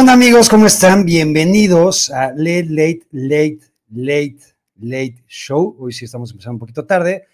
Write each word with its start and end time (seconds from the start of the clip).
¿Qué 0.00 0.02
onda 0.02 0.14
amigos? 0.14 0.48
¿Cómo 0.48 0.66
están? 0.66 1.04
Bienvenidos 1.04 2.08
a 2.08 2.32
Late, 2.34 2.68
Late, 2.70 3.06
Late, 3.12 3.60
Late, 3.90 4.40
Late 4.76 5.24
Show. 5.28 5.76
Hoy 5.78 5.92
sí 5.92 6.06
estamos 6.06 6.30
empezando 6.30 6.54
un 6.54 6.58
poquito 6.58 6.86
tarde. 6.86 7.26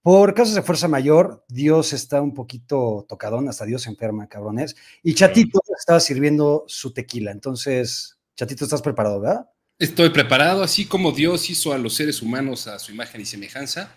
Por 0.00 0.32
casos 0.32 0.54
de 0.54 0.62
fuerza 0.62 0.88
mayor, 0.88 1.44
Dios 1.50 1.92
está 1.92 2.22
un 2.22 2.32
poquito 2.32 3.04
tocadón, 3.06 3.50
hasta 3.50 3.66
Dios 3.66 3.82
se 3.82 3.90
enferma, 3.90 4.26
cabrones. 4.26 4.74
Y 5.02 5.12
Chatito 5.12 5.60
estaba 5.78 6.00
sirviendo 6.00 6.64
su 6.66 6.94
tequila. 6.94 7.30
Entonces, 7.30 8.16
Chatito, 8.34 8.64
¿estás 8.64 8.80
preparado, 8.80 9.20
verdad? 9.20 9.50
Estoy 9.78 10.08
preparado, 10.08 10.62
así 10.62 10.86
como 10.86 11.12
Dios 11.12 11.50
hizo 11.50 11.74
a 11.74 11.78
los 11.78 11.92
seres 11.92 12.22
humanos 12.22 12.66
a 12.68 12.78
su 12.78 12.90
imagen 12.90 13.20
y 13.20 13.26
semejanza. 13.26 13.94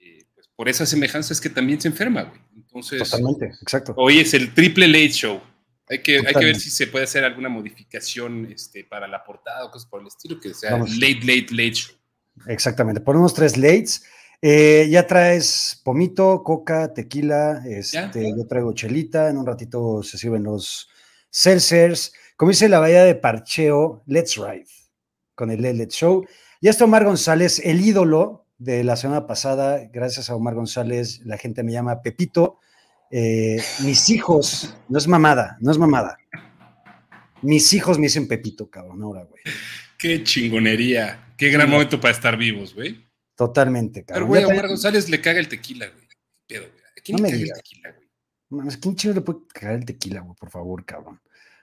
eh, 0.00 0.26
pues 0.34 0.50
por 0.54 0.68
esa 0.68 0.84
semejanza 0.84 1.32
es 1.32 1.40
que 1.40 1.48
también 1.48 1.80
se 1.80 1.88
enferma, 1.88 2.24
güey. 2.24 2.40
Entonces, 2.54 3.08
Totalmente, 3.08 3.46
exacto. 3.62 3.94
hoy 3.96 4.18
es 4.18 4.34
el 4.34 4.52
triple 4.52 4.86
late 4.86 5.12
show. 5.12 5.40
Hay 5.88 6.02
que, 6.02 6.18
hay 6.18 6.34
que 6.34 6.44
ver 6.44 6.56
si 6.56 6.70
se 6.70 6.86
puede 6.86 7.04
hacer 7.04 7.24
alguna 7.24 7.48
modificación 7.48 8.50
este, 8.50 8.84
para 8.84 9.06
la 9.06 9.22
portada 9.22 9.64
o 9.66 9.70
cosas 9.70 9.88
por 9.88 10.00
el 10.00 10.06
estilo, 10.06 10.40
que 10.40 10.54
sea 10.54 10.72
Vamos. 10.72 10.96
late, 10.96 11.20
late, 11.20 11.46
late 11.50 11.72
show. 11.72 11.94
Exactamente. 12.46 13.00
Ponemos 13.00 13.34
tres 13.34 13.56
lates. 13.56 14.04
Eh, 14.40 14.88
ya 14.90 15.06
traes 15.06 15.80
pomito, 15.84 16.42
coca, 16.42 16.92
tequila. 16.92 17.62
Este, 17.66 18.34
yo 18.36 18.46
traigo 18.46 18.72
chelita. 18.72 19.28
En 19.28 19.38
un 19.38 19.46
ratito 19.46 20.02
se 20.02 20.18
sirven 20.18 20.42
los 20.42 20.88
seltzers. 21.30 22.12
Como 22.36 22.50
dice 22.50 22.68
la 22.68 22.80
bahía 22.80 23.04
de 23.04 23.14
Parcheo, 23.14 24.02
let's 24.06 24.36
ride 24.36 24.66
con 25.34 25.50
el 25.50 25.62
Let 25.62 25.74
Let's 25.74 25.94
Show. 25.94 26.26
Ya 26.60 26.70
está 26.70 26.84
Omar 26.84 27.04
González, 27.04 27.60
el 27.64 27.80
ídolo 27.80 28.46
de 28.58 28.84
la 28.84 28.96
semana 28.96 29.26
pasada. 29.26 29.88
Gracias 29.92 30.30
a 30.30 30.34
Omar 30.34 30.54
González, 30.54 31.20
la 31.24 31.36
gente 31.38 31.62
me 31.62 31.72
llama 31.72 32.02
Pepito. 32.02 32.58
Eh, 33.16 33.62
mis 33.84 34.10
hijos, 34.10 34.74
no 34.88 34.98
es 34.98 35.06
mamada, 35.06 35.56
no 35.60 35.70
es 35.70 35.78
mamada. 35.78 36.18
Mis 37.42 37.72
hijos 37.72 37.96
me 37.98 38.06
dicen 38.06 38.26
Pepito, 38.26 38.68
cabrón, 38.68 39.02
ahora, 39.02 39.22
güey. 39.24 39.40
Qué 39.98 40.24
chingonería. 40.24 41.32
Qué 41.36 41.48
gran 41.50 41.66
Sí. 41.68 41.72
momento 41.72 42.00
para 42.00 42.12
estar 42.12 42.36
vivos, 42.36 42.74
güey. 42.74 43.06
Totalmente, 43.36 44.00
Pero, 44.02 44.06
cabrón. 44.06 44.28
güey, 44.28 44.42
Ya 44.42 44.48
a 44.48 44.50
Omar 44.52 44.68
González 44.68 45.08
le 45.08 45.20
caga 45.20 45.38
el 45.38 45.48
tequila, 45.48 45.86
güey. 45.86 46.08
¿Qué 46.08 46.16
pedo, 46.54 46.62
güey? 46.72 46.82
¿A 46.96 47.00
quién 47.04 47.16
No 47.18 47.22
le 47.24 47.30
caga 47.30 47.42
el 47.44 47.52
tequila, 47.52 47.90
güey? 47.92 48.08
Mames, 48.50 48.76
¿quién 48.78 48.96
chido 48.96 49.14
le 49.14 49.20
puede 49.20 49.38
cagar 49.52 49.74
el 49.76 49.84
tequila, 49.84 50.20
güey? 50.20 50.34
Por 50.36 50.50
favor, 50.50 50.84
cabrón. 50.84 51.20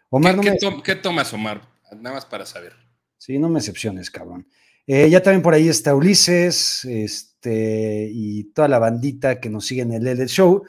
Omar, 0.09 0.31
¿Qué, 0.39 0.49
no 0.51 0.57
qué 0.57 0.71
me, 0.77 0.83
qué 0.83 0.95
tomas, 0.95 1.33
Omar? 1.33 1.61
Nada 1.97 2.15
más 2.15 2.25
para 2.25 2.45
saber. 2.45 2.73
sí, 3.17 3.37
no 3.37 3.49
me 3.49 3.59
decepciones, 3.59 4.09
cabrón. 4.09 4.47
Eh, 4.87 5.09
ya 5.09 5.21
también 5.21 5.41
por 5.41 5.53
ahí 5.53 5.67
está 5.69 5.93
Ulises, 5.95 6.85
este, 6.85 8.09
y 8.11 8.45
toda 8.53 8.67
la 8.67 8.79
bandita 8.79 9.39
que 9.39 9.49
nos 9.49 9.65
sigue 9.65 9.81
en 9.83 9.91
el 9.93 10.03
LL 10.07 10.27
Show. 10.27 10.63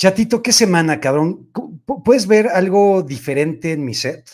Chatito, 0.00 0.42
¿qué 0.42 0.50
semana, 0.50 0.98
cabrón? 0.98 1.52
¿Pu- 1.52 1.84
pu- 1.84 2.02
¿Puedes 2.02 2.26
ver 2.26 2.48
algo 2.48 3.02
diferente 3.02 3.72
en 3.72 3.84
mi 3.84 3.92
set? 3.92 4.30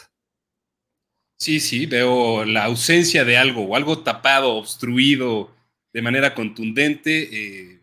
Sí, 1.41 1.59
sí, 1.59 1.87
veo 1.87 2.45
la 2.45 2.63
ausencia 2.67 3.25
de 3.25 3.37
algo 3.37 3.63
o 3.65 3.75
algo 3.75 4.05
tapado, 4.05 4.55
obstruido 4.55 5.51
de 5.93 6.03
manera 6.03 6.35
contundente. 6.37 7.29
eh, 7.33 7.83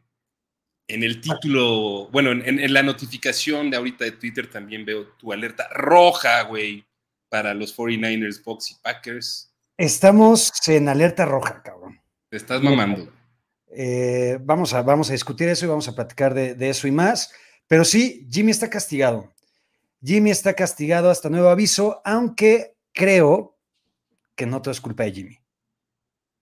en 0.88 1.03
el 1.03 1.20
título, 1.20 2.08
bueno, 2.12 2.31
en, 2.31 2.72
la 2.73 2.84
notificación 2.84 3.70
de 3.70 3.75
ahorita 3.75 4.06
de 4.06 4.12
Twitter 4.14 4.50
también 4.50 4.86
veo 4.86 5.08
tu 5.18 5.34
alerta 5.34 5.68
roja, 5.70 6.44
güey, 6.44 6.86
para 7.30 7.53
los 7.53 7.75
49ers, 7.75 8.41
Bucks 8.46 8.72
y 8.72 8.75
Packers. 8.81 9.52
Estamos 9.78 10.53
en 10.68 10.88
alerta 10.88 11.25
roja, 11.25 11.62
cabrón. 11.62 12.00
Te 12.30 12.38
estás 12.38 12.62
mamando. 12.62 13.12
Eh, 13.75 14.38
vamos, 14.41 14.74
a, 14.74 14.81
vamos 14.84 15.09
a 15.09 15.13
discutir 15.13 15.50
eso 15.50 15.66
y 15.66 15.69
vamos 15.69 15.88
a 15.90 15.96
platicar 15.96 16.34
de, 16.34 16.56
de 16.56 16.69
eso 16.69 16.88
y 16.88 16.91
más. 16.91 17.34
Pero 17.68 17.85
sí, 17.85 18.28
Jimmy 18.31 18.51
está 18.51 18.69
castigado. 18.69 19.34
Jimmy 20.03 20.31
está 20.31 20.53
castigado 20.53 21.09
hasta 21.09 21.29
nuevo 21.29 21.50
aviso, 21.50 22.01
aunque 22.03 22.75
creo 22.91 23.57
que 24.35 24.46
no 24.46 24.62
todo 24.62 24.72
es 24.72 24.81
culpa 24.81 25.03
de 25.03 25.12
Jimmy. 25.13 25.40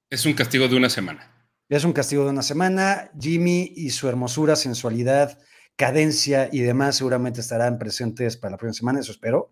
Es 0.09 0.25
un 0.25 0.33
castigo 0.33 0.67
de 0.67 0.75
una 0.75 0.89
semana. 0.89 1.31
Es 1.69 1.83
un 1.85 1.93
castigo 1.93 2.23
de 2.25 2.31
una 2.31 2.41
semana. 2.43 3.11
Jimmy 3.19 3.71
y 3.75 3.91
su 3.91 4.09
hermosura, 4.09 4.55
sensualidad, 4.55 5.39
cadencia 5.77 6.49
y 6.51 6.61
demás 6.61 6.97
seguramente 6.97 7.39
estarán 7.39 7.77
presentes 7.77 8.35
para 8.35 8.51
la 8.51 8.57
próxima 8.57 8.77
semana, 8.79 8.99
eso 8.99 9.11
espero. 9.11 9.51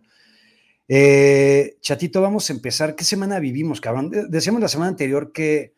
Eh, 0.87 1.77
Chatito, 1.81 2.21
vamos 2.21 2.49
a 2.49 2.53
empezar. 2.53 2.95
¿Qué 2.95 3.03
semana 3.03 3.39
vivimos, 3.39 3.79
cabrón? 3.79 4.09
De- 4.09 4.27
Decíamos 4.27 4.59
la 4.61 4.67
semana 4.67 4.89
anterior 4.89 5.31
que 5.31 5.75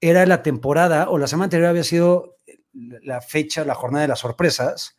era 0.00 0.24
la 0.26 0.42
temporada, 0.42 1.08
o 1.10 1.18
la 1.18 1.26
semana 1.26 1.44
anterior 1.44 1.68
había 1.68 1.84
sido 1.84 2.33
la 2.74 3.20
fecha, 3.20 3.64
la 3.64 3.74
jornada 3.74 4.02
de 4.02 4.08
las 4.08 4.18
sorpresas, 4.18 4.98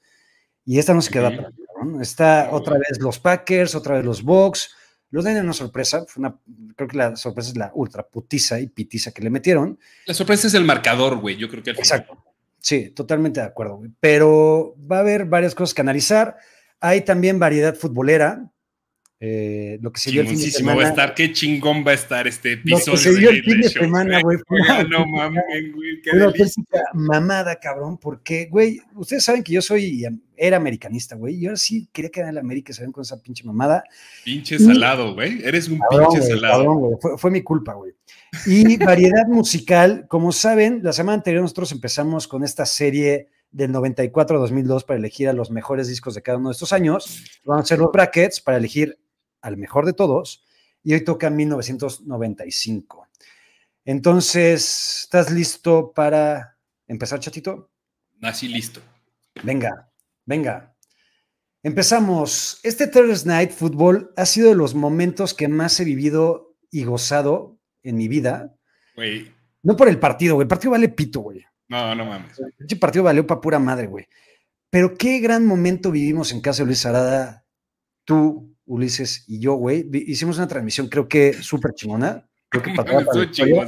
y 0.65 0.79
esta 0.79 0.93
no 0.93 1.01
se 1.01 1.11
queda 1.11 1.27
atrás, 1.27 1.53
cabrón. 1.67 2.01
Está 2.01 2.49
otra 2.51 2.77
vez 2.77 2.99
los 2.99 3.19
Packers, 3.19 3.75
otra 3.75 3.95
vez 3.95 4.05
los 4.05 4.23
Bucks. 4.23 4.73
Los 5.11 5.23
Niners 5.23 5.43
una 5.43 5.53
sorpresa, 5.53 6.03
fue 6.07 6.21
una, 6.21 6.37
creo 6.75 6.89
que 6.89 6.97
la 6.97 7.15
sorpresa 7.15 7.49
es 7.51 7.57
la 7.57 7.71
ultra 7.75 8.05
putiza 8.05 8.59
y 8.59 8.67
pitiza 8.67 9.11
que 9.11 9.21
le 9.21 9.29
metieron. 9.29 9.79
La 10.07 10.13
sorpresa 10.13 10.47
es 10.47 10.53
el 10.55 10.65
marcador, 10.65 11.19
güey. 11.19 11.37
Yo 11.37 11.47
creo 11.47 11.63
que 11.63 11.71
Exacto. 11.71 12.21
Sí, 12.59 12.89
totalmente 12.89 13.39
de 13.39 13.45
acuerdo. 13.45 13.77
güey. 13.77 13.91
Pero 13.99 14.75
va 14.91 14.97
a 14.97 15.01
haber 15.01 15.25
varias 15.25 15.53
cosas 15.53 15.75
que 15.75 15.81
analizar. 15.81 16.37
Hay 16.79 17.01
también 17.01 17.37
variedad 17.37 17.75
futbolera. 17.75 18.51
Eh, 19.27 19.79
lo 19.81 19.91
que 19.91 19.99
se 19.99 20.11
vio 20.11 20.21
el 20.21 20.27
fin 20.27 20.39
de 20.39 20.51
semana. 20.51 20.77
va 20.81 20.85
a 20.85 20.89
estar. 20.89 21.13
Qué 21.15 21.31
chingón 21.33 21.83
va 21.85 21.91
a 21.91 21.93
estar 21.95 22.27
este 22.27 22.57
Lo 22.57 22.77
episodio. 22.77 22.91
que 22.91 22.97
se 22.97 23.15
vio 23.19 23.29
el 23.31 23.43
fin 23.43 23.59
de 23.61 23.69
semana, 23.69 24.21
güey. 24.21 24.37
no 24.91 25.05
mames, 25.07 25.43
güey. 25.73 25.99
Una 26.13 26.25
auténtica 26.25 26.79
mamada, 26.93 27.55
cabrón, 27.59 27.97
porque, 27.97 28.45
güey, 28.51 28.79
ustedes 28.93 29.23
saben 29.23 29.41
que 29.43 29.53
yo 29.53 29.61
soy, 29.63 30.05
era 30.37 30.57
americanista, 30.57 31.15
güey, 31.15 31.35
y 31.37 31.45
ahora 31.47 31.57
sí 31.57 31.89
quería 31.91 32.11
quedar 32.11 32.29
en 32.29 32.35
la 32.35 32.41
América, 32.41 32.71
¿saben? 32.71 32.91
Con 32.91 33.01
esa 33.01 33.19
pinche 33.19 33.43
mamada. 33.43 33.83
Pinche 34.23 34.55
Y- 34.55 34.59
salado, 34.59 35.15
güey. 35.15 35.41
Eres 35.43 35.69
un 35.69 35.79
Cabrón, 35.79 36.09
pinche 36.11 36.19
güey, 36.27 36.39
salado. 36.39 36.63
cabrón, 36.65 36.97
Fue, 37.01 37.17
fue 37.17 37.31
mi 37.31 37.41
culpa, 37.41 37.73
güey. 37.73 37.93
Y 38.45 38.77
variedad 38.77 39.25
musical, 39.27 40.05
como 40.07 40.31
saben, 40.31 40.81
la 40.83 40.93
semana 40.93 41.15
anterior 41.15 41.41
nosotros 41.41 41.71
empezamos 41.71 42.27
con 42.27 42.43
esta 42.43 42.65
serie 42.67 43.29
del 43.51 43.71
94 43.71 44.35
a 44.37 44.39
2002 44.41 44.83
para 44.83 44.99
elegir 44.99 45.29
a 45.29 45.33
los 45.33 45.49
mejores 45.49 45.87
discos 45.87 46.13
de 46.13 46.21
cada 46.21 46.37
uno 46.37 46.49
de 46.49 46.53
estos 46.53 46.73
años. 46.73 47.23
Vamos 47.45 47.61
a 47.61 47.63
hacer 47.63 47.79
los 47.79 47.89
brackets 47.93 48.41
para 48.41 48.57
elegir 48.57 48.97
al 49.45 49.57
mejor 49.57 49.85
de 49.85 49.93
todos. 49.93 50.43
Y 50.83 50.93
hoy 50.93 51.03
toca 51.03 51.29
1995. 51.29 53.07
Entonces, 53.85 55.01
¿estás 55.03 55.31
listo 55.31 55.93
para 55.93 56.57
empezar, 56.87 57.19
chatito? 57.19 57.69
Así 58.21 58.47
listo. 58.47 58.81
Venga, 59.43 59.91
venga. 60.25 60.75
Empezamos. 61.61 62.59
Este 62.63 62.87
Thursday 62.87 63.27
Night 63.27 63.51
Football 63.51 64.11
ha 64.17 64.25
sido 64.25 64.49
de 64.49 64.55
los 64.55 64.73
momentos 64.73 65.33
que 65.33 65.47
más 65.47 65.79
he 65.79 65.83
vivido 65.83 66.55
y 66.71 66.83
gozado 66.83 67.59
en 67.83 67.97
mi 67.97 68.07
vida. 68.07 68.55
Güey. 68.95 69.31
No 69.61 69.75
por 69.75 69.87
el 69.87 69.99
partido, 69.99 70.35
güey. 70.35 70.45
El 70.45 70.49
partido 70.49 70.71
vale 70.71 70.89
pito, 70.89 71.19
güey. 71.21 71.43
No, 71.67 71.93
no 71.95 72.05
mames. 72.05 72.39
El 72.67 72.79
partido 72.79 73.03
valió 73.03 73.25
para 73.25 73.41
pura 73.41 73.59
madre, 73.59 73.87
güey. 73.87 74.07
Pero 74.69 74.95
qué 74.95 75.19
gran 75.19 75.45
momento 75.45 75.91
vivimos 75.91 76.31
en 76.31 76.41
casa 76.41 76.63
de 76.63 76.67
Luis 76.67 76.85
Arada, 76.85 77.45
tú, 78.03 78.54
Ulises 78.65 79.23
y 79.27 79.39
yo, 79.39 79.53
güey. 79.53 79.87
Hicimos 79.91 80.37
una 80.37 80.47
transmisión, 80.47 80.87
creo 80.87 81.07
que 81.07 81.33
súper 81.33 81.73
chingona. 81.73 82.27
Creo 82.49 82.63
que 82.63 82.71
Estuvo 83.31 83.65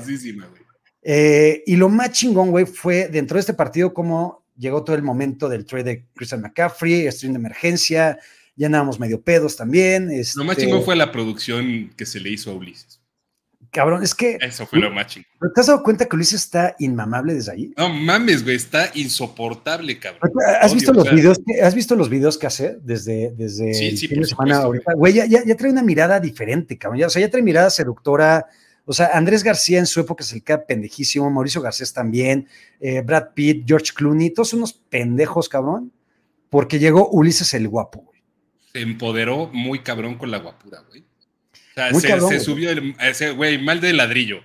güey. 0.50 0.68
Eh, 1.04 1.64
y 1.66 1.76
lo 1.76 1.90
más 1.90 2.12
chingón, 2.12 2.52
güey, 2.52 2.66
fue 2.66 3.08
dentro 3.08 3.36
de 3.36 3.42
este 3.42 3.54
partido 3.54 3.94
cómo 3.94 4.46
llegó 4.58 4.84
todo 4.84 4.96
el 4.96 5.04
momento 5.04 5.48
del 5.48 5.66
trade 5.66 5.84
de 5.84 6.06
Christian 6.14 6.42
McCaffrey, 6.42 7.10
stream 7.12 7.34
de 7.34 7.40
emergencia, 7.40 8.18
ya 8.56 8.66
andábamos 8.66 9.00
medio 9.00 9.22
pedos 9.22 9.56
también. 9.56 10.10
Lo 10.36 10.44
más 10.44 10.58
este, 10.58 10.66
chingón 10.66 10.84
fue 10.84 10.96
la 10.96 11.12
producción 11.12 11.92
que 11.96 12.06
se 12.06 12.20
le 12.20 12.32
hizo 12.32 12.52
a 12.52 12.56
Ulises. 12.56 12.97
Cabrón, 13.72 14.04
es 14.04 14.16
que, 14.16 14.38
Eso 14.42 14.66
fue 14.66 14.80
lo 14.80 14.92
más 14.92 15.08
chingón. 15.08 15.28
¿te 15.54 15.62
has 15.62 15.68
dado 15.68 15.84
cuenta 15.84 16.06
que 16.06 16.16
Ulises 16.16 16.42
está 16.42 16.76
inmamable 16.80 17.34
desde 17.34 17.52
ahí? 17.52 17.74
No 17.78 17.90
mames, 17.90 18.44
güey. 18.44 18.56
Está 18.56 18.92
insoportable, 18.94 20.00
cabrón. 20.00 20.32
¿Has 20.62 20.74
visto, 20.74 20.92
o 20.92 20.94
los 20.94 21.04
sea, 21.06 21.14
videos 21.14 21.40
que, 21.46 21.62
¿Has 21.62 21.76
visto 21.76 21.96
los 21.96 22.10
videos 22.10 22.38
que 22.38 22.48
hace 22.48 22.78
desde, 22.82 23.32
desde 23.32 23.74
Sí, 23.74 24.08
por 24.08 24.20
de 24.20 24.26
semana 24.26 24.58
ahorita? 24.58 24.94
Güey, 24.94 25.14
ya, 25.14 25.26
ya, 25.26 25.44
ya 25.46 25.56
trae 25.56 25.72
una 25.72 25.84
mirada 25.84 26.20
diferente, 26.20 26.78
cabrón. 26.78 27.00
Ya, 27.00 27.08
o 27.08 27.10
sea, 27.10 27.22
ya 27.22 27.30
trae 27.30 27.44
mirada 27.44 27.70
seductora. 27.70 28.48
O 28.86 28.94
sea, 28.94 29.08
Andrés 29.14 29.44
García 29.44 29.80
en 29.80 29.86
su 29.86 30.00
época 30.00 30.24
se 30.24 30.36
le 30.36 30.42
queda 30.42 30.66
pendejísimo, 30.66 31.30
Mauricio 31.30 31.62
Garcés 31.62 31.92
también, 31.92 32.48
eh, 32.80 33.02
Brad 33.02 33.34
Pitt, 33.34 33.66
George 33.68 33.92
Clooney, 33.94 34.30
todos 34.30 34.54
unos 34.54 34.74
pendejos, 34.74 35.50
cabrón, 35.50 35.92
porque 36.50 36.80
llegó 36.80 37.10
Ulises 37.10 37.54
el 37.54 37.68
guapo, 37.68 38.04
güey. 38.04 38.24
Se 38.72 38.80
empoderó 38.80 39.48
muy 39.52 39.80
cabrón 39.80 40.18
con 40.18 40.32
la 40.32 40.38
guapura, 40.38 40.84
güey. 40.88 41.07
Sea, 41.78 41.92
Muy 41.92 42.02
se, 42.02 42.08
cabrón, 42.08 42.40
subió 42.42 42.72
el, 42.72 42.96
ese, 43.00 43.30
güey, 43.32 43.62
mal 43.62 43.80
de 43.80 43.94
ladrillo. 43.94 44.40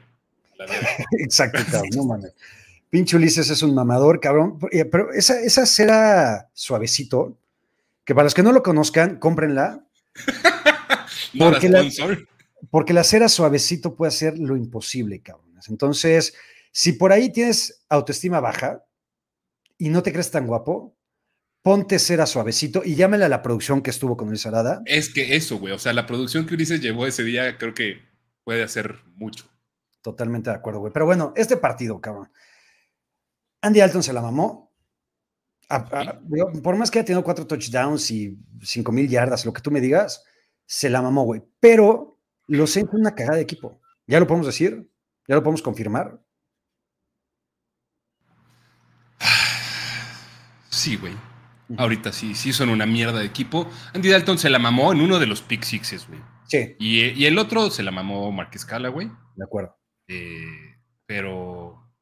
Exacto, 1.19 1.61
cabrón, 1.71 1.89
no 1.97 2.05
mames. 2.05 2.35
Pinche 2.91 3.17
Ulises 3.17 3.49
es 3.49 3.63
un 3.63 3.75
mamador, 3.75 4.21
cabrón. 4.21 4.59
Pero 4.61 5.11
esa, 5.15 5.41
esa 5.41 5.65
cera 5.65 6.51
suavecito, 6.53 7.39
que 8.05 8.15
para 8.15 8.25
los 8.25 8.35
que 8.35 8.43
no 8.43 8.53
lo 8.53 8.63
conozcan, 8.63 9.17
cómprenla, 9.19 9.83
Porque 11.39 11.71
la- 11.71 11.81
porque 12.71 12.93
la 12.93 13.03
cera 13.03 13.31
suavecito 13.31 13.95
puede 13.95 14.09
hacer 14.11 14.39
lo 14.39 14.55
imposible, 14.59 15.21
cabrones. 15.23 15.69
Entonces, 15.71 16.35
si 16.71 16.93
por 16.93 17.13
ahí 17.13 17.33
tienes 17.33 17.83
autoestima 17.89 18.41
baja 18.41 18.85
y 19.79 19.89
no 19.89 20.03
te 20.03 20.13
crees 20.13 20.31
tan 20.31 20.47
guapo, 20.47 20.95
ponte 21.63 21.99
cera 21.99 22.27
suavecito 22.27 22.83
y 22.85 22.97
llámela 22.97 23.27
a 23.27 23.29
la 23.29 23.43
producción 23.43 23.83
que 23.83 23.91
estuvo 23.91 24.17
con 24.17 24.29
Luis 24.29 24.47
Arada. 24.47 24.83
Es 24.85 25.13
que 25.13 25.37
eso, 25.37 25.59
güey. 25.59 25.73
O 25.73 25.79
sea, 25.79 25.93
la 25.93 26.07
producción 26.07 26.47
que 26.47 26.55
Ulises 26.55 26.81
llevó 26.81 27.07
ese 27.07 27.23
día 27.23 27.57
creo 27.57 27.73
que 27.73 28.03
puede 28.45 28.63
hacer 28.63 28.99
mucho. 29.15 29.49
Totalmente 30.03 30.51
de 30.51 30.57
acuerdo, 30.57 30.81
güey. 30.81 30.93
Pero 30.93 31.07
bueno, 31.07 31.33
este 31.37 31.57
partido, 31.57 32.01
cabrón. 32.01 32.31
Andy 33.63 33.81
Alton 33.81 34.03
se 34.03 34.13
la 34.13 34.21
mamó. 34.21 34.75
por 36.63 36.77
más 36.77 36.91
que 36.91 36.99
haya 36.99 37.07
tenido 37.07 37.23
cuatro 37.23 37.47
touchdowns 37.47 38.11
y 38.11 38.37
cinco 38.61 38.91
mil 38.91 39.09
yardas, 39.09 39.47
lo 39.47 39.53
que 39.53 39.63
tú 39.63 39.71
me 39.71 39.81
digas, 39.81 40.25
se 40.67 40.91
la 40.91 41.01
mamó, 41.01 41.23
güey. 41.23 41.43
Pero 41.61 42.19
lo 42.49 42.67
sé 42.67 42.85
una 42.91 43.15
cagada 43.15 43.37
de 43.37 43.43
equipo. 43.43 43.81
¿Ya 44.09 44.19
lo 44.19 44.27
podemos 44.27 44.47
decir? 44.47 44.91
¿Ya 45.29 45.37
lo 45.37 45.43
podemos 45.45 45.63
confirmar? 45.63 46.21
Sí, 50.69 50.97
güey. 50.97 51.15
Ahorita 51.79 52.13
sí, 52.13 52.35
sí 52.35 52.53
son 52.53 52.69
una 52.69 52.87
mierda 52.87 53.21
de 53.21 53.27
equipo. 53.27 53.71
Andy 53.95 54.09
Dalton 54.09 54.39
se 54.39 54.51
la 54.51 54.59
mamó 54.59 54.93
en 54.93 55.01
uno 55.01 55.19
de 55.19 55.27
los 55.27 55.43
pick 55.43 55.63
sixes, 55.63 56.07
güey. 56.07 56.21
Sí. 56.49 56.77
Y, 56.79 57.25
el 57.25 57.39
otro 57.39 57.71
se 57.71 57.83
la 57.83 57.91
mamó 57.91 58.31
Marquez 58.33 58.65
Cala, 58.65 58.89
güey. 58.89 59.09
De 59.37 59.45
acuerdo. 59.45 59.77
Eh, 60.09 60.77
pero, 61.07 61.93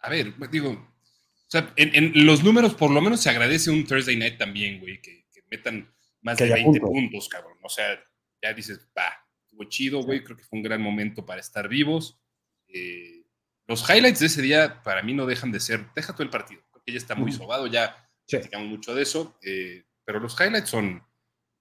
a 0.00 0.08
ver, 0.08 0.34
digo, 0.50 0.70
o 0.70 1.48
sea, 1.48 1.72
en, 1.76 2.26
los 2.26 2.42
números 2.42 2.74
por 2.74 2.90
lo 2.90 3.00
menos 3.00 3.20
se 3.20 3.30
agradece 3.30 3.70
un 3.70 3.84
Thursday 3.84 4.16
Night 4.16 4.38
también, 4.38 4.80
güey, 4.80 5.00
que, 5.00 5.24
metan 5.48 5.94
más 6.22 6.38
de 6.38 6.52
20 6.52 6.80
puntos. 6.80 7.28
cabrón. 7.28 7.56
O 7.62 7.68
sea, 7.68 8.02
ya 8.42 8.52
dices, 8.52 8.88
va, 8.96 9.12
estuvo 9.44 9.64
chido, 9.64 10.02
güey, 10.02 10.24
creo 10.24 10.36
que 10.36 10.42
fue 10.42 10.58
un 10.58 10.62
gran 10.64 10.82
momento 10.82 11.24
para 11.24 11.40
estar 11.40 11.68
vivos. 11.68 12.20
Eh, 12.68 13.24
los 13.68 13.88
highlights 13.88 14.20
de 14.20 14.26
ese 14.26 14.42
día 14.42 14.82
para 14.82 15.02
mí 15.02 15.14
no 15.14 15.24
dejan 15.26 15.52
de 15.52 15.60
ser, 15.60 15.86
deja 15.94 16.12
todo 16.12 16.24
el 16.24 16.30
partido, 16.30 16.62
porque 16.72 16.92
ya 16.92 16.98
está 16.98 17.14
muy 17.14 17.32
sobado, 17.32 17.66
ya 17.68 18.05
platicamos 18.28 18.68
mucho 18.68 18.94
de 18.94 19.02
eso, 19.02 19.38
eh, 19.42 19.84
pero 20.04 20.20
los 20.20 20.38
highlights 20.40 20.70
son 20.70 21.02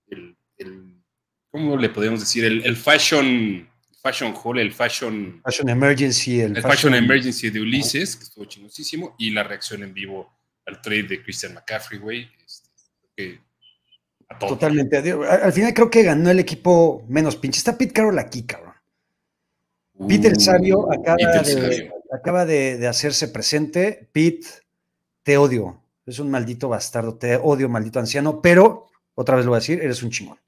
el, 0.08 0.38
¿cómo 1.50 1.78
le 1.78 1.90
podemos 1.90 2.20
decir? 2.20 2.46
El, 2.46 2.76
fashion, 2.76 3.70
fashion 4.02 4.34
hall, 4.36 4.60
el 4.60 4.72
fashion... 4.72 5.42
Fashion 5.44 5.70
emergency. 5.70 6.42
El, 6.42 6.62
fashion, 6.62 6.94
emergency 6.94 7.50
de 7.50 7.62
Ulises, 7.62 8.16
que 8.16 8.24
estuvo 8.24 8.46
chingosísimo, 8.46 9.16
y 9.18 9.32
la 9.32 9.44
reacción 9.44 9.84
en 9.84 9.94
vivo 9.94 10.32
al 10.66 10.82
trade 10.82 11.04
de 11.04 11.24
Christian 11.24 11.54
McCaffrey, 11.54 12.00
güey. 12.00 12.30
Este, 12.46 13.42
Totalmente. 14.40 14.98
Al 14.98 15.54
final 15.54 15.74
creo 15.74 15.90
que 15.90 16.04
ganó 16.04 16.32
el 16.32 16.40
equipo 16.40 17.06
menos 17.08 17.36
pinche. 17.36 17.60
Está 17.60 17.78
Pete 17.78 17.94
Carroll 17.94 18.20
aquí, 18.20 18.44
cabrón. 18.44 18.74
Pete 20.08 20.28
el 20.28 20.40
Sabio 20.40 20.92
acaba, 20.92 21.16
de, 21.42 21.92
acaba 22.12 22.46
de, 22.46 22.88
hacerse 22.88 23.28
presente. 23.30 24.10
Pete, 24.12 24.48
te 25.24 25.38
odio. 25.38 25.82
Es 26.06 26.19
un 26.19 26.30
maldito 26.30 26.69
bastardo. 26.69 27.16
Te 27.16 27.36
odio, 27.36 27.68
maldito 27.69 28.00
anciano. 28.00 28.42
Pero, 28.42 28.88
otra 29.16 29.36
vez 29.36 29.46
lo 29.46 29.52
voy 29.52 29.57
a 29.57 29.60
decir, 29.60 29.81
eres 29.81 30.04
un 30.04 30.12
chingón. 30.12 30.40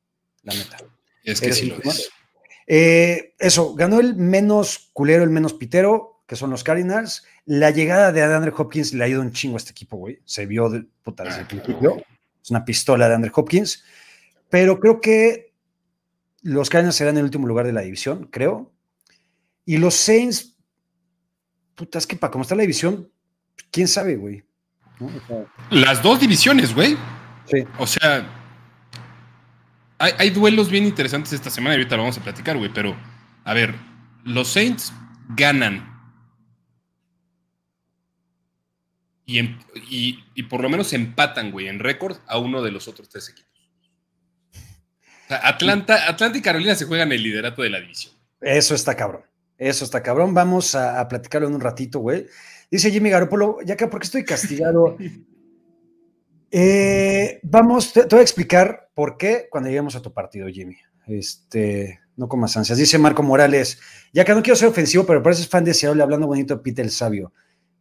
La 0.43 0.53
neta. 0.53 0.77
Es 1.23 1.41
que 1.41 1.51
sí 1.53 1.67
lo 1.67 1.77
es. 1.77 2.09
Eh, 2.67 3.33
eso, 3.39 3.73
ganó 3.75 3.99
el 3.99 4.15
menos 4.15 4.89
culero, 4.93 5.23
el 5.23 5.29
menos 5.29 5.53
pitero, 5.53 6.21
que 6.27 6.35
son 6.35 6.49
los 6.49 6.63
Cardinals. 6.63 7.23
La 7.45 7.71
llegada 7.71 8.11
de 8.11 8.21
Andrew 8.21 8.53
Hopkins 8.55 8.93
le 8.93 9.03
ha 9.03 9.07
ido 9.07 9.21
un 9.21 9.31
chingo 9.31 9.55
a 9.55 9.57
este 9.57 9.71
equipo, 9.71 9.97
güey. 9.97 10.19
Se 10.25 10.45
vio 10.45 10.69
de, 10.69 10.85
puta, 11.01 11.23
desde 11.23 11.39
el 11.39 11.45
ah, 11.45 11.47
principio. 11.47 12.03
Es 12.43 12.51
una 12.51 12.65
pistola 12.65 13.07
de 13.07 13.15
Andrew 13.15 13.33
Hopkins. 13.35 13.83
Pero 14.49 14.79
creo 14.79 15.01
que 15.01 15.53
los 16.41 16.69
Cardinals 16.69 16.95
serán 16.95 17.15
en 17.15 17.19
el 17.19 17.25
último 17.25 17.47
lugar 17.47 17.65
de 17.65 17.73
la 17.73 17.81
división, 17.81 18.27
creo. 18.31 18.73
Y 19.65 19.77
los 19.77 19.95
Saints, 19.95 20.57
puta, 21.75 21.97
es 21.97 22.07
que 22.07 22.15
para 22.15 22.31
cómo 22.31 22.43
está 22.43 22.55
la 22.55 22.61
división, 22.61 23.11
quién 23.71 23.87
sabe, 23.87 24.15
güey. 24.15 24.46
Las 25.69 26.01
dos 26.01 26.19
divisiones, 26.19 26.73
güey. 26.73 26.97
Sí. 27.45 27.63
O 27.77 27.87
sea, 27.87 28.27
hay, 29.99 30.29
duelos 30.29 30.69
bien 30.69 30.85
interesantes 30.85 31.33
esta 31.33 31.49
semana 31.49 31.75
y 31.75 31.79
ahorita 31.79 31.95
lo 31.95 32.03
vamos 32.03 32.17
a 32.17 32.23
platicar, 32.23 32.57
güey. 32.57 32.71
Pero, 32.73 32.95
a 33.43 33.53
ver, 33.53 33.73
los 34.23 34.49
Saints 34.49 34.93
ganan. 35.29 35.95
Y, 39.25 39.57
y, 40.35 40.43
por 40.43 40.61
lo 40.61 40.69
menos 40.69 40.93
empatan, 40.93 41.51
güey, 41.51 41.67
en 41.67 41.79
récord 41.79 42.17
a 42.27 42.37
uno 42.37 42.61
de 42.61 42.71
los 42.71 42.87
otros 42.87 43.09
tres 43.09 43.29
equipos. 43.29 43.47
Atlanta, 45.29 46.07
Atlanta 46.07 46.37
y 46.37 46.41
Carolina 46.41 46.75
se 46.75 46.85
juegan 46.85 47.11
el 47.11 47.21
liderato 47.21 47.61
de 47.61 47.69
la 47.69 47.81
división. 47.81 48.13
Eso 48.39 48.75
está 48.75 48.95
cabrón. 48.95 49.23
Eso 49.57 49.83
está 49.83 50.01
cabrón. 50.03 50.33
Vamos 50.33 50.75
a, 50.75 51.05
platicarlo 51.07 51.47
en 51.47 51.55
un 51.55 51.61
ratito, 51.61 51.99
güey. 51.99 52.27
Dice 52.69 52.91
Jimmy 52.91 53.09
Garoppolo, 53.09 53.59
ya 53.65 53.75
que 53.75 53.87
porque 53.87 54.05
estoy 54.05 54.23
castigado. 54.23 54.97
Eh, 56.49 57.41
vamos, 57.43 57.91
te, 57.91 58.03
voy 58.03 58.19
a 58.19 58.21
explicar 58.21 58.89
por 58.95 59.17
qué 59.17 59.47
cuando 59.51 59.67
lleguemos 59.67 59.97
a 59.97 60.01
tu 60.01 60.13
partido, 60.13 60.47
Jimmy. 60.47 60.77
Este, 61.05 61.99
no 62.15 62.29
comas 62.29 62.55
ansias. 62.55 62.77
Dice 62.77 62.97
Marco 62.97 63.21
Morales, 63.21 63.81
ya 64.13 64.23
que 64.23 64.33
no 64.33 64.41
quiero 64.41 64.55
ser 64.55 64.69
ofensivo, 64.69 65.05
pero 65.05 65.21
pareces 65.21 65.49
fan 65.49 65.65
deseable 65.65 66.03
hablando 66.03 66.25
bonito 66.25 66.55
de 66.55 66.61
Peter 66.61 66.85
el 66.85 66.91
Sabio. 66.91 67.33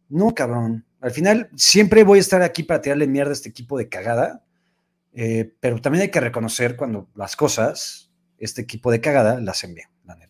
No, 0.09 0.35
cabrón. 0.35 0.85
Al 0.99 1.11
final, 1.11 1.49
siempre 1.55 2.03
voy 2.03 2.17
a 2.17 2.21
estar 2.21 2.41
aquí 2.41 2.63
para 2.63 2.81
tirarle 2.81 3.07
mierda 3.07 3.29
a 3.29 3.33
este 3.35 3.47
equipo 3.47 3.77
de 3.77 3.87
cagada. 3.87 4.43
Eh, 5.13 5.53
pero 5.61 5.79
también 5.79 6.01
hay 6.01 6.11
que 6.11 6.19
reconocer 6.19 6.75
cuando 6.75 7.09
las 7.15 7.37
cosas, 7.37 8.11
este 8.37 8.61
equipo 8.61 8.91
de 8.91 8.99
cagada, 8.99 9.39
las 9.39 9.59
hacen 9.59 9.75
bien. 9.75 9.87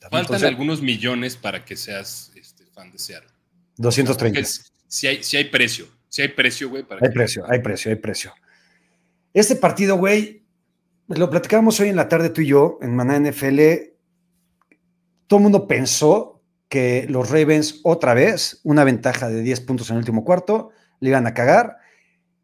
Faltan 0.10 0.44
algunos 0.46 0.82
millones 0.82 1.36
para 1.36 1.66
que 1.66 1.76
seas 1.76 2.32
este, 2.36 2.66
fan 2.68 2.92
de 2.92 3.00
Seattle. 3.00 3.37
230. 3.78 4.42
Si 4.88 5.08
hay, 5.08 5.24
si 5.24 5.38
hay 5.38 5.46
precio, 5.46 5.88
si 6.08 6.22
hay 6.22 6.30
precio, 6.30 6.70
güey. 6.70 6.86
hay 7.02 7.10
precio, 7.10 7.46
hay 7.48 7.60
precio, 7.60 7.92
hay 7.92 7.98
precio. 7.98 8.34
Este 9.34 9.56
partido, 9.56 9.98
güey, 9.98 10.46
lo 11.08 11.30
platicábamos 11.30 11.80
hoy 11.80 11.90
en 11.90 11.96
la 11.96 12.10
tarde 12.10 12.30
tú 12.30 12.42
y 12.42 12.48
yo 12.48 12.80
en 12.82 12.96
Maná 12.96 13.20
NFL. 13.20 13.60
Todo 15.28 15.38
el 15.40 15.44
mundo 15.44 15.68
pensó 15.68 16.42
que 16.70 17.06
los 17.10 17.30
Ravens 17.30 17.82
otra 17.84 18.14
vez, 18.14 18.60
una 18.64 18.84
ventaja 18.84 19.30
de 19.30 19.42
10 19.42 19.62
puntos 19.62 19.90
en 19.90 19.96
el 19.96 20.00
último 20.00 20.26
cuarto, 20.26 20.72
le 21.00 21.10
iban 21.10 21.28
a 21.28 21.34
cagar. 21.34 21.78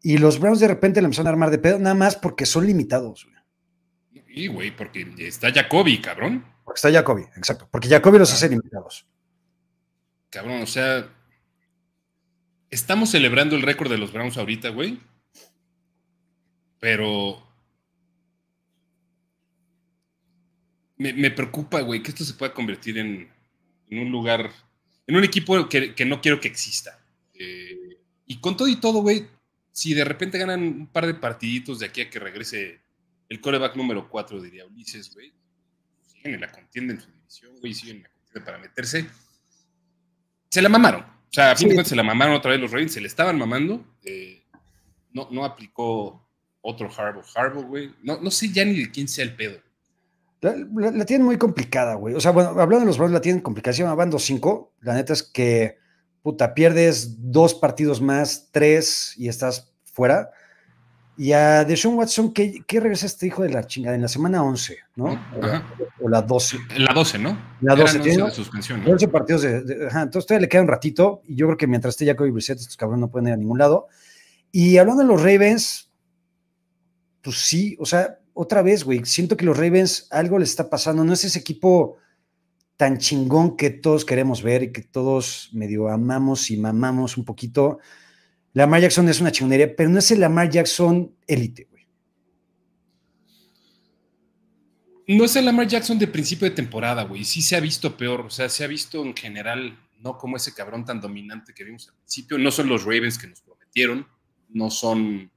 Y 0.02 0.18
los 0.18 0.38
Browns 0.38 0.60
de 0.60 0.68
repente 0.68 1.00
le 1.00 1.06
empezaron 1.06 1.28
a 1.28 1.30
armar 1.30 1.50
de 1.50 1.58
pedo, 1.58 1.78
nada 1.78 1.94
más 1.94 2.16
porque 2.16 2.46
son 2.46 2.66
limitados, 2.66 3.24
güey. 3.24 3.34
Y, 4.36 4.48
güey, 4.48 4.76
porque 4.76 5.06
está 5.18 5.52
Jacoby, 5.52 6.00
cabrón. 6.00 6.44
Porque 6.64 6.78
está 6.78 6.90
Jacoby, 6.90 7.22
exacto. 7.36 7.68
Porque 7.70 7.88
Jacoby 7.88 8.18
los 8.18 8.32
hace 8.32 8.48
limitados. 8.48 9.06
Cabrón, 10.30 10.62
o 10.62 10.66
sea. 10.66 11.08
Estamos 12.70 13.10
celebrando 13.10 13.56
el 13.56 13.62
récord 13.62 13.90
de 13.90 13.98
los 13.98 14.12
Browns 14.12 14.36
ahorita, 14.36 14.70
güey. 14.70 14.98
Pero. 16.80 17.42
Me, 20.96 21.30
preocupa, 21.30 21.80
güey, 21.80 22.02
que 22.02 22.10
esto 22.10 22.24
se 22.24 22.34
pueda 22.34 22.54
convertir 22.54 22.98
en, 22.98 23.30
un 23.90 24.10
lugar. 24.10 24.50
En 25.06 25.16
un 25.16 25.24
equipo 25.24 25.68
que, 25.68 26.06
no 26.06 26.20
quiero 26.20 26.40
que 26.40 26.48
exista. 26.48 26.98
Eh, 27.34 27.98
y 28.26 28.40
con 28.40 28.56
todo 28.56 28.68
y 28.68 28.76
todo, 28.76 29.02
güey, 29.02 29.26
si 29.70 29.92
de 29.92 30.04
repente 30.04 30.38
ganan 30.38 30.62
un 30.62 30.86
par 30.86 31.06
de 31.06 31.14
partiditos 31.14 31.80
de 31.80 31.86
aquí 31.86 32.00
a 32.00 32.08
que 32.08 32.18
regrese 32.18 32.80
el 33.28 33.40
coreback 33.40 33.76
número 33.76 34.08
4, 34.08 34.40
diría 34.40 34.64
Ulises, 34.64 35.12
güey 35.12 35.32
siguen 36.24 36.34
en 36.34 36.40
la 36.40 36.50
contienda 36.50 36.94
en 36.94 37.00
su 37.00 37.10
división, 37.10 37.60
güey, 37.60 37.74
siguen 37.74 37.96
en 37.98 38.02
la 38.04 38.08
contienda 38.08 38.44
para 38.44 38.58
meterse. 38.58 39.06
Se 40.48 40.62
la 40.62 40.68
mamaron. 40.68 41.04
O 41.34 41.40
sea, 41.42 41.50
a 41.50 41.56
fin 41.56 41.68
de 41.68 41.74
cuentas 41.74 41.88
se 41.88 41.96
la 41.96 42.04
mamaron 42.04 42.36
otra 42.36 42.52
vez 42.52 42.60
los 42.60 42.70
Ravens, 42.70 42.92
se 42.92 43.00
le 43.00 43.08
estaban 43.08 43.36
mamando. 43.36 43.84
Eh, 44.04 44.44
no, 45.12 45.26
no 45.32 45.44
aplicó 45.44 46.24
otro 46.60 46.88
Harbaugh. 46.96 47.24
Harbaugh, 47.34 47.66
güey. 47.66 47.92
No, 48.04 48.20
no 48.20 48.30
sé 48.30 48.52
ya 48.52 48.64
ni 48.64 48.74
de 48.74 48.88
quién 48.92 49.08
sea 49.08 49.24
el 49.24 49.34
pedo. 49.34 49.58
La, 50.40 51.04
tienen 51.04 51.26
muy 51.26 51.36
complicada, 51.36 51.96
güey. 51.96 52.14
O 52.14 52.20
sea, 52.20 52.30
bueno, 52.30 52.50
hablando 52.50 52.78
de 52.78 52.86
los 52.86 52.98
Browns, 52.98 53.14
la 53.14 53.20
tienen 53.20 53.42
complicada. 53.42 53.94
Van 53.96 54.12
2-5. 54.12 54.70
La 54.82 54.94
neta 54.94 55.12
es 55.12 55.24
que, 55.24 55.78
puta, 56.22 56.54
pierdes 56.54 57.32
dos 57.32 57.52
partidos 57.54 58.00
más, 58.00 58.50
tres 58.52 59.14
y 59.16 59.26
estás 59.26 59.74
fuera. 59.82 60.30
Y 61.16 61.32
a 61.32 61.64
Deshaun 61.64 61.94
Watson, 61.94 62.32
¿qué, 62.32 62.64
qué 62.66 62.80
regresa 62.80 63.06
este 63.06 63.26
hijo 63.26 63.42
de 63.42 63.50
la 63.50 63.64
chingada? 63.66 63.94
En 63.94 64.02
la 64.02 64.08
semana 64.08 64.42
11, 64.42 64.78
¿no? 64.96 65.16
O, 66.00 66.08
la 66.08 66.22
12. 66.22 66.58
La 66.76 66.92
12, 66.92 67.18
¿no? 67.18 67.38
La 67.60 67.76
12. 67.76 68.00
Tiene 68.00 68.24
12 68.84 69.08
partidos 69.08 69.42
de, 69.42 69.86
ajá, 69.86 70.02
entonces 70.02 70.26
todavía 70.26 70.46
le 70.46 70.48
queda 70.48 70.62
un 70.62 70.68
ratito. 70.68 71.22
Y 71.28 71.36
yo 71.36 71.46
creo 71.46 71.56
que 71.56 71.68
mientras 71.68 71.94
esté 71.94 72.06
Jacoby 72.06 72.32
Brissett, 72.32 72.58
estos 72.58 72.76
cabrones 72.76 73.00
no 73.00 73.10
pueden 73.10 73.28
ir 73.28 73.34
a 73.34 73.36
ningún 73.36 73.58
lado. 73.58 73.86
Y 74.50 74.76
hablando 74.78 75.02
de 75.02 75.08
los 75.08 75.22
Ravens, 75.22 75.90
pues 77.22 77.36
sí, 77.36 77.76
o 77.78 77.86
sea, 77.86 78.18
otra 78.32 78.62
vez, 78.62 78.82
güey, 78.82 79.04
siento 79.04 79.36
que 79.36 79.44
los 79.44 79.56
Ravens 79.56 80.08
algo 80.10 80.40
les 80.40 80.50
está 80.50 80.68
pasando. 80.68 81.04
No 81.04 81.12
es 81.12 81.24
ese 81.24 81.38
equipo 81.38 81.96
tan 82.76 82.98
chingón 82.98 83.56
que 83.56 83.70
todos 83.70 84.04
queremos 84.04 84.42
ver 84.42 84.64
y 84.64 84.72
que 84.72 84.82
todos 84.82 85.50
medio 85.52 85.88
amamos 85.88 86.50
y 86.50 86.56
mamamos 86.56 87.16
un 87.16 87.24
poquito. 87.24 87.78
Lamar 88.54 88.80
Jackson 88.80 89.08
es 89.08 89.20
una 89.20 89.30
chingonería, 89.30 89.74
pero 89.76 89.90
no 89.90 89.98
es 89.98 90.10
el 90.10 90.20
Lamar 90.20 90.48
Jackson 90.48 91.14
élite, 91.26 91.68
güey. 91.70 91.86
No 95.06 95.24
es 95.24 95.36
el 95.36 95.44
Lamar 95.44 95.68
Jackson 95.68 95.98
de 95.98 96.06
principio 96.06 96.48
de 96.48 96.54
temporada, 96.54 97.02
güey. 97.02 97.24
Sí 97.24 97.42
se 97.42 97.56
ha 97.56 97.60
visto 97.60 97.96
peor. 97.96 98.22
O 98.22 98.30
sea, 98.30 98.48
se 98.48 98.64
ha 98.64 98.66
visto 98.66 99.04
en 99.04 99.14
general, 99.14 99.78
no 99.98 100.16
como 100.16 100.36
ese 100.36 100.54
cabrón 100.54 100.84
tan 100.84 101.00
dominante 101.00 101.52
que 101.52 101.64
vimos 101.64 101.88
al 101.88 101.94
principio. 101.96 102.38
No 102.38 102.50
son 102.50 102.68
los 102.68 102.84
Ravens 102.84 103.18
que 103.18 103.26
nos 103.26 103.42
prometieron. 103.42 104.06
No 104.48 104.70
son 104.70 105.30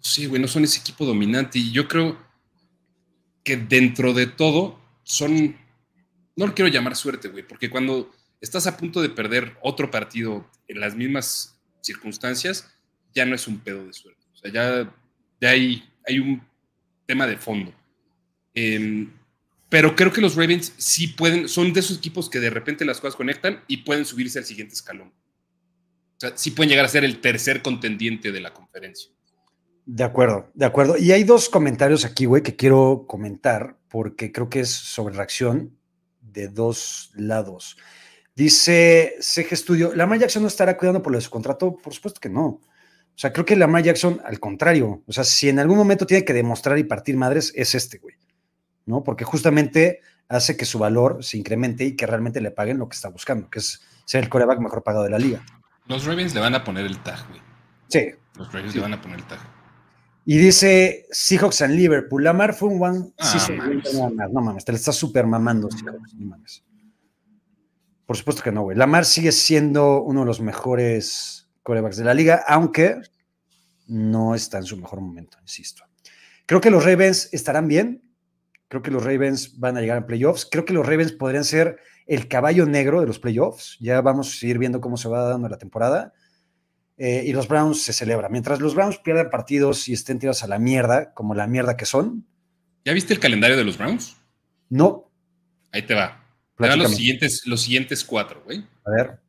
Sí, 0.00 0.26
güey, 0.26 0.40
no 0.40 0.48
son 0.48 0.64
ese 0.64 0.80
equipo 0.80 1.04
dominante. 1.04 1.58
Y 1.58 1.72
yo 1.72 1.88
creo 1.88 2.18
que 3.44 3.56
dentro 3.56 4.12
de 4.12 4.26
todo 4.26 4.78
son. 5.02 5.56
No 6.36 6.46
lo 6.46 6.54
quiero 6.54 6.70
llamar 6.70 6.96
suerte, 6.96 7.28
güey, 7.28 7.46
porque 7.46 7.68
cuando 7.68 8.10
estás 8.40 8.66
a 8.66 8.76
punto 8.76 9.02
de 9.02 9.08
perder 9.08 9.56
otro 9.62 9.90
partido 9.90 10.48
en 10.68 10.80
las 10.80 10.94
mismas 10.94 11.58
circunstancias, 11.80 12.68
ya 13.14 13.24
no 13.24 13.34
es 13.34 13.48
un 13.48 13.58
pedo 13.58 13.84
de 13.86 13.92
suerte. 13.92 14.24
O 14.32 14.36
sea, 14.36 14.52
ya, 14.52 14.94
ya 15.40 15.50
hay, 15.50 15.88
hay 16.06 16.18
un 16.18 16.42
tema 17.06 17.26
de 17.26 17.36
fondo. 17.36 17.72
Em, 18.54 19.10
pero 19.68 19.94
creo 19.94 20.12
que 20.12 20.20
los 20.20 20.36
Ravens 20.36 20.72
sí 20.76 21.08
pueden, 21.08 21.48
son 21.48 21.72
de 21.72 21.80
esos 21.80 21.98
equipos 21.98 22.30
que 22.30 22.40
de 22.40 22.50
repente 22.50 22.84
las 22.84 23.00
cosas 23.00 23.16
conectan 23.16 23.62
y 23.66 23.78
pueden 23.78 24.04
subirse 24.04 24.38
al 24.38 24.44
siguiente 24.44 24.74
escalón. 24.74 25.08
O 25.08 26.20
sea, 26.20 26.32
sí 26.36 26.50
pueden 26.50 26.70
llegar 26.70 26.84
a 26.84 26.88
ser 26.88 27.04
el 27.04 27.20
tercer 27.20 27.62
contendiente 27.62 28.32
de 28.32 28.40
la 28.40 28.52
conferencia. 28.52 29.10
De 29.86 30.04
acuerdo, 30.04 30.50
de 30.54 30.66
acuerdo. 30.66 30.98
Y 30.98 31.12
hay 31.12 31.24
dos 31.24 31.48
comentarios 31.48 32.04
aquí, 32.04 32.26
güey, 32.26 32.42
que 32.42 32.56
quiero 32.56 33.04
comentar 33.06 33.78
porque 33.88 34.32
creo 34.32 34.50
que 34.50 34.60
es 34.60 34.70
sobre 34.70 35.14
reacción 35.14 35.78
de 36.20 36.48
dos 36.48 37.10
lados. 37.14 37.76
Dice 38.38 39.16
CG 39.18 39.56
Studio, 39.56 39.92
¿Lamar 39.96 40.20
Jackson 40.20 40.42
no 40.42 40.46
estará 40.46 40.76
cuidando 40.76 41.02
por 41.02 41.20
su 41.20 41.28
contrato? 41.28 41.76
Por 41.76 41.92
supuesto 41.92 42.20
que 42.20 42.28
no. 42.28 42.44
O 42.46 42.60
sea, 43.16 43.32
creo 43.32 43.44
que 43.44 43.56
Lamar 43.56 43.82
Jackson, 43.82 44.20
al 44.24 44.38
contrario, 44.38 45.02
o 45.08 45.12
sea, 45.12 45.24
si 45.24 45.48
en 45.48 45.58
algún 45.58 45.76
momento 45.76 46.06
tiene 46.06 46.24
que 46.24 46.32
demostrar 46.32 46.78
y 46.78 46.84
partir 46.84 47.16
madres, 47.16 47.52
es 47.56 47.74
este, 47.74 47.98
güey. 47.98 48.14
¿no? 48.86 49.02
Porque 49.02 49.24
justamente 49.24 50.02
hace 50.28 50.56
que 50.56 50.64
su 50.64 50.78
valor 50.78 51.24
se 51.24 51.36
incremente 51.36 51.84
y 51.84 51.96
que 51.96 52.06
realmente 52.06 52.40
le 52.40 52.52
paguen 52.52 52.78
lo 52.78 52.88
que 52.88 52.94
está 52.94 53.08
buscando, 53.08 53.50
que 53.50 53.58
es 53.58 53.82
ser 54.04 54.22
el 54.22 54.30
coreback 54.30 54.60
mejor 54.60 54.84
pagado 54.84 55.02
de 55.02 55.10
la 55.10 55.18
liga. 55.18 55.44
Los 55.88 56.04
Ravens 56.04 56.32
le 56.32 56.38
van 56.38 56.54
a 56.54 56.62
poner 56.62 56.86
el 56.86 56.96
tag, 57.02 57.26
güey. 57.28 57.40
Sí. 57.88 58.12
Los 58.36 58.52
Ravens 58.52 58.72
le 58.72 58.80
van 58.80 58.94
a 58.94 59.02
poner 59.02 59.18
el 59.18 59.26
tag. 59.26 59.40
Y 60.24 60.38
dice 60.38 61.08
Seahawks 61.10 61.62
en 61.62 61.74
Liverpool. 61.74 62.22
Lamar 62.22 62.54
fue 62.54 62.68
un 62.68 62.80
one. 62.80 63.12
Ah, 63.18 63.24
sí, 63.24 63.52
no 63.52 64.40
mames, 64.40 64.64
te 64.64 64.70
le 64.70 64.78
estás 64.78 64.94
súper 64.94 65.26
mamando, 65.26 65.68
Seahawks, 65.72 66.14
no 66.14 66.26
mames. 66.26 66.62
Por 68.08 68.16
supuesto 68.16 68.42
que 68.42 68.50
no, 68.50 68.62
güey. 68.62 68.76
Lamar 68.76 69.04
sigue 69.04 69.30
siendo 69.30 70.02
uno 70.02 70.20
de 70.20 70.26
los 70.26 70.40
mejores 70.40 71.48
corebacks 71.62 71.98
de 71.98 72.04
la 72.04 72.14
liga, 72.14 72.42
aunque 72.48 72.96
no 73.86 74.34
está 74.34 74.56
en 74.56 74.64
su 74.64 74.78
mejor 74.78 75.00
momento, 75.00 75.38
insisto. 75.42 75.84
Creo 76.46 76.60
que 76.60 76.70
los 76.70 76.84
Ravens 76.84 77.28
estarán 77.32 77.68
bien, 77.68 78.08
Creo 78.68 78.82
que 78.82 78.90
los 78.90 79.02
Ravens 79.02 79.58
van 79.58 79.78
a 79.78 79.80
llegar 79.80 79.96
a 79.96 80.06
playoffs. 80.06 80.46
Creo 80.50 80.64
que 80.66 80.74
los 80.74 80.86
Ravens 80.86 81.12
podrían 81.12 81.44
ser 81.44 81.78
el 82.06 82.28
caballo 82.28 82.66
negro 82.66 83.00
de 83.00 83.06
los 83.06 83.18
playoffs. 83.18 83.78
Ya 83.80 84.00
vamos 84.02 84.28
a 84.28 84.38
seguir 84.38 84.58
viendo 84.58 84.80
cómo 84.80 84.98
se 84.98 85.08
va 85.08 85.26
dando 85.26 85.48
la 85.48 85.56
temporada. 85.56 86.12
Eh, 86.98 87.22
y 87.26 87.32
los 87.32 87.48
Browns 87.48 87.82
se 87.82 87.94
celebran. 87.94 88.30
Mientras 88.30 88.60
los 88.60 88.74
Browns 88.74 88.98
pierdan 88.98 89.30
partidos 89.30 89.88
y 89.88 89.94
estén 89.94 90.18
tirados 90.18 90.42
a 90.42 90.48
la 90.48 90.58
mierda, 90.58 91.14
como 91.14 91.34
la 91.34 91.46
mierda 91.46 91.76
que 91.76 91.86
son. 91.86 92.26
¿Ya 92.84 92.92
viste 92.92 93.14
el 93.14 93.20
calendario 93.20 93.56
de 93.56 93.64
los 93.64 93.78
Browns? 93.78 94.16
No. 94.68 95.10
Ahí 95.72 95.82
te 95.82 95.94
va. 95.94 96.27
Te 96.58 96.76
los 96.76 96.94
siguientes, 96.94 97.46
los 97.46 97.62
siguientes 97.62 98.04
cuatro, 98.04 98.42
güey. 98.44 98.64
A 98.84 98.90
ver. 98.90 99.20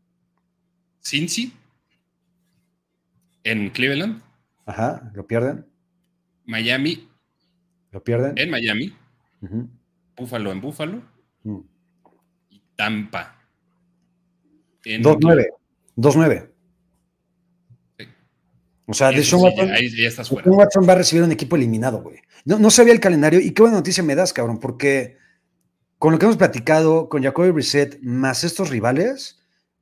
Cincy. 1.03 1.53
En 3.43 3.69
Cleveland. 3.69 4.21
Ajá, 4.65 5.11
lo 5.13 5.25
pierden. 5.25 5.65
Miami. 6.45 7.07
Lo 7.91 8.03
pierden. 8.03 8.37
En 8.37 8.49
Miami. 8.49 8.93
Búfalo 10.15 10.51
en 10.51 10.61
Búfalo. 10.61 11.01
Mm. 11.43 11.59
Y 12.49 12.61
Tampa. 12.75 13.35
2-9. 14.83 15.47
2-9. 15.95 16.49
O 18.85 18.93
sea, 18.93 19.11
de 19.11 19.19
Watson, 19.19 19.69
estás 19.99 20.29
fuera. 20.29 20.49
Watson 20.49 20.87
va 20.87 20.93
a 20.93 20.95
recibir 20.95 21.23
un 21.23 21.31
equipo 21.31 21.55
eliminado, 21.55 22.01
güey. 22.01 22.17
No, 22.45 22.57
no, 22.57 22.71
sabía 22.71 22.93
el 22.93 22.99
calendario 22.99 23.39
y 23.39 23.51
qué 23.51 23.61
buena 23.61 23.77
noticia 23.77 24.01
me 24.01 24.15
das, 24.15 24.33
cabrón, 24.33 24.59
porque 24.59 25.17
con 25.99 26.11
lo 26.11 26.19
que 26.19 26.25
hemos 26.25 26.37
platicado, 26.37 27.07
con 27.09 27.21
Jacoby 27.21 27.51
Brissett, 27.51 27.99
más 28.01 28.43
estos 28.43 28.69
rivales, 28.69 29.39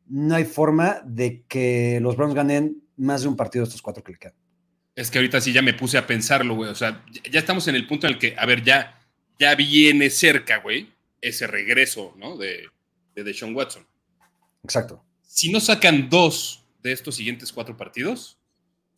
no 0.07 0.35
hay 0.35 0.43
forma 0.43 1.01
de 1.05 1.43
que 1.47 1.99
los 2.01 2.17
Browns 2.17 2.35
ganen 2.35 2.83
más 2.97 3.21
de 3.21 3.29
un 3.29 3.37
partido 3.37 3.63
de 3.63 3.69
estos 3.69 3.81
cuatro 3.81 4.03
que 4.03 4.11
le 4.11 4.17
quedan. 4.17 4.35
Es 4.95 5.09
que 5.09 5.19
ahorita 5.19 5.39
sí 5.39 5.53
ya 5.53 5.61
me 5.61 5.73
puse 5.73 5.97
a 5.97 6.05
pensarlo, 6.05 6.55
güey. 6.55 6.69
O 6.69 6.75
sea, 6.75 7.05
ya 7.31 7.39
estamos 7.39 7.67
en 7.67 7.75
el 7.75 7.87
punto 7.87 8.07
en 8.07 8.13
el 8.13 8.19
que, 8.19 8.35
a 8.37 8.45
ver, 8.45 8.63
ya 8.63 8.97
ya 9.39 9.55
viene 9.55 10.09
cerca, 10.09 10.57
güey, 10.57 10.93
ese 11.21 11.47
regreso, 11.47 12.13
¿no? 12.17 12.37
De, 12.37 12.67
de 13.15 13.23
Deshaun 13.23 13.55
Watson. 13.55 13.85
Exacto. 14.63 15.03
Si 15.21 15.51
no 15.51 15.59
sacan 15.59 16.09
dos 16.09 16.65
de 16.81 16.91
estos 16.91 17.15
siguientes 17.15 17.51
cuatro 17.51 17.77
partidos, 17.77 18.39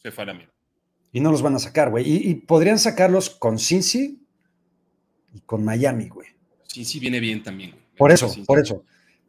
se 0.01 0.11
fue 0.11 0.23
a 0.23 0.27
la 0.27 0.33
mierda. 0.33 0.53
Y 1.11 1.19
no 1.19 1.31
los 1.31 1.41
van 1.41 1.55
a 1.55 1.59
sacar, 1.59 1.89
güey. 1.89 2.05
Y, 2.07 2.35
podrían 2.35 2.79
sacarlos 2.79 3.29
con 3.29 3.57
Cincy 3.57 4.25
y 5.33 5.41
con 5.41 5.65
Miami, 5.65 6.07
güey. 6.07 6.27
Cincy 6.71 6.99
viene 6.99 7.19
bien 7.19 7.43
también, 7.43 7.71
güey. 7.71 7.83
Por 7.97 8.11
eso, 8.11 8.33
por 8.45 8.59
eso. 8.59 8.83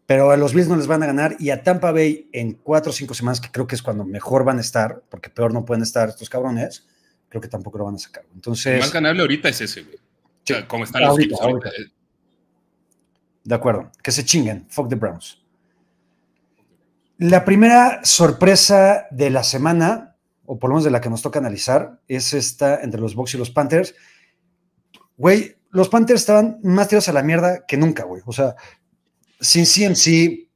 Pero 0.07 0.31
a 0.31 0.37
los 0.37 0.55
Bills 0.55 0.69
no 0.69 0.77
les 0.77 0.87
van 0.87 1.03
a 1.03 1.07
ganar 1.07 1.37
y 1.39 1.51
a 1.51 1.63
Tampa 1.63 1.93
Bay 1.93 2.29
en 2.33 2.55
cuatro 2.55 2.91
o 2.91 2.93
cinco 2.93 3.15
semanas, 3.15 3.41
que 3.41 3.51
creo 3.51 3.67
que 3.67 3.77
es 3.77 3.83
cuando 3.83 4.05
mejor 4.05 4.45
van 4.45 4.59
a 4.59 4.61
estar, 4.61 5.03
porque 5.09 5.31
peor 5.31 5.53
no 5.55 5.65
pueden 5.65 5.83
estar 5.83 6.09
estos 6.09 6.29
cabrones, 6.29 6.87
creo 7.29 7.41
que 7.41 7.49
tampoco 7.49 7.79
lo 7.79 7.85
van 7.85 7.95
a 7.95 7.99
sacar. 7.99 8.25
Entonces. 8.35 8.75
El 8.75 8.81
más 8.81 8.93
ganable 8.93 9.23
ahorita 9.23 9.49
es 9.49 9.61
ese, 9.61 9.83
güey. 9.83 9.97
¿Cómo 10.67 10.85
están 10.85 11.03
los 11.03 11.19
equipos 11.19 11.41
eh. 11.41 11.93
De 13.45 13.55
acuerdo, 13.55 13.91
que 14.03 14.11
se 14.11 14.25
chinguen. 14.25 14.67
Fuck 14.69 14.89
the 14.89 14.97
Browns. 14.97 15.41
La 17.19 17.45
primera 17.45 18.01
sorpresa 18.03 19.07
de 19.11 19.31
la 19.31 19.45
semana, 19.45 20.17
o 20.45 20.59
por 20.59 20.71
lo 20.71 20.75
menos 20.75 20.85
de 20.85 20.91
la 20.91 21.01
que 21.01 21.11
nos 21.11 21.23
toca 21.23 21.39
analizar, 21.39 22.01
es 22.09 22.35
esta 22.35 22.81
entre 22.81 23.01
los 23.01 23.15
Bucks 23.15 23.35
y 23.35 23.39
los 23.39 23.51
Panthers. 23.51 23.95
Güey, 25.17 25.57
los 25.71 25.89
Panthers 25.89 26.21
estaban 26.21 26.59
más 26.63 26.89
tirados 26.89 27.09
a 27.09 27.13
la 27.13 27.23
mierda 27.23 27.65
que 27.67 27.77
nunca, 27.77 28.05
güey. 28.05 28.23
O 28.27 28.33
sea, 28.33 28.55
sin 29.41 29.65
CMC, 29.65 30.49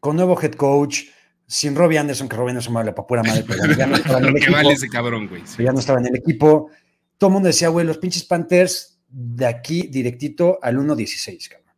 con 0.00 0.16
nuevo 0.16 0.40
head 0.40 0.52
coach, 0.52 1.04
sin 1.46 1.76
Robbie 1.76 1.98
Anderson, 1.98 2.28
que 2.28 2.36
Robbie 2.36 2.50
Anderson 2.50 2.74
me 2.74 2.92
para 2.92 3.06
pura 3.06 3.22
madre, 3.22 3.44
pero 3.46 3.72
ya 3.72 3.86
no 3.86 3.96
estaba 3.96 4.18
en 4.18 4.24
el 4.26 4.36
equipo. 4.36 4.70
ese 4.70 4.88
cabrón, 4.88 5.28
güey. 5.28 5.42
Ya 5.58 5.72
no 5.72 5.78
estaba 5.78 6.00
en 6.00 6.06
el 6.06 6.16
equipo. 6.16 6.70
Todo 7.18 7.28
el 7.28 7.34
mundo 7.34 7.46
decía, 7.48 7.68
güey, 7.68 7.86
los 7.86 7.98
pinches 7.98 8.24
Panthers 8.24 9.00
de 9.08 9.46
aquí 9.46 9.88
directito 9.88 10.58
al 10.62 10.76
1.16, 10.78 11.48
cabrón. 11.48 11.74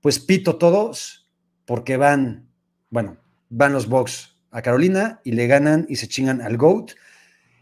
Pues 0.00 0.18
pito 0.18 0.56
todos 0.56 1.28
porque 1.64 1.96
van, 1.96 2.48
bueno, 2.90 3.18
van 3.48 3.72
los 3.72 3.88
Bucks 3.88 4.36
a 4.50 4.62
Carolina 4.62 5.20
y 5.24 5.32
le 5.32 5.46
ganan 5.46 5.86
y 5.88 5.96
se 5.96 6.08
chingan 6.08 6.40
al 6.40 6.56
GOAT. 6.56 6.92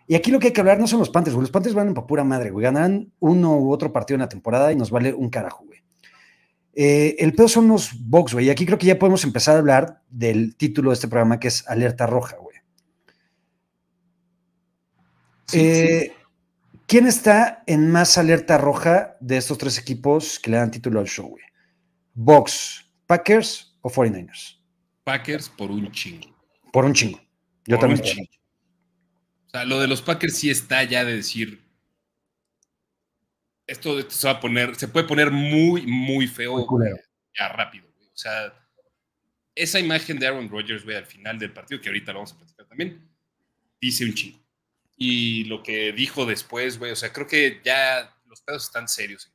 Y 0.07 0.15
aquí 0.15 0.31
lo 0.31 0.39
que 0.39 0.49
hay 0.49 0.53
que 0.53 0.61
hablar 0.61 0.79
no 0.79 0.87
son 0.87 0.99
los 0.99 1.11
Panthers, 1.11 1.35
güey. 1.35 1.45
Los 1.45 1.51
Panthers 1.51 1.75
van 1.75 1.95
para 1.95 2.07
pura 2.07 2.25
madre, 2.25 2.51
güey. 2.51 2.65
Ganan 2.65 3.13
uno 3.21 3.57
u 3.57 3.73
otro 3.73 3.93
partido 3.93 4.17
en 4.17 4.21
la 4.21 4.29
temporada 4.29 4.71
y 4.73 4.77
nos 4.77 4.91
vale 4.91 5.15
un 5.15 5.31
carajo, 5.31 5.65
güey. 5.65 5.83
Eh, 6.75 7.17
el 7.19 7.35
pedo 7.35 7.49
son 7.49 7.69
los 7.69 7.91
Bucks, 7.99 8.35
güey. 8.35 8.47
Y 8.47 8.51
aquí 8.51 8.67
creo 8.67 8.79
que 8.79 8.87
ya 8.87 8.99
podemos 8.99 9.25
empezar 9.25 9.57
a 9.57 9.61
hablar 9.61 10.03
del 10.11 10.57
título 10.57 10.91
de 10.91 10.95
este 10.95 11.09
programa 11.09 11.41
que 11.41 11.49
es 11.49 11.67
Alerta 11.69 12.07
Roja, 12.07 12.37
güey. 12.37 12.57
eh, 15.53 16.13
¿Quién 16.87 17.07
está 17.07 17.63
en 17.67 17.91
más 17.91 18.19
alerta 18.19 18.59
roja 18.59 19.17
de 19.21 19.39
estos 19.39 19.57
tres 19.57 19.79
equipos 19.79 20.39
que 20.39 20.51
le 20.51 20.59
dan 20.59 20.71
título 20.71 21.01
al 21.01 21.07
show, 21.07 21.29
güey? 21.29 21.45
¿Box, 22.13 22.87
Packers 23.07 23.77
o 23.81 23.89
49ers? 23.89 24.59
Packers 25.03 25.49
por 25.49 25.71
un 25.71 25.91
chingo. 25.91 26.29
Por 26.73 26.85
un 26.85 26.93
chingo. 26.93 27.21
Yo 27.67 27.79
también. 27.79 28.01
O 28.01 28.05
sea, 29.55 29.65
lo 29.65 29.81
de 29.81 29.89
los 29.89 30.03
Packers 30.03 30.37
sí 30.37 30.51
está 30.51 30.83
ya 30.85 31.05
de 31.05 31.17
decir. 31.17 31.63
Esto, 33.67 34.09
se 34.11 34.27
va 34.27 34.35
a 34.35 34.41
poner, 34.41 34.75
se 34.77 34.89
puede 34.89 35.07
poner 35.07 35.31
muy, 35.31 35.87
muy 35.87 36.27
feo 36.27 36.67
ya 37.39 37.49
rápido. 37.49 37.87
O 37.89 38.17
sea, 38.17 38.53
esa 39.55 39.81
imagen 39.81 40.19
de 40.19 40.27
Aaron 40.27 40.51
Rodgers, 40.51 40.85
güey, 40.85 40.97
al 40.97 41.07
final 41.07 41.39
del 41.39 41.53
partido, 41.53 41.81
que 41.81 41.89
ahorita 41.89 42.13
lo 42.13 42.19
vamos 42.19 42.33
a 42.33 42.37
platicar 42.37 42.67
también, 42.67 43.09
dice 43.81 44.05
un 44.05 44.15
chingo 44.15 44.45
y 44.97 45.45
lo 45.45 45.63
que 45.63 45.93
dijo 45.93 46.27
después, 46.27 46.79
güey. 46.79 46.93
O 46.93 46.97
sea, 46.97 47.13
creo 47.13 47.27
que 47.27 47.61
ya 47.65 48.15
los 48.27 48.41
pedos 48.43 48.65
están 48.65 48.89
serios. 48.89 49.31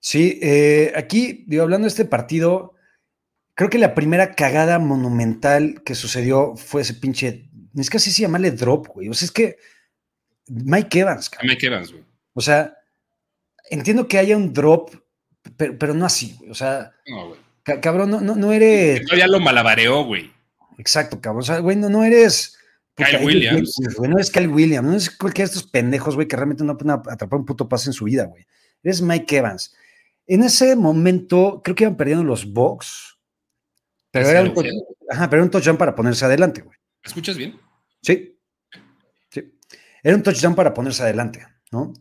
Sí, 0.00 0.38
eh, 0.42 0.92
aquí, 0.96 1.44
digo, 1.46 1.62
hablando 1.62 1.84
de 1.84 1.90
este 1.90 2.06
partido, 2.06 2.74
creo 3.54 3.68
que 3.68 3.78
la 3.78 3.94
primera 3.94 4.34
cagada 4.34 4.78
monumental 4.78 5.82
que 5.84 5.94
sucedió 5.94 6.56
fue 6.56 6.82
ese 6.82 6.94
pinche. 6.94 7.49
Es 7.76 7.90
que 7.90 7.96
así 7.98 8.10
se 8.10 8.22
llamarle 8.22 8.50
drop, 8.50 8.88
güey. 8.88 9.08
O 9.08 9.14
sea, 9.14 9.26
es 9.26 9.32
que 9.32 9.56
Mike 10.48 11.00
Evans, 11.00 11.30
cabrón. 11.30 11.48
Mike 11.50 11.66
Evans, 11.66 11.92
güey. 11.92 12.04
O 12.34 12.40
sea, 12.40 12.76
entiendo 13.70 14.08
que 14.08 14.18
haya 14.18 14.36
un 14.36 14.52
drop, 14.52 14.90
pero, 15.56 15.94
no 15.94 16.06
así, 16.06 16.36
güey. 16.38 16.50
O 16.50 16.54
sea, 16.54 16.92
no, 17.06 17.28
güey. 17.28 17.40
Cabrón, 17.80 18.10
no, 18.10 18.20
no, 18.20 18.52
eres. 18.52 19.02
Ya 19.16 19.28
lo 19.28 19.38
malabareó, 19.38 20.04
güey. 20.04 20.32
Exacto, 20.78 21.20
cabrón. 21.20 21.42
O 21.42 21.44
sea, 21.44 21.58
güey, 21.58 21.76
no, 21.76 21.88
no 21.88 22.02
eres 22.04 22.58
Kyle 22.96 23.24
Williams. 23.24 23.76
no 24.00 24.18
es 24.18 24.30
Kyle 24.30 24.48
Williams, 24.48 24.88
no 24.88 24.96
es 24.96 25.10
cualquiera 25.10 25.48
de 25.48 25.56
estos 25.56 25.70
pendejos, 25.70 26.14
güey, 26.14 26.26
que 26.26 26.36
realmente 26.36 26.64
no 26.64 26.76
pueden 26.76 27.00
atrapar 27.08 27.38
un 27.38 27.46
puto 27.46 27.68
pase 27.68 27.90
en 27.90 27.92
su 27.92 28.06
vida, 28.06 28.24
güey. 28.24 28.46
Es 28.82 29.02
Mike 29.02 29.36
Evans. 29.36 29.74
En 30.26 30.42
ese 30.42 30.74
momento, 30.76 31.60
creo 31.62 31.76
que 31.76 31.84
iban 31.84 31.96
perdiendo 31.96 32.24
los 32.24 32.50
Bucks, 32.50 33.18
pero 34.10 34.28
era, 34.28 34.42
un 34.42 34.54
ajá, 35.08 35.30
pero 35.30 35.42
un 35.42 35.50
touchdown 35.50 35.76
para 35.76 35.94
ponerse 35.94 36.24
adelante, 36.24 36.62
güey. 36.62 36.79
¿Me 37.04 37.08
escuchas 37.08 37.36
bien? 37.36 37.58
Sí. 38.02 38.38
Sí. 39.30 39.52
Era 40.02 40.16
un 40.16 40.22
touchdown 40.22 40.54
para 40.54 40.74
ponerse 40.74 41.02
adelante, 41.02 41.46
¿no? 41.70 41.92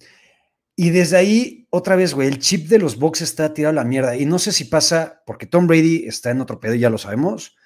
Y 0.75 0.91
desde 0.91 1.17
ahí, 1.17 1.67
otra 1.71 1.97
vez, 1.97 2.13
güey, 2.13 2.29
el 2.29 2.39
chip 2.39 2.69
de 2.69 2.79
los 2.79 2.97
Bucks 2.97 3.21
está 3.21 3.53
tirado 3.53 3.71
a 3.71 3.83
la 3.83 3.83
mierda. 3.83 4.15
Y 4.15 4.25
no 4.25 4.39
sé 4.39 4.53
si 4.53 4.63
pasa 4.63 5.23
porque 5.25 5.45
Tom 5.45 5.67
Brady 5.67 6.05
está 6.07 6.31
en 6.31 6.39
otro 6.39 6.59
pedo, 6.59 6.73
ya 6.75 6.89
lo 6.89 6.97
sabemos, 6.97 7.57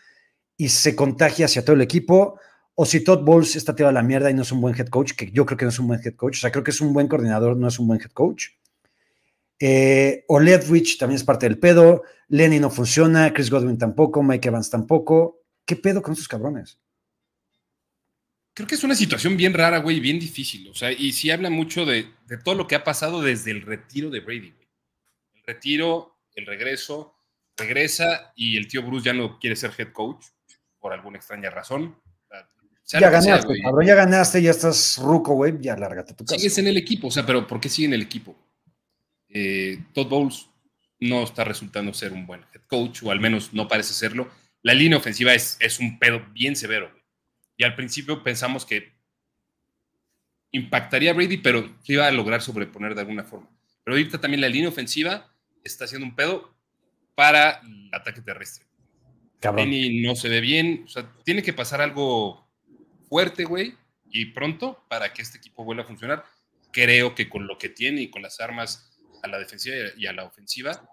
y 0.57 0.69
se 0.69 0.95
contagia 0.95 1.45
hacia 1.45 1.63
todo 1.63 1.75
el 1.75 1.81
equipo, 1.81 2.39
o 2.75 2.85
si 2.85 3.03
Todd 3.03 3.23
Bowles 3.23 3.55
está 3.55 3.75
tirado 3.75 3.91
a 3.91 3.93
la 3.93 4.01
mierda 4.01 4.31
y 4.31 4.33
no 4.33 4.41
es 4.41 4.51
un 4.51 4.61
buen 4.61 4.73
head 4.75 4.87
coach, 4.87 5.13
que 5.13 5.29
yo 5.31 5.45
creo 5.45 5.57
que 5.57 5.65
no 5.65 5.69
es 5.69 5.77
un 5.77 5.87
buen 5.87 6.01
head 6.03 6.15
coach. 6.15 6.37
O 6.37 6.41
sea, 6.41 6.51
creo 6.51 6.63
que 6.63 6.71
es 6.71 6.81
un 6.81 6.91
buen 6.91 7.07
coordinador, 7.07 7.55
no 7.55 7.67
es 7.67 7.77
un 7.77 7.87
buen 7.87 8.01
head 8.01 8.11
coach. 8.11 8.47
Eh, 9.59 10.25
o 10.27 10.39
Ledwich 10.39 10.97
también 10.97 11.17
es 11.17 11.23
parte 11.23 11.47
del 11.47 11.59
pedo. 11.59 12.01
Lenny 12.29 12.59
no 12.59 12.71
funciona, 12.71 13.31
Chris 13.31 13.51
Godwin 13.51 13.77
tampoco, 13.77 14.23
Mike 14.23 14.47
Evans 14.47 14.71
tampoco. 14.71 15.43
¿Qué 15.65 15.75
pedo 15.75 16.01
con 16.01 16.13
esos 16.13 16.27
cabrones? 16.27 16.79
Creo 18.53 18.67
que 18.67 18.75
es 18.75 18.83
una 18.83 18.95
situación 18.95 19.35
bien 19.35 19.53
rara, 19.53 19.79
güey, 19.79 19.99
bien 19.99 20.19
difícil. 20.19 20.69
O 20.69 20.75
sea, 20.75 20.91
y 20.91 21.11
sí 21.11 21.31
habla 21.31 21.49
mucho 21.49 21.85
de, 21.85 22.09
todo 22.43 22.55
lo 22.55 22.67
que 22.67 22.75
ha 22.75 22.83
pasado 22.83 23.21
desde 23.21 23.51
el 23.51 23.63
retiro 23.63 24.09
de 24.11 24.19
Brady, 24.19 24.51
güey. 24.51 24.67
El 25.33 25.43
retiro, 25.45 26.19
el 26.35 26.45
regreso, 26.45 27.15
regresa 27.57 28.31
y 28.35 28.57
el 28.57 28.67
tío 28.67 28.83
Bruce 28.83 29.05
ya 29.05 29.13
no 29.13 29.39
quiere 29.39 29.55
ser 29.55 29.71
head 29.77 29.91
coach 29.91 30.25
por 30.79 30.93
alguna 30.93 31.17
extraña 31.17 31.49
razón. 31.49 31.99
ya 32.85 33.09
ganaste, 33.09 33.61
cabrón, 33.61 33.85
ya 33.87 33.95
ganaste, 33.95 34.41
ya 34.41 34.51
estás 34.51 34.99
ruco, 34.99 35.33
güey, 35.33 35.55
ya 35.59 35.75
lárgate 35.75 36.13
tu 36.13 36.23
casa. 36.23 36.37
Sigues 36.37 36.57
en 36.59 36.67
el 36.67 36.77
equipo, 36.77 37.07
o 37.07 37.11
sea, 37.11 37.25
pero 37.25 37.47
¿por 37.47 37.59
qué 37.59 37.69
sigue 37.69 37.87
en 37.87 37.93
el 37.93 38.01
equipo? 38.03 38.35
Eh, 39.29 39.79
Todd 39.93 40.07
Bowles 40.07 40.47
no 40.99 41.23
está 41.23 41.43
resultando 41.43 41.91
ser 41.93 42.13
un 42.13 42.27
buen 42.27 42.41
head 42.53 42.61
coach, 42.67 43.01
o 43.03 43.09
al 43.09 43.19
menos 43.19 43.51
no 43.53 43.67
parece 43.67 43.93
serlo. 43.93 44.29
La 44.61 44.75
línea 44.75 44.97
ofensiva 44.97 45.33
es, 45.33 45.57
es 45.59 45.79
un 45.79 45.97
pedo 45.97 46.23
bien 46.33 46.55
severo, 46.55 46.91
güey. 46.91 47.02
Y 47.57 47.63
al 47.63 47.75
principio 47.75 48.23
pensamos 48.23 48.65
que 48.65 48.93
impactaría 50.51 51.11
a 51.11 51.13
Brady, 51.13 51.37
pero 51.37 51.69
iba 51.85 52.07
a 52.07 52.11
lograr 52.11 52.41
sobreponer 52.41 52.95
de 52.95 53.01
alguna 53.01 53.23
forma. 53.23 53.49
Pero 53.83 53.95
ahorita 53.95 54.19
también 54.19 54.41
la 54.41 54.49
línea 54.49 54.69
ofensiva 54.69 55.33
está 55.63 55.85
haciendo 55.85 56.07
un 56.07 56.15
pedo 56.15 56.55
para 57.15 57.61
el 57.61 57.89
ataque 57.93 58.21
terrestre. 58.21 58.65
Cabrón. 59.39 59.69
no 60.01 60.15
se 60.15 60.29
ve 60.29 60.39
bien. 60.39 60.83
O 60.85 60.87
sea, 60.87 61.11
tiene 61.25 61.43
que 61.43 61.53
pasar 61.53 61.81
algo 61.81 62.47
fuerte, 63.09 63.43
güey, 63.43 63.75
y 64.09 64.27
pronto 64.27 64.83
para 64.87 65.11
que 65.11 65.21
este 65.21 65.37
equipo 65.37 65.63
vuelva 65.63 65.83
a 65.83 65.87
funcionar. 65.87 66.23
Creo 66.71 67.13
que 67.13 67.29
con 67.29 67.45
lo 67.45 67.57
que 67.57 67.69
tiene 67.69 68.01
y 68.01 68.09
con 68.09 68.21
las 68.21 68.39
armas 68.39 68.97
a 69.21 69.27
la 69.27 69.39
defensiva 69.39 69.75
y 69.97 70.05
a 70.07 70.13
la 70.13 70.23
ofensiva, 70.23 70.89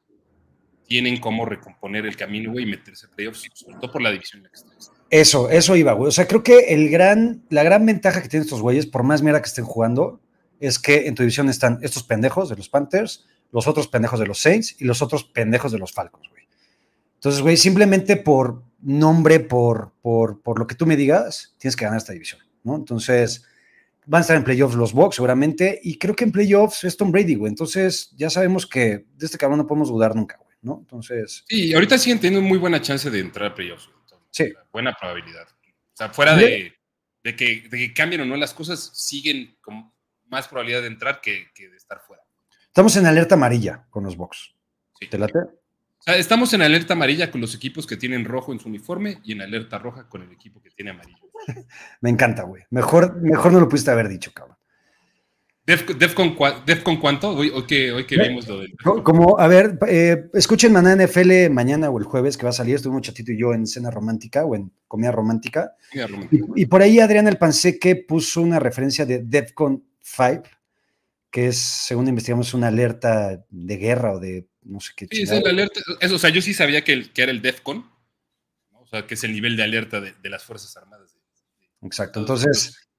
tienen 0.91 1.21
cómo 1.21 1.45
recomponer 1.45 2.05
el 2.05 2.17
camino, 2.17 2.51
güey, 2.51 2.65
y 2.65 2.69
meterse 2.69 3.07
a 3.07 3.11
playoffs, 3.11 3.49
sobre 3.55 3.77
todo 3.77 3.93
por 3.93 4.03
la 4.03 4.11
división 4.11 4.39
en 4.39 4.43
la 4.43 4.51
que 4.51 4.57
están. 4.57 4.97
Eso, 5.09 5.49
eso 5.49 5.77
iba, 5.77 5.93
güey. 5.93 6.09
O 6.09 6.11
sea, 6.11 6.27
creo 6.27 6.43
que 6.43 6.75
el 6.75 6.91
gran, 6.91 7.45
la 7.49 7.63
gran 7.63 7.87
ventaja 7.87 8.21
que 8.21 8.29
tienen 8.29 8.45
estos 8.45 8.61
güeyes, 8.61 8.87
por 8.87 9.05
más 9.05 9.23
mierda 9.23 9.41
que 9.41 9.47
estén 9.47 9.65
jugando, 9.65 10.21
es 10.59 10.81
que 10.81 11.07
en 11.07 11.15
tu 11.15 11.23
división 11.23 11.49
están 11.49 11.79
estos 11.83 12.03
pendejos 12.03 12.49
de 12.49 12.57
los 12.57 12.69
Panthers, 12.69 13.25
los 13.53 13.69
otros 13.69 13.87
pendejos 13.87 14.19
de 14.19 14.27
los 14.27 14.41
Saints 14.41 14.81
y 14.81 14.85
los 14.85 15.01
otros 15.01 15.23
pendejos 15.23 15.71
de 15.71 15.79
los 15.79 15.93
Falcons, 15.93 16.29
güey. 16.29 16.43
Entonces, 17.15 17.41
güey, 17.41 17.57
simplemente 17.57 18.17
por 18.17 18.65
nombre, 18.81 19.39
por, 19.39 19.93
por, 20.03 20.43
por 20.43 20.59
lo 20.59 20.67
que 20.67 20.75
tú 20.75 20.87
me 20.87 20.97
digas, 20.97 21.55
tienes 21.57 21.77
que 21.77 21.85
ganar 21.85 21.99
esta 21.99 22.15
división, 22.15 22.41
¿no? 22.65 22.75
Entonces, 22.75 23.45
van 24.07 24.19
a 24.19 24.23
estar 24.23 24.37
en 24.37 24.43
playoffs 24.43 24.75
los 24.75 24.93
Bucks 24.93 25.15
seguramente, 25.15 25.79
y 25.85 25.99
creo 25.99 26.17
que 26.17 26.25
en 26.25 26.33
playoffs 26.33 26.83
es 26.83 26.97
Tom 26.97 27.13
Brady, 27.13 27.37
güey. 27.37 27.51
Entonces, 27.51 28.13
ya 28.17 28.29
sabemos 28.29 28.67
que 28.67 29.07
de 29.17 29.27
este 29.27 29.39
cabrón 29.39 29.59
no 29.59 29.69
podemos 29.69 29.89
dudar 29.89 30.17
nunca, 30.17 30.37
güey, 30.37 30.50
¿no? 30.63 30.79
Entonces. 30.81 31.45
Sí, 31.49 31.73
ahorita 31.75 31.99
siguen 31.99 32.21
teniendo 32.21 32.47
muy 32.47 32.59
buena 32.59 32.81
chance 32.81 33.11
de 33.11 33.21
entrar 33.21 33.53
a 33.53 33.55
playoffs. 33.55 33.91
Sí. 34.31 34.53
Buena 34.73 34.97
probabilidad. 34.99 35.47
O 35.49 35.97
sea, 35.97 36.09
fuera 36.11 36.37
de, 36.37 36.75
que, 37.23 37.69
de, 37.71 37.93
cambien 37.95 38.23
o 38.23 38.25
no 38.25 38.37
las 38.37 38.55
cosas, 38.55 38.91
siguen 38.95 39.57
con 39.61 39.93
más 40.29 40.49
probabilidad 40.49 40.83
de 40.83 40.87
entrar 40.89 41.21
que, 41.21 41.49
de 41.57 41.77
estar 41.77 42.01
fuera. 42.01 42.23
Estamos 42.67 42.97
en 42.97 43.07
alerta 43.07 43.35
amarilla 43.35 43.87
con 43.91 44.05
los 44.05 44.17
Bucks. 44.17 44.55
¿Te 45.11 45.19
late? 45.19 45.39
O 45.39 46.03
sea, 46.03 46.17
estamos 46.17 46.53
en 46.55 46.63
alerta 46.63 46.95
amarilla 46.95 47.31
con 47.31 47.41
los 47.41 47.55
equipos 47.55 47.87
que 47.87 47.97
tienen 47.97 48.25
rojo 48.25 48.53
en 48.53 48.61
su 48.61 48.69
uniforme 48.69 49.21
y 49.25 49.33
en 49.33 49.43
alerta 49.43 49.79
roja 49.79 50.09
con 50.09 50.23
el 50.23 50.33
equipo 50.33 50.63
que 50.63 50.71
tiene 50.71 50.93
amarillo. 50.93 51.31
Me 52.01 52.11
encanta, 52.11 52.43
güey. 52.45 52.65
Mejor, 52.71 53.21
mejor 53.21 53.53
no 53.53 53.61
lo 53.61 53.69
pudiste 53.69 53.91
haber 53.91 54.09
dicho, 54.09 54.33
cabrón. 54.33 54.57
Def, 55.71 56.15
con, 56.15 56.97
cuánto? 56.97 57.31
Hoy, 57.31 57.53
que, 57.67 57.93
hoy 57.93 58.05
que 58.05 58.17
vimos 58.17 58.49
lo 58.49 58.59
del. 58.59 58.75
Como, 59.05 59.39
a 59.39 59.47
ver, 59.47 59.79
eh, 59.87 60.29
escuchen 60.35 60.73
Maná 60.73 60.97
NFL 60.97 61.49
mañana 61.51 61.91
o 61.91 61.99
el 61.99 62.05
jueves 62.05 62.37
que 62.37 62.43
va 62.43 62.51
a 62.51 62.53
salir. 62.53 62.75
Estuvimos 62.75 63.03
chatito 63.03 63.31
y 63.31 63.39
yo 63.39 63.55
en 63.55 63.69
cena 63.69 63.91
romántica 63.91 64.45
o 64.45 64.57
en 64.57 64.73
comida 64.89 65.13
romántica. 65.13 65.77
Y, 66.57 66.67
por 66.67 66.83
ahí 66.83 66.99
Adrián 66.99 67.29
El 67.29 67.39
Panseque 67.39 67.95
puso 67.95 68.41
una 68.41 68.59
referencia 68.59 69.07
de 69.07 69.21
DEFCON 69.21 69.85
5, 70.01 70.43
que 71.31 71.49
es, 71.49 71.59
según 71.59 72.09
investigamos, 72.09 72.53
una 72.53 72.67
alerta 72.67 73.45
de 73.49 73.77
guerra 73.77 74.15
o 74.15 74.19
de 74.19 74.49
no 74.63 74.81
sé 74.81 74.93
qué. 74.97 75.07
Sí, 75.09 75.23
es 75.23 75.31
la 75.31 75.51
alerta. 75.51 75.81
O 76.13 76.19
sea, 76.19 76.31
yo 76.31 76.43
sí 76.43 76.53
sabía 76.53 76.83
que, 76.83 77.13
que 77.13 77.23
era 77.23 77.31
el 77.31 77.43
DEFCON, 77.43 77.89
o 78.73 78.87
sea, 78.87 79.07
que 79.07 79.15
es 79.15 79.23
el 79.23 79.33
nivel 79.33 79.57
de 79.57 79.63
alerta 79.63 80.01
de, 80.01 80.15
las 80.29 80.43
Fuerzas 80.43 80.77
Armadas. 80.77 81.17
Exacto. 81.83 82.19
Entonces 82.19 82.90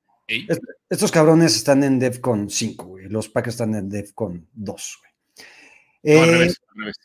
estos 0.89 1.11
cabrones 1.11 1.55
están 1.55 1.83
en 1.83 1.99
DEFCON 1.99 2.49
5, 2.49 2.85
güey. 2.85 3.09
Los 3.09 3.29
Packers 3.29 3.55
están 3.55 3.75
en 3.75 3.89
DEFCON 3.89 4.47
2, 4.53 4.99
güey. 4.99 6.17
al 6.19 6.29
eh, 6.29 6.31
revés, 6.31 6.61
al 6.69 6.81
revés. 6.81 6.97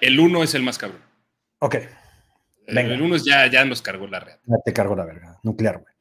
El 0.00 0.20
1 0.20 0.42
es 0.42 0.54
el 0.54 0.62
más 0.62 0.78
cabrón. 0.78 1.02
Ok. 1.60 1.76
El 2.66 3.02
1 3.02 3.16
ya, 3.18 3.46
ya 3.50 3.64
nos 3.64 3.82
cargó 3.82 4.06
la 4.06 4.20
red. 4.20 4.36
Ya 4.46 4.56
te 4.64 4.72
cargó 4.72 4.96
la 4.96 5.04
verga. 5.04 5.38
Nuclear, 5.42 5.78
güey. 5.78 5.94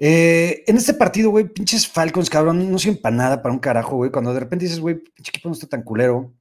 Eh, 0.00 0.62
en 0.68 0.76
este 0.76 0.94
partido, 0.94 1.30
güey, 1.30 1.48
pinches 1.48 1.88
Falcons, 1.88 2.30
cabrón, 2.30 2.70
no 2.70 2.78
sirven 2.78 3.02
para 3.02 3.16
nada, 3.16 3.42
para 3.42 3.52
un 3.52 3.58
carajo, 3.58 3.96
güey. 3.96 4.10
Cuando 4.10 4.32
de 4.32 4.40
repente 4.40 4.64
dices, 4.64 4.80
güey, 4.80 4.96
pinche 4.96 5.30
equipo 5.30 5.48
no 5.48 5.54
está 5.54 5.66
tan 5.66 5.82
culero, 5.82 6.32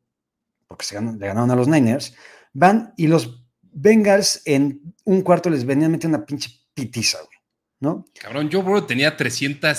porque 0.68 0.86
se 0.86 1.02
le 1.02 1.28
ganaron 1.28 1.50
a 1.50 1.56
los 1.56 1.68
Niners, 1.68 2.16
van 2.54 2.94
y 2.98 3.08
los 3.08 3.44
Bengals 3.62 4.42
en 4.46 4.94
un 5.06 5.22
cuarto 5.22 5.50
les 5.50 5.66
venían 5.66 5.92
metiendo 5.92 6.18
una 6.18 6.26
pinche 6.26 6.52
pitiza, 6.74 7.18
güey. 7.20 7.37
¿No? 7.80 8.06
Cabrón, 8.20 8.50
yo, 8.50 8.64
bro, 8.64 8.86
tenía 8.86 9.16
300. 9.16 9.78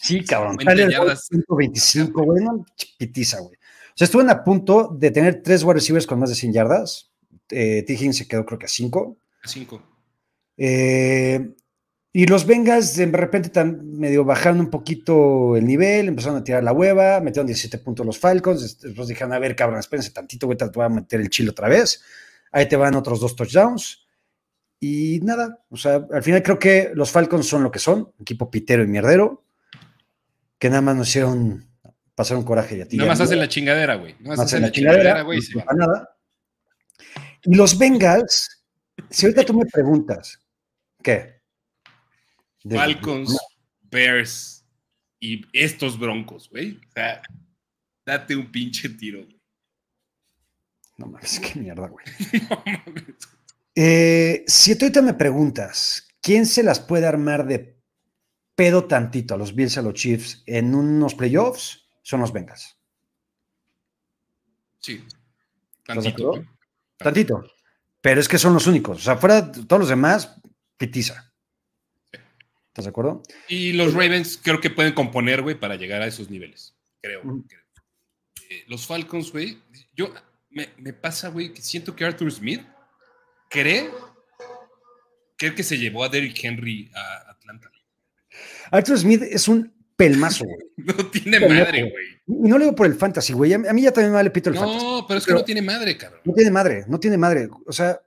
Sí, 0.00 0.24
cabrón. 0.24 0.58
125, 0.58 2.22
güey, 2.22 2.44
no, 2.44 2.64
pitiza, 2.98 3.40
güey. 3.40 3.54
O 3.56 3.96
sea, 3.96 4.06
estuve 4.06 4.28
a 4.30 4.42
punto 4.42 4.94
de 4.98 5.10
tener 5.10 5.42
tres 5.42 5.62
wide 5.62 5.74
receivers 5.74 6.06
con 6.06 6.18
más 6.18 6.28
de 6.28 6.34
100 6.34 6.52
yardas. 6.52 7.12
Eh, 7.50 7.84
T. 7.86 8.12
se 8.12 8.26
quedó, 8.26 8.44
creo 8.44 8.58
que 8.58 8.66
a 8.66 8.68
5. 8.68 9.16
A 9.42 9.48
5. 9.48 9.82
Eh, 10.56 11.54
y 12.12 12.26
los 12.26 12.46
Bengals 12.46 12.96
de 12.96 13.06
repente 13.06 13.48
están 13.48 13.98
medio 13.98 14.24
bajando 14.24 14.62
un 14.62 14.70
poquito 14.70 15.56
el 15.56 15.64
nivel, 15.64 16.08
empezaron 16.08 16.38
a 16.38 16.44
tirar 16.44 16.62
la 16.62 16.72
hueva, 16.72 17.20
metieron 17.20 17.46
17 17.46 17.78
puntos 17.78 18.06
los 18.06 18.18
Falcons, 18.18 18.80
después 18.80 19.08
dijeron, 19.08 19.32
a 19.32 19.38
ver, 19.40 19.56
cabrón, 19.56 19.80
espérense 19.80 20.10
tantito, 20.10 20.46
güey, 20.46 20.56
te 20.56 20.64
voy 20.66 20.84
a 20.84 20.88
meter 20.88 21.20
el 21.20 21.28
chilo 21.28 21.50
otra 21.50 21.68
vez. 21.68 22.02
Ahí 22.52 22.68
te 22.68 22.76
van 22.76 22.94
otros 22.94 23.20
dos 23.20 23.34
touchdowns. 23.34 24.03
Y 24.86 25.18
nada, 25.22 25.64
o 25.70 25.78
sea, 25.78 26.06
al 26.12 26.22
final 26.22 26.42
creo 26.42 26.58
que 26.58 26.92
los 26.94 27.10
Falcons 27.10 27.48
son 27.48 27.62
lo 27.62 27.70
que 27.70 27.78
son, 27.78 28.12
equipo 28.20 28.50
pitero 28.50 28.84
y 28.84 28.86
mierdero, 28.86 29.46
que 30.58 30.68
nada 30.68 30.82
más 30.82 30.94
nos 30.94 31.08
hicieron 31.08 31.66
pasar 32.14 32.36
un 32.36 32.42
coraje 32.42 32.76
y 32.76 32.80
a 32.82 32.86
ti. 32.86 32.98
Nada 32.98 33.08
más 33.08 33.20
hacen 33.22 33.38
la 33.38 33.48
chingadera, 33.48 33.94
güey. 33.94 34.12
Nada 34.20 34.36
más 34.36 34.40
hacen 34.40 34.60
la 34.60 34.70
chingadera, 34.70 35.22
güey. 35.22 35.40
No 35.54 35.64
nada. 35.74 36.18
Y 37.44 37.54
los 37.54 37.78
Bengals, 37.78 38.62
si 39.08 39.24
ahorita 39.24 39.46
tú 39.46 39.54
me 39.54 39.64
preguntas, 39.64 40.38
¿qué? 41.02 41.40
Falcons, 42.68 43.38
Bears 43.80 44.66
y 45.18 45.46
estos 45.54 45.98
Broncos, 45.98 46.50
güey. 46.50 46.76
O 46.76 46.92
sea, 46.92 47.22
date 48.04 48.36
un 48.36 48.52
pinche 48.52 48.90
tiro. 48.90 49.26
No 50.98 51.06
mames, 51.06 51.40
qué 51.40 51.58
mierda, 51.58 51.88
güey. 51.88 52.04
no 52.50 52.62
mames. 52.66 53.14
Eh, 53.74 54.44
si 54.46 54.76
tú 54.76 54.84
ahorita 54.84 55.02
me 55.02 55.14
preguntas, 55.14 56.08
¿quién 56.20 56.46
se 56.46 56.62
las 56.62 56.80
puede 56.80 57.06
armar 57.06 57.46
de 57.46 57.76
pedo 58.54 58.84
tantito 58.84 59.34
a 59.34 59.36
los 59.36 59.54
Bills 59.54 59.78
a 59.78 59.82
los 59.82 59.94
Chiefs 59.94 60.42
en 60.46 60.74
unos 60.74 61.14
playoffs? 61.14 61.88
Son 62.02 62.20
los 62.20 62.32
Bengals. 62.32 62.76
Sí. 64.78 65.04
Tantito. 65.84 66.44
Tantito. 66.96 67.44
Pero 68.00 68.20
es 68.20 68.28
que 68.28 68.38
son 68.38 68.54
los 68.54 68.66
únicos. 68.66 68.98
O 68.98 69.00
sea, 69.00 69.16
fuera 69.16 69.40
de 69.40 69.64
todos 69.64 69.80
los 69.80 69.88
demás, 69.88 70.36
pitiza. 70.76 71.32
¿Estás 72.68 72.84
de 72.84 72.90
acuerdo? 72.90 73.22
Y 73.48 73.72
los 73.72 73.94
Ravens 73.94 74.38
creo 74.42 74.60
que 74.60 74.68
pueden 74.68 74.92
componer, 74.92 75.42
güey, 75.42 75.58
para 75.58 75.76
llegar 75.76 76.02
a 76.02 76.06
esos 76.06 76.28
niveles. 76.28 76.76
Creo. 77.00 77.22
Eh, 78.50 78.64
los 78.66 78.86
Falcons, 78.86 79.32
güey. 79.32 79.58
Yo 79.94 80.12
me, 80.50 80.68
me 80.76 80.92
pasa, 80.92 81.28
güey, 81.28 81.52
que 81.52 81.62
siento 81.62 81.96
que 81.96 82.04
Arthur 82.04 82.30
Smith 82.30 82.62
cree, 83.54 83.88
cree 85.36 85.54
que 85.54 85.62
se 85.62 85.78
llevó 85.78 86.02
a 86.02 86.08
Derrick 86.08 86.42
Henry 86.42 86.90
a 86.92 87.30
Atlanta. 87.30 87.70
Arthur 88.72 88.98
Smith 88.98 89.22
es 89.22 89.46
un 89.46 89.72
pelmazo, 89.94 90.44
güey. 90.44 90.58
no 90.76 91.06
tiene 91.06 91.38
madre, 91.38 91.82
güey. 91.82 92.04
Y 92.26 92.48
no 92.48 92.58
lo 92.58 92.64
digo 92.64 92.74
por 92.74 92.86
el 92.86 92.94
fantasy, 92.94 93.32
güey. 93.32 93.52
A 93.52 93.58
mí 93.58 93.82
ya 93.82 93.92
también 93.92 94.10
me 94.10 94.16
vale 94.16 94.30
pito 94.30 94.50
el 94.50 94.56
fantasy. 94.56 94.84
No, 94.84 95.04
pero 95.06 95.18
es 95.18 95.26
que 95.26 95.32
no 95.32 95.44
tiene 95.44 95.62
madre, 95.62 95.96
cabrón. 95.96 96.20
No 96.24 96.34
tiene 96.34 96.50
madre, 96.50 96.84
no 96.88 96.98
tiene 96.98 97.16
madre. 97.16 97.48
O 97.66 97.72
sea. 97.72 98.00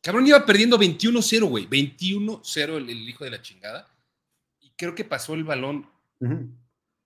Cabrón 0.00 0.26
iba 0.26 0.44
perdiendo 0.44 0.76
21-0, 0.76 1.48
güey. 1.48 1.68
21-0 1.68 2.76
el, 2.76 3.08
hijo 3.08 3.24
de 3.24 3.30
la 3.30 3.40
chingada. 3.40 3.88
Y 4.60 4.72
creo 4.76 4.96
que 4.96 5.04
pasó 5.04 5.34
el 5.34 5.44
balón 5.44 5.88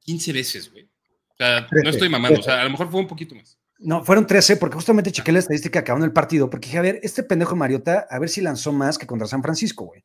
15 0.00 0.32
veces, 0.32 0.72
güey. 0.72 0.84
O 0.84 1.36
sea, 1.36 1.68
no 1.84 1.90
estoy 1.90 2.08
mamando, 2.08 2.40
o 2.40 2.42
sea, 2.42 2.62
a 2.62 2.64
lo 2.64 2.70
mejor 2.70 2.90
fue 2.90 3.00
un 3.00 3.06
poquito 3.06 3.34
más. 3.34 3.58
No, 3.78 4.04
fueron 4.04 4.26
13, 4.26 4.56
porque 4.56 4.76
justamente 4.76 5.12
chequé 5.12 5.32
la 5.32 5.40
estadística 5.40 5.80
acabando 5.80 6.06
el 6.06 6.12
partido, 6.12 6.48
porque 6.48 6.66
dije, 6.66 6.78
a 6.78 6.82
ver, 6.82 7.00
este 7.02 7.22
pendejo 7.22 7.56
Mariota, 7.56 8.06
a 8.08 8.18
ver 8.18 8.28
si 8.28 8.40
lanzó 8.40 8.72
más 8.72 8.96
que 8.96 9.06
contra 9.06 9.26
San 9.26 9.42
Francisco, 9.42 9.84
güey. 9.84 10.04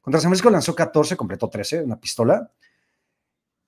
Contra 0.00 0.20
San 0.20 0.30
Francisco 0.30 0.50
lanzó 0.50 0.74
14, 0.74 1.16
completó 1.16 1.50
13, 1.50 1.82
una 1.82 1.98
pistola. 1.98 2.52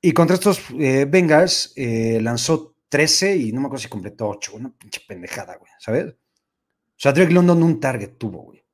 Y 0.01 0.13
contra 0.13 0.35
estos 0.35 0.63
eh, 0.79 1.05
Bengals 1.09 1.73
eh, 1.77 2.21
lanzó 2.23 2.77
13 2.89 3.37
y 3.37 3.53
no 3.53 3.61
me 3.61 3.67
acuerdo 3.67 3.83
si 3.83 3.89
completó 3.89 4.29
8, 4.29 4.53
una 4.55 4.71
pinche 4.71 5.03
pendejada, 5.07 5.57
güey, 5.57 5.71
¿sabes? 5.79 6.07
O 6.07 7.03
sea, 7.03 7.13
Drake 7.13 7.33
London 7.33 7.63
un 7.63 7.81
target 7.81 8.17
tuvo, 8.17 8.43
güey. 8.43 8.65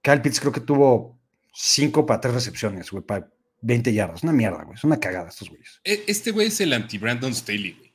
Kyle 0.00 0.22
Pitts 0.22 0.40
creo 0.40 0.52
que 0.52 0.60
tuvo 0.60 1.18
5 1.52 2.06
para 2.06 2.20
3 2.20 2.34
recepciones, 2.34 2.90
güey, 2.90 3.04
para 3.04 3.30
20 3.60 3.92
yardas. 3.92 4.22
Una 4.22 4.32
mierda, 4.32 4.62
güey. 4.62 4.76
Es 4.76 4.84
una 4.84 4.98
cagada 5.00 5.28
estos 5.28 5.50
güeyes. 5.50 5.80
E, 5.84 6.04
este 6.06 6.30
güey 6.30 6.48
es 6.48 6.60
el 6.60 6.72
anti-Brandon 6.72 7.34
Staley, 7.34 7.72
güey. 7.72 7.94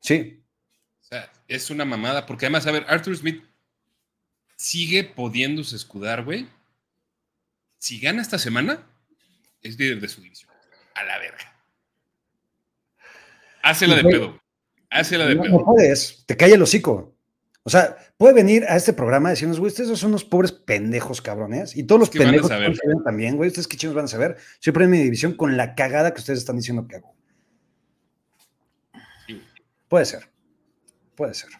Sí. 0.00 0.39
Es 1.50 1.68
una 1.68 1.84
mamada, 1.84 2.26
porque 2.26 2.46
además, 2.46 2.64
a 2.68 2.70
ver, 2.70 2.84
Arthur 2.86 3.16
Smith 3.16 3.42
sigue 4.54 5.02
pudiéndose 5.02 5.74
escudar, 5.74 6.22
güey. 6.22 6.46
Si 7.76 7.98
gana 7.98 8.22
esta 8.22 8.38
semana, 8.38 8.86
es 9.60 9.76
líder 9.76 10.00
de 10.00 10.06
su 10.06 10.22
división. 10.22 10.48
A 10.94 11.02
la 11.02 11.18
verga. 11.18 11.52
Hácela 13.64 13.96
de 13.96 14.04
pedo. 14.04 14.40
Hácela 14.90 15.26
de 15.26 15.34
pedo. 15.34 15.58
No 15.58 15.64
puedes, 15.64 16.22
te 16.24 16.36
cae 16.36 16.54
el 16.54 16.62
hocico. 16.62 17.16
O 17.64 17.68
sea, 17.68 17.96
puede 18.16 18.32
venir 18.32 18.64
a 18.68 18.76
este 18.76 18.92
programa 18.92 19.30
y 19.30 19.32
decirnos, 19.32 19.58
güey, 19.58 19.72
ustedes 19.72 19.98
son 19.98 20.10
unos 20.10 20.24
pobres 20.24 20.52
pendejos, 20.52 21.20
cabrones. 21.20 21.76
Y 21.76 21.82
todos 21.82 21.98
los 21.98 22.10
pendejos 22.10 22.48
también, 23.04 23.36
güey. 23.36 23.48
Ustedes 23.48 23.66
qué 23.66 23.76
chinos 23.76 23.96
van 23.96 24.04
a 24.04 24.08
saber. 24.08 24.36
Siempre 24.60 24.84
en 24.84 24.90
mi 24.92 24.98
división 24.98 25.34
con 25.34 25.56
la 25.56 25.74
cagada 25.74 26.14
que 26.14 26.20
ustedes 26.20 26.38
están 26.38 26.58
diciendo 26.58 26.86
que 26.86 26.94
hago. 26.94 27.12
Puede 29.88 30.04
ser. 30.04 30.29
Puede 31.20 31.34
ser. 31.34 31.50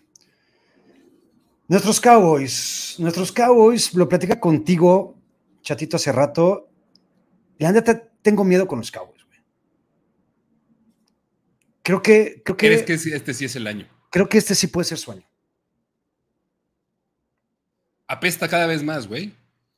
Nuestros 1.68 2.01
Cowboys. 2.01 2.94
Nuestros 2.99 3.31
Cowboys, 3.31 3.92
lo 3.92 4.09
platica 4.09 4.40
contigo, 4.40 5.18
chatito, 5.61 5.96
hace 5.96 6.12
rato. 6.12 6.70
Y 7.59 7.64
neta, 7.64 8.09
tengo 8.23 8.42
miedo 8.42 8.66
con 8.66 8.79
los 8.79 8.90
Cowboys, 8.90 9.23
güey. 9.23 9.38
Creo 11.83 12.01
que. 12.01 12.40
Creo 12.42 12.57
que 12.57 12.66
¿Crees 12.68 12.85
que 12.85 12.94
este 13.14 13.35
sí 13.35 13.44
es 13.44 13.55
el 13.57 13.66
año? 13.66 13.87
Creo 14.11 14.31
que 14.31 14.38
este 14.38 14.55
sí 14.55 14.66
puede 14.68 14.87
ser 14.87 14.96
su 14.96 15.12
año 15.12 15.31
apesta 18.11 18.49
cada 18.49 18.66
vez 18.66 18.83
más, 18.83 19.07
güey. 19.07 19.33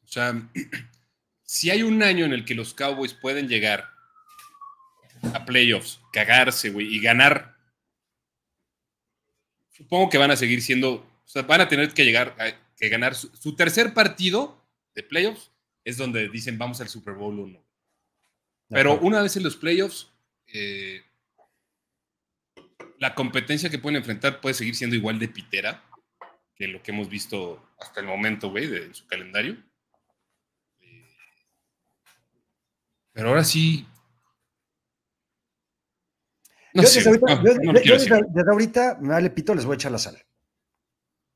O 0.05 0.09
sea, 0.09 0.49
si 1.43 1.71
hay 1.71 1.83
un 1.83 2.03
año 2.03 2.25
en 2.25 2.33
el 2.33 2.45
que 2.47 2.55
los 2.55 2.73
Cowboys 2.73 3.13
pueden 3.13 3.47
llegar 3.47 3.91
a 5.35 5.45
playoffs, 5.45 6.01
cagarse, 6.13 6.71
güey, 6.71 6.87
y 6.87 7.01
ganar, 7.01 7.52
supongo 9.83 10.11
que 10.11 10.19
van 10.19 10.31
a 10.31 10.37
seguir 10.37 10.63
siendo, 10.63 10.95
o 10.95 11.29
sea, 11.29 11.43
van 11.43 11.61
a 11.61 11.69
tener 11.69 11.93
que 11.93 12.05
llegar 12.05 12.37
a 12.39 12.53
que 12.77 12.89
ganar 12.89 13.15
su, 13.15 13.55
tercer 13.57 13.95
partido 13.95 14.65
de 14.95 15.03
playoffs 15.03 15.51
es 15.85 15.97
donde 15.97 16.29
dicen 16.29 16.57
vamos 16.59 16.81
al 16.81 16.89
Super 16.89 17.15
Bowl 17.15 17.39
1. 17.39 17.65
Pero 18.69 18.99
una 19.01 19.21
vez 19.21 19.37
en 19.37 19.43
los 19.43 19.57
playoffs, 19.57 20.09
eh, 20.47 21.03
la 22.99 23.15
competencia 23.15 23.69
que 23.69 23.79
pueden 23.79 23.97
enfrentar 23.97 24.41
puede 24.41 24.55
seguir 24.55 24.77
siendo 24.77 24.97
igual 24.97 25.19
de 25.19 25.29
pitera 25.29 25.85
que 26.55 26.69
lo 26.69 26.83
que 26.83 26.93
hemos 26.93 27.09
visto 27.09 27.63
hasta 27.79 28.01
el 28.01 28.07
momento, 28.07 28.51
güey, 28.51 28.67
de 28.67 28.95
su 28.95 29.07
calendario. 29.07 29.57
Pero 33.13 33.29
ahora 33.29 33.45
sí. 33.45 33.87
No 36.75 36.83
sé. 36.83 37.03
Desde 37.03 38.51
ahorita, 38.51 38.99
me 39.01 39.09
vale 39.09 39.31
pito, 39.31 39.55
les 39.55 39.65
voy 39.65 39.75
a 39.75 39.77
echar 39.77 39.93
la 39.93 39.99
sal. 39.99 40.17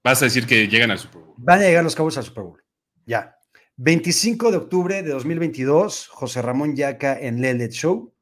Vas 0.02 0.22
a 0.22 0.26
decir 0.26 0.46
que 0.46 0.68
llegan 0.68 0.90
al 0.90 0.98
Super 0.98 1.22
Bowl. 1.22 1.34
Van 1.36 1.60
a 1.60 1.62
llegar 1.62 1.84
los 1.84 1.94
cabos 1.94 2.16
al 2.16 2.24
Super 2.24 2.44
Bowl. 2.44 2.62
Ya. 3.06 3.36
25 3.76 4.50
de 4.50 4.56
octubre 4.56 5.02
de 5.02 5.10
2022, 5.10 6.08
José 6.08 6.40
Ramón 6.40 6.76
Yaca 6.76 7.18
en 7.18 7.40
Lelet 7.40 7.72
Show 7.72 8.14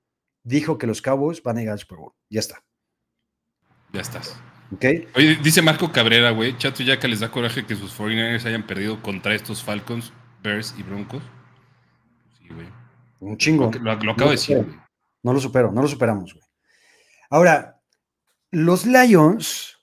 dijo 0.42 0.78
que 0.78 0.86
los 0.86 1.02
Cowboys 1.02 1.42
van 1.42 1.56
a 1.56 1.60
llegar 1.60 1.72
al 1.74 1.78
Super 1.78 1.98
Bowl. 1.98 2.12
Ya 2.28 2.40
está. 2.40 2.62
Ya 3.92 4.00
estás. 4.00 4.36
Oye, 5.14 5.38
dice 5.42 5.62
Marco 5.62 5.92
Cabrera, 5.92 6.30
güey, 6.30 6.56
Chato 6.58 6.82
ya 6.82 6.98
que 6.98 7.08
les 7.08 7.20
da 7.20 7.30
coraje 7.30 7.64
que 7.64 7.76
sus 7.76 7.92
foreigners 7.92 8.44
hayan 8.44 8.66
perdido 8.66 9.00
contra 9.02 9.34
estos 9.34 9.62
Falcons, 9.62 10.12
Bears 10.42 10.74
y 10.78 10.82
Broncos. 10.82 11.22
Sí, 12.38 12.48
güey. 12.52 12.66
Un 13.20 13.36
chingo. 13.36 13.70
Lo, 13.80 13.92
acabo 13.92 14.30
de 14.30 14.36
decir, 14.36 14.58
güey. 14.58 14.76
No 15.22 15.32
lo 15.32 15.40
supero, 15.40 15.70
no 15.72 15.82
lo 15.82 15.88
superamos, 15.88 16.34
güey. 16.34 16.43
Ahora, 17.34 17.82
los 18.52 18.86
Lions, 18.86 19.80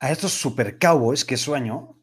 a 0.00 0.10
estos 0.10 0.32
super 0.32 0.80
cowboys, 0.80 1.24
que 1.24 1.36
sueño, 1.36 2.02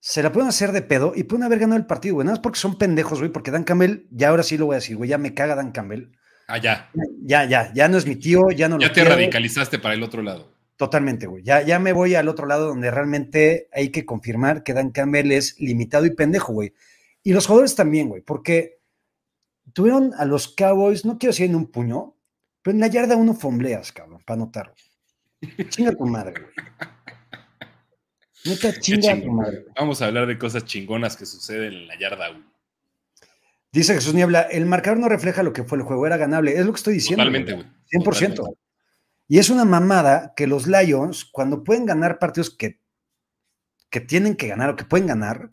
se 0.00 0.24
la 0.24 0.32
pueden 0.32 0.48
hacer 0.48 0.72
de 0.72 0.82
pedo 0.82 1.12
y 1.14 1.22
pueden 1.22 1.44
haber 1.44 1.60
ganado 1.60 1.78
el 1.78 1.86
partido, 1.86 2.16
güey. 2.16 2.24
Nada 2.24 2.34
más 2.34 2.42
porque 2.42 2.58
son 2.58 2.78
pendejos, 2.78 3.20
güey, 3.20 3.30
porque 3.30 3.52
Dan 3.52 3.62
Campbell, 3.62 4.08
ya 4.10 4.30
ahora 4.30 4.42
sí 4.42 4.58
lo 4.58 4.66
voy 4.66 4.74
a 4.74 4.78
decir, 4.78 4.96
güey, 4.96 5.08
ya 5.08 5.18
me 5.18 5.34
caga 5.34 5.54
Dan 5.54 5.70
Campbell. 5.70 6.10
Ah, 6.48 6.58
ya. 6.58 6.90
Ya, 7.22 7.44
ya, 7.44 7.72
ya 7.72 7.86
no 7.86 7.96
es 7.96 8.06
mi 8.06 8.16
tío, 8.16 8.50
ya 8.50 8.68
no 8.68 8.76
ya 8.80 8.92
te 8.92 9.04
radicalizaste 9.04 9.78
para 9.78 9.94
el 9.94 10.02
otro 10.02 10.20
lado. 10.20 10.52
Totalmente, 10.74 11.28
güey. 11.28 11.44
Ya, 11.44 11.62
ya 11.62 11.78
me 11.78 11.92
voy 11.92 12.16
al 12.16 12.26
otro 12.26 12.48
lado 12.48 12.66
donde 12.66 12.90
realmente 12.90 13.68
hay 13.72 13.90
que 13.90 14.04
confirmar 14.04 14.64
que 14.64 14.74
Dan 14.74 14.90
Campbell 14.90 15.30
es 15.30 15.60
limitado 15.60 16.06
y 16.06 16.10
pendejo, 16.10 16.52
güey. 16.52 16.74
Y 17.22 17.34
los 17.34 17.46
jugadores 17.46 17.76
también, 17.76 18.08
güey, 18.08 18.22
porque 18.22 18.80
tuvieron 19.72 20.12
a 20.18 20.24
los 20.24 20.48
Cowboys, 20.48 21.04
no 21.04 21.18
quiero 21.18 21.30
decir 21.30 21.46
en 21.46 21.54
un 21.54 21.70
puño, 21.70 22.16
pero 22.62 22.74
en 22.74 22.80
la 22.80 22.88
yarda 22.88 23.16
uno 23.16 23.34
fombleas, 23.34 23.92
cabrón, 23.92 24.22
para 24.24 24.38
notarlo. 24.38 24.74
Chinga 25.68 25.92
tu 25.92 26.06
madre, 26.06 26.34
güey. 26.40 26.52
Neta, 28.44 28.78
chinga 28.80 29.20
tu 29.20 29.30
madre. 29.30 29.66
Vamos 29.76 30.00
a 30.02 30.06
hablar 30.06 30.26
de 30.26 30.38
cosas 30.38 30.64
chingonas 30.64 31.16
que 31.16 31.26
suceden 31.26 31.72
en 31.72 31.88
la 31.88 31.98
yarda 31.98 32.30
1. 32.30 32.50
Dice 33.72 33.94
Jesús 33.94 34.14
Niebla, 34.14 34.42
el 34.42 34.66
marcador 34.66 34.98
no 34.98 35.08
refleja 35.08 35.42
lo 35.42 35.52
que 35.52 35.62
fue 35.62 35.78
el 35.78 35.84
juego, 35.84 36.06
era 36.06 36.16
ganable. 36.16 36.58
Es 36.58 36.66
lo 36.66 36.72
que 36.72 36.78
estoy 36.78 36.94
diciendo. 36.94 37.22
Totalmente, 37.22 37.52
güey. 37.54 37.66
100%. 37.92 38.56
Y 39.28 39.38
es 39.38 39.48
una 39.48 39.64
mamada 39.64 40.34
que 40.36 40.48
los 40.48 40.66
Lions, 40.66 41.24
cuando 41.24 41.62
pueden 41.62 41.86
ganar 41.86 42.18
partidos 42.18 42.50
que, 42.50 42.80
que 43.88 44.00
tienen 44.00 44.34
que 44.34 44.48
ganar 44.48 44.70
o 44.70 44.76
que 44.76 44.84
pueden 44.84 45.06
ganar, 45.06 45.50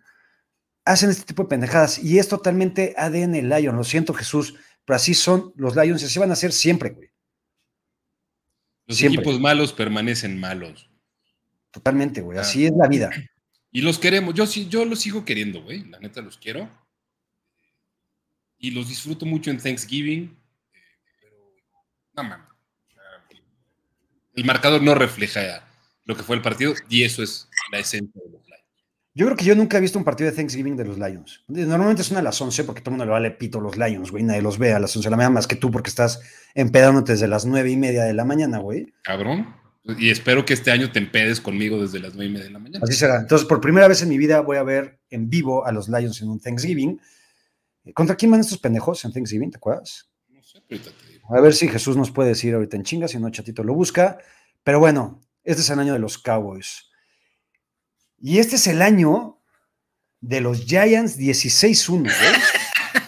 hacen 0.83 1.11
este 1.11 1.25
tipo 1.25 1.43
de 1.43 1.49
pendejadas. 1.49 1.99
Y 1.99 2.17
es 2.17 2.27
totalmente 2.27 2.95
ADN 2.97 3.49
Lion. 3.49 3.75
Lo 3.75 3.83
siento, 3.83 4.15
Jesús, 4.15 4.55
pero 4.87 4.95
así 4.95 5.13
son 5.13 5.53
los 5.57 5.75
Lions 5.75 6.01
y 6.01 6.05
así 6.05 6.17
van 6.17 6.31
a 6.31 6.35
ser 6.35 6.51
siempre, 6.53 6.91
güey. 6.91 7.09
Los 8.87 9.03
equipos 9.03 9.37
malos 9.37 9.73
permanecen 9.73 10.39
malos. 10.39 10.89
Totalmente, 11.71 12.21
güey. 12.21 12.39
Así 12.39 12.65
es 12.65 12.71
la 12.71 12.87
vida. 12.87 13.11
Y 13.69 13.81
los 13.81 13.99
queremos. 13.99 14.33
Yo 14.33 14.47
sí, 14.47 14.69
yo 14.69 14.85
los 14.85 15.01
sigo 15.01 15.25
queriendo, 15.25 15.61
güey. 15.61 15.83
La 15.89 15.99
neta 15.99 16.21
los 16.21 16.37
quiero. 16.37 16.67
Y 18.57 18.71
los 18.71 18.87
disfruto 18.87 19.25
mucho 19.25 19.51
en 19.51 19.59
Thanksgiving. 19.59 20.35
Pero, 21.19 21.53
no 22.13 22.23
mames 22.23 22.47
el 24.37 24.45
marcador 24.45 24.81
no 24.83 24.93
refleja 24.93 25.67
lo 26.05 26.15
que 26.15 26.23
fue 26.23 26.35
el 26.35 26.43
partido 26.43 26.73
y 26.87 27.03
eso 27.03 27.23
es 27.23 27.49
la 27.71 27.79
esencia 27.79 28.21
de 28.23 28.31
los. 28.31 28.46
Yo 29.17 29.25
creo 29.25 29.35
que 29.35 29.45
yo 29.45 29.55
nunca 29.55 29.79
he 29.79 29.81
visto 29.81 29.97
un 29.97 30.05
partido 30.05 30.29
de 30.29 30.35
Thanksgiving 30.35 30.77
de 30.77 30.85
los 30.85 30.99
Lions. 30.99 31.43
Normalmente 31.47 32.03
son 32.03 32.17
a 32.17 32.21
las 32.21 32.39
11 32.39 32.65
porque 32.65 32.81
todo 32.81 32.91
el 32.91 32.97
mundo 32.97 33.05
le 33.05 33.11
vale 33.11 33.31
pito 33.31 33.57
a 33.57 33.61
los 33.63 33.75
Lions, 33.75 34.11
güey. 34.11 34.23
Nadie 34.23 34.43
los 34.43 34.59
ve 34.59 34.73
a 34.73 34.79
las 34.79 34.95
11 34.95 35.07
de 35.07 35.09
la 35.09 35.17
mañana 35.17 35.33
más 35.33 35.47
que 35.47 35.55
tú 35.55 35.71
porque 35.71 35.89
estás 35.89 36.21
empedándote 36.53 37.13
desde 37.13 37.27
las 37.27 37.43
9 37.43 37.71
y 37.71 37.77
media 37.77 38.03
de 38.03 38.13
la 38.13 38.25
mañana, 38.25 38.59
güey. 38.59 38.93
Cabrón. 39.01 39.55
Y 39.97 40.11
espero 40.11 40.45
que 40.45 40.53
este 40.53 40.69
año 40.69 40.91
te 40.91 40.99
empedes 40.99 41.41
conmigo 41.41 41.81
desde 41.81 41.99
las 41.99 42.13
9 42.13 42.29
y 42.29 42.31
media 42.31 42.45
de 42.45 42.51
la 42.51 42.59
mañana. 42.59 42.83
Así 42.83 42.93
será. 42.93 43.21
Entonces, 43.21 43.47
por 43.47 43.59
primera 43.59 43.87
vez 43.87 44.03
en 44.03 44.09
mi 44.09 44.19
vida 44.19 44.39
voy 44.41 44.57
a 44.57 44.63
ver 44.63 44.99
en 45.09 45.31
vivo 45.31 45.65
a 45.65 45.71
los 45.71 45.89
Lions 45.89 46.21
en 46.21 46.29
un 46.29 46.39
Thanksgiving. 46.39 47.01
¿Contra 47.95 48.15
quién 48.15 48.29
van 48.29 48.41
estos 48.41 48.59
pendejos 48.59 49.03
en 49.03 49.13
Thanksgiving? 49.13 49.49
¿Te 49.49 49.57
acuerdas? 49.57 50.11
No 50.29 50.43
sé, 50.43 50.59
ahorita 50.59 50.91
te 50.91 51.35
a 51.35 51.41
ver 51.41 51.55
si 51.55 51.67
Jesús 51.67 51.97
nos 51.97 52.11
puede 52.11 52.29
decir 52.29 52.53
ahorita 52.53 52.77
en 52.77 52.83
chinga, 52.83 53.07
si 53.07 53.17
no, 53.17 53.31
chatito 53.31 53.63
lo 53.63 53.73
busca. 53.73 54.19
Pero 54.63 54.79
bueno, 54.79 55.21
este 55.43 55.63
es 55.63 55.69
el 55.71 55.79
año 55.79 55.93
de 55.93 55.99
los 55.99 56.19
Cowboys. 56.19 56.86
Y 58.19 58.39
este 58.39 58.55
es 58.55 58.67
el 58.67 58.81
año 58.81 59.39
de 60.21 60.41
los 60.41 60.65
Giants 60.65 61.17
16-1, 61.17 62.11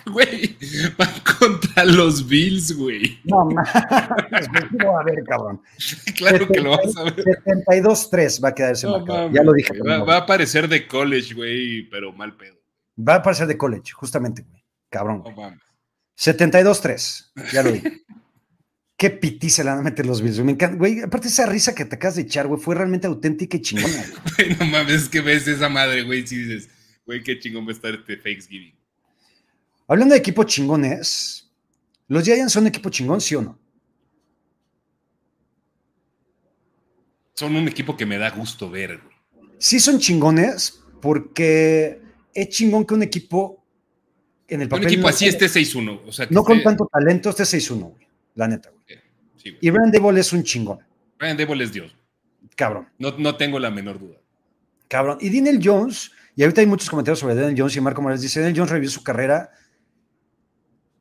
güey. 0.11 0.57
van 0.97 1.09
contra 1.39 1.85
los 1.85 2.27
Bills, 2.27 2.75
güey. 2.77 3.19
No, 3.23 3.45
mames, 3.45 3.75
a 3.75 5.03
ver, 5.03 5.23
cabrón. 5.27 5.61
Claro 6.15 6.47
que 6.47 6.61
lo 6.61 6.71
vas 6.71 6.95
a 6.97 7.03
ver. 7.03 7.15
72-3 7.45 8.43
va 8.43 8.49
a 8.49 8.55
quedar 8.55 8.73
ese 8.73 8.87
ya 8.87 9.43
lo 9.43 9.53
dije. 9.53 9.73
Va, 9.81 10.03
va, 10.03 10.15
a 10.15 10.19
aparecer 10.19 10.67
de 10.67 10.87
college, 10.87 11.33
güey, 11.33 11.89
pero 11.89 12.13
mal 12.13 12.35
pedo. 12.35 12.57
Va 12.97 13.13
a 13.15 13.17
aparecer 13.17 13.47
de 13.47 13.57
college, 13.57 13.91
justamente, 13.93 14.43
güey. 14.43 14.63
Cabrón. 14.89 15.23
72-3, 16.17 17.51
ya 17.53 17.63
lo 17.63 17.71
dije. 17.71 18.01
Qué 18.99 19.09
pitiza 19.09 19.63
le 19.63 19.69
van 19.69 19.79
a 19.79 19.83
meter 19.83 20.05
los 20.05 20.21
Bills. 20.21 20.39
Me 20.41 20.51
encanta, 20.51 20.75
güey. 20.75 20.99
Aparte, 20.99 21.29
esa 21.29 21.45
risa 21.45 21.73
que 21.73 21.85
te 21.85 21.95
acabas 21.95 22.17
de 22.17 22.23
echar, 22.23 22.47
güey, 22.47 22.59
fue 22.59 22.75
realmente 22.75 23.07
auténtica 23.07 23.55
y 23.55 23.61
chingona. 23.61 24.05
no 24.59 24.65
mames, 24.65 25.03
es 25.03 25.09
que 25.09 25.21
ves 25.21 25.47
esa 25.47 25.69
madre, 25.69 26.03
güey, 26.03 26.27
si 26.27 26.35
dices, 26.35 26.69
güey, 27.05 27.23
qué 27.23 27.39
chingón 27.39 27.65
va 27.65 27.69
a 27.69 27.75
estar 27.75 27.93
este 27.95 28.17
Thanksgiving. 28.17 28.75
Hablando 29.87 30.13
de 30.13 30.19
equipos 30.19 30.47
chingones, 30.47 31.49
¿los 32.09 32.25
Giants 32.25 32.51
son 32.51 32.67
equipo 32.67 32.89
chingón, 32.89 33.21
sí 33.21 33.35
o 33.35 33.41
no? 33.41 33.57
Son 37.35 37.55
un 37.55 37.69
equipo 37.69 37.95
que 37.95 38.05
me 38.05 38.17
da 38.17 38.31
gusto 38.31 38.69
ver, 38.69 38.99
Sí 39.59 39.79
son 39.79 39.99
chingones 39.99 40.81
porque 41.01 42.01
es 42.33 42.49
chingón 42.49 42.85
que 42.85 42.95
un 42.95 43.03
equipo 43.03 43.65
en 44.45 44.63
el 44.63 44.67
papel... 44.67 44.87
Un 44.87 44.91
equipo 44.91 45.07
así 45.07 45.25
esté 45.25 45.45
6-1. 45.45 46.01
O 46.05 46.11
sea, 46.11 46.27
no 46.29 46.43
con 46.43 46.61
tanto 46.61 46.85
talento 46.91 47.29
esté 47.29 47.43
6-1, 47.43 47.79
güey. 47.79 48.08
La 48.35 48.47
neta, 48.47 48.69
güey. 48.69 49.57
y 49.61 49.69
Ryan 49.69 49.91
Devil 49.91 50.17
es 50.17 50.33
un 50.33 50.43
chingón. 50.43 50.79
Ryan 51.17 51.37
Devil 51.37 51.61
es 51.61 51.73
Dios. 51.73 51.95
Cabrón. 52.55 52.87
No, 52.97 53.17
no 53.17 53.35
tengo 53.37 53.59
la 53.59 53.69
menor 53.69 53.99
duda. 53.99 54.17
Cabrón. 54.87 55.17
Y 55.21 55.29
Daniel 55.29 55.59
Jones, 55.63 56.11
y 56.35 56.43
ahorita 56.43 56.61
hay 56.61 56.67
muchos 56.67 56.89
comentarios 56.89 57.19
sobre 57.19 57.35
Daniel 57.35 57.55
Jones 57.57 57.75
y 57.75 57.81
Marco 57.81 58.01
Morales 58.01 58.21
dice, 58.21 58.39
Daniel 58.39 58.57
Jones 58.57 58.71
revivió 58.71 58.89
su 58.89 59.03
carrera. 59.03 59.51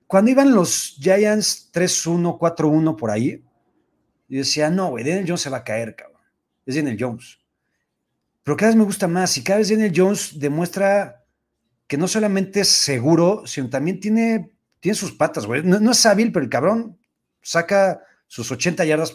Cuando 0.07 0.31
iban 0.31 0.55
los 0.55 0.97
Giants 1.01 1.71
3-1, 1.73 2.39
4-1 2.39 2.97
por 2.97 3.11
ahí, 3.11 3.45
yo 4.29 4.39
decía, 4.39 4.71
no, 4.71 4.91
güey, 4.91 5.05
Daniel 5.05 5.25
Jones 5.27 5.41
se 5.41 5.51
va 5.51 5.59
a 5.59 5.65
caer, 5.65 5.97
cabrón. 5.97 6.21
Es 6.67 6.75
Daniel 6.75 6.97
Jones. 6.99 7.39
Pero 8.43 8.57
cada 8.57 8.71
vez 8.71 8.77
me 8.77 8.85
gusta 8.85 9.09
más 9.09 9.37
y 9.37 9.45
cada 9.45 9.59
vez 9.59 9.71
Daniel 9.71 9.93
Jones 9.95 10.39
demuestra 10.39 11.25
que 11.87 11.97
no 11.97 12.07
solamente 12.07 12.61
es 12.61 12.69
seguro, 12.69 13.43
sino 13.47 13.69
también 13.69 13.99
tiene, 13.99 14.53
tiene 14.81 14.95
sus 14.95 15.13
patas, 15.13 15.47
güey. 15.47 15.63
No, 15.63 15.91
es 15.91 16.07
hábil, 16.07 16.31
pero 16.31 16.45
el 16.45 16.51
cabrón 16.51 16.98
saca 17.49 18.05
sus 18.27 18.51
80 18.51 18.85
yardas, 18.85 19.13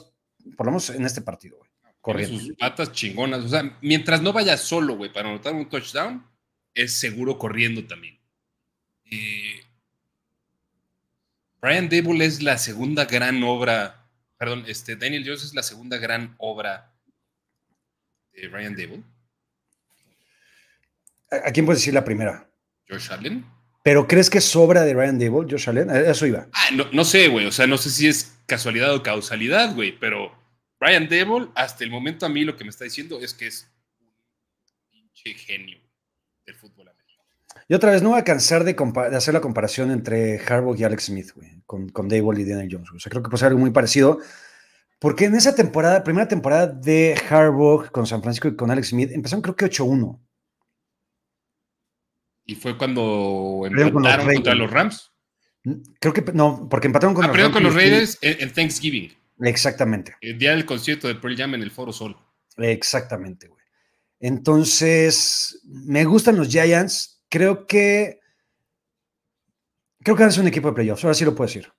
por 0.58 0.65
lo 0.65 0.72
menos 0.72 0.89
en 0.89 1.06
este 1.06 1.22
partido, 1.22 1.58
güey. 1.58 1.69
Corriendo. 2.02 2.39
Sus 2.39 2.58
patas 2.58 2.91
chingonas. 2.91 3.43
O 3.43 3.48
sea, 3.48 3.78
mientras 3.82 4.22
no 4.22 4.34
vaya 4.34 4.58
solo, 4.58 4.98
güey, 4.98 5.13
para 5.13 5.30
anotar 5.30 5.54
un 5.54 5.69
touchdown, 5.69 6.26
es 6.74 6.93
seguro 6.93 7.38
corriendo 7.38 7.86
también. 7.86 8.19
Brian 11.62 11.88
Dable 11.88 12.26
es 12.26 12.41
la 12.41 12.58
segunda 12.58 13.06
gran 13.06 13.43
obra, 13.43 14.10
perdón, 14.38 14.65
este, 14.67 14.96
Daniel 14.96 15.24
Jones 15.24 15.43
es 15.43 15.54
la 15.54 15.63
segunda 15.63 15.98
gran 15.98 16.36
obra 16.39 16.91
de 18.34 18.48
Brian 18.48 18.76
Dable. 18.76 19.04
¿A, 21.30 21.52
quién 21.52 21.65
puedes 21.65 21.82
decir 21.82 21.93
la 21.93 22.04
primera? 22.04 22.50
Josh 22.89 23.12
Allen. 23.12 23.46
¿Pero 23.84 24.08
crees 24.08 24.30
que 24.30 24.39
sobra 24.39 24.84
de 24.84 24.93
Ryan 24.93 25.19
Dable, 25.19 25.48
Josh 25.50 25.69
Allen? 25.69 25.89
Eso 25.89 26.26
iba. 26.26 26.48
Ah, 26.54 26.69
no, 26.93 27.04
sé, 27.04 27.28
güey. 27.28 27.46
O 27.46 27.52
sea, 27.52 27.67
no 27.67 27.78
sé 27.78 27.89
si 27.89 28.08
es 28.08 28.34
casualidad 28.46 28.96
o 28.96 29.04
causalidad, 29.04 29.76
güey. 29.76 29.91
Pero 30.00 30.32
Ryan 30.80 31.10
Dable, 31.10 31.50
hasta 31.54 31.84
el 31.84 31.91
momento 31.91 32.26
a 32.26 32.30
mí 32.30 32.46
lo 32.46 32.56
que 32.56 32.63
me 32.63 32.69
está 32.69 32.86
diciendo 32.86 33.19
es 33.19 33.34
que 33.34 33.48
es 33.48 33.69
un 34.00 34.10
pinche 34.89 35.34
genio 35.34 35.80
del 36.46 36.56
fútbol 36.56 36.88
americano. 36.88 37.28
Y 37.67 37.74
otra 37.74 37.91
vez, 37.91 38.02
no 38.02 38.12
voy 38.12 38.19
a 38.19 38.24
cansar 38.24 38.63
de, 38.63 38.74
hacer 39.15 39.34
la 39.34 39.41
comparación 39.41 39.91
entre 39.91 40.39
Harbaugh 40.39 40.78
y 40.78 40.86
Alex 40.86 41.06
Smith, 41.06 41.32
güey, 41.36 41.62
con, 41.65 41.89
con 41.89 42.08
Dable 42.08 42.41
y 42.41 42.46
Daniel 42.46 42.69
Jones. 42.72 42.89
O 42.96 43.00
sea, 43.00 43.10
creo 43.10 43.22
que 43.22 43.30
puede 43.30 43.39
ser 43.39 43.50
algo 43.50 43.60
muy 43.60 43.72
parecido. 43.72 44.19
Porque 44.98 45.26
en 45.26 45.36
esa 45.36 45.54
temporada, 45.54 46.06
primera 46.06 46.30
temporada 46.30 46.67
de 46.67 47.19
Harbaugh 47.30 47.91
con 47.91 48.08
San 48.08 48.22
Francisco 48.22 48.48
y 48.48 48.56
con 48.56 48.72
Alex 48.72 48.88
Smith, 48.88 49.12
empezaron 49.12 49.41
creo 49.41 49.58
que 49.58 49.65
8-1. 49.65 50.17
Y 52.45 52.56
fue 52.56 52.77
cuando 52.77 53.63
empataron 53.65 54.36
contra 54.36 54.56
los 54.56 54.69
Rams. 54.69 55.12
Creo 55.99 56.13
que 56.13 56.21
no, 56.34 56.67
porque 56.69 56.88
empataron 56.88 57.15
con, 57.15 57.23
ah, 57.23 57.27
los, 57.27 57.38
Rams 57.38 57.53
con 57.53 57.63
los 57.63 57.73
Raiders 57.73 58.17
en, 58.21 58.51
Thanksgiving. 58.51 59.13
Exactamente. 59.41 60.15
El 60.19 60.38
día 60.38 60.51
del 60.51 60.65
concierto 60.65 61.08
de 61.08 61.15
Pearl 61.15 61.38
Jam 61.38 61.56
en 61.56 61.63
el 61.63 61.71
Foro 61.71 61.93
Sol. 61.93 62.17
Exactamente, 62.58 63.47
güey. 63.47 63.63
Entonces, 64.19 65.62
me 65.63 66.03
gustan 66.06 66.38
los 66.38 66.49
Giants. 66.49 67.23
Creo 67.29 67.65
que. 67.65 68.19
Creo 70.01 70.17
que 70.17 70.25
es 70.25 70.38
un 70.38 70.47
equipo 70.47 70.69
de 70.69 70.75
playoffs. 70.75 71.03
Ahora 71.03 71.13
sí 71.13 71.23
lo 71.23 71.34
puedo 71.34 71.47
decir. 71.47 71.71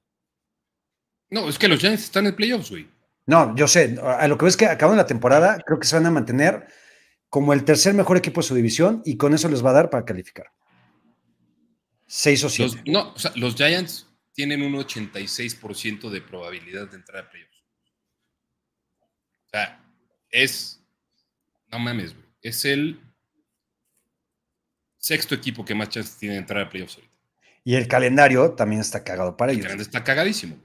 No, 1.30 1.48
es 1.48 1.58
que 1.58 1.68
los 1.68 1.78
Giants 1.78 2.04
están 2.04 2.26
en 2.26 2.36
playoffs, 2.36 2.70
güey. 2.70 2.88
No, 3.26 3.54
yo 3.54 3.68
sé. 3.68 3.98
A 4.02 4.26
lo 4.28 4.38
que 4.38 4.46
ves 4.46 4.56
que 4.56 4.66
acaban 4.66 4.96
la 4.96 5.06
temporada, 5.06 5.58
creo 5.64 5.78
que 5.78 5.86
se 5.86 5.96
van 5.96 6.06
a 6.06 6.10
mantener 6.10 6.66
como 7.34 7.52
el 7.52 7.64
tercer 7.64 7.94
mejor 7.94 8.16
equipo 8.16 8.40
de 8.40 8.46
su 8.46 8.54
división 8.54 9.02
y 9.04 9.16
con 9.16 9.34
eso 9.34 9.48
les 9.48 9.64
va 9.64 9.70
a 9.70 9.72
dar 9.72 9.90
para 9.90 10.04
calificar. 10.04 10.52
Seis 12.06 12.44
o 12.44 12.48
siete. 12.48 12.80
no, 12.86 13.12
o 13.12 13.18
sea, 13.18 13.32
los 13.34 13.56
Giants 13.56 14.06
tienen 14.32 14.62
un 14.62 14.72
86% 14.74 16.10
de 16.10 16.20
probabilidad 16.20 16.88
de 16.88 16.94
entrar 16.94 17.24
a 17.24 17.28
playoffs. 17.28 17.64
O 19.46 19.48
sea, 19.48 19.84
es. 20.30 20.80
No 21.72 21.80
mames, 21.80 22.14
güey. 22.14 22.24
Es 22.40 22.64
el 22.64 23.00
sexto 24.96 25.34
equipo 25.34 25.64
que 25.64 25.74
más 25.74 25.88
chances 25.88 26.16
tiene 26.16 26.34
de 26.34 26.40
entrar 26.42 26.64
a 26.64 26.70
playoffs 26.70 26.98
ahorita. 26.98 27.14
Y 27.64 27.74
el 27.74 27.88
calendario 27.88 28.52
también 28.52 28.80
está 28.80 29.02
cagado 29.02 29.36
para 29.36 29.50
ellos. 29.50 29.62
El 29.62 29.70
calendario 29.70 29.88
está 29.88 30.04
cagadísimo. 30.04 30.56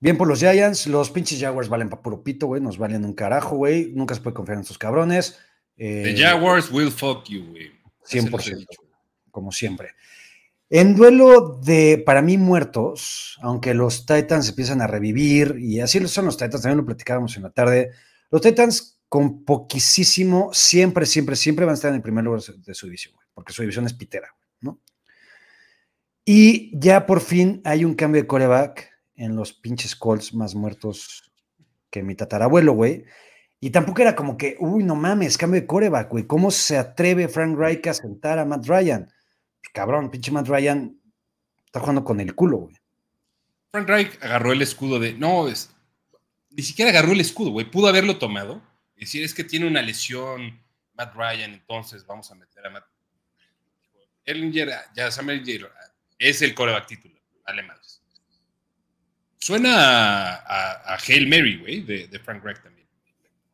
Bien 0.00 0.16
por 0.16 0.28
los 0.28 0.40
Giants, 0.40 0.86
los 0.86 1.10
pinches 1.10 1.40
Jaguars 1.40 1.68
valen 1.68 1.88
para 1.88 2.02
puro 2.02 2.22
pito, 2.22 2.46
güey, 2.46 2.60
nos 2.60 2.78
valen 2.78 3.04
un 3.04 3.14
carajo, 3.14 3.56
güey, 3.56 3.92
nunca 3.94 4.14
se 4.14 4.20
puede 4.20 4.34
confiar 4.34 4.56
en 4.56 4.62
estos 4.62 4.78
cabrones. 4.78 5.38
The 5.76 6.10
eh, 6.10 6.16
Jaguars 6.16 6.70
will 6.70 6.90
fuck 6.90 7.24
you, 7.28 7.46
güey. 7.50 7.72
100%, 8.06 8.66
como 9.30 9.50
siempre. 9.50 9.94
En 10.70 10.94
duelo 10.94 11.60
de, 11.62 12.02
para 12.04 12.22
mí, 12.22 12.36
muertos, 12.36 13.38
aunque 13.42 13.74
los 13.74 14.06
Titans 14.06 14.48
empiezan 14.48 14.82
a 14.82 14.86
revivir, 14.86 15.56
y 15.58 15.80
así 15.80 16.06
son 16.08 16.26
los 16.26 16.36
Titans, 16.36 16.62
también 16.62 16.78
lo 16.78 16.86
platicábamos 16.86 17.36
en 17.36 17.44
la 17.44 17.50
tarde, 17.50 17.90
los 18.30 18.40
Titans 18.40 19.00
con 19.08 19.44
poquísimo, 19.44 20.50
siempre, 20.52 21.06
siempre, 21.06 21.36
siempre 21.36 21.64
van 21.64 21.72
a 21.72 21.76
estar 21.76 21.90
en 21.90 21.96
el 21.96 22.02
primer 22.02 22.24
lugar 22.24 22.40
de 22.42 22.74
su 22.74 22.86
división, 22.86 23.14
porque 23.32 23.52
su 23.52 23.62
división 23.62 23.86
es 23.86 23.94
pitera, 23.94 24.34
¿no? 24.60 24.80
Y 26.24 26.76
ya 26.78 27.06
por 27.06 27.20
fin 27.20 27.60
hay 27.64 27.84
un 27.84 27.94
cambio 27.94 28.22
de 28.22 28.26
coreback 28.26 28.93
en 29.16 29.36
los 29.36 29.52
pinches 29.52 29.94
Colts 29.94 30.34
más 30.34 30.54
muertos 30.54 31.32
que 31.90 32.02
mi 32.02 32.14
tatarabuelo, 32.14 32.72
güey. 32.72 33.04
Y 33.60 33.70
tampoco 33.70 34.02
era 34.02 34.14
como 34.14 34.36
que, 34.36 34.56
uy, 34.58 34.84
no 34.84 34.94
mames, 34.94 35.38
cambio 35.38 35.60
de 35.60 35.66
coreback, 35.66 36.10
güey. 36.10 36.26
¿Cómo 36.26 36.50
se 36.50 36.76
atreve 36.76 37.28
Frank 37.28 37.56
Reich 37.56 37.86
a 37.86 37.94
sentar 37.94 38.38
a 38.38 38.44
Matt 38.44 38.66
Ryan? 38.66 39.06
Pues, 39.06 39.72
cabrón, 39.72 40.10
pinche 40.10 40.30
Matt 40.30 40.48
Ryan 40.48 41.00
está 41.64 41.80
jugando 41.80 42.04
con 42.04 42.20
el 42.20 42.34
culo, 42.34 42.58
güey. 42.58 42.76
Frank 43.70 43.88
Reich 43.88 44.18
agarró 44.22 44.52
el 44.52 44.62
escudo 44.62 44.98
de, 44.98 45.14
no, 45.14 45.48
es, 45.48 45.74
ni 46.50 46.62
siquiera 46.62 46.90
agarró 46.90 47.12
el 47.12 47.20
escudo, 47.20 47.50
güey. 47.50 47.70
Pudo 47.70 47.88
haberlo 47.88 48.18
tomado. 48.18 48.62
Decir, 48.96 49.24
es 49.24 49.34
que 49.34 49.44
tiene 49.44 49.66
una 49.66 49.82
lesión 49.82 50.60
Matt 50.94 51.14
Ryan, 51.14 51.54
entonces 51.54 52.06
vamos 52.06 52.30
a 52.30 52.34
meter 52.34 52.66
a 52.66 52.70
Matt. 52.70 52.84
Ellinger, 54.24 54.70
ya 54.94 55.10
Sam 55.10 55.30
Ellinger 55.30 55.70
es 56.18 56.42
el 56.42 56.54
coreback 56.54 56.86
titular, 56.86 57.20
alemán. 57.44 57.76
Suena 59.44 60.36
a, 60.36 60.96
Hail 61.06 61.28
Mary, 61.28 61.58
güey, 61.58 61.82
de, 61.82 62.18
Frank 62.18 62.42
Reich 62.42 62.62
también. 62.62 62.88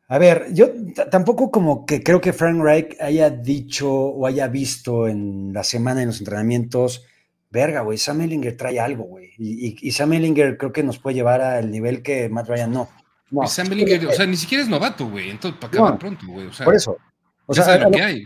A 0.07 0.19
ver, 0.19 0.47
yo 0.53 0.69
tampoco 1.11 1.51
como 1.51 1.85
que 1.85 2.01
creo 2.01 2.21
que 2.21 2.33
Frank 2.33 2.63
Reich 2.63 2.97
haya 3.01 3.29
dicho 3.29 3.91
o 3.93 4.25
haya 4.25 4.47
visto 4.47 5.09
en 5.09 5.53
la 5.53 5.65
semana 5.65 6.01
en 6.01 6.07
los 6.07 6.21
entrenamientos, 6.21 7.05
verga, 7.51 7.81
güey, 7.81 7.99
Sam 7.99 8.21
Ellinger 8.21 8.57
trae 8.57 8.79
algo, 8.79 9.03
güey. 9.03 9.33
Y, 9.37 9.91
Sam 9.91 10.13
Ellinger 10.13 10.57
creo 10.59 10.73
que 10.73 10.85
nos 10.85 11.01
puede 11.01 11.17
llevar 11.17 11.41
al 11.41 11.73
nivel 11.73 12.03
que 12.05 12.29
Matt 12.29 12.49
Ryan 12.49 12.71
no. 12.71 12.89
no. 13.33 13.49
Sam 13.49 13.73
Ellinger, 13.73 14.07
o 14.07 14.13
sea, 14.13 14.27
ni 14.27 14.37
siquiera 14.37 14.63
es 14.63 14.71
novato, 14.71 15.11
güey. 15.11 15.29
Entonces, 15.29 15.59
para 15.59 15.73
acabar 15.73 15.99
pronto, 15.99 16.25
güey. 16.25 16.47
O 16.47 16.53
sea, 16.53 16.67
por 16.67 16.77
eso. 16.77 16.99
O 17.47 17.53
sea, 17.53 17.65
a, 17.65 17.79
lo, 17.79 17.91
que 17.91 18.01
hay. 18.01 18.25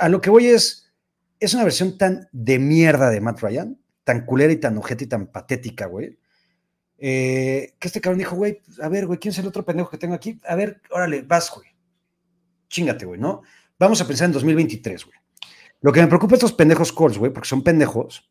a 0.00 0.08
lo 0.08 0.22
que 0.22 0.30
voy 0.30 0.46
es, 0.46 0.90
es 1.38 1.52
una 1.52 1.64
versión 1.64 1.98
tan 1.98 2.28
de 2.32 2.58
mierda 2.58 3.10
de 3.10 3.20
Matt 3.20 3.42
Ryan, 3.42 3.78
tan 4.04 4.24
culera 4.24 4.54
y 4.54 4.56
tan 4.56 4.78
ojete 4.78 5.04
y 5.04 5.08
tan 5.08 5.26
patética, 5.26 5.84
güey 5.84 6.16
eh, 6.98 7.74
que 7.78 7.88
este 7.88 8.00
cabrón 8.00 8.18
dijo, 8.18 8.34
güey, 8.34 8.60
a 8.82 8.88
ver, 8.88 9.06
güey, 9.06 9.18
¿quién 9.18 9.30
es 9.30 9.38
el 9.38 9.46
otro 9.46 9.64
pendejo 9.64 9.90
que 9.90 9.98
tengo 9.98 10.14
aquí? 10.14 10.38
A 10.46 10.56
ver, 10.56 10.80
órale, 10.90 11.22
vas, 11.22 11.50
güey. 11.54 11.68
Chingate, 12.68 13.06
güey, 13.06 13.20
¿no? 13.20 13.42
Vamos 13.78 14.00
a 14.00 14.06
pensar 14.06 14.26
en 14.26 14.32
2023, 14.32 15.04
güey. 15.04 15.16
Lo 15.80 15.92
que 15.92 16.00
me 16.00 16.08
preocupa 16.08 16.34
estos 16.34 16.52
pendejos 16.52 16.92
calls, 16.92 17.18
güey, 17.18 17.32
porque 17.32 17.48
son 17.48 17.62
pendejos. 17.62 18.28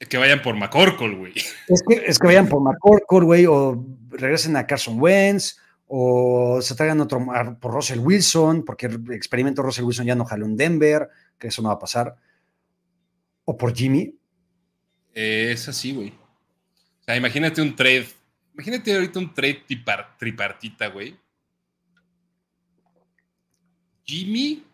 Es 0.00 0.08
que 0.08 0.18
vayan 0.18 0.42
por 0.42 0.56
McCorkle, 0.56 1.14
güey. 1.14 1.32
Es 1.68 1.82
que, 1.86 2.02
es 2.04 2.18
que 2.18 2.26
vayan 2.26 2.48
por 2.48 2.60
McCorkle, 2.60 3.20
güey, 3.20 3.46
o 3.46 3.86
regresen 4.10 4.56
a 4.56 4.66
Carson 4.66 5.00
Wentz, 5.00 5.58
o 5.86 6.60
se 6.60 6.74
traigan 6.74 7.00
otro 7.00 7.24
por 7.60 7.72
Russell 7.72 8.00
Wilson, 8.00 8.64
porque 8.64 8.86
el 8.86 9.12
experimento 9.12 9.62
Russell 9.62 9.84
Wilson 9.84 10.06
ya 10.06 10.16
no 10.16 10.24
jaló 10.24 10.46
en 10.46 10.56
Denver, 10.56 11.08
que 11.38 11.48
eso 11.48 11.62
no 11.62 11.68
va 11.68 11.74
a 11.74 11.78
pasar. 11.78 12.16
O 13.44 13.56
por 13.56 13.72
Jimmy. 13.72 14.18
es 15.14 15.68
así, 15.68 15.94
güey. 15.94 16.21
O 17.02 17.04
sea, 17.04 17.16
imagínate 17.16 17.60
un 17.60 17.74
trade. 17.74 18.06
Imagínate 18.54 18.94
ahorita 18.94 19.18
un 19.18 19.34
trade 19.34 19.64
tripartita, 20.18 20.86
güey. 20.86 21.16
Jimmy. 24.04 24.64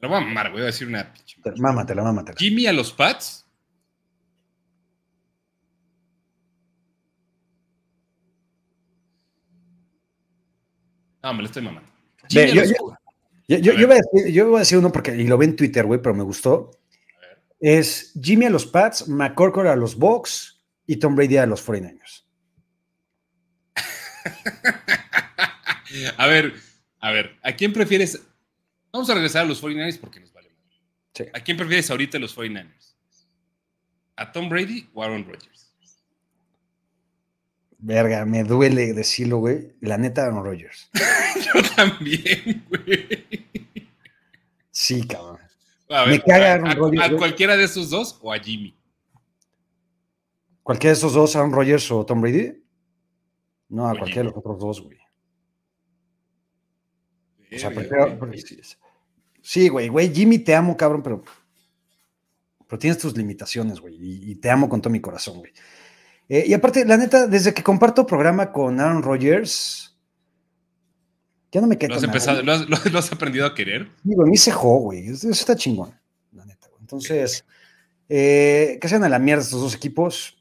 Lo 0.00 0.08
voy 0.08 0.16
a 0.16 0.20
mamar, 0.20 0.46
güey. 0.46 0.62
Voy 0.62 0.62
a 0.62 0.66
decir 0.66 0.88
una 0.88 1.12
pinche. 1.12 1.36
Mámatela, 1.58 2.02
mámatela. 2.02 2.38
Jimmy 2.38 2.66
a 2.66 2.72
los 2.72 2.90
Pats. 2.90 3.44
No, 11.22 11.34
me 11.34 11.42
lo 11.42 11.46
estoy 11.46 11.62
mamando. 11.62 11.90
yo, 12.30 12.44
yo, 12.46 13.58
yo, 13.58 13.86
voy 13.86 13.96
a 13.96 14.00
decir, 14.00 14.32
yo, 14.32 14.46
voy 14.48 14.56
a 14.56 14.58
decir, 14.60 14.78
uno 14.78 14.90
porque, 14.90 15.14
y 15.14 15.26
lo 15.26 15.36
vi 15.36 15.46
en 15.46 15.56
Twitter, 15.56 15.84
güey, 15.84 16.00
pero 16.00 16.14
me 16.14 16.22
gustó. 16.22 16.70
Es 17.60 18.12
Jimmy 18.22 18.46
a 18.46 18.50
los 18.50 18.64
Pats, 18.64 19.08
McCorkle 19.08 19.68
a 19.68 19.76
los 19.76 19.96
Bucks 19.96 20.57
y 20.88 20.96
Tom 20.96 21.14
Brady 21.14 21.36
a 21.36 21.46
los 21.46 21.64
49ers. 21.64 22.24
a 26.16 26.26
ver, 26.26 26.54
a 26.98 27.12
ver, 27.12 27.38
¿a 27.42 27.52
quién 27.52 27.74
prefieres? 27.74 28.20
Vamos 28.90 29.08
a 29.10 29.14
regresar 29.14 29.44
a 29.44 29.44
los 29.44 29.62
49ers 29.62 30.00
porque 30.00 30.18
nos 30.18 30.32
vale. 30.32 30.48
¿A 31.34 31.40
quién 31.40 31.56
prefieres 31.56 31.90
ahorita 31.90 32.18
los 32.18 32.36
49ers? 32.36 32.94
¿A 34.16 34.32
Tom 34.32 34.48
Brady 34.48 34.88
o 34.94 35.02
Aaron 35.02 35.24
Rodgers? 35.24 35.74
Verga, 37.76 38.24
me 38.24 38.42
duele 38.42 38.94
decirlo, 38.94 39.38
güey. 39.38 39.74
La 39.80 39.98
neta, 39.98 40.24
Aaron 40.24 40.42
Rodgers. 40.42 40.90
Yo 41.54 41.62
también, 41.76 42.64
güey. 42.68 43.46
Sí, 44.70 45.06
cabrón. 45.06 45.38
A 45.90 46.04
ver, 46.04 46.08
me 46.08 46.20
caga 46.20 46.54
Aaron 46.54 46.76
Rodgers. 46.76 47.04
¿A 47.04 47.16
cualquiera 47.16 47.56
de 47.56 47.64
esos 47.64 47.90
dos 47.90 48.18
o 48.22 48.32
a 48.32 48.38
Jimmy? 48.38 48.74
¿Cualquiera 50.68 50.92
de 50.92 50.98
esos 50.98 51.14
dos, 51.14 51.34
Aaron 51.34 51.50
Rodgers 51.50 51.90
o 51.90 52.04
Tom 52.04 52.20
Brady? 52.20 52.62
No, 53.70 53.88
a 53.88 53.96
cualquiera 53.96 54.20
de 54.20 54.24
los 54.24 54.36
otros 54.36 54.58
dos, 54.58 54.82
güey. 54.82 54.98
O 57.50 57.58
sea, 57.58 57.70
prefiero, 57.70 58.20
sí, 59.40 59.70
güey, 59.70 59.88
güey, 59.88 60.14
Jimmy, 60.14 60.40
te 60.40 60.54
amo, 60.54 60.76
cabrón, 60.76 61.02
pero, 61.02 61.24
pero 62.66 62.78
tienes 62.78 62.98
tus 62.98 63.16
limitaciones, 63.16 63.80
güey, 63.80 63.96
y, 63.98 64.34
te 64.34 64.50
amo 64.50 64.68
con 64.68 64.82
todo 64.82 64.90
mi 64.90 65.00
corazón, 65.00 65.38
güey. 65.38 65.52
Eh, 66.28 66.44
y 66.46 66.52
aparte, 66.52 66.84
la 66.84 66.98
neta, 66.98 67.26
desde 67.26 67.54
que 67.54 67.62
comparto 67.62 68.06
programa 68.06 68.52
con 68.52 68.78
Aaron 68.78 69.02
Rodgers, 69.02 69.98
ya 71.50 71.62
no 71.62 71.66
me 71.66 71.78
quedo. 71.78 71.92
¿Lo 71.92 71.96
has, 71.96 72.02
empezado, 72.02 72.42
¿lo, 72.42 72.98
has, 72.98 73.10
aprendido 73.10 73.46
a 73.46 73.54
querer? 73.54 73.88
Digo, 74.02 74.26
me 74.26 74.36
se 74.36 74.52
güey, 74.52 75.08
eso 75.08 75.30
está 75.30 75.56
chingón, 75.56 75.98
la 76.32 76.44
neta. 76.44 76.68
Güey. 76.68 76.82
Entonces, 76.82 77.46
eh, 78.10 78.78
que 78.82 78.88
sean 78.88 79.02
a 79.04 79.08
la 79.08 79.18
mierda 79.18 79.42
estos 79.44 79.62
dos 79.62 79.74
equipos 79.74 80.37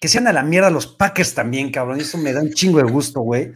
que 0.00 0.08
sean 0.08 0.26
a 0.26 0.32
la 0.32 0.42
mierda 0.42 0.70
los 0.70 0.86
Packers 0.86 1.34
también, 1.34 1.70
cabrón. 1.70 2.00
Eso 2.00 2.16
me 2.16 2.32
da 2.32 2.40
un 2.40 2.52
chingo 2.52 2.78
de 2.78 2.90
gusto, 2.90 3.20
güey. 3.20 3.52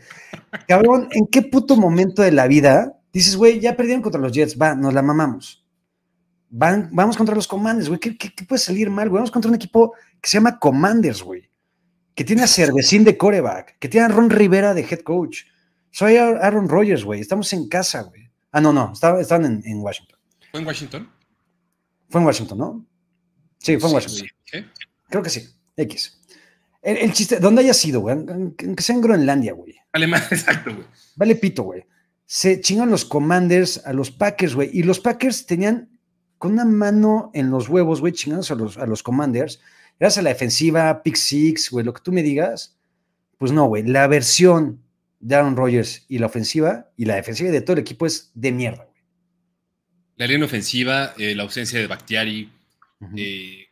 Cabrón, 0.68 1.08
¿en 1.10 1.26
qué 1.26 1.40
puto 1.40 1.74
momento 1.74 2.20
de 2.20 2.32
la 2.32 2.46
vida 2.46 3.00
dices, 3.12 3.34
güey, 3.36 3.60
ya 3.60 3.74
perdieron 3.74 4.02
contra 4.02 4.20
los 4.20 4.30
Jets, 4.30 4.58
va, 4.60 4.74
nos 4.74 4.92
la 4.92 5.00
mamamos? 5.00 5.64
Van, 6.50 6.90
vamos 6.92 7.16
contra 7.16 7.34
los 7.34 7.48
Commanders, 7.48 7.88
güey. 7.88 7.98
¿Qué, 7.98 8.30
puede 8.46 8.60
salir 8.60 8.90
mal, 8.90 9.08
güey? 9.08 9.20
Vamos 9.20 9.30
contra 9.30 9.48
un 9.48 9.54
equipo 9.54 9.94
que 10.20 10.28
se 10.28 10.36
llama 10.36 10.58
Commanders, 10.58 11.22
güey. 11.22 11.50
Que 12.14 12.24
tiene 12.24 12.42
a 12.42 12.46
Cervecín 12.46 13.04
de 13.04 13.16
coreback, 13.16 13.78
que 13.78 13.88
tiene 13.88 14.06
a 14.06 14.08
Ron 14.08 14.28
Rivera 14.28 14.74
de 14.74 14.82
head 14.82 15.00
coach. 15.00 15.44
Soy 15.90 16.16
Aaron 16.16 16.68
Rodgers, 16.68 17.04
güey. 17.04 17.20
Estamos 17.20 17.52
en 17.54 17.68
casa, 17.68 18.02
güey. 18.02 18.30
Ah, 18.52 18.60
no, 18.60 18.72
no, 18.72 18.92
estaban 18.92 19.62
en, 19.64 19.78
Washington. 19.80 20.18
¿Fue 20.50 20.60
en 20.60 20.66
Washington? 20.66 21.10
Fue 22.08 22.20
en 22.20 22.26
Washington, 22.26 22.58
¿no? 22.58 22.86
Sí, 23.58 23.78
fue 23.78 23.88
en 23.88 23.94
Washington. 23.96 24.28
Creo 25.08 25.22
que 25.22 25.30
sí. 25.30 25.48
X. 25.76 26.20
El, 26.84 27.12
chiste, 27.14 27.40
¿dónde 27.40 27.62
haya 27.62 27.72
sido, 27.72 28.00
güey? 28.00 28.16
Que 28.56 28.82
sea 28.82 28.94
en 28.94 29.00
Groenlandia, 29.00 29.54
güey. 29.54 29.74
Más, 30.06 30.30
exacto, 30.32 30.74
güey. 30.74 30.86
Vale 31.16 31.34
pito, 31.36 31.62
güey. 31.62 31.84
Se 32.26 32.60
chingan 32.60 32.90
los 32.90 33.06
Commanders 33.06 33.86
a 33.86 33.94
los 33.94 34.10
Packers, 34.10 34.54
güey. 34.54 34.68
Y 34.72 34.82
los 34.82 35.00
Packers 35.00 35.46
tenían 35.46 35.88
con 36.36 36.52
una 36.52 36.66
mano 36.66 37.30
en 37.32 37.50
los 37.50 37.70
huevos, 37.70 38.00
güey, 38.00 38.12
chingados 38.12 38.50
a 38.50 38.54
los, 38.54 38.76
a 38.76 38.84
los 38.84 39.02
Commanders. 39.02 39.60
Gracias 39.98 40.18
a 40.18 40.22
la 40.22 40.30
defensiva, 40.30 41.02
pick 41.02 41.16
six, 41.16 41.70
güey, 41.70 41.86
lo 41.86 41.94
que 41.94 42.02
tú 42.02 42.12
me 42.12 42.22
digas. 42.22 42.76
Pues 43.38 43.50
no, 43.50 43.64
güey. 43.64 43.82
La 43.84 44.06
versión 44.06 44.82
de 45.20 45.36
Aaron 45.36 45.56
Rodgers 45.56 46.04
y 46.08 46.18
la 46.18 46.26
ofensiva 46.26 46.90
y 46.98 47.06
la 47.06 47.14
defensiva 47.14 47.50
de 47.50 47.62
todo 47.62 47.74
el 47.74 47.80
equipo 47.80 48.04
es 48.04 48.30
de 48.34 48.52
mierda, 48.52 48.84
güey. 48.84 49.02
La 50.16 50.26
línea 50.26 50.44
ofensiva, 50.44 51.14
eh, 51.16 51.34
la 51.34 51.44
ausencia 51.44 51.78
de 51.78 51.86
Bakhtiari, 51.86 52.52
eh, 53.16 53.68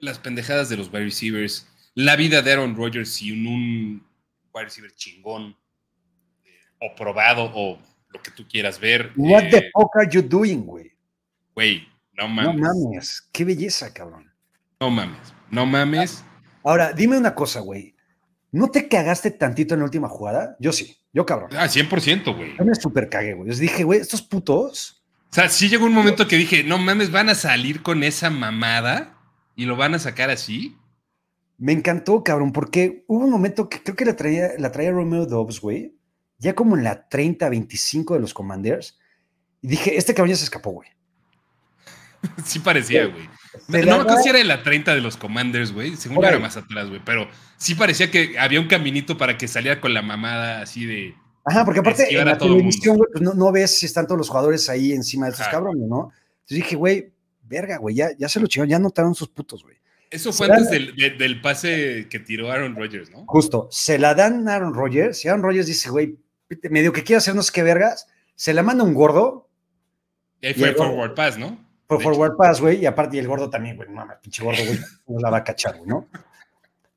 las 0.00 0.18
pendejadas 0.18 0.68
de 0.68 0.76
los 0.78 0.88
wide 0.88 1.04
receivers 1.04 1.66
la 1.94 2.16
vida 2.16 2.42
de 2.42 2.52
Aaron 2.52 2.76
Rodgers 2.76 3.10
sin 3.14 3.46
un 3.46 4.06
wide 4.54 4.64
receiver 4.64 4.92
chingón 4.92 5.56
o 6.80 6.94
probado 6.94 7.50
o 7.54 7.78
lo 8.10 8.22
que 8.22 8.30
tú 8.30 8.46
quieras 8.48 8.78
ver. 8.78 9.12
What 9.16 9.50
the 9.50 9.58
eh, 9.58 9.70
fuck 9.72 9.96
are 9.96 10.08
you 10.10 10.22
doing, 10.22 10.64
güey? 10.64 10.92
Güey, 11.54 11.88
no 12.14 12.28
mames. 12.28 12.54
No 12.54 12.74
mames, 12.74 13.28
qué 13.32 13.44
belleza, 13.44 13.92
cabrón. 13.92 14.30
No 14.80 14.90
mames, 14.90 15.34
no 15.50 15.66
mames. 15.66 16.24
Ahora, 16.64 16.92
dime 16.92 17.16
una 17.18 17.34
cosa, 17.34 17.60
güey. 17.60 17.94
¿No 18.50 18.70
te 18.70 18.86
cagaste 18.88 19.30
tantito 19.30 19.74
en 19.74 19.80
la 19.80 19.84
última 19.84 20.08
jugada? 20.08 20.56
Yo 20.60 20.72
sí, 20.72 20.98
yo 21.12 21.24
cabrón. 21.24 21.50
Ah, 21.56 21.66
100%, 21.66 22.36
güey. 22.36 22.56
Yo 22.56 22.64
me 22.64 22.74
super 22.74 23.08
cagué, 23.08 23.32
güey. 23.32 23.50
Yo 23.50 23.56
dije, 23.56 23.82
güey, 23.82 24.00
estos 24.00 24.20
putos. 24.20 25.02
O 25.30 25.34
sea, 25.34 25.48
sí 25.48 25.68
llegó 25.68 25.86
un 25.86 25.94
momento 25.94 26.28
que 26.28 26.36
dije, 26.36 26.62
no 26.62 26.76
mames, 26.76 27.10
van 27.10 27.30
a 27.30 27.34
salir 27.34 27.82
con 27.82 28.02
esa 28.04 28.28
mamada 28.28 29.16
y 29.56 29.64
lo 29.64 29.76
van 29.76 29.94
a 29.94 29.98
sacar 29.98 30.28
así. 30.28 30.76
Me 31.62 31.70
encantó, 31.70 32.24
cabrón, 32.24 32.52
porque 32.52 33.04
hubo 33.06 33.24
un 33.24 33.30
momento 33.30 33.68
que 33.68 33.80
creo 33.80 33.94
que 33.94 34.04
la 34.04 34.16
traía, 34.16 34.50
la 34.58 34.72
traía 34.72 34.90
Romeo 34.90 35.26
Dobbs, 35.26 35.60
güey, 35.60 35.94
ya 36.38 36.56
como 36.56 36.76
en 36.76 36.82
la 36.82 37.08
30, 37.08 37.48
25 37.48 38.14
de 38.14 38.20
los 38.20 38.34
Commanders, 38.34 38.98
y 39.60 39.68
dije, 39.68 39.96
este 39.96 40.12
cabrón 40.12 40.30
ya 40.30 40.36
se 40.36 40.42
escapó, 40.42 40.72
güey. 40.72 40.88
Sí 42.44 42.58
parecía, 42.58 43.06
güey. 43.06 43.28
No 43.68 43.96
me 43.96 44.02
acuerdo 44.02 44.22
si 44.24 44.28
era 44.28 44.40
en 44.40 44.48
la 44.48 44.64
30 44.64 44.92
de 44.92 45.00
los 45.02 45.16
Commanders, 45.16 45.72
güey. 45.72 45.94
Según 45.94 46.24
era 46.24 46.40
más 46.40 46.56
atrás, 46.56 46.88
güey. 46.88 47.00
Pero 47.04 47.28
sí 47.58 47.76
parecía 47.76 48.10
que 48.10 48.36
había 48.40 48.60
un 48.60 48.66
caminito 48.66 49.16
para 49.16 49.38
que 49.38 49.46
saliera 49.46 49.80
con 49.80 49.94
la 49.94 50.02
mamada 50.02 50.62
así 50.62 50.84
de. 50.84 51.14
Ajá, 51.44 51.64
porque 51.64 51.78
aparte 51.78 52.12
en 52.12 52.26
la 52.26 52.38
televisión, 52.38 52.96
güey, 52.96 53.08
pues 53.12 53.22
no, 53.22 53.52
ves 53.52 53.78
si 53.78 53.86
están 53.86 54.06
todos 54.08 54.18
los 54.18 54.28
jugadores 54.28 54.68
ahí 54.68 54.92
encima 54.92 55.26
de 55.26 55.32
esos 55.32 55.46
cabrones, 55.46 55.88
¿no? 55.88 56.10
Entonces 56.40 56.56
dije, 56.56 56.74
güey, 56.74 57.12
verga, 57.42 57.76
güey, 57.76 57.94
ya, 57.94 58.10
ya 58.18 58.28
se 58.28 58.40
lo 58.40 58.48
chingó, 58.48 58.64
ya 58.64 58.80
notaron 58.80 59.14
sus 59.14 59.28
putos, 59.28 59.62
güey. 59.62 59.76
Eso 60.12 60.30
fue 60.30 60.46
antes 60.46 60.68
del, 60.70 61.40
pase 61.40 62.06
que 62.10 62.18
tiró 62.20 62.52
Aaron 62.52 62.76
Rodgers, 62.76 63.10
¿no? 63.10 63.24
Justo, 63.26 63.68
se 63.70 63.98
la 63.98 64.14
dan 64.14 64.46
a 64.46 64.56
Aaron 64.56 64.74
Rodgers 64.74 65.24
y 65.24 65.28
Aaron 65.28 65.42
Rodgers 65.42 65.66
dice, 65.66 65.88
güey, 65.88 66.18
medio 66.68 66.92
que 66.92 67.02
quiere 67.02 67.16
hacer 67.16 67.34
no 67.34 67.42
sé 67.42 67.50
qué 67.50 67.62
vergas, 67.62 68.06
se 68.34 68.52
la 68.52 68.62
manda 68.62 68.84
un 68.84 68.92
gordo. 68.92 69.48
Y 70.42 70.48
ahí 70.48 70.54
fue 70.54 70.74
forward 70.74 71.14
pass, 71.14 71.38
¿no? 71.38 71.58
Fue 71.88 71.98
forward 71.98 72.36
pass, 72.36 72.60
güey, 72.60 72.80
y 72.80 72.86
aparte 72.86 73.16
y 73.16 73.20
el 73.20 73.26
gordo 73.26 73.48
también, 73.48 73.76
güey, 73.76 73.88
mamá, 73.88 74.20
pinche 74.20 74.44
gordo, 74.44 74.62
güey, 74.62 74.78
no 75.06 75.18
la 75.18 75.30
va 75.30 75.38
a 75.38 75.44
cachar, 75.44 75.78
güey, 75.78 75.88
¿no? 75.88 76.06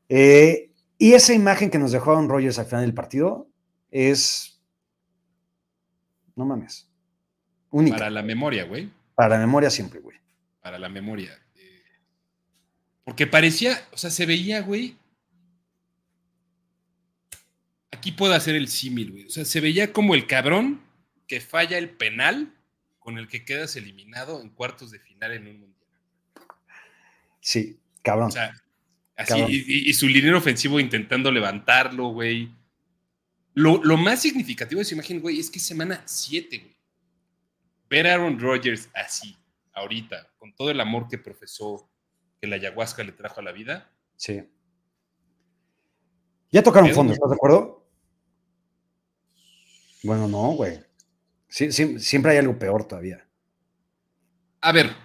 Eh, 0.09 0.71
y 0.97 1.13
esa 1.13 1.33
imagen 1.33 1.69
que 1.69 1.79
nos 1.79 1.93
dejó 1.93 2.11
Aaron 2.11 2.27
Rodgers 2.27 2.59
al 2.59 2.65
final 2.65 2.81
del 2.81 2.93
partido 2.93 3.47
es, 3.91 4.61
no 6.35 6.45
mames, 6.45 6.89
única. 7.69 7.97
Para 7.97 8.09
la 8.09 8.23
memoria, 8.23 8.65
güey. 8.65 8.91
Para 9.15 9.35
la 9.35 9.39
memoria 9.39 9.69
siempre, 9.69 10.01
güey. 10.01 10.17
Para 10.61 10.77
la 10.77 10.89
memoria. 10.89 11.44
Porque 13.05 13.27
parecía, 13.27 13.87
o 13.91 13.97
sea, 13.97 14.09
se 14.09 14.25
veía, 14.25 14.61
güey. 14.61 14.97
Aquí 17.91 18.11
puedo 18.11 18.33
hacer 18.33 18.55
el 18.55 18.67
símil, 18.67 19.11
güey. 19.11 19.27
O 19.27 19.29
sea, 19.29 19.45
se 19.45 19.61
veía 19.61 19.93
como 19.93 20.15
el 20.15 20.27
cabrón 20.27 20.81
que 21.27 21.39
falla 21.39 21.77
el 21.77 21.91
penal 21.91 22.53
con 22.99 23.19
el 23.19 23.27
que 23.27 23.45
quedas 23.45 23.75
eliminado 23.75 24.41
en 24.41 24.49
cuartos 24.49 24.89
de 24.89 24.99
final 24.99 25.31
en 25.33 25.47
un 25.47 25.59
mundial. 25.59 25.87
Sí, 27.39 27.79
cabrón. 28.01 28.29
O 28.29 28.31
sea, 28.31 28.51
así, 29.15 29.39
Y, 29.47 29.93
su 29.93 30.07
línea 30.07 30.35
ofensivo 30.35 30.79
intentando 30.79 31.31
levantarlo, 31.31 32.07
güey. 32.09 32.49
Lo, 33.53 33.83
lo, 33.83 33.97
más 33.97 34.23
significativo 34.23 34.79
de 34.79 34.83
esa 34.83 34.95
imagen, 34.95 35.21
güey, 35.21 35.39
es 35.39 35.51
que 35.51 35.59
semana 35.59 36.01
7, 36.05 36.57
güey. 36.57 36.75
Ver 37.87 38.07
a 38.07 38.15
Aaron 38.15 38.39
Rodgers 38.39 38.89
así, 38.95 39.37
ahorita, 39.73 40.27
con 40.39 40.55
todo 40.55 40.71
el 40.71 40.79
amor 40.81 41.07
que 41.07 41.19
profesó, 41.19 41.87
que 42.45 42.49
la 42.49 42.57
ayahuasca 42.57 43.03
le 43.03 43.11
trajo 43.11 43.39
a 43.39 43.43
la 43.43 43.51
vida. 43.51 43.91
Sí. 44.15 44.47
Ya 46.51 46.61
tocaron 46.61 46.93
fondo, 46.93 47.11
¿estás 47.11 47.29
de 47.29 47.35
acuerdo? 47.35 47.89
Bueno, 50.03 50.27
no, 50.27 50.51
güey. 50.51 50.79
Sí, 51.49 51.71
siempre 51.71 52.31
hay 52.31 52.37
algo 52.37 52.57
peor 52.59 52.87
todavía. 52.87 53.27
A 54.61 54.71
ver, 54.71 54.95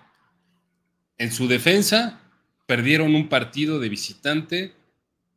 en 1.16 1.32
su 1.32 1.48
defensa 1.48 2.20
perdieron 2.66 3.14
un 3.14 3.28
partido 3.28 3.78
de 3.78 3.88
visitante 3.88 4.74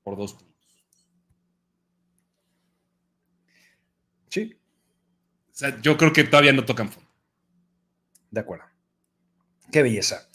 por 0.04 0.18
dos 0.18 0.34
puntos. 0.34 0.58
Sí. 4.30 4.58
O 5.51 5.56
sea, 5.56 5.82
yo 5.82 5.97
creo 5.97 6.12
que 6.12 6.26
todavía 6.26 6.54
no 6.54 6.66
tocan 6.66 6.91
fondo. 6.91 7.10
De 8.30 8.41
acuerdo. 8.41 8.66
Qué 9.72 9.82
belleza. 9.82 10.30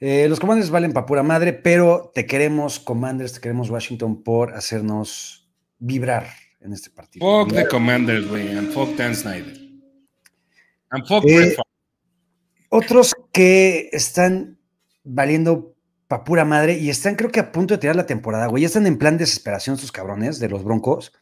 Eh, 0.00 0.28
los 0.28 0.38
Commanders 0.38 0.70
valen 0.70 0.92
para 0.92 1.06
pura 1.06 1.22
madre, 1.22 1.52
pero 1.52 2.12
te 2.14 2.24
queremos, 2.24 2.78
Commanders, 2.78 3.32
te 3.32 3.40
queremos 3.40 3.68
Washington 3.68 4.22
por 4.22 4.54
hacernos 4.54 5.48
vibrar 5.78 6.28
en 6.60 6.72
este 6.72 6.90
partido. 6.90 7.26
Fuck 7.26 7.54
the 7.54 7.66
Commanders, 7.66 8.28
güey, 8.28 8.56
and 8.56 8.72
fuck 8.72 8.94
Dan 8.96 9.16
Snyder. 9.16 9.56
And 10.90 11.04
fuck 11.06 11.24
eh, 11.26 11.56
Otros 12.68 13.14
que 13.32 13.88
están 13.92 14.58
valiendo 15.02 15.74
para 16.06 16.22
pura 16.22 16.44
madre 16.44 16.78
y 16.78 16.90
están 16.90 17.16
creo 17.16 17.30
que 17.30 17.40
a 17.40 17.50
punto 17.50 17.74
de 17.74 17.78
tirar 17.78 17.96
la 17.96 18.06
temporada, 18.06 18.46
güey. 18.46 18.62
Ya 18.62 18.68
están 18.68 18.86
en 18.86 18.98
plan 18.98 19.14
de 19.14 19.24
desesperación 19.24 19.74
estos 19.74 19.92
cabrones 19.92 20.38
de 20.38 20.48
los 20.48 20.62
Broncos. 20.62 21.12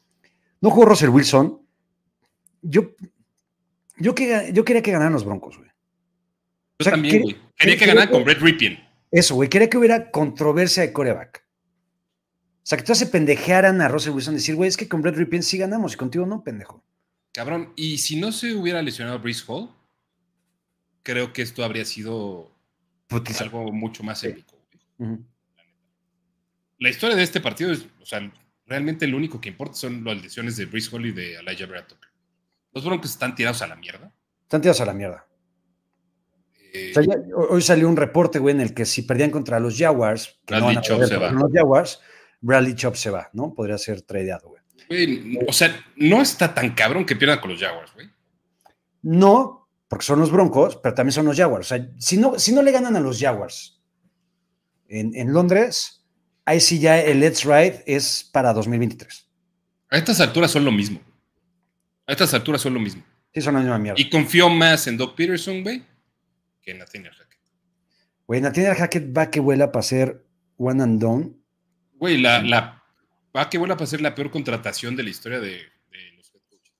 No 0.60 0.70
jugó 0.70 0.84
Russell 0.84 1.08
Wilson. 1.08 1.62
Yo, 2.60 2.90
yo, 3.98 4.14
yo 4.14 4.64
quería 4.64 4.82
que 4.82 4.92
ganaran 4.92 5.14
los 5.14 5.24
Broncos, 5.24 5.56
güey. 5.56 5.70
Yo 6.78 6.90
también, 6.90 7.22
güey 7.22 7.45
Quería 7.56 7.76
que 7.76 7.86
ganara 7.86 8.10
con 8.10 8.24
Brett 8.24 8.40
Ripien. 8.40 8.78
Eso, 9.10 9.34
güey. 9.34 9.48
Quería 9.48 9.70
que 9.70 9.78
hubiera 9.78 10.10
controversia 10.10 10.82
de 10.82 10.92
coreback. 10.92 11.44
O 12.66 12.68
sea, 12.68 12.76
que 12.76 12.84
todos 12.84 12.98
se 12.98 13.06
pendejearan 13.06 13.80
a 13.80 13.88
Russell 13.88 14.12
Wilson 14.12 14.34
y 14.34 14.38
decir, 14.38 14.56
güey, 14.56 14.68
es 14.68 14.76
que 14.76 14.88
con 14.88 15.00
Brett 15.00 15.16
Ripien 15.16 15.42
sí 15.42 15.56
ganamos 15.56 15.94
y 15.94 15.96
contigo 15.96 16.26
no, 16.26 16.42
pendejo. 16.42 16.84
Cabrón, 17.32 17.72
y 17.76 17.98
si 17.98 18.18
no 18.18 18.32
se 18.32 18.54
hubiera 18.54 18.82
lesionado 18.82 19.18
Brice 19.20 19.44
Hall, 19.46 19.70
creo 21.02 21.32
que 21.32 21.42
esto 21.42 21.64
habría 21.64 21.84
sido 21.84 22.50
algo 23.38 23.70
mucho 23.72 24.02
más 24.02 24.24
épico. 24.24 24.58
La 26.78 26.90
historia 26.90 27.14
de 27.14 27.22
este 27.22 27.40
partido 27.40 27.72
es, 27.72 27.86
o 28.02 28.06
sea, 28.06 28.32
realmente 28.66 29.06
lo 29.06 29.16
único 29.16 29.40
que 29.40 29.48
importa 29.48 29.74
son 29.74 30.02
las 30.02 30.20
lesiones 30.20 30.56
de 30.56 30.64
Brice 30.64 30.90
Hall 30.90 31.06
y 31.06 31.12
de 31.12 31.36
Elijah 31.36 31.66
Braddock. 31.66 32.04
Los 32.72 32.84
Broncos 32.84 33.12
están 33.12 33.34
tirados 33.34 33.62
a 33.62 33.68
la 33.68 33.76
mierda. 33.76 34.12
Están 34.42 34.60
tirados 34.60 34.80
a 34.80 34.86
la 34.86 34.92
mierda. 34.92 35.26
Eh, 36.76 36.94
hoy 37.34 37.62
salió 37.62 37.88
un 37.88 37.96
reporte, 37.96 38.38
güey, 38.38 38.54
en 38.54 38.60
el 38.60 38.74
que 38.74 38.84
si 38.84 39.02
perdían 39.02 39.30
contra 39.30 39.60
los 39.60 39.76
Jaguars, 39.78 40.38
que 40.44 40.58
no 40.60 40.82
se 40.82 41.16
va. 41.16 41.30
los 41.30 41.52
Jaguars, 41.52 42.00
Bradley 42.40 42.74
Chop 42.74 42.94
se 42.94 43.10
va, 43.10 43.30
¿no? 43.32 43.54
Podría 43.54 43.78
ser 43.78 44.02
tradeado, 44.02 44.48
güey. 44.48 44.62
O 45.48 45.52
sea, 45.52 45.84
no 45.96 46.22
está 46.22 46.54
tan 46.54 46.74
cabrón 46.74 47.04
que 47.04 47.16
pierda 47.16 47.40
con 47.40 47.50
los 47.50 47.60
Jaguars, 47.60 47.92
güey. 47.94 48.08
No, 49.02 49.68
porque 49.88 50.04
son 50.04 50.20
los 50.20 50.30
Broncos, 50.30 50.76
pero 50.82 50.94
también 50.94 51.12
son 51.12 51.26
los 51.26 51.36
Jaguars. 51.36 51.66
O 51.66 51.68
sea, 51.76 51.88
si 51.98 52.16
no, 52.16 52.38
si 52.38 52.52
no 52.52 52.62
le 52.62 52.72
ganan 52.72 52.96
a 52.96 53.00
los 53.00 53.20
Jaguars 53.20 53.80
en, 54.88 55.32
Londres, 55.32 56.04
ahí 56.44 56.60
sí 56.60 56.78
ya 56.78 57.00
el 57.00 57.20
Let's 57.20 57.44
Ride 57.44 57.82
es 57.86 58.28
para 58.32 58.52
2023. 58.52 59.28
A 59.90 59.98
estas 59.98 60.20
alturas 60.20 60.50
son 60.50 60.64
lo 60.64 60.72
mismo. 60.72 61.00
A 62.06 62.12
estas 62.12 62.32
alturas 62.34 62.60
son 62.60 62.74
lo 62.74 62.80
mismo. 62.80 63.02
Sí, 63.34 63.40
son 63.40 63.54
la 63.54 63.60
misma 63.60 63.78
mierda. 63.78 64.00
Y 64.00 64.08
confío 64.08 64.48
más 64.48 64.86
en 64.86 64.96
Doc 64.96 65.14
Peterson, 65.16 65.62
güey, 65.62 65.82
que 66.66 66.74
Nathaniel 66.74 67.12
Hackett. 67.12 67.40
Güey, 68.26 68.40
Nathaniel 68.40 68.74
Hackett 68.74 69.16
va 69.16 69.30
que 69.30 69.38
vuela 69.38 69.70
para 69.70 69.84
ser 69.84 70.26
one 70.58 70.82
and 70.82 71.00
done. 71.00 71.32
Güey, 71.94 72.20
la, 72.20 72.42
la, 72.42 72.82
va 73.34 73.48
que 73.48 73.56
vuela 73.56 73.76
para 73.76 73.86
ser 73.86 74.00
la 74.00 74.14
peor 74.14 74.30
contratación 74.30 74.96
de 74.96 75.04
la 75.04 75.10
historia 75.10 75.38
de, 75.38 75.62
los 76.16 76.34
head 76.34 76.40
coaches. 76.50 76.74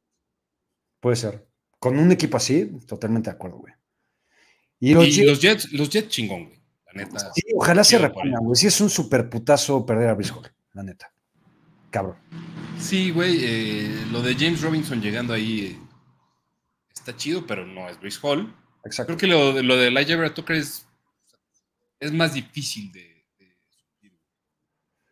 Puede 1.01 1.17
ser. 1.17 1.47
Con 1.79 1.99
un 1.99 2.11
equipo 2.11 2.37
así, 2.37 2.69
totalmente 2.87 3.31
de 3.31 3.37
acuerdo, 3.37 3.59
güey. 3.59 3.73
Y, 4.81 4.93
los, 4.93 5.41
Jets, 5.41 5.73
los 5.73 5.89
Jets 5.89 6.09
chingón, 6.09 6.47
güey. 6.47 6.61
La 6.87 7.05
neta. 7.05 7.33
Sí, 7.33 7.43
ojalá 7.55 7.85
se 7.85 7.99
repongan, 7.99 8.45
güey. 8.45 8.57
Sí 8.57 8.67
es 8.67 8.81
un 8.81 8.91
super 8.91 9.31
putazo 9.31 9.87
perder 9.87 10.09
a 10.09 10.15
Briscoe, 10.15 10.51
la 10.73 10.83
neta. 10.83 11.13
Cabrón. 11.91 12.17
Sí, 12.81 13.13
güey. 13.13 13.39
Eh, 13.41 14.07
lo 14.11 14.21
de 14.21 14.35
James 14.35 14.61
Robinson 14.61 15.01
llegando 15.01 15.33
ahí 15.33 15.61
eh, 15.61 15.79
está 16.93 17.17
chido, 17.17 17.47
pero 17.47 17.65
no 17.65 17.89
es 17.89 17.99
Brice 18.01 18.19
Hall. 18.23 18.53
Exacto. 18.87 19.17
Creo 19.17 19.19
que 19.19 19.27
lo, 19.27 19.63
lo 19.63 19.77
de 19.77 19.89
Elijah 19.89 20.33
Tucker 20.33 20.57
es, 20.57 20.87
es 22.01 22.13
más 22.13 22.35
difícil 22.35 22.93
de, 22.93 23.27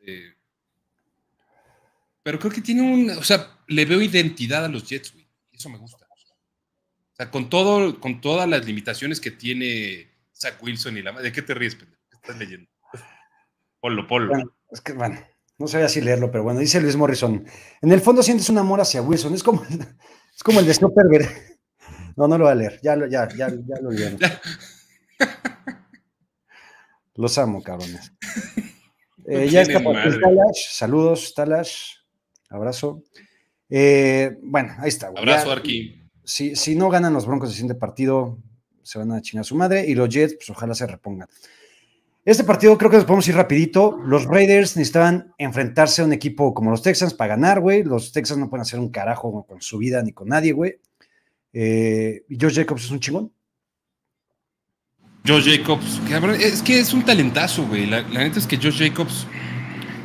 de, 0.01 0.35
pero 2.25 2.39
creo 2.39 2.51
que 2.51 2.63
tiene 2.63 2.81
un, 2.81 3.11
o 3.11 3.23
sea, 3.23 3.59
le 3.69 3.85
veo 3.85 4.01
identidad 4.01 4.65
a 4.65 4.69
los 4.69 4.89
Jets, 4.89 5.13
güey. 5.13 5.29
Eso 5.53 5.69
me 5.69 5.77
gusta. 5.77 6.07
O 6.07 7.17
sea, 7.17 7.31
con 7.31 7.51
todo, 7.51 8.01
con 8.01 8.21
todas 8.21 8.49
las 8.49 8.65
limitaciones 8.65 9.21
que 9.21 9.31
tiene 9.31 10.11
Zach 10.33 10.61
Wilson 10.63 10.97
y 10.97 11.03
la 11.03 11.13
¿De 11.13 11.31
qué 11.31 11.43
te 11.43 11.55
ríes, 11.55 11.77
pendejo? 11.77 12.03
¿Qué 12.11 12.17
estás 12.17 12.39
leyendo? 12.39 12.69
Polo, 13.79 14.07
polo. 14.07 14.33
es 14.71 14.81
que, 14.81 14.95
bueno, 14.95 15.21
no 15.59 15.69
sabía 15.69 15.87
así 15.87 16.01
leerlo, 16.01 16.31
pero 16.31 16.43
bueno, 16.43 16.61
dice 16.61 16.81
Luis 16.81 16.97
Morrison. 16.97 17.47
En 17.83 17.93
el 17.93 18.01
fondo 18.01 18.23
sientes 18.23 18.49
un 18.49 18.57
amor 18.57 18.81
hacia 18.81 19.03
Wilson. 19.03 19.35
Es 19.35 19.43
como, 19.43 19.63
es 19.65 20.43
como 20.43 20.61
el 20.61 20.67
de 20.67 20.75
Snowperver. 20.75 21.54
No, 22.17 22.29
no 22.29 22.39
lo 22.39 22.45
voy 22.45 22.53
a 22.53 22.55
leer. 22.55 22.81
Ya, 22.83 22.97
ya, 23.09 23.29
ya, 23.29 23.49
ya 23.49 23.81
lo 23.81 23.91
leí. 23.91 24.17
Los 27.15 27.39
amo, 27.39 27.63
cabrones. 27.63 28.13
Eh, 29.27 29.49
ya 29.49 29.63
está 29.63 29.83
por 29.83 29.95
Talash. 29.97 30.69
Saludos, 30.69 31.33
Talash. 31.35 31.95
Abrazo. 32.51 33.05
Eh, 33.71 34.37
bueno, 34.43 34.75
ahí 34.81 34.91
está. 34.91 35.07
Abrazo, 35.07 35.51
Arqui. 35.51 36.11
Si, 36.23 36.55
si, 36.55 36.77
no 36.77 36.91
ganan 36.91 37.15
los 37.15 37.25
Broncos 37.25 37.49
de 37.49 37.55
siguiente 37.55 37.75
partido, 37.75 38.39
se 38.83 38.99
van 38.99 39.13
a 39.13 39.23
chingar 39.23 39.41
a 39.41 39.45
su 39.45 39.55
madre. 39.55 39.87
Y 39.89 39.95
los 39.95 40.11
Jets, 40.11 40.35
pues 40.35 40.51
ojalá 40.51 40.75
se 40.75 40.87
repongan. 40.87 41.27
Este 42.27 42.45
partido 42.45 42.77
creo 42.77 42.91
que 42.91 42.97
nos 42.97 43.07
podemos 43.07 43.27
ir 43.29 43.35
rapidito. 43.35 43.99
Los 44.05 44.27
Raiders 44.27 44.77
necesitaban 44.77 45.33
enfrentarse 45.39 46.03
a 46.03 46.05
un 46.05 46.13
equipo 46.13 46.53
como 46.53 46.71
los 46.71 46.83
Texans 46.83 47.15
para 47.15 47.29
ganar, 47.29 47.61
güey. 47.61 47.83
Los 47.83 48.13
Texans 48.13 48.41
no 48.41 48.51
pueden 48.51 48.63
hacer 48.63 48.79
un 48.79 48.91
carajo 48.91 49.47
con 49.47 49.63
su 49.63 49.79
vida 49.79 50.03
ni 50.03 50.13
con 50.13 50.29
nadie, 50.29 50.53
güey. 50.53 50.81
Eh, 51.57 52.25
y 52.29 52.37
Josh 52.39 52.57
Jacobs 52.57 52.85
es 52.85 52.91
un 52.91 52.99
chingón. 52.99 53.33
Josh 55.25 55.57
Jacobs, 55.57 56.03
cabrón, 56.11 56.37
es 56.39 56.61
que 56.63 56.81
es 56.81 56.93
un 56.93 57.05
talentazo, 57.05 57.67
güey. 57.67 57.87
La, 57.87 58.03
neta 58.03 58.39
es 58.39 58.47
que 58.47 58.59
Josh 58.59 58.79
Jacobs, 58.79 59.27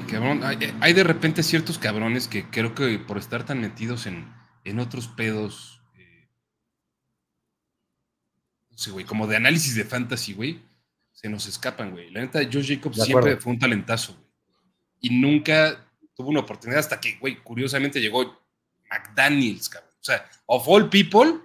cabrón, 0.10 0.42
hay, 0.44 0.94
de 0.94 1.04
repente 1.04 1.44
ciertos 1.44 1.78
cabrones 1.78 2.28
que 2.28 2.46
creo 2.50 2.74
que 2.76 3.00
por 3.00 3.18
estar 3.18 3.46
tan 3.46 3.60
metidos 3.60 4.06
en, 4.06 4.80
otros 4.80 5.08
pedos, 5.08 5.82
eh, 5.98 6.30
no 8.70 8.78
sé, 8.78 8.92
güey, 8.92 9.04
como 9.04 9.26
de 9.26 9.36
análisis 9.36 9.74
de 9.76 9.84
fantasy, 9.84 10.34
güey, 10.34 10.62
se 11.12 11.28
nos 11.28 11.48
escapan, 11.48 11.92
güey. 11.92 12.12
La 12.12 12.22
neta, 12.22 12.42
Josh 12.44 12.76
Jacobs 12.76 13.04
siempre 13.04 13.38
fue 13.38 13.54
un 13.54 13.60
talentazo, 13.60 14.14
güey. 14.14 14.30
Y 15.02 15.20
nunca 15.20 15.86
tuvo 16.16 16.30
una 16.30 16.42
oportunidad 16.42 16.80
hasta 16.80 17.00
que, 17.00 17.18
güey, 17.18 17.42
curiosamente 17.42 18.00
llegó 18.00 18.40
McDaniels, 18.90 19.68
cabrón. 19.68 19.89
O 20.00 20.04
sea, 20.04 20.30
of 20.46 20.68
all 20.68 20.90
people, 20.90 21.42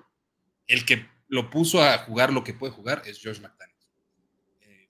el 0.66 0.84
que 0.84 1.06
lo 1.28 1.50
puso 1.50 1.82
a 1.82 1.98
jugar 1.98 2.32
lo 2.32 2.44
que 2.44 2.54
puede 2.54 2.72
jugar 2.72 3.02
es 3.04 3.20
George 3.20 3.40
McDaniels. 3.40 3.90
Eh, 4.60 4.88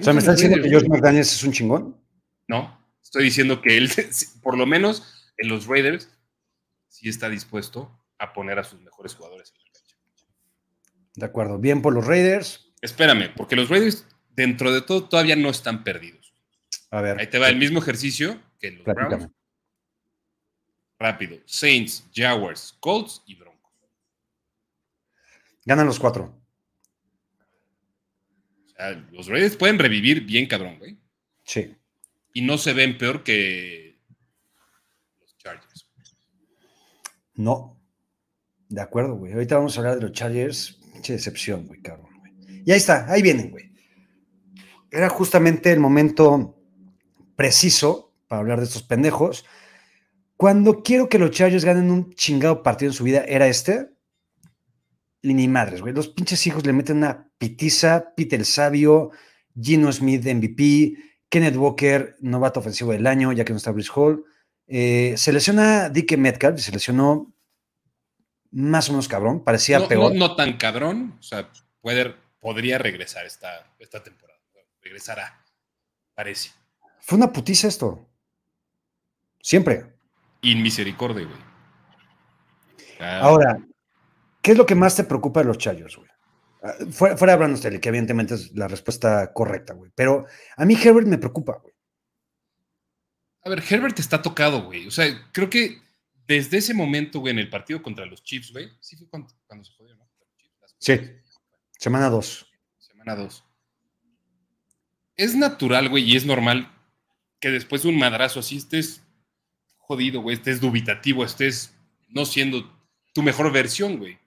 o 0.00 0.02
sea, 0.02 0.12
¿me 0.12 0.20
estás 0.20 0.36
diciendo 0.36 0.62
que 0.62 0.70
George 0.70 0.88
McDaniels 0.88 1.32
es 1.32 1.44
un 1.44 1.52
chingón? 1.52 2.00
No, 2.48 2.86
estoy 3.02 3.24
diciendo 3.24 3.60
que 3.60 3.76
él, 3.76 3.90
por 4.42 4.56
lo 4.56 4.66
menos 4.66 5.32
en 5.36 5.48
los 5.48 5.66
Raiders, 5.66 6.10
sí 6.88 7.08
está 7.08 7.28
dispuesto 7.28 8.02
a 8.18 8.32
poner 8.32 8.58
a 8.58 8.64
sus 8.64 8.80
mejores 8.80 9.14
jugadores 9.14 9.52
en 9.54 9.64
la 9.64 9.70
cancha. 9.72 9.96
De 11.14 11.26
acuerdo, 11.26 11.58
bien 11.58 11.82
por 11.82 11.92
los 11.92 12.06
Raiders. 12.06 12.72
Espérame, 12.80 13.34
porque 13.36 13.56
los 13.56 13.68
Raiders, 13.68 14.06
dentro 14.30 14.72
de 14.72 14.80
todo, 14.80 15.08
todavía 15.08 15.36
no 15.36 15.50
están 15.50 15.84
perdidos. 15.84 16.32
A 16.90 17.00
ver. 17.02 17.18
Ahí 17.18 17.26
te 17.26 17.38
va 17.38 17.48
el 17.48 17.56
mismo 17.56 17.80
ejercicio 17.80 18.40
que 18.58 18.70
los 18.70 18.84
Browns. 18.84 19.28
Rápido. 20.98 21.38
Saints, 21.44 22.08
Jaguars, 22.14 22.76
Colts 22.80 23.22
y 23.26 23.34
Broncos. 23.34 23.72
Ganan 25.64 25.86
los 25.86 25.98
cuatro. 25.98 26.34
O 28.64 28.68
sea, 28.68 28.92
los 29.10 29.26
Raiders 29.26 29.56
pueden 29.56 29.78
revivir 29.78 30.24
bien 30.24 30.46
cabrón, 30.46 30.78
güey. 30.78 30.98
Sí. 31.44 31.76
Y 32.32 32.42
no 32.42 32.58
se 32.58 32.72
ven 32.72 32.98
peor 32.98 33.22
que 33.22 33.98
los 35.20 35.36
Chargers. 35.38 35.90
No. 37.34 37.80
De 38.68 38.80
acuerdo, 38.80 39.16
güey. 39.16 39.32
Ahorita 39.32 39.56
vamos 39.56 39.76
a 39.76 39.80
hablar 39.80 39.96
de 39.96 40.02
los 40.02 40.12
Chargers. 40.12 40.78
Qué 41.02 41.12
decepción, 41.12 41.66
güey, 41.66 41.80
cabrón, 41.80 42.10
güey. 42.18 42.62
Y 42.64 42.72
ahí 42.72 42.78
está, 42.78 43.10
ahí 43.10 43.22
vienen, 43.22 43.50
güey. 43.50 43.72
Era 44.90 45.08
justamente 45.08 45.72
el 45.72 45.80
momento 45.80 46.58
preciso 47.36 48.14
para 48.28 48.40
hablar 48.40 48.58
de 48.58 48.64
estos 48.64 48.82
pendejos 48.82 49.44
cuando 50.36 50.82
quiero 50.82 51.08
que 51.08 51.18
los 51.18 51.30
Chargers 51.30 51.64
ganen 51.64 51.90
un 51.90 52.12
chingado 52.14 52.62
partido 52.62 52.90
en 52.90 52.94
su 52.94 53.04
vida, 53.04 53.24
¿era 53.26 53.48
este? 53.48 53.90
Y 55.22 55.32
ni 55.34 55.48
madres, 55.48 55.80
güey. 55.80 55.94
Los 55.94 56.08
pinches 56.08 56.46
hijos 56.46 56.66
le 56.66 56.72
meten 56.72 56.98
una 56.98 57.30
pitiza, 57.38 58.12
Peter 58.14 58.38
el 58.38 58.46
Sabio, 58.46 59.10
Gino 59.58 59.90
Smith 59.90 60.24
MVP, 60.24 60.96
Kenneth 61.28 61.56
Walker, 61.56 62.16
novato 62.20 62.60
ofensivo 62.60 62.92
del 62.92 63.06
año, 63.06 63.32
ya 63.32 63.44
que 63.44 63.52
no 63.52 63.56
está 63.56 63.70
Brice 63.70 63.90
Hall. 63.94 64.24
Eh, 64.66 65.14
se 65.16 65.32
lesiona 65.32 65.88
Dickie 65.88 66.16
Metcalf, 66.16 66.60
se 66.60 66.72
lesionó 66.72 67.32
más 68.50 68.88
o 68.88 68.92
menos 68.92 69.08
cabrón, 69.08 69.42
parecía 69.42 69.86
peor. 69.88 70.14
No, 70.14 70.36
tan 70.36 70.56
cabrón, 70.56 71.16
o 71.18 71.22
sea, 71.22 71.50
puede, 71.80 72.14
podría 72.40 72.78
regresar 72.78 73.26
esta, 73.26 73.74
esta 73.78 74.02
temporada. 74.02 74.40
Regresará, 74.82 75.44
parece. 76.14 76.50
Fue 77.00 77.16
una 77.16 77.32
putiza 77.32 77.68
esto. 77.68 78.08
Siempre. 79.40 79.95
Inmisericordia, 80.42 81.26
güey. 81.26 81.46
Ahora, 82.98 83.58
¿qué 84.42 84.52
es 84.52 84.58
lo 84.58 84.66
que 84.66 84.74
más 84.74 84.96
te 84.96 85.04
preocupa 85.04 85.40
de 85.40 85.46
los 85.46 85.58
Chargers, 85.58 85.96
güey? 85.96 86.08
Ah, 86.62 86.74
fuera, 86.90 87.16
fuera 87.16 87.32
de 87.34 87.38
Brandon 87.38 87.80
que 87.80 87.88
evidentemente 87.88 88.34
es 88.34 88.52
la 88.56 88.68
respuesta 88.68 89.32
correcta, 89.32 89.74
güey. 89.74 89.90
Pero 89.94 90.26
a 90.56 90.64
mí 90.64 90.74
Herbert 90.74 91.06
me 91.06 91.18
preocupa, 91.18 91.58
güey. 91.62 91.74
A 93.44 93.48
ver, 93.48 93.62
Herbert 93.68 93.98
está 93.98 94.20
tocado, 94.22 94.64
güey. 94.64 94.88
O 94.88 94.90
sea, 94.90 95.06
creo 95.32 95.48
que 95.48 95.80
desde 96.26 96.58
ese 96.58 96.74
momento, 96.74 97.20
güey, 97.20 97.32
en 97.32 97.38
el 97.38 97.48
partido 97.48 97.82
contra 97.82 98.04
los 98.06 98.22
Chiefs, 98.24 98.52
güey, 98.52 98.70
sí 98.80 98.96
fue 98.96 99.08
cuando, 99.08 99.28
se 99.28 99.72
jodió, 99.74 99.94
¿no? 99.94 100.08
Sí, 100.78 101.00
semana 101.78 102.10
2. 102.10 102.46
Semana 102.78 103.14
2. 103.14 103.44
Es 105.16 105.34
natural, 105.36 105.88
güey, 105.88 106.04
y 106.04 106.16
es 106.16 106.26
normal 106.26 106.72
que 107.38 107.50
después 107.50 107.82
de 107.82 107.90
un 107.90 107.98
madrazo 107.98 108.40
así 108.40 108.56
estés 108.56 109.05
jodido, 109.86 110.20
güey, 110.20 110.36
estés 110.36 110.60
dubitativo, 110.60 111.24
estés 111.24 111.74
no 112.08 112.24
siendo 112.24 112.70
tu 113.12 113.22
mejor 113.22 113.52
versión, 113.52 113.98
güey. 113.98 114.18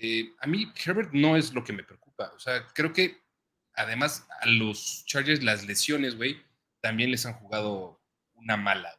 Eh, 0.00 0.32
a 0.40 0.46
mí 0.46 0.72
Herbert 0.84 1.12
no 1.12 1.36
es 1.36 1.52
lo 1.52 1.64
que 1.64 1.72
me 1.72 1.82
preocupa. 1.82 2.32
O 2.34 2.38
sea, 2.38 2.66
creo 2.74 2.92
que 2.92 3.18
además 3.74 4.26
a 4.40 4.46
los 4.46 5.04
Chargers 5.06 5.42
las 5.42 5.66
lesiones, 5.66 6.16
güey, 6.16 6.40
también 6.80 7.10
les 7.10 7.26
han 7.26 7.34
jugado 7.34 8.00
una 8.34 8.56
mala. 8.56 8.98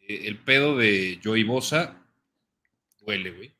Eh, 0.00 0.22
el 0.24 0.38
pedo 0.38 0.76
de 0.76 1.20
Joey 1.22 1.44
Bosa 1.44 2.00
duele, 3.00 3.30
güey. 3.30 3.54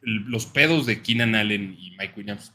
los 0.00 0.46
pedos 0.46 0.86
de 0.86 1.02
Keenan 1.02 1.34
Allen 1.34 1.74
y 1.78 1.90
Mike 1.98 2.14
Williams 2.16 2.52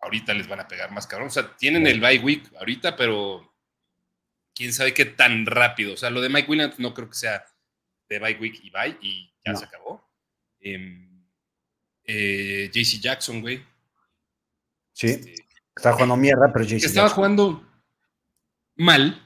ahorita 0.00 0.32
les 0.34 0.48
van 0.48 0.60
a 0.60 0.68
pegar 0.68 0.90
más 0.92 1.06
cabrón. 1.06 1.28
O 1.28 1.30
sea, 1.30 1.56
tienen 1.56 1.86
el 1.86 2.00
bye 2.00 2.20
week 2.20 2.50
ahorita, 2.58 2.96
pero 2.96 3.53
quién 4.54 4.72
sabe 4.72 4.94
qué 4.94 5.04
tan 5.04 5.46
rápido. 5.46 5.94
O 5.94 5.96
sea, 5.96 6.10
lo 6.10 6.20
de 6.20 6.28
Mike 6.28 6.50
Williams 6.50 6.78
no 6.78 6.94
creo 6.94 7.08
que 7.08 7.16
sea 7.16 7.44
de 8.08 8.18
bye 8.18 8.38
week 8.38 8.60
y 8.62 8.70
bye 8.70 8.98
y 9.00 9.32
ya 9.44 9.54
se 9.56 9.64
acabó. 9.64 10.08
Em, 10.60 11.24
eh, 12.04 12.70
JC 12.72 13.00
Jackson, 13.00 13.40
güey. 13.40 13.64
Sí. 14.92 15.08
Este, 15.08 15.34
estaba 15.74 15.94
jugando 15.94 16.16
mierda, 16.16 16.52
pero 16.52 16.64
JC 16.64 16.84
Estaba 16.84 17.08
jugando 17.08 17.66
mal, 18.76 19.20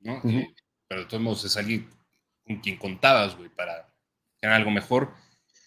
¿no? 0.00 0.22
Eh, 0.24 0.54
pero 0.86 1.02
de 1.02 1.06
todos 1.06 1.22
modos 1.22 1.44
es 1.44 1.56
alguien 1.56 1.88
con 2.46 2.60
quien 2.60 2.78
contabas, 2.78 3.36
güey, 3.36 3.48
para 3.50 3.92
ganar 4.40 4.58
algo 4.58 4.70
mejor. 4.70 5.12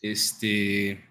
Este. 0.02 1.08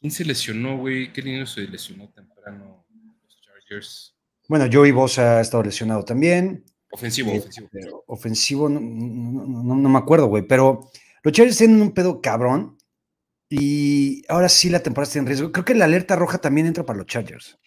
¿Quién 0.00 0.10
se 0.10 0.24
lesionó, 0.24 0.76
güey? 0.76 1.12
¿Qué 1.12 1.22
niño 1.22 1.46
se 1.46 1.62
lesionó 1.62 2.08
temprano? 2.10 2.86
Los 3.22 3.40
Chargers. 3.40 4.16
Bueno, 4.48 4.68
Joey 4.70 4.92
Bosa 4.92 5.38
ha 5.38 5.40
estado 5.40 5.62
lesionado 5.62 6.04
también. 6.04 6.64
Ofensivo, 6.96 7.30
eh, 7.30 7.38
ofensivo. 7.40 8.04
Ofensivo, 8.06 8.68
no, 8.70 8.80
no, 8.80 9.88
me 9.88 9.98
acuerdo, 9.98 10.28
güey, 10.28 10.44
pero 10.44 10.90
los 11.22 11.34
Chargers 11.34 11.58
tienen 11.58 11.82
un 11.82 11.92
pedo 11.92 12.22
cabrón 12.22 12.78
y 13.50 14.22
ahora 14.28 14.48
sí 14.48 14.70
la 14.70 14.82
temporada 14.82 15.08
está 15.08 15.18
en 15.18 15.26
riesgo. 15.26 15.52
Creo 15.52 15.66
que 15.66 15.74
la 15.74 15.84
alerta 15.84 16.16
roja 16.16 16.38
también 16.38 16.66
entra 16.66 16.86
para 16.86 16.96
los 16.96 17.06
Chargers. 17.06 17.58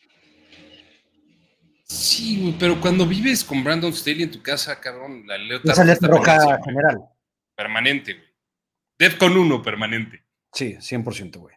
Sí, 1.84 2.42
güey, 2.42 2.56
pero 2.58 2.82
cuando 2.82 3.06
vives 3.06 3.44
con 3.44 3.64
Brandon 3.64 3.94
Staley 3.94 4.24
en 4.24 4.32
tu 4.32 4.42
casa, 4.42 4.80
cabrón, 4.80 5.28
la 5.28 5.36
alerta, 5.36 5.74
roja, 5.74 5.82
alerta 5.84 6.08
roja 6.08 6.60
general. 6.66 7.00
Permanente, 7.56 8.16
güey. 8.16 9.18
con 9.20 9.38
uno 9.38 9.62
permanente. 9.62 10.24
Sí, 10.52 10.74
100%, 10.74 11.38
güey. 11.38 11.56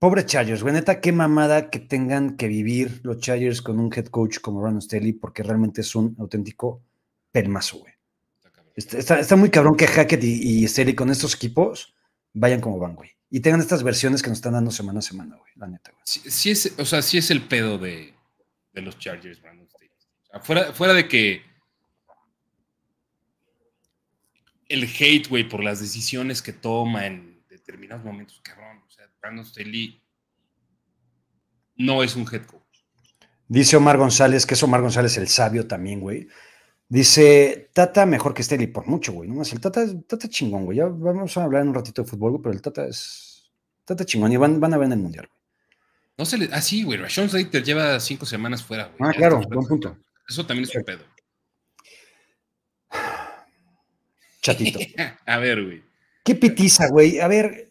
Pobre 0.00 0.26
Chargers, 0.26 0.62
güey. 0.62 0.74
Neta, 0.74 1.00
qué 1.00 1.12
mamada 1.12 1.70
que 1.70 1.78
tengan 1.78 2.36
que 2.36 2.48
vivir 2.48 3.00
los 3.04 3.18
Chargers 3.18 3.62
con 3.62 3.78
un 3.78 3.92
head 3.92 4.06
coach 4.06 4.40
como 4.40 4.60
Brandon 4.60 4.82
Staley, 4.82 5.12
porque 5.12 5.44
realmente 5.44 5.82
es 5.82 5.94
un 5.94 6.16
auténtico 6.18 6.87
pelmazo, 7.32 7.78
güey. 7.78 7.94
Está, 8.74 9.34
muy 9.34 9.50
cabrón 9.50 9.76
que 9.76 9.88
Hackett 9.88 10.22
y, 10.22 10.64
y 10.64 10.94
con 10.94 11.10
estos 11.10 11.34
equipos 11.34 11.94
vayan 12.32 12.60
como 12.60 12.78
van, 12.78 12.94
güey. 12.94 13.10
Y 13.30 13.40
tengan 13.40 13.60
estas 13.60 13.82
versiones 13.82 14.22
que 14.22 14.28
nos 14.28 14.38
están 14.38 14.52
dando 14.52 14.70
semana 14.70 15.00
a 15.00 15.02
semana, 15.02 15.36
güey. 15.36 15.52
La 15.56 15.66
neta, 15.66 15.90
güey. 15.90 16.02
Sí, 16.04 16.50
es, 16.50 16.74
o 16.78 16.84
sea, 16.84 17.02
sí 17.02 17.18
es 17.18 17.30
el 17.30 17.42
pedo 17.42 17.76
de, 17.78 18.14
los 18.74 18.98
Chargers, 18.98 19.42
Brandon 19.42 19.68
Staley. 19.68 19.90
fuera, 20.42 20.72
fuera 20.72 20.94
de 20.94 21.08
que 21.08 21.42
el 24.68 24.84
hate, 24.84 25.28
güey, 25.28 25.48
por 25.48 25.64
las 25.64 25.80
decisiones 25.80 26.40
que 26.40 26.52
toma 26.52 27.06
en 27.06 27.44
determinados 27.48 28.04
momentos, 28.04 28.40
cabrón. 28.42 28.82
O 28.86 28.90
sea, 28.90 29.10
Brandon 29.20 29.44
Staley 29.44 30.00
no 31.76 32.02
es 32.02 32.16
un 32.16 32.26
head 32.32 32.44
coach. 32.46 32.62
Dice 33.48 33.76
Omar 33.76 33.96
González, 33.96 34.46
que 34.46 34.54
es 34.54 34.62
Omar 34.62 34.82
González 34.82 35.16
el 35.16 35.28
sabio 35.28 35.66
también, 35.66 36.00
güey. 36.00 36.28
Dice, 36.88 37.70
Tata 37.74 38.06
mejor 38.06 38.32
que 38.32 38.42
Staley 38.42 38.66
por 38.68 38.86
mucho, 38.86 39.12
güey. 39.12 39.28
No 39.28 39.42
el 39.42 39.60
Tata, 39.60 39.84
Tata 40.06 40.28
chingón, 40.28 40.64
güey. 40.64 40.78
Ya 40.78 40.86
vamos 40.86 41.36
a 41.36 41.44
hablar 41.44 41.62
en 41.62 41.68
un 41.68 41.74
ratito 41.74 42.02
de 42.02 42.08
fútbol, 42.08 42.40
pero 42.42 42.54
el 42.54 42.62
Tata 42.62 42.86
es 42.86 43.50
Tata 43.84 44.06
chingón 44.06 44.32
y 44.32 44.36
van, 44.36 44.58
van 44.58 44.72
a 44.72 44.78
ver 44.78 44.86
en 44.86 44.92
el 44.92 44.98
Mundial, 44.98 45.26
güey. 45.26 45.38
No 46.16 46.24
se 46.24 46.38
le. 46.38 46.48
Ah, 46.52 46.60
sí, 46.60 46.82
güey. 46.82 46.98
Sean 47.08 47.28
Slater 47.28 47.62
lleva 47.62 48.00
cinco 48.00 48.26
semanas 48.26 48.62
fuera, 48.62 48.90
güey. 48.98 49.10
Ah, 49.10 49.14
claro, 49.14 49.40
buen 49.48 49.68
punto. 49.68 49.96
Eso 50.28 50.44
también 50.44 50.68
es 50.68 50.74
un 50.74 50.82
pedo. 50.82 51.04
Chatito. 54.42 54.80
a 55.26 55.38
ver, 55.38 55.64
güey. 55.64 55.82
Qué 56.24 56.34
pitiza, 56.34 56.88
güey. 56.88 57.20
A 57.20 57.28
ver, 57.28 57.70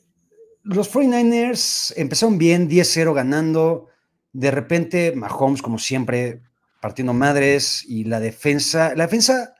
los 0.63 0.93
49ers 0.93 1.93
empezaron 1.97 2.37
bien, 2.37 2.69
10-0 2.69 3.13
ganando. 3.13 3.89
De 4.31 4.51
repente, 4.51 5.13
Mahomes, 5.15 5.61
como 5.61 5.77
siempre, 5.77 6.41
partiendo 6.81 7.13
madres. 7.13 7.83
Y 7.87 8.03
la 8.05 8.19
defensa. 8.19 8.93
La 8.95 9.05
defensa 9.05 9.55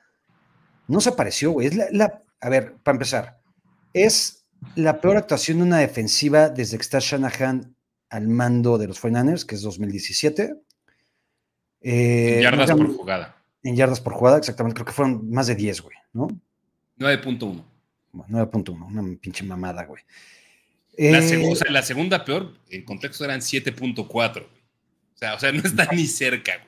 no 0.88 1.01
se 1.01 1.09
apareció, 1.09 1.51
güey. 1.51 1.68
Es 1.68 1.76
la, 1.76 2.24
a 2.39 2.49
ver, 2.49 2.76
para 2.84 2.95
empezar, 2.95 3.39
es 3.93 4.45
la 4.76 5.01
peor 5.01 5.18
actuación 5.18 5.57
de 5.59 5.63
una 5.63 5.80
defensiva 5.80 6.49
desde 6.49 6.78
que 6.78 6.82
está 6.82 6.99
Shanahan 6.99 7.76
al 8.09 8.28
mando 8.28 8.78
de 8.78 8.88
los 8.88 9.01
49ers, 9.01 9.45
que 9.45 9.55
es 9.55 9.61
2017. 9.61 10.55
Eh, 11.82 12.36
en 12.36 12.41
yardas 12.41 12.72
por 12.72 12.95
jugada. 12.95 13.38
En 13.63 13.76
yardas 13.76 14.01
por 14.01 14.13
jugada, 14.13 14.38
exactamente. 14.38 14.76
Creo 14.76 14.86
que 14.86 14.93
fueron 14.93 15.30
más 15.30 15.47
de 15.47 15.55
10, 15.55 15.82
güey, 15.82 15.97
¿no? 16.13 16.28
9.1. 16.99 17.63
9.1, 18.13 18.88
una 18.88 19.18
pinche 19.20 19.43
mamada, 19.43 19.86
güey. 19.86 20.03
La, 20.97 21.20
eh, 21.20 21.53
la 21.70 21.84
segunda 21.84 22.26
peor, 22.26 22.57
en 22.70 22.84
contexto 22.84 23.24
eran 23.24 23.41
7.4, 23.41 24.07
güey. 24.34 24.61
O 25.13 25.18
sea, 25.18 25.36
o 25.36 25.39
sea, 25.39 25.51
no 25.51 25.61
está 25.61 25.88
ni 25.91 26.07
cerca, 26.07 26.53
güey. 26.57 26.66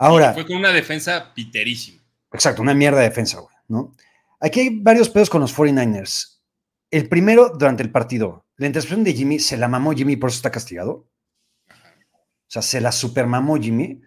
Ahora. 0.00 0.32
fue 0.32 0.46
con 0.46 0.56
una 0.56 0.72
defensa 0.72 1.34
piterísima. 1.34 2.02
Exacto, 2.32 2.62
una 2.62 2.72
mierda 2.72 3.00
de 3.00 3.10
defensa, 3.10 3.38
güey, 3.38 3.54
¿no? 3.68 3.94
Aquí 4.40 4.60
hay 4.60 4.80
varios 4.80 5.10
pedos 5.10 5.28
con 5.28 5.42
los 5.42 5.54
49ers. 5.54 6.40
El 6.90 7.06
primero, 7.06 7.50
durante 7.50 7.82
el 7.82 7.90
partido, 7.90 8.46
la 8.56 8.66
intercepción 8.66 9.04
de 9.04 9.12
Jimmy 9.12 9.38
se 9.38 9.58
la 9.58 9.68
mamó 9.68 9.92
Jimmy, 9.92 10.16
por 10.16 10.30
eso 10.30 10.36
está 10.36 10.50
castigado. 10.50 11.10
O 11.68 12.46
sea, 12.46 12.62
se 12.62 12.80
la 12.80 12.92
supermamó 12.92 13.56
Jimmy. 13.58 14.00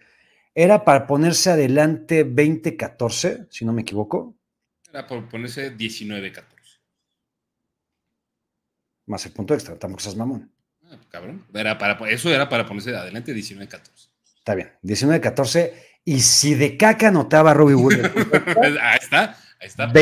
Era 0.56 0.84
para 0.84 1.06
ponerse 1.06 1.52
adelante 1.52 2.26
20-14, 2.26 3.48
si 3.52 3.64
no 3.64 3.72
me 3.72 3.84
equivoco. 3.84 4.36
Era 4.90 5.06
por 5.06 5.30
ponerse 5.30 5.78
19-14. 5.78 6.44
Más 9.06 9.26
el 9.28 9.32
punto 9.32 9.54
extra, 9.54 9.78
tampoco 9.78 10.02
seas 10.02 10.16
mamón. 10.16 10.52
Ah, 10.86 10.98
cabrón. 11.10 11.46
Era 11.54 11.78
para, 11.78 12.10
eso 12.10 12.34
era 12.34 12.50
para 12.50 12.66
ponerse 12.66 12.96
adelante 12.96 13.36
19-14. 13.36 14.13
Está 14.44 14.56
bien, 14.56 14.74
19-14. 14.84 15.72
Y 16.04 16.20
si 16.20 16.54
de 16.54 16.76
caca 16.76 17.08
anotaba 17.08 17.54
Robbie 17.54 17.76
Wood. 17.76 17.94
ahí 18.82 18.98
está, 19.02 19.38
ahí 19.58 19.68
está. 19.68 19.94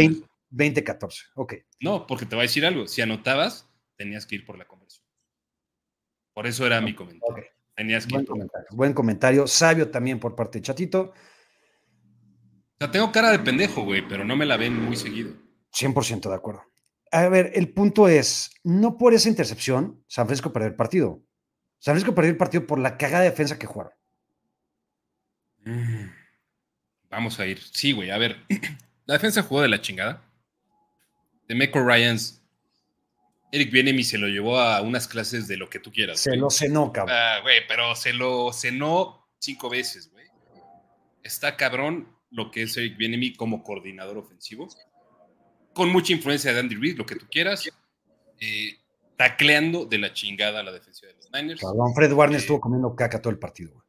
20-14, 0.52 1.26
ok. 1.36 1.54
No, 1.80 2.08
porque 2.08 2.26
te 2.26 2.36
voy 2.36 2.42
a 2.42 2.48
decir 2.48 2.66
algo. 2.66 2.88
Si 2.88 3.04
anotabas, 3.04 3.70
tenías 3.98 4.26
que 4.26 4.34
ir 4.34 4.46
por 4.46 4.58
la 4.58 4.66
conversión. 4.66 5.06
Por 6.34 6.48
eso 6.48 6.66
era 6.66 6.82
mi 6.82 6.96
comentario. 6.96 7.46
Tenías 7.76 8.08
que 8.08 8.16
buen, 8.16 8.26
comentario, 8.26 8.68
buen 8.72 8.94
comentario, 8.94 9.46
sabio 9.46 9.92
también 9.92 10.20
por 10.20 10.36
parte 10.36 10.58
de 10.58 10.64
Chatito. 10.64 11.02
O 11.02 11.14
sea, 12.80 12.90
tengo 12.90 13.12
cara 13.12 13.30
de 13.30 13.38
pendejo, 13.38 13.84
güey, 13.84 14.08
pero 14.08 14.26
no 14.26 14.36
me 14.36 14.48
la 14.48 14.58
ven 14.58 14.76
muy 14.76 14.96
seguido. 14.96 15.34
100% 15.72 16.30
de 16.30 16.36
acuerdo. 16.36 16.64
A 17.12 17.30
ver, 17.30 17.52
el 17.54 17.72
punto 17.74 18.08
es, 18.08 18.50
no 18.64 18.98
por 18.98 19.14
esa 19.14 19.30
intercepción, 19.30 20.04
San 20.08 20.26
Francisco 20.26 20.52
perdió 20.52 20.70
el 20.70 20.76
partido. 20.76 21.22
San 21.78 21.94
Francisco 21.94 22.16
perdió 22.16 22.32
el 22.32 22.38
partido 22.38 22.66
por 22.66 22.80
la 22.80 22.98
cagada 22.98 23.24
de 23.24 23.30
defensa 23.30 23.60
que 23.60 23.68
jugaron. 23.68 23.94
Vamos 27.10 27.40
a 27.40 27.46
ir. 27.46 27.60
Sí, 27.72 27.92
güey, 27.92 28.10
a 28.10 28.18
ver. 28.18 28.38
La 29.06 29.16
defensa 29.16 29.44
jugó 29.44 29.62
de 29.62 29.68
la 29.68 29.82
chingada. 29.82 30.24
De 31.48 31.56
Meco 31.56 31.84
Ryans 31.84 32.42
Eric 33.52 33.72
Bienemi 33.72 34.04
se 34.04 34.18
lo 34.18 34.28
llevó 34.28 34.60
a 34.60 34.82
unas 34.82 35.08
clases 35.08 35.48
de 35.48 35.58
lo 35.58 35.70
que 35.70 35.80
tú 35.80 35.92
quieras. 35.92 36.20
Se 36.20 36.36
lo 36.38 36.50
cenó, 36.50 36.92
cabrón. 36.94 37.16
Ah, 37.18 37.40
güey, 37.42 37.68
pero 37.68 37.96
se 37.96 38.14
lo 38.14 38.54
cenó 38.54 39.28
cinco 39.40 39.70
veces, 39.70 40.10
güey. 40.12 40.26
Está 41.24 41.58
cabrón 41.58 42.08
lo 42.30 42.50
que 42.50 42.64
es 42.64 42.78
Eric 42.78 42.98
Bienemi 42.98 43.34
como 43.36 43.62
coordinador 43.62 44.18
ofensivo. 44.18 44.70
Con 45.74 45.90
mucha 45.90 46.14
influencia 46.14 46.54
de 46.54 46.60
Andy 46.62 46.76
Reid, 46.76 46.98
lo 46.98 47.06
que 47.06 47.18
tú 47.18 47.28
quieras. 47.30 47.70
Eh, 48.40 48.78
tacleando 49.18 49.86
de 49.86 49.98
la 50.00 50.14
chingada 50.14 50.62
a 50.62 50.64
la 50.64 50.72
defensa 50.72 51.06
de 51.08 51.14
los 51.14 51.30
Niners. 51.32 51.62
Cabrón, 51.62 51.94
Fred 51.94 52.14
Warner 52.14 52.38
eh, 52.38 52.42
estuvo 52.42 52.62
comiendo 52.62 52.96
caca 52.96 53.22
todo 53.22 53.32
el 53.32 53.40
partido, 53.40 53.74
güey. 53.74 53.86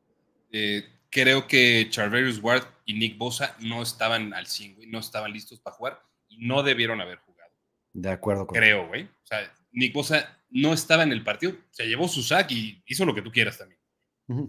Eh, 0.51 0.85
creo 1.13 1.47
que 1.47 1.87
Charverius 1.91 2.41
Ward 2.43 2.67
y 2.87 2.95
Nick 2.95 3.19
Bosa 3.19 3.55
no 3.61 3.83
estaban 3.83 4.35
al 4.35 4.47
100, 4.47 4.75
güey, 4.77 4.89
no 4.89 4.99
estaban 4.99 5.33
listos 5.33 5.61
para 5.61 5.77
jugar 5.77 6.03
y 6.27 6.39
no 6.45 6.63
debieron 6.63 7.01
haber 7.01 7.19
jugado. 7.19 7.53
De 7.93 8.11
acuerdo 8.11 8.47
con 8.47 8.59
Creo, 8.59 8.89
güey. 8.89 9.05
O 9.05 9.27
sea, 9.27 9.55
Nick 9.71 9.93
Bosa 9.93 10.43
no 10.49 10.73
estaba 10.73 11.03
en 11.03 11.13
el 11.13 11.23
partido. 11.23 11.55
Se 11.71 11.87
llevó 11.87 12.09
su 12.09 12.23
sack 12.23 12.51
y 12.51 12.83
hizo 12.87 13.05
lo 13.05 13.15
que 13.15 13.23
tú 13.23 13.31
quieras 13.31 13.59
también. 13.59 13.81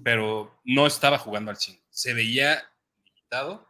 Pero 0.03 0.61
no 0.63 0.87
estaba 0.87 1.17
jugando 1.17 1.51
al 1.51 1.57
100. 1.57 1.77
Se 1.89 2.13
veía 2.13 2.63
limitado. 3.03 3.69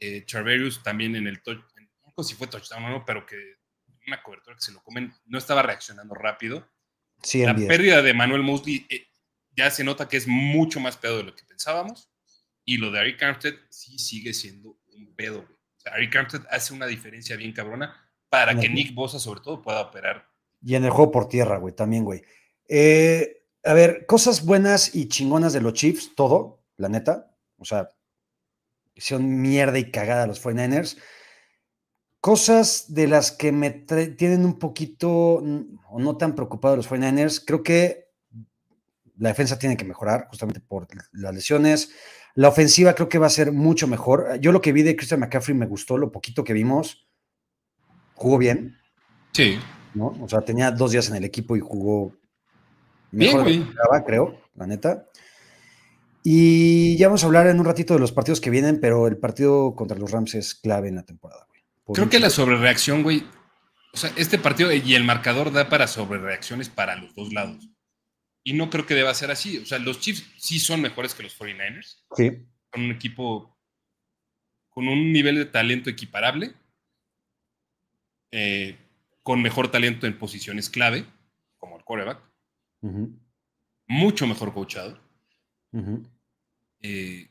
Eh, 0.00 0.24
Charverius 0.26 0.82
también 0.82 1.14
en 1.14 1.28
el 1.28 1.40
touch, 1.40 1.58
no 2.04 2.24
sé 2.24 2.30
si 2.30 2.34
fue 2.34 2.48
touchdown 2.48 2.84
o 2.84 2.88
no, 2.90 3.04
pero 3.06 3.24
que 3.24 3.36
una 4.06 4.22
cobertura 4.22 4.56
que 4.56 4.62
se 4.62 4.72
lo 4.72 4.82
comen, 4.82 5.14
no 5.26 5.38
estaba 5.38 5.62
reaccionando 5.62 6.14
rápido. 6.14 6.68
Sí, 7.22 7.44
la 7.44 7.54
pérdida 7.54 8.02
de 8.02 8.12
Manuel 8.12 8.42
Mosley 8.42 8.86
eh, 8.88 9.06
ya 9.56 9.70
se 9.70 9.84
nota 9.84 10.08
que 10.08 10.16
es 10.16 10.26
mucho 10.26 10.80
más 10.80 10.96
pedo 10.96 11.18
de 11.18 11.22
lo 11.24 11.34
que 11.34 11.44
pensábamos. 11.44 12.10
Y 12.66 12.78
lo 12.78 12.90
de 12.90 12.98
Ari 12.98 13.16
Armstead 13.20 13.54
sí 13.70 13.98
sigue 13.98 14.34
siendo 14.34 14.76
un 14.94 15.14
pedo, 15.14 15.44
güey. 15.46 15.54
O 15.54 15.80
sea, 15.80 15.94
Ari 15.94 16.10
Armstead 16.14 16.42
hace 16.50 16.74
una 16.74 16.86
diferencia 16.86 17.36
bien 17.36 17.52
cabrona 17.52 17.96
para 18.28 18.58
que 18.58 18.68
Nick 18.68 18.92
Bosa, 18.92 19.18
sobre 19.18 19.40
todo, 19.40 19.62
pueda 19.62 19.80
operar. 19.80 20.28
Y 20.60 20.74
en 20.74 20.84
el 20.84 20.90
juego 20.90 21.12
por 21.12 21.28
tierra, 21.28 21.58
güey, 21.58 21.74
también, 21.74 22.04
güey. 22.04 22.22
Eh, 22.68 23.44
a 23.64 23.72
ver, 23.72 24.04
cosas 24.06 24.44
buenas 24.44 24.94
y 24.94 25.08
chingonas 25.08 25.52
de 25.52 25.60
los 25.60 25.74
Chiefs, 25.74 26.14
todo, 26.16 26.64
la 26.76 26.88
neta. 26.88 27.32
O 27.56 27.64
sea, 27.64 27.88
hicieron 28.94 29.40
mierda 29.40 29.78
y 29.78 29.90
cagada 29.92 30.26
los 30.26 30.42
49ers. 30.42 30.98
Cosas 32.20 32.92
de 32.92 33.06
las 33.06 33.30
que 33.30 33.52
me 33.52 33.70
tienen 33.70 34.44
un 34.44 34.58
poquito 34.58 35.08
o 35.08 35.98
no 36.00 36.16
tan 36.16 36.34
preocupado 36.34 36.74
los 36.74 36.90
49ers, 36.90 37.44
creo 37.46 37.62
que 37.62 38.06
la 39.18 39.28
defensa 39.28 39.58
tiene 39.58 39.76
que 39.76 39.84
mejorar 39.84 40.26
justamente 40.28 40.60
por 40.60 40.88
las 41.12 41.34
lesiones. 41.34 41.90
La 42.36 42.48
ofensiva 42.48 42.94
creo 42.94 43.08
que 43.08 43.18
va 43.18 43.26
a 43.26 43.30
ser 43.30 43.50
mucho 43.50 43.88
mejor. 43.88 44.38
Yo 44.40 44.52
lo 44.52 44.60
que 44.60 44.72
vi 44.72 44.82
de 44.82 44.94
Christian 44.94 45.20
McCaffrey 45.20 45.56
me 45.56 45.66
gustó, 45.66 45.98
lo 45.98 46.12
poquito 46.12 46.44
que 46.44 46.52
vimos. 46.52 47.06
Jugó 48.14 48.38
bien. 48.38 48.78
Sí. 49.32 49.58
¿no? 49.96 50.14
O 50.20 50.28
sea, 50.28 50.42
tenía 50.42 50.70
dos 50.70 50.92
días 50.92 51.08
en 51.08 51.16
el 51.16 51.24
equipo 51.24 51.56
y 51.56 51.60
jugó 51.60 52.14
mejor 53.10 53.44
bien, 53.46 53.68
creo, 54.06 54.38
la 54.54 54.66
neta. 54.66 55.06
Y 56.22 56.96
ya 56.96 57.08
vamos 57.08 57.22
a 57.22 57.26
hablar 57.26 57.46
en 57.46 57.58
un 57.58 57.64
ratito 57.64 57.94
de 57.94 58.00
los 58.00 58.12
partidos 58.12 58.40
que 58.40 58.50
vienen, 58.50 58.80
pero 58.80 59.06
el 59.06 59.16
partido 59.16 59.74
contra 59.74 59.96
los 59.96 60.10
Rams 60.10 60.34
es 60.34 60.54
clave 60.54 60.88
en 60.88 60.96
la 60.96 61.04
temporada, 61.04 61.46
güey. 61.48 61.62
Creo 61.94 62.10
que 62.10 62.18
la 62.18 62.30
sobrereacción, 62.30 63.02
güey. 63.02 63.24
O 63.94 63.96
sea, 63.96 64.12
este 64.16 64.38
partido 64.38 64.72
y 64.72 64.94
el 64.94 65.04
marcador 65.04 65.52
da 65.52 65.68
para 65.68 65.86
sobrereacciones 65.86 66.68
para 66.68 66.96
los 66.96 67.14
dos 67.14 67.32
lados. 67.32 67.70
Y 68.46 68.52
no 68.52 68.70
creo 68.70 68.86
que 68.86 68.94
deba 68.94 69.12
ser 69.12 69.32
así. 69.32 69.58
O 69.58 69.66
sea, 69.66 69.80
los 69.80 69.98
Chiefs 69.98 70.24
sí 70.38 70.60
son 70.60 70.80
mejores 70.80 71.16
que 71.16 71.24
los 71.24 71.36
49ers. 71.36 72.04
Sí. 72.16 72.30
Son 72.72 72.84
un 72.84 72.92
equipo 72.92 73.58
con 74.68 74.86
un 74.86 75.12
nivel 75.12 75.34
de 75.34 75.46
talento 75.46 75.90
equiparable. 75.90 76.54
Eh, 78.30 78.78
con 79.24 79.42
mejor 79.42 79.72
talento 79.72 80.06
en 80.06 80.16
posiciones 80.16 80.70
clave, 80.70 81.04
como 81.56 81.76
el 81.76 81.82
quarterback, 81.82 82.22
mucho 83.88 84.28
mejor 84.28 84.54
coachado. 84.54 85.00
Eh, 86.82 87.28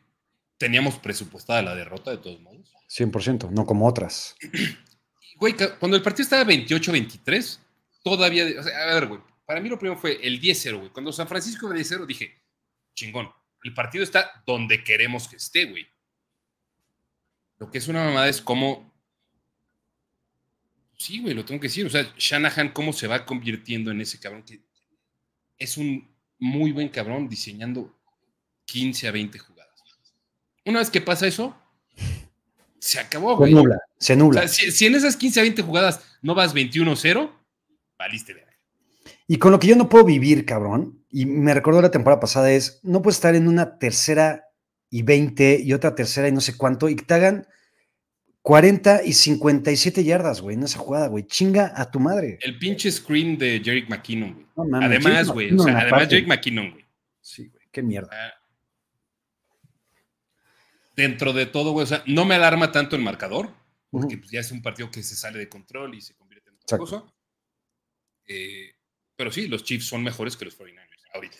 teníamos 0.57 0.99
presupuestada 0.99 1.61
la 1.61 1.75
derrota 1.75 2.11
de 2.11 2.17
todos 2.17 2.41
modos. 2.41 2.73
100%, 2.89 3.51
no 3.51 3.65
como 3.65 3.87
otras. 3.87 4.35
Güey, 5.37 5.53
cuando 5.79 5.97
el 5.97 6.03
partido 6.03 6.23
estaba 6.23 6.45
28-23, 6.45 7.59
todavía, 8.03 8.45
a 8.45 8.93
ver, 8.93 9.07
güey, 9.07 9.19
para 9.45 9.61
mí 9.61 9.69
lo 9.69 9.77
primero 9.79 9.99
fue 9.99 10.19
el 10.25 10.41
10-0, 10.41 10.77
güey. 10.77 10.89
Cuando 10.91 11.11
San 11.11 11.27
Francisco 11.27 11.69
de 11.69 11.79
10-0 11.79 12.05
dije, 12.05 12.41
chingón, 12.93 13.31
el 13.63 13.73
partido 13.73 14.03
está 14.03 14.43
donde 14.45 14.83
queremos 14.83 15.27
que 15.27 15.37
esté, 15.37 15.65
güey. 15.65 15.87
Lo 17.57 17.71
que 17.71 17.77
es 17.77 17.87
una 17.87 18.03
mamada 18.03 18.27
es 18.27 18.41
cómo 18.41 18.95
Sí, 20.97 21.21
güey, 21.21 21.33
lo 21.33 21.45
tengo 21.45 21.59
que 21.59 21.67
decir. 21.67 21.85
O 21.85 21.89
sea, 21.89 22.13
Shanahan, 22.17 22.69
cómo 22.69 22.93
se 22.93 23.07
va 23.07 23.25
convirtiendo 23.25 23.91
en 23.91 24.01
ese 24.01 24.19
cabrón 24.19 24.43
que 24.43 24.61
es 25.57 25.77
un 25.77 26.09
muy 26.39 26.71
buen 26.71 26.89
cabrón 26.89 27.27
diseñando 27.27 27.97
15 28.65 29.07
a 29.07 29.11
20 29.11 29.39
jugadas. 29.39 29.83
Una 30.65 30.79
vez 30.79 30.89
que 30.89 31.01
pasa 31.01 31.27
eso, 31.27 31.55
se 32.79 32.99
acabó, 32.99 33.37
güey. 33.37 33.51
Se 33.51 33.55
nubla, 33.55 33.77
se 33.97 34.15
nubla. 34.15 34.47
si, 34.47 34.85
en 34.85 34.95
esas 34.95 35.15
15 35.15 35.39
a 35.39 35.43
20 35.43 35.61
jugadas 35.61 36.01
no 36.21 36.33
vas 36.33 36.55
21-0, 36.55 37.31
valiste 37.97 38.33
de 38.33 38.44
Y 39.27 39.37
con 39.37 39.51
lo 39.51 39.59
que 39.59 39.67
yo 39.67 39.75
no 39.75 39.89
puedo 39.89 40.05
vivir, 40.05 40.45
cabrón, 40.45 41.03
y 41.09 41.25
me 41.25 41.53
recordó 41.53 41.81
la 41.81 41.91
temporada 41.91 42.19
pasada, 42.19 42.51
es 42.51 42.79
no 42.83 43.01
puedes 43.01 43.17
estar 43.17 43.35
en 43.35 43.47
una 43.47 43.79
tercera 43.79 44.45
y 44.89 45.01
20 45.01 45.61
y 45.63 45.73
otra 45.73 45.95
tercera 45.95 46.27
y 46.27 46.31
no 46.31 46.41
sé 46.41 46.55
cuánto, 46.55 46.89
y 46.89 46.95
que 46.95 47.05
te 47.05 47.13
hagan 47.13 47.47
40 48.45 49.03
y 49.03 49.13
57 49.13 50.03
yardas, 50.03 50.39
güey, 50.39 50.55
en 50.55 50.61
esa 50.61 50.77
jugada, 50.77 51.07
güey. 51.07 51.25
Chinga 51.25 51.73
a 51.75 51.89
tu 51.89 51.99
madre. 51.99 52.37
El 52.41 52.59
pinche 52.59 52.91
screen 52.91 53.39
de 53.39 53.59
Jerick 53.63 53.89
McKinnon, 53.89 54.45
güey. 54.55 54.83
además, 54.83 55.29
güey. 55.29 55.51
O 55.51 55.63
sea, 55.63 55.79
además 55.79 56.07
Jerick 56.07 56.27
McKinnon, 56.27 56.69
güey. 56.69 56.85
Sí, 57.21 57.47
güey. 57.47 57.65
Qué 57.71 57.81
mierda. 57.81 58.09
Ah. 58.11 58.33
dentro 60.95 61.33
de 61.33 61.47
todo, 61.47 61.71
güey. 61.71 61.85
O 61.85 61.87
sea, 61.87 62.03
no 62.05 62.23
me 62.23 62.35
alarma 62.35 62.71
tanto 62.71 62.95
el 62.95 63.01
marcador, 63.01 63.49
porque 63.89 64.19
pues, 64.19 64.29
ya 64.29 64.41
es 64.41 64.51
un 64.51 64.61
partido 64.61 64.91
que 64.91 65.01
se 65.01 65.15
sale 65.15 65.39
de 65.39 65.49
control 65.49 65.95
y 65.95 66.01
se 66.01 66.13
convierte 66.13 66.51
en 66.51 66.57
otra 66.57 66.77
cosa. 66.77 67.03
Eh, 68.27 68.75
pero 69.15 69.31
sí, 69.31 69.47
los 69.47 69.63
Chiefs 69.63 69.87
son 69.87 70.03
mejores 70.03 70.35
que 70.37 70.45
los 70.45 70.57
49ers 70.59 71.03
ahorita. 71.13 71.37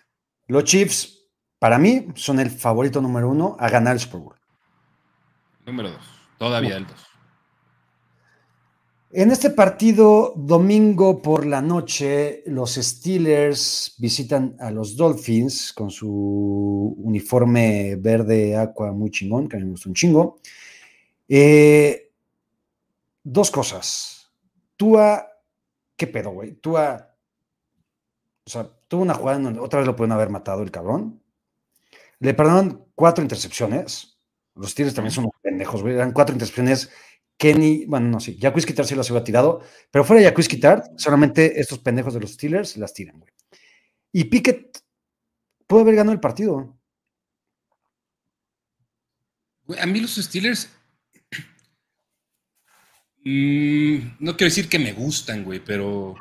Los 0.48 0.64
Chiefs, 0.64 1.28
para 1.60 1.78
mí, 1.78 2.08
son 2.16 2.40
el 2.40 2.50
favorito 2.50 3.02
número 3.02 3.30
uno 3.30 3.58
a 3.60 3.70
ganar 3.70 3.94
el 3.94 4.00
Super 4.00 4.22
Bowl. 4.22 4.36
Número 5.66 5.92
dos. 5.92 6.16
Todavía 6.38 6.78
el 6.78 6.86
2. 6.86 6.96
En 9.12 9.32
este 9.32 9.50
partido, 9.52 10.34
domingo 10.36 11.22
por 11.22 11.46
la 11.46 11.62
noche, 11.62 12.44
los 12.48 12.76
Steelers 12.76 13.96
visitan 13.98 14.58
a 14.60 14.72
los 14.72 14.98
Dolphins 14.98 15.72
con 15.72 15.90
su 15.90 16.96
uniforme 16.98 17.96
verde 17.96 18.58
aqua 18.58 18.92
muy 18.92 19.10
chingón, 19.12 19.48
que 19.48 19.56
a 19.56 19.60
mí 19.60 19.66
me 19.66 19.72
gusta 19.72 19.88
un 19.88 19.96
chingo. 19.96 20.40
Eh, 21.30 22.12
dos 23.24 23.50
cosas. 23.52 24.30
Tua, 24.76 25.26
¿qué 25.96 26.08
pedo, 26.08 26.32
güey? 26.32 26.56
Tua, 26.56 27.05
o 28.46 28.50
sea, 28.50 28.70
tuvo 28.88 29.02
una 29.02 29.16
jugada 29.16 29.38
en 29.38 29.44
donde 29.44 29.60
otra 29.60 29.80
vez 29.80 29.88
lo 29.88 29.96
pueden 29.96 30.12
haber 30.12 30.30
matado 30.30 30.62
el 30.62 30.72
cabrón. 30.72 31.22
Le 32.20 32.34
perdonaron 32.34 32.86
cuatro 32.94 33.24
intercepciones. 33.24 34.20
Los 34.54 34.72
Steelers 34.72 34.96
también 34.96 35.12
son 35.12 35.30
pendejos, 35.42 35.82
güey. 35.82 35.96
Eran 35.96 36.12
cuatro 36.12 36.34
intercepciones. 36.34 36.90
Kenny, 37.38 37.86
bueno, 37.86 38.08
no 38.08 38.20
sé, 38.20 38.38
Jacques 38.38 38.66
Kitar 38.66 38.86
sí 38.86 38.96
las 38.96 39.10
iba 39.10 39.22
tirado, 39.24 39.62
pero 39.92 40.06
fuera 40.06 40.22
de 40.22 40.28
Jacques 40.28 40.48
Kitar, 40.48 40.84
solamente 40.96 41.60
estos 41.60 41.80
pendejos 41.80 42.14
de 42.14 42.22
los 42.22 42.32
Steelers 42.32 42.78
las 42.78 42.94
tiran, 42.94 43.20
güey. 43.20 43.34
Y 44.14 44.24
Pickett 44.26 44.80
pudo 45.68 45.82
haber 45.82 45.96
ganado 45.96 46.14
el 46.14 46.22
partido. 46.22 46.78
a 49.78 49.86
mí 49.86 50.00
los 50.00 50.16
Steelers 50.16 50.70
mm, 53.26 53.98
no 54.20 54.38
quiero 54.38 54.50
decir 54.50 54.70
que 54.70 54.80
me 54.80 54.94
gustan, 54.94 55.44
güey, 55.44 55.60
pero 55.60 56.16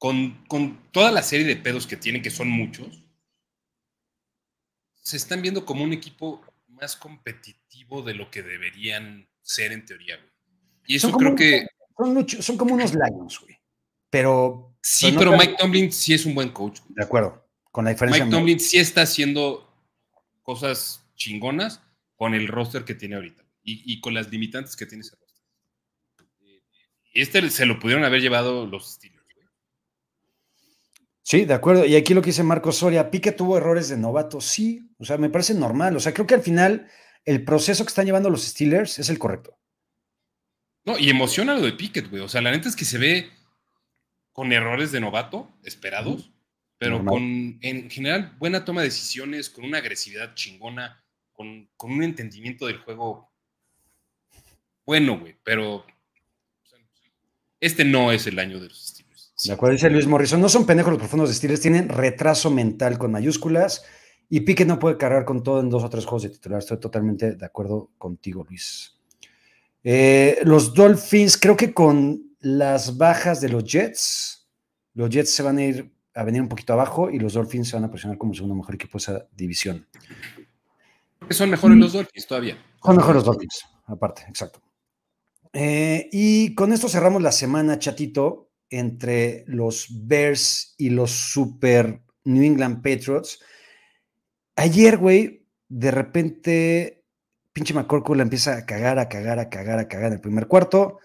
con, 0.00 0.42
con, 0.48 0.80
toda 0.92 1.12
la 1.12 1.22
serie 1.22 1.46
de 1.46 1.56
pedos 1.56 1.86
que 1.86 1.96
tienen, 1.96 2.22
que 2.22 2.30
son 2.30 2.48
muchos, 2.48 3.04
se 4.94 5.18
están 5.18 5.42
viendo 5.42 5.66
como 5.66 5.84
un 5.84 5.92
equipo 5.92 6.42
más 6.68 6.96
competitivo 6.96 8.02
de 8.02 8.14
lo 8.14 8.30
que 8.30 8.42
deberían 8.42 9.28
ser 9.42 9.72
en 9.72 9.84
teoría, 9.84 10.16
güey. 10.16 10.30
Y 10.86 10.96
eso 10.96 11.12
creo 11.12 11.36
que. 11.36 11.66
Son, 12.40 12.56
como 12.56 12.74
unos 12.74 12.94
Lions, 12.94 13.40
güey. 13.40 13.56
Pero. 14.08 14.74
Sí, 14.82 15.14
pero, 15.16 15.36
Mike 15.36 15.56
Tomlin 15.58 15.92
sí 15.92 16.14
es 16.14 16.24
un 16.24 16.34
buen 16.34 16.48
coach. 16.48 16.80
De 16.88 17.04
acuerdo. 17.04 17.46
Con 17.70 17.84
la 17.84 17.90
diferencia. 17.90 18.24
Mike 18.24 18.36
Tomlin 18.36 18.58
sí 18.58 18.78
está 18.78 19.02
haciendo 19.02 19.70
cosas 20.42 21.04
chingonas 21.14 21.82
con 22.16 22.34
el 22.34 22.48
roster 22.48 22.84
que 22.84 22.94
tiene 22.94 23.16
ahorita 23.16 23.44
y, 23.62 24.00
con 24.00 24.14
las 24.14 24.30
limitantes 24.30 24.74
que 24.74 24.86
tiene 24.86 25.02
ese 25.02 25.16
roster. 25.16 25.44
Y 27.12 27.20
este 27.20 27.50
se 27.50 27.66
lo 27.66 27.78
pudieron 27.78 28.04
haber 28.04 28.20
llevado 28.20 28.66
los 28.66 28.94
Steelers. 28.94 29.19
Sí, 31.22 31.44
de 31.44 31.54
acuerdo. 31.54 31.84
Y 31.84 31.96
aquí 31.96 32.14
lo 32.14 32.22
que 32.22 32.30
dice 32.30 32.42
Marco 32.42 32.72
Soria, 32.72 33.10
Pique 33.10 33.32
tuvo 33.32 33.58
errores 33.58 33.88
de 33.88 33.96
novato. 33.96 34.40
Sí, 34.40 34.90
o 34.98 35.04
sea, 35.04 35.18
me 35.18 35.30
parece 35.30 35.54
normal. 35.54 35.96
O 35.96 36.00
sea, 36.00 36.12
creo 36.12 36.26
que 36.26 36.34
al 36.34 36.42
final 36.42 36.88
el 37.24 37.44
proceso 37.44 37.84
que 37.84 37.88
están 37.88 38.06
llevando 38.06 38.30
los 38.30 38.42
Steelers 38.42 38.98
es 38.98 39.08
el 39.10 39.18
correcto. 39.18 39.58
No, 40.84 40.98
y 40.98 41.10
emociona 41.10 41.54
lo 41.54 41.60
de 41.60 41.72
Pickett, 41.72 42.08
güey. 42.08 42.22
O 42.22 42.28
sea, 42.28 42.40
la 42.40 42.50
neta 42.50 42.68
es 42.68 42.76
que 42.76 42.84
se 42.84 42.98
ve 42.98 43.30
con 44.32 44.52
errores 44.52 44.92
de 44.92 45.00
novato 45.00 45.50
esperados, 45.62 46.32
pero 46.78 47.04
con, 47.04 47.58
en 47.60 47.90
general, 47.90 48.34
buena 48.38 48.64
toma 48.64 48.80
de 48.80 48.88
decisiones, 48.88 49.50
con 49.50 49.64
una 49.64 49.78
agresividad 49.78 50.34
chingona, 50.34 51.04
con, 51.32 51.68
con 51.76 51.92
un 51.92 52.02
entendimiento 52.02 52.66
del 52.66 52.78
juego 52.78 53.30
bueno, 54.90 55.20
güey. 55.20 55.36
Pero 55.44 55.86
este 57.60 57.84
no 57.84 58.10
es 58.10 58.26
el 58.26 58.38
año 58.38 58.58
de 58.58 58.68
los. 58.68 58.89
De 59.44 59.52
acuerdo, 59.52 59.74
dice 59.74 59.88
Luis 59.88 60.06
Morrison, 60.06 60.40
no 60.40 60.48
son 60.48 60.66
pendejos 60.66 60.92
los 60.92 60.98
profundos 60.98 61.28
de 61.28 61.34
Steelers, 61.34 61.60
tienen 61.60 61.88
retraso 61.88 62.50
mental 62.50 62.98
con 62.98 63.10
mayúsculas 63.10 63.84
y 64.28 64.40
Pique 64.40 64.64
no 64.64 64.78
puede 64.78 64.98
cargar 64.98 65.24
con 65.24 65.42
todo 65.42 65.60
en 65.60 65.70
dos 65.70 65.82
o 65.82 65.88
tres 65.88 66.04
juegos 66.04 66.24
de 66.24 66.30
titular. 66.30 66.58
Estoy 66.58 66.78
totalmente 66.78 67.36
de 67.36 67.46
acuerdo 67.46 67.90
contigo, 67.96 68.44
Luis. 68.48 68.96
Eh, 69.82 70.40
los 70.44 70.74
Dolphins, 70.74 71.38
creo 71.38 71.56
que 71.56 71.72
con 71.72 72.34
las 72.40 72.98
bajas 72.98 73.40
de 73.40 73.48
los 73.48 73.64
Jets, 73.64 74.48
los 74.94 75.08
Jets 75.08 75.30
se 75.30 75.42
van 75.42 75.58
a 75.58 75.64
ir 75.64 75.90
a 76.14 76.22
venir 76.22 76.42
un 76.42 76.48
poquito 76.48 76.74
abajo 76.74 77.10
y 77.10 77.18
los 77.18 77.32
Dolphins 77.32 77.68
se 77.68 77.76
van 77.76 77.84
a 77.84 77.90
posicionar 77.90 78.18
como 78.18 78.34
segundo 78.34 78.54
mejor 78.54 78.74
equipo 78.74 78.98
de 78.98 79.02
esa 79.02 79.26
división. 79.34 79.86
Son 81.30 81.48
mejores 81.48 81.78
los 81.78 81.92
Dolphins 81.92 82.26
todavía. 82.26 82.58
Son 82.84 82.96
mejores 82.96 83.16
los 83.16 83.24
Dolphins, 83.24 83.64
aparte, 83.86 84.22
exacto. 84.28 84.60
Eh, 85.52 86.08
y 86.12 86.54
con 86.54 86.72
esto 86.72 86.88
cerramos 86.88 87.22
la 87.22 87.32
semana, 87.32 87.78
chatito 87.78 88.49
entre 88.70 89.44
los 89.46 89.88
Bears 90.06 90.74
y 90.78 90.90
los 90.90 91.10
Super 91.10 92.00
New 92.24 92.42
England 92.42 92.82
Patriots. 92.82 93.40
Ayer, 94.56 94.96
güey, 94.98 95.46
de 95.68 95.90
repente, 95.90 97.04
pinche 97.52 97.74
McCorkle 97.74 98.16
la 98.16 98.22
empieza 98.22 98.56
a 98.56 98.66
cagar, 98.66 98.98
a 98.98 99.08
cagar, 99.08 99.38
a 99.38 99.48
cagar, 99.50 99.78
a 99.78 99.88
cagar 99.88 100.06
en 100.08 100.14
el 100.14 100.20
primer 100.20 100.46
cuarto. 100.46 100.98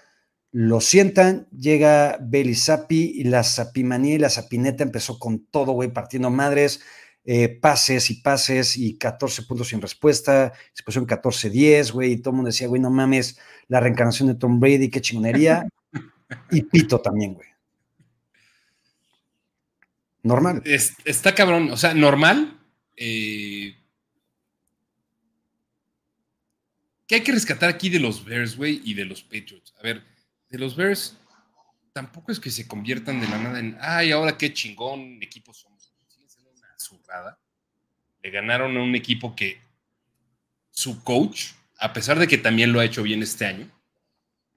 Lo 0.52 0.80
sientan, 0.82 1.48
llega 1.52 2.18
Bailey 2.22 2.56
Zappi 2.56 3.14
y 3.16 3.26
la 3.26 3.44
Zapimanía 3.44 4.16
y 4.16 4.20
la 4.20 4.30
Zapineta 4.30 4.84
empezó 4.84 5.20
con 5.20 5.46
todo, 5.48 5.74
güey, 5.74 5.92
partiendo 5.94 6.30
madres. 6.30 6.82
eh, 7.28 7.50
pases 7.60 8.10
y 8.12 8.22
pases 8.22 8.78
y 8.78 8.98
14 8.98 9.44
puntos 9.44 9.70
sin 9.70 9.82
respuesta, 9.82 10.54
se 10.74 10.84
pusieron 10.84 11.08
14-10, 11.08 11.92
güey, 11.92 12.14
y 12.14 12.18
todo 12.22 12.32
el 12.32 12.36
mundo 12.38 12.50
decía, 12.50 12.68
güey, 12.68 12.82
no 12.82 12.92
mames, 12.92 13.40
la 13.68 13.80
reencarnación 13.80 14.28
de 14.30 14.36
Tom 14.36 14.60
Brady, 14.60 14.90
qué 14.92 15.02
chingonería. 15.02 15.68
y 16.52 16.64
Pito 16.64 17.02
también, 17.02 17.34
güey. 17.36 17.48
Normal. 20.26 20.64
está 20.66 21.36
cabrón, 21.36 21.70
o 21.70 21.78
sea, 21.78 21.94
normal. 21.94 22.60
Eh, 22.98 23.76
¿Qué 27.06 27.16
hay 27.16 27.22
que 27.22 27.32
rescatar 27.32 27.70
aquí 27.70 27.90
de 27.90 28.00
los 28.00 28.26
Bears, 28.26 28.58
güey, 28.58 28.82
y 28.84 28.96
de 28.96 29.06
los 29.06 29.22
Patriots? 29.22 29.76
A 29.80 29.84
ver, 29.84 30.04
de 30.50 30.58
los 30.58 30.76
Bears, 30.76 31.16
tampoco 31.94 32.32
es 32.32 32.40
que 32.40 32.50
se 32.50 32.68
conviertan 32.68 33.22
de 33.22 33.28
la 33.28 33.38
nada 33.38 33.60
en, 33.60 33.78
ay, 33.80 34.12
ahora 34.12 34.36
qué 34.36 34.52
chingón 34.52 35.22
equipo 35.22 35.54
somos. 35.54 35.94
Una 36.40 36.80
zurrada. 36.80 37.38
Le 38.24 38.32
ganaron 38.32 38.76
a 38.78 38.82
un 38.82 38.96
equipo 38.96 39.36
que 39.36 39.62
su 40.72 41.04
coach, 41.04 41.52
a 41.78 41.94
pesar 41.94 42.18
de 42.18 42.28
que 42.28 42.40
también 42.40 42.74
lo 42.74 42.80
ha 42.80 42.86
hecho 42.86 43.04
bien 43.04 43.22
este 43.22 43.46
año, 43.46 43.70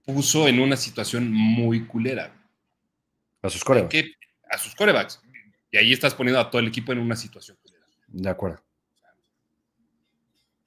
puso 0.06 0.48
en 0.48 0.60
una 0.60 0.78
situación 0.78 1.30
muy 1.30 1.84
culera. 1.84 2.34
A 3.42 3.50
sus 3.50 3.62
corebacks. 3.62 3.94
A 4.50 4.56
sus 4.56 4.74
corebacks. 4.74 5.20
Y 5.70 5.76
ahí 5.76 5.92
estás 5.92 6.14
poniendo 6.14 6.40
a 6.40 6.50
todo 6.50 6.60
el 6.60 6.68
equipo 6.68 6.92
en 6.92 6.98
una 6.98 7.16
situación. 7.16 7.56
De 8.06 8.28
acuerdo. 8.28 8.62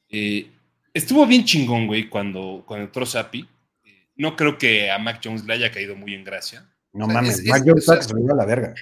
Eh, 0.09 0.51
estuvo 0.93 1.25
bien 1.25 1.45
chingón, 1.45 1.87
güey, 1.87 2.09
cuando, 2.09 2.63
cuando 2.65 2.85
entró 2.85 3.05
Sapi. 3.05 3.47
Eh, 3.83 4.07
no 4.17 4.35
creo 4.35 4.57
que 4.57 4.91
a 4.91 4.99
Mac 4.99 5.21
Jones 5.23 5.45
le 5.45 5.53
haya 5.53 5.71
caído 5.71 5.95
muy 5.95 6.13
en 6.13 6.23
gracia. 6.23 6.69
No 6.93 7.07
mames, 7.07 7.43
Mac 7.45 7.63
Jones 7.65 7.85
se 7.85 7.93
a 7.93 8.35
la 8.35 8.45
verga. 8.45 8.75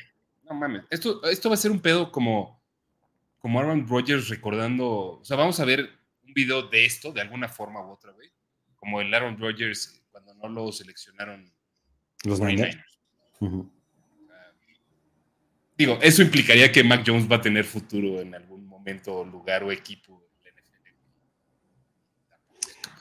No 0.43 0.55
mames, 0.55 0.83
esto, 0.89 1.23
esto 1.25 1.49
va 1.49 1.53
a 1.55 1.57
ser 1.57 1.69
un 1.71 1.79
pedo 1.79 2.11
como, 2.11 2.59
como 3.37 3.59
Aaron 3.59 3.87
Rodgers 3.87 4.29
recordando. 4.29 5.19
O 5.19 5.23
sea, 5.23 5.37
vamos 5.37 5.59
a 5.59 5.65
ver 5.65 5.87
un 6.25 6.33
video 6.33 6.63
de 6.63 6.85
esto 6.85 7.11
de 7.11 7.21
alguna 7.21 7.47
forma 7.47 7.85
u 7.85 7.91
otra, 7.91 8.11
güey. 8.11 8.29
Como 8.75 8.99
el 8.99 9.13
Aaron 9.13 9.37
Rodgers 9.37 10.01
cuando 10.11 10.33
no 10.33 10.49
lo 10.49 10.71
seleccionaron 10.71 11.51
los 12.23 12.39
Niners. 12.39 12.77
Digo, 15.79 15.97
eso 16.01 16.21
implicaría 16.21 16.71
que 16.71 16.83
Mac 16.83 17.03
Jones 17.07 17.31
va 17.31 17.37
a 17.37 17.41
tener 17.41 17.63
futuro 17.63 18.19
en 18.19 18.35
algún 18.35 18.67
momento, 18.67 19.23
lugar 19.23 19.63
o 19.63 19.71
equipo 19.71 20.19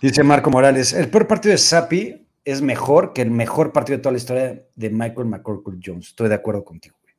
Dice 0.01 0.23
Marco 0.23 0.51
Morales, 0.51 0.93
el 0.93 1.11
peor 1.11 1.27
partido 1.27 1.53
de 1.53 1.59
Sapi 1.59 2.25
es 2.45 2.63
mejor 2.63 3.13
que 3.13 3.23
el 3.23 3.33
mejor 3.33 3.73
partido 3.73 3.97
de 3.97 4.03
toda 4.03 4.13
la 4.13 4.19
historia 4.19 4.65
de 4.77 4.91
Michael 4.91 5.27
McCorkle 5.27 5.81
Jones. 5.85 6.09
Estoy 6.09 6.29
de 6.29 6.37
acuerdo 6.37 6.65
contigo, 6.65 6.97
güey. 7.03 7.15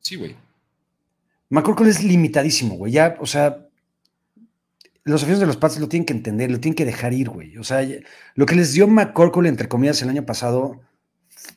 Sí, 0.00 0.16
güey. 0.16 0.34
McCorkle 1.50 1.90
es 1.90 2.02
limitadísimo, 2.02 2.76
güey. 2.76 2.92
Ya, 2.92 3.16
o 3.20 3.26
sea, 3.26 3.68
los 5.04 5.22
aficionados 5.22 5.40
de 5.40 5.46
los 5.46 5.58
Pats 5.58 5.78
lo 5.78 5.88
tienen 5.88 6.06
que 6.06 6.14
entender, 6.14 6.50
lo 6.50 6.60
tienen 6.60 6.76
que 6.76 6.86
dejar 6.86 7.12
ir, 7.12 7.28
güey. 7.28 7.58
O 7.58 7.64
sea, 7.64 7.86
lo 8.34 8.46
que 8.46 8.54
les 8.54 8.72
dio 8.72 8.88
McCorkle, 8.88 9.50
entre 9.50 9.68
comillas, 9.68 10.00
el 10.00 10.08
año 10.08 10.24
pasado, 10.24 10.80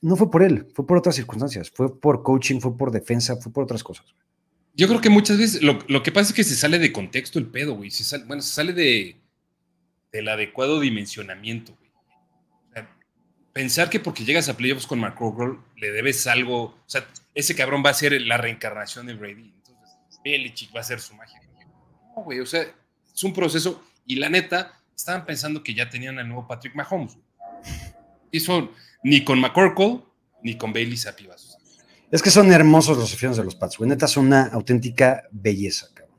no 0.01 0.15
fue 0.15 0.29
por 0.29 0.43
él, 0.43 0.67
fue 0.73 0.85
por 0.85 0.97
otras 0.97 1.15
circunstancias. 1.15 1.71
Fue 1.71 1.99
por 1.99 2.23
coaching, 2.23 2.59
fue 2.59 2.77
por 2.77 2.91
defensa, 2.91 3.35
fue 3.37 3.51
por 3.51 3.63
otras 3.63 3.83
cosas. 3.83 4.05
Yo 4.75 4.87
creo 4.87 4.99
que 4.99 5.09
muchas 5.09 5.37
veces 5.37 5.61
lo, 5.61 6.03
que 6.03 6.11
pasa 6.11 6.29
es 6.29 6.35
que 6.35 6.43
se 6.43 6.55
sale 6.55 6.79
de 6.79 6.91
contexto 6.91 7.39
el 7.39 7.47
pedo, 7.47 7.75
güey. 7.75 7.89
bueno, 8.27 8.41
se 8.41 8.53
sale 8.53 8.73
de 8.73 9.17
del 10.11 10.27
adecuado 10.29 10.79
dimensionamiento. 10.79 11.75
Güey. 11.77 12.85
pensar 13.51 13.89
que 13.89 13.99
porque 13.99 14.23
llegas 14.23 14.47
a 14.47 14.55
playoffs 14.55 14.87
con 14.87 14.99
McCorkle 14.99 15.59
le 15.77 15.91
debes 15.91 16.25
algo, 16.27 16.63
o 16.63 16.83
sea, 16.85 17.05
ese 17.33 17.55
cabrón 17.55 17.83
va 17.85 17.89
a 17.89 17.93
ser 17.93 18.19
la 18.21 18.37
reencarnación 18.37 19.07
de 19.07 19.13
Brady. 19.13 19.53
Entonces, 19.57 20.19
Belichick 20.23 20.75
va 20.75 20.79
a 20.79 20.83
ser 20.83 21.01
su 21.01 21.15
magia. 21.15 21.41
No, 22.15 22.23
güey, 22.23 22.39
o 22.39 22.45
sea, 22.45 22.65
es 23.13 23.23
un 23.23 23.33
proceso. 23.33 23.83
Y 24.05 24.15
la 24.15 24.29
neta, 24.29 24.79
estaban 24.95 25.25
pensando 25.25 25.63
que 25.63 25.73
ya 25.73 25.89
tenían 25.89 26.17
al 26.17 26.27
nuevo 26.27 26.47
Patrick 26.47 26.75
Mahomes. 26.75 27.17
Y 28.31 28.39
son 28.39 28.71
ni 29.05 29.23
con 29.23 29.39
McCorkle 29.39 30.01
ni 30.41 30.57
con 30.57 30.73
Bailey 30.73 30.97
Zappi 30.97 31.27
Es 32.11 32.23
que 32.23 32.31
son 32.31 32.51
hermosos 32.51 32.97
los 32.97 33.09
aficionados 33.09 33.37
de 33.37 33.43
los 33.43 33.55
Pats, 33.55 33.77
güey. 33.77 33.89
Neta, 33.89 34.07
son 34.07 34.27
una 34.27 34.47
auténtica 34.47 35.23
belleza, 35.31 35.87
cabrón. 35.93 36.17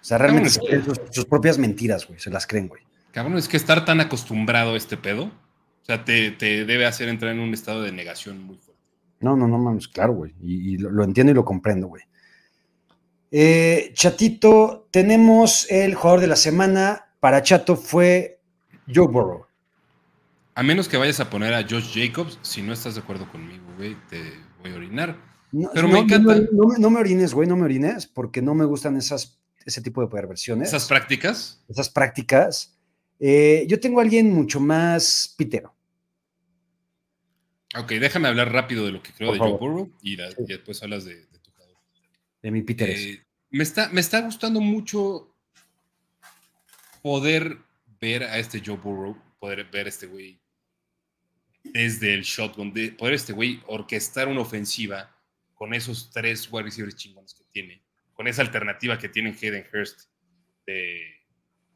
O 0.00 0.04
sea, 0.04 0.18
realmente 0.18 0.50
sus, 0.50 1.24
propias 1.24 1.58
mentiras, 1.58 2.06
güey. 2.06 2.20
Se 2.20 2.30
las 2.30 2.46
creen, 2.46 2.68
güey. 2.68 2.82
Cabrón, 3.10 3.36
es 3.38 3.48
que 3.48 3.56
estar 3.56 3.84
tan 3.84 4.00
acostumbrado 4.00 4.74
a 4.74 4.76
este 4.76 4.96
pedo, 4.96 5.24
o 5.24 5.84
sea, 5.84 6.04
te, 6.04 6.30
debe 6.30 6.86
hacer 6.86 7.08
entrar 7.08 7.32
en 7.32 7.40
un 7.40 7.52
estado 7.52 7.82
de 7.82 7.90
negación 7.90 8.40
muy 8.40 8.56
fuerte. 8.56 8.82
No, 9.20 9.34
no, 9.36 9.48
no, 9.48 9.58
mames, 9.58 9.88
claro, 9.88 10.12
güey. 10.12 10.32
Y, 10.42 10.78
lo, 10.78 11.02
entiendo 11.02 11.32
y 11.32 11.34
lo 11.34 11.44
comprendo, 11.44 11.88
güey. 11.88 12.04
Eh, 13.32 13.90
Chatito, 13.94 14.88
tenemos 14.92 15.68
el 15.70 15.96
jugador 15.96 16.20
de 16.20 16.28
la 16.28 16.36
semana. 16.36 17.06
Para 17.18 17.42
Chato 17.42 17.74
fue 17.74 18.40
Joe 18.92 19.08
Burrow. 19.08 19.45
A 20.56 20.62
menos 20.62 20.88
que 20.88 20.96
vayas 20.96 21.20
a 21.20 21.28
poner 21.28 21.52
a 21.52 21.62
Josh 21.68 21.92
Jacobs, 21.92 22.38
si 22.40 22.62
no 22.62 22.72
estás 22.72 22.94
de 22.94 23.02
acuerdo 23.02 23.30
conmigo, 23.30 23.62
güey, 23.76 23.94
te 24.08 24.22
voy 24.62 24.72
a 24.72 24.76
orinar. 24.76 25.14
Pero 25.74 25.86
me 25.86 25.98
encanta. 25.98 26.34
No, 26.50 26.88
me 26.88 26.98
orines, 26.98 27.34
güey, 27.34 27.46
no 27.46 27.56
me 27.56 27.64
orines, 27.64 28.06
porque 28.06 28.40
no 28.40 28.54
me 28.54 28.64
gustan 28.64 28.96
esas, 28.96 29.38
ese 29.66 29.82
tipo 29.82 30.00
de 30.00 30.08
perversiones. 30.08 30.68
¿Esas 30.68 30.86
prácticas? 30.86 31.62
Esas 31.68 31.90
prácticas. 31.90 32.74
Eh, 33.20 33.66
yo 33.68 33.78
tengo 33.80 34.00
a 34.00 34.02
alguien 34.02 34.32
mucho 34.32 34.58
más 34.58 35.34
pitero. 35.36 35.74
Ok, 37.78 37.90
déjame 37.92 38.28
hablar 38.28 38.50
rápido 38.50 38.86
de 38.86 38.92
lo 38.92 39.02
que 39.02 39.12
creo 39.12 39.34
de 39.34 39.38
Joe 39.38 39.58
Burrow 39.58 39.92
y, 40.00 40.16
después 40.16 40.82
hablas 40.82 41.04
de, 41.04 41.26
tu 41.42 41.50
jugador. 41.50 41.76
De 42.42 42.50
mi 42.50 42.62
Peter. 42.62 42.88
Eh, 42.88 43.22
me, 43.50 43.62
está, 43.62 43.90
me 43.90 44.00
está 44.00 44.22
gustando 44.22 44.62
mucho 44.62 45.34
poder 47.02 47.58
ver 48.00 48.22
a 48.22 48.38
este 48.38 48.62
Joe 48.64 48.78
Burrow, 48.78 49.18
poder 49.38 49.64
ver 49.70 49.84
a 49.84 49.90
este 49.90 50.06
güey 50.06 50.40
desde 51.72 52.14
el 52.14 52.22
shotgun, 52.22 52.72
de 52.72 52.92
poder 52.92 53.14
este 53.14 53.32
güey 53.32 53.62
orquestar 53.66 54.28
una 54.28 54.40
ofensiva 54.40 55.14
con 55.54 55.74
esos 55.74 56.10
tres 56.10 56.48
wide 56.50 56.64
receivers 56.64 56.96
chingones 56.96 57.34
que 57.34 57.44
tiene, 57.50 57.82
con 58.12 58.26
esa 58.28 58.42
alternativa 58.42 58.98
que 58.98 59.08
tiene 59.08 59.30
Hayden 59.30 59.66
Hurst 59.72 60.08
de, 60.66 61.00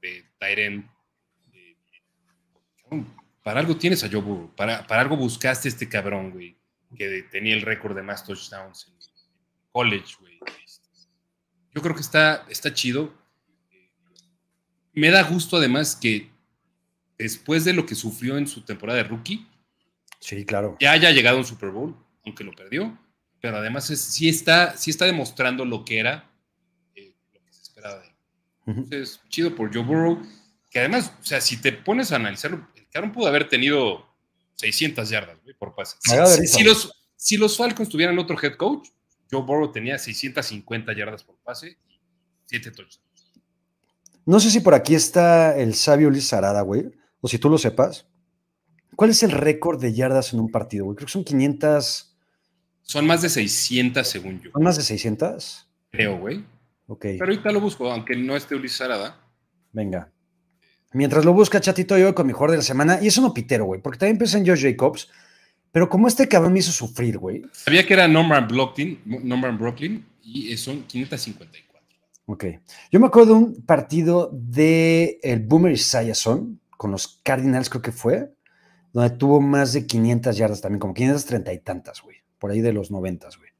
de 0.02 0.24
para 3.42 3.60
algo 3.60 3.76
tienes 3.76 4.04
a 4.04 4.08
Joe 4.08 4.20
Burrow, 4.20 4.54
para, 4.54 4.86
para 4.86 5.02
algo 5.02 5.16
buscaste 5.16 5.68
este 5.68 5.88
cabrón, 5.88 6.30
güey, 6.30 6.56
que 6.96 7.22
tenía 7.30 7.54
el 7.54 7.62
récord 7.62 7.96
de 7.96 8.02
más 8.02 8.24
touchdowns 8.24 8.88
en 8.88 8.94
college, 9.72 10.16
güey. 10.20 10.38
Yo 11.72 11.82
creo 11.82 11.94
que 11.94 12.00
está, 12.00 12.44
está 12.48 12.74
chido. 12.74 13.14
Me 14.92 15.10
da 15.10 15.22
gusto 15.22 15.56
además 15.56 15.96
que 15.96 16.30
después 17.16 17.64
de 17.64 17.72
lo 17.72 17.86
que 17.86 17.94
sufrió 17.94 18.36
en 18.36 18.48
su 18.48 18.62
temporada 18.62 19.02
de 19.02 19.08
rookie, 19.08 19.46
sí, 20.20 20.44
claro. 20.44 20.76
ya 20.80 20.92
haya 20.92 21.10
llegado 21.10 21.36
a 21.36 21.40
un 21.40 21.46
Super 21.46 21.70
Bowl, 21.70 21.96
aunque 22.24 22.44
lo 22.44 22.52
perdió, 22.52 22.96
pero 23.40 23.56
además 23.56 23.86
sí, 23.86 24.28
está, 24.28 24.76
sí 24.76 24.90
está 24.90 25.06
demostrando 25.06 25.64
lo 25.64 25.84
que 25.84 25.98
era, 25.98 26.30
eh, 26.94 27.14
lo 27.32 27.40
que 27.44 27.52
se 27.52 27.62
esperaba 27.62 28.00
de 28.00 28.06
él. 28.06 28.14
Entonces, 28.66 29.20
chido 29.28 29.56
por 29.56 29.74
Joe 29.74 29.82
Burrow 29.82 30.22
que 30.70 30.78
además, 30.78 31.12
o 31.20 31.24
sea, 31.24 31.40
si 31.40 31.56
te 31.56 31.72
pones 31.72 32.12
a 32.12 32.16
analizarlo, 32.16 32.68
el 32.76 32.88
cabrón 32.88 33.12
pudo 33.12 33.26
haber 33.26 33.48
tenido 33.48 34.06
600 34.54 35.10
yardas 35.10 35.36
por 35.58 35.74
pase. 35.74 35.96
Si, 36.46 36.62
los, 36.62 36.92
si 37.16 37.36
los 37.36 37.56
Falcons 37.56 37.88
tuvieran 37.88 38.18
otro 38.18 38.38
head 38.40 38.54
coach, 38.54 38.88
Joe 39.30 39.42
Burrow 39.42 39.72
tenía 39.72 39.98
650 39.98 40.92
yardas 40.96 41.24
por 41.24 41.36
pase 41.38 41.76
y 41.88 42.00
7 42.46 42.70
touchdowns. 42.70 43.00
No 44.24 44.38
sé 44.38 44.50
si 44.50 44.60
por 44.60 44.74
aquí 44.74 44.94
está 44.94 45.56
el 45.56 45.74
sabio 45.74 46.08
Luis 46.08 46.32
Arada, 46.32 46.60
güey, 46.62 46.88
o 47.20 47.26
si 47.26 47.38
tú 47.38 47.48
lo 47.48 47.58
sepas. 47.58 48.06
¿Cuál 49.00 49.12
es 49.12 49.22
el 49.22 49.30
récord 49.30 49.80
de 49.80 49.94
yardas 49.94 50.34
en 50.34 50.40
un 50.40 50.50
partido, 50.50 50.84
güey? 50.84 50.94
Creo 50.94 51.06
que 51.06 51.12
son 51.12 51.24
500. 51.24 52.14
Son 52.82 53.06
más 53.06 53.22
de 53.22 53.30
600, 53.30 54.06
según 54.06 54.42
yo. 54.42 54.50
¿Son 54.50 54.62
más 54.62 54.76
de 54.76 54.82
600? 54.82 55.66
Creo, 55.90 56.18
güey. 56.18 56.44
Ok. 56.86 57.00
Pero 57.00 57.24
ahorita 57.24 57.50
lo 57.50 57.62
busco, 57.62 57.90
aunque 57.90 58.14
no 58.14 58.36
esté 58.36 58.56
Ulises 58.56 58.82
Arada. 58.82 59.18
Venga. 59.72 60.12
Mientras 60.92 61.24
lo 61.24 61.32
busca 61.32 61.62
Chatito, 61.62 61.96
yo 61.96 62.14
con 62.14 62.26
mi 62.26 62.34
jugador 62.34 62.50
de 62.50 62.56
la 62.58 62.62
semana, 62.62 62.98
y 63.00 63.06
eso 63.06 63.22
no 63.22 63.32
pitero, 63.32 63.64
güey, 63.64 63.80
porque 63.80 63.98
también 63.98 64.18
pensé 64.18 64.36
en 64.36 64.46
Josh 64.46 64.64
Jacobs, 64.64 65.08
pero 65.72 65.88
como 65.88 66.06
este 66.06 66.28
cabrón 66.28 66.52
me 66.52 66.58
hizo 66.58 66.70
sufrir, 66.70 67.16
güey. 67.16 67.40
Sabía 67.52 67.86
que 67.86 67.94
era 67.94 68.06
Norman 68.06 68.46
Brooklyn, 68.48 69.00
Norman 69.06 69.56
Brooklyn, 69.56 70.04
y 70.22 70.54
son 70.58 70.82
554. 70.82 71.88
Ok. 72.26 72.44
Yo 72.92 73.00
me 73.00 73.06
acuerdo 73.06 73.32
de 73.32 73.38
un 73.38 73.62
partido 73.62 74.28
de 74.30 75.18
el 75.22 75.40
Boomer 75.40 75.72
Esiason 75.72 76.60
con 76.76 76.90
los 76.90 77.18
Cardinals, 77.22 77.70
creo 77.70 77.80
que 77.80 77.92
fue, 77.92 78.34
donde 78.92 79.10
tuvo 79.16 79.40
más 79.40 79.72
de 79.72 79.86
500 79.86 80.36
yardas 80.36 80.60
también, 80.60 80.80
como 80.80 80.94
530 80.94 81.52
y 81.52 81.58
tantas, 81.60 82.02
güey, 82.02 82.18
por 82.38 82.50
ahí 82.50 82.60
de 82.60 82.72
los 82.72 82.90
90, 82.90 83.28
güey. 83.38 83.50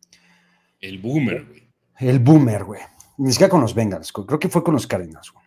El 0.80 0.98
Boomer, 0.98 1.44
güey. 1.44 1.68
El 1.98 2.18
Boomer, 2.18 2.64
güey. 2.64 2.80
Ni 3.18 3.32
siquiera 3.32 3.50
con 3.50 3.60
los 3.60 3.74
Bengals, 3.74 4.12
creo 4.12 4.38
que 4.38 4.48
fue 4.48 4.64
con 4.64 4.74
los 4.74 4.86
Cardinals, 4.86 5.30
güey. 5.30 5.44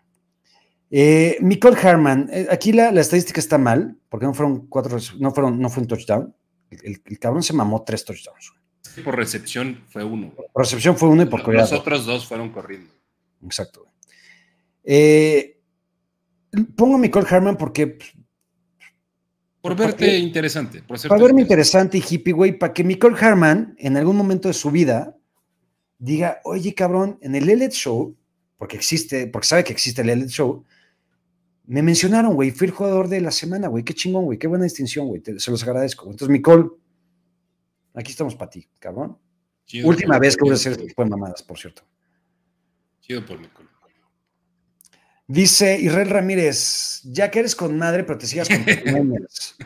Eh, 0.95 1.37
Nicole 1.41 1.75
Harman, 1.75 2.29
eh, 2.31 2.47
aquí 2.51 2.71
la, 2.71 2.89
estadística 2.89 3.39
está 3.39 3.57
mal, 3.57 3.97
porque 4.09 4.27
no 4.27 4.33
fueron 4.35 4.67
cuatro, 4.67 4.99
no 5.17 5.31
fueron, 5.31 5.59
no 5.59 5.67
fue 5.69 5.81
un 5.81 5.87
touchdown. 5.87 6.35
El, 6.69 7.01
cabrón 7.19 7.41
se 7.41 7.53
mamó 7.53 7.83
tres 7.83 8.05
touchdowns. 8.05 8.53
por 9.03 9.15
recepción 9.15 9.83
fue 9.89 10.03
uno. 10.03 10.31
Por 10.35 10.63
recepción 10.63 10.95
fue 10.95 11.09
uno 11.09 11.23
y 11.23 11.25
por 11.25 11.51
Los 11.51 11.73
otros 11.73 12.05
dos 12.05 12.27
fueron 12.27 12.51
corriendo. 12.51 12.93
Exacto. 13.43 13.87
Eh, 14.83 15.59
pongo 16.75 16.97
a 16.97 16.99
Nicole 16.99 17.27
Harman 17.27 17.57
porque. 17.57 17.87
Pues, 17.87 18.13
por 19.63 19.77
verte 19.77 20.17
interesante. 20.17 20.83
para 20.83 21.23
verme 21.23 21.41
interesante 21.41 21.97
y 21.97 22.03
hippie, 22.07 22.33
güey, 22.33 22.59
para 22.59 22.73
que 22.73 22.83
Nicole 22.83 23.15
Harman 23.17 23.73
en 23.77 23.95
algún 23.95 24.17
momento 24.17 24.49
de 24.49 24.53
su 24.53 24.69
vida 24.71 25.15
diga, 25.97 26.41
oye, 26.43 26.73
cabrón, 26.73 27.17
en 27.21 27.33
el 27.33 27.47
Elliot 27.47 27.71
Show, 27.71 28.13
porque 28.57 28.75
existe, 28.75 29.27
porque 29.27 29.47
sabe 29.47 29.63
que 29.63 29.71
existe 29.71 30.01
el 30.01 30.09
Elliot 30.09 30.27
Show, 30.27 30.65
me 31.65 31.81
mencionaron, 31.81 32.33
güey, 32.33 32.51
fui 32.51 32.67
el 32.67 32.73
jugador 32.73 33.07
de 33.07 33.21
la 33.21 33.31
semana, 33.31 33.69
güey, 33.69 33.85
qué 33.85 33.93
chingón, 33.93 34.25
güey, 34.25 34.37
qué 34.37 34.47
buena 34.47 34.65
distinción, 34.65 35.07
güey, 35.07 35.21
se 35.37 35.49
los 35.49 35.63
agradezco. 35.63 36.11
Entonces, 36.11 36.27
Nicole, 36.27 36.69
aquí 37.93 38.11
estamos 38.11 38.35
para 38.35 38.51
ti, 38.51 38.67
cabrón. 38.79 39.17
Última 39.85 40.19
vez 40.19 40.35
que 40.35 40.43
voy 40.43 40.51
a 40.51 40.55
hacer 40.55 40.73
este 40.73 40.87
tipo 40.87 41.05
de 41.05 41.09
mamadas, 41.09 41.41
por 41.41 41.57
cierto. 41.57 41.83
Chido 42.99 43.25
por 43.25 43.39
Nicole. 43.39 43.69
Dice 45.27 45.79
Israel 45.79 46.09
Ramírez, 46.09 47.01
ya 47.05 47.31
que 47.31 47.39
eres 47.39 47.55
con 47.55 47.77
madre, 47.77 48.03
pero 48.03 48.17
te 48.17 48.27
sigas 48.27 48.49
con 48.49 48.65
tus 48.65 49.55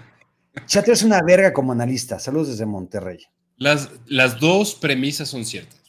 Chato 0.65 0.91
es 0.91 1.03
una 1.03 1.21
verga 1.21 1.53
como 1.53 1.71
analista. 1.71 2.19
Saludos 2.19 2.49
desde 2.49 2.65
Monterrey. 2.65 3.19
Las, 3.57 3.89
las 4.05 4.39
dos 4.39 4.75
premisas 4.75 5.29
son 5.29 5.45
ciertas. 5.45 5.81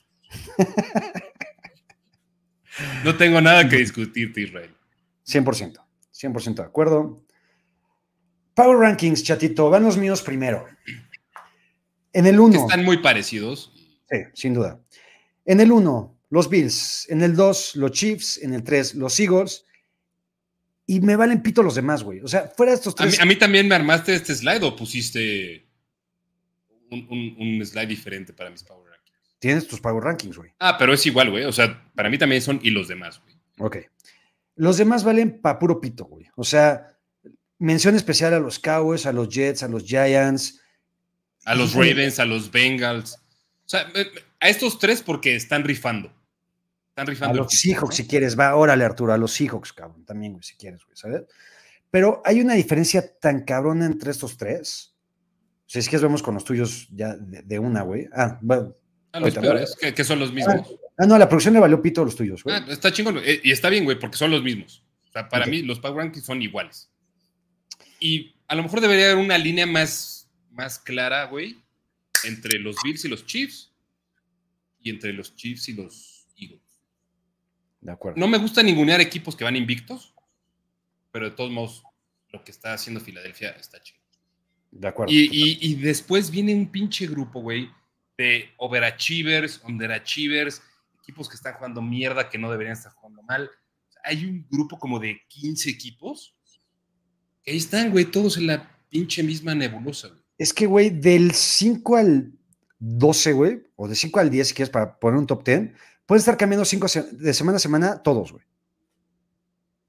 no 3.04 3.16
tengo 3.16 3.40
nada 3.40 3.68
que 3.68 3.76
discutirte, 3.76 4.42
Israel. 4.42 4.74
100%, 5.26 5.78
100% 6.12 6.54
de 6.54 6.62
acuerdo. 6.62 7.22
Power 8.54 8.78
Rankings, 8.78 9.22
chatito, 9.22 9.70
van 9.70 9.84
los 9.84 9.96
míos 9.96 10.22
primero. 10.22 10.66
En 12.12 12.26
el 12.26 12.40
1. 12.40 12.60
Están 12.60 12.84
muy 12.84 12.98
parecidos. 12.98 13.72
Sí, 14.10 14.18
sin 14.34 14.54
duda. 14.54 14.80
En 15.44 15.60
el 15.60 15.70
1, 15.70 16.17
los 16.30 16.48
Bills. 16.48 17.06
En 17.08 17.22
el 17.22 17.34
2, 17.34 17.76
los 17.76 17.90
Chiefs. 17.92 18.38
En 18.38 18.52
el 18.52 18.62
3, 18.62 18.94
los 18.94 19.18
Eagles. 19.18 19.64
Y 20.86 21.00
me 21.00 21.16
valen 21.16 21.42
pito 21.42 21.62
los 21.62 21.74
demás, 21.74 22.02
güey. 22.02 22.20
O 22.20 22.28
sea, 22.28 22.50
fuera 22.56 22.72
de 22.72 22.76
estos 22.76 22.94
tres. 22.94 23.20
A 23.20 23.26
mí, 23.26 23.36
también 23.36 23.68
me 23.68 23.74
armaste 23.74 24.14
este 24.14 24.34
slide 24.34 24.64
o 24.64 24.74
pusiste 24.74 25.66
un, 26.90 27.60
slide 27.62 27.86
diferente 27.86 28.32
para 28.32 28.48
mis 28.48 28.64
Power 28.64 28.90
Rankings. 28.90 29.36
Tienes 29.38 29.68
tus 29.68 29.80
Power 29.82 30.02
Rankings, 30.02 30.38
güey. 30.38 30.50
Ah, 30.58 30.78
pero 30.78 30.94
es 30.94 31.04
igual, 31.04 31.30
güey. 31.30 31.44
O 31.44 31.52
sea, 31.52 31.90
para 31.94 32.08
mí 32.08 32.16
también 32.16 32.40
son 32.40 32.58
y 32.62 32.70
los 32.70 32.88
demás, 32.88 33.20
güey. 33.20 33.36
Ok. 33.58 33.76
Los 34.56 34.78
demás 34.78 35.04
valen 35.04 35.42
pa' 35.42 35.58
puro 35.58 35.78
pito, 35.78 36.06
güey. 36.06 36.26
O 36.36 36.44
sea, 36.44 36.96
mención 37.58 37.94
especial 37.94 38.32
a 38.32 38.40
los 38.40 38.58
Cowboys, 38.58 39.04
a 39.04 39.12
los 39.12 39.28
Jets, 39.28 39.62
a 39.62 39.68
los 39.68 39.84
Giants. 39.84 40.62
A 41.44 41.54
los 41.54 41.74
Ravens, 41.74 42.18
a 42.18 42.24
los 42.24 42.50
Bengals. 42.50 43.16
O 43.66 43.68
sea, 43.68 43.92
a 44.40 44.48
estos 44.48 44.78
tres 44.78 45.02
porque 45.02 45.36
están 45.36 45.64
rifando. 45.64 46.17
Están 46.98 47.06
rifando. 47.06 47.34
A 47.34 47.44
los 47.44 47.52
Seahawks, 47.52 47.94
si 47.94 48.08
quieres, 48.08 48.36
va, 48.36 48.56
órale, 48.56 48.84
Arturo, 48.84 49.12
a 49.12 49.18
los 49.18 49.32
Seahawks, 49.32 49.72
cabrón, 49.72 50.04
también, 50.04 50.32
güey, 50.32 50.42
si 50.42 50.56
quieres, 50.56 50.84
güey, 50.84 50.96
¿sabes? 50.96 51.22
Pero 51.92 52.20
hay 52.24 52.40
una 52.40 52.54
diferencia 52.54 53.16
tan 53.20 53.44
cabrona 53.44 53.86
entre 53.86 54.10
estos 54.10 54.36
tres. 54.36 54.96
O 55.60 55.70
sea, 55.70 55.78
es 55.78 55.88
que 55.88 55.96
vemos 55.98 56.24
con 56.24 56.34
los 56.34 56.44
tuyos 56.44 56.88
ya 56.90 57.14
de, 57.16 57.58
una, 57.60 57.82
güey. 57.82 58.08
Ah, 58.12 58.38
bueno. 58.42 58.74
A 59.12 59.20
los 59.20 59.32
peores, 59.32 59.76
que, 59.76 60.02
son 60.02 60.18
los 60.18 60.32
mismos. 60.32 60.56
Ah, 60.98 61.06
no, 61.06 61.16
la 61.16 61.28
producción 61.28 61.54
le 61.54 61.60
valió 61.60 61.80
pito 61.80 62.02
a 62.02 62.04
los 62.04 62.16
tuyos, 62.16 62.42
güey. 62.42 62.56
Ah, 62.56 62.66
está 62.68 62.92
chingón. 62.92 63.18
Eh, 63.24 63.42
y 63.44 63.52
está 63.52 63.68
bien, 63.68 63.84
güey, 63.84 63.96
porque 63.96 64.16
son 64.16 64.32
los 64.32 64.42
mismos. 64.42 64.84
O 65.08 65.12
sea, 65.12 65.28
para 65.28 65.46
mí 65.46 65.62
los 65.62 65.78
Power 65.78 65.98
Rankings 65.98 66.26
son 66.26 66.42
iguales. 66.42 66.90
Y 68.00 68.34
a 68.48 68.56
lo 68.56 68.64
mejor 68.64 68.80
debería 68.80 69.12
haber 69.12 69.24
una 69.24 69.38
línea 69.38 69.66
más, 69.66 70.28
más 70.50 70.80
clara, 70.80 71.26
güey, 71.26 71.58
entre 72.24 72.58
los 72.58 72.74
Bills 72.82 73.04
y 73.04 73.08
los 73.08 73.24
Chiefs 73.24 73.72
y 74.82 74.90
entre 74.90 75.12
los 75.12 75.36
Chiefs 75.36 75.68
y 75.68 75.74
los. 75.74 76.17
De 77.80 77.92
acuerdo. 77.92 78.18
No 78.18 78.28
me 78.28 78.38
gusta 78.38 78.62
ningunear 78.62 79.00
equipos 79.00 79.36
que 79.36 79.44
van 79.44 79.56
invictos, 79.56 80.14
pero 81.12 81.30
de 81.30 81.36
todos 81.36 81.50
modos, 81.50 81.82
lo 82.30 82.42
que 82.44 82.50
está 82.50 82.72
haciendo 82.72 83.00
Filadelfia 83.00 83.50
está 83.50 83.80
chido. 83.80 84.00
De 84.70 84.88
acuerdo. 84.88 85.12
Y, 85.14 85.74
después 85.76 86.30
viene 86.30 86.54
un 86.54 86.70
pinche 86.70 87.06
grupo, 87.06 87.40
güey, 87.40 87.70
de 88.16 88.50
overachievers, 88.58 89.62
underachievers, 89.64 90.60
equipos 91.00 91.28
que 91.28 91.36
están 91.36 91.54
jugando 91.54 91.80
mierda 91.80 92.28
que 92.28 92.38
no 92.38 92.50
deberían 92.50 92.76
estar 92.76 92.92
jugando 92.92 93.22
mal. 93.22 93.50
Hay 94.04 94.24
un 94.24 94.46
grupo 94.50 94.78
como 94.78 94.98
de 94.98 95.22
15 95.28 95.70
equipos 95.70 96.34
ahí 97.50 97.56
están, 97.56 97.90
güey, 97.90 98.04
todos 98.04 98.36
en 98.36 98.46
la 98.46 98.70
pinche 98.88 99.22
misma 99.22 99.54
nebulosa, 99.54 100.08
güey. 100.08 100.20
Es 100.38 100.52
que, 100.52 100.66
güey, 100.66 100.90
del 100.90 101.32
5 101.32 101.96
al 101.96 102.32
12, 102.78 103.32
güey, 103.32 103.62
o 103.76 103.88
de 103.88 103.94
5 103.94 104.20
al 104.20 104.30
10, 104.30 104.48
si 104.48 104.54
quieres, 104.54 104.70
para 104.70 104.98
poner 104.98 105.18
un 105.18 105.26
top 105.26 105.44
10, 105.44 105.72
pueden 106.06 106.20
estar 106.20 106.36
cambiando 106.36 106.64
cinco 106.64 106.86
de 107.12 107.34
semana 107.34 107.56
a 107.56 107.60
semana 107.60 108.02
todos, 108.02 108.32
güey. 108.32 108.44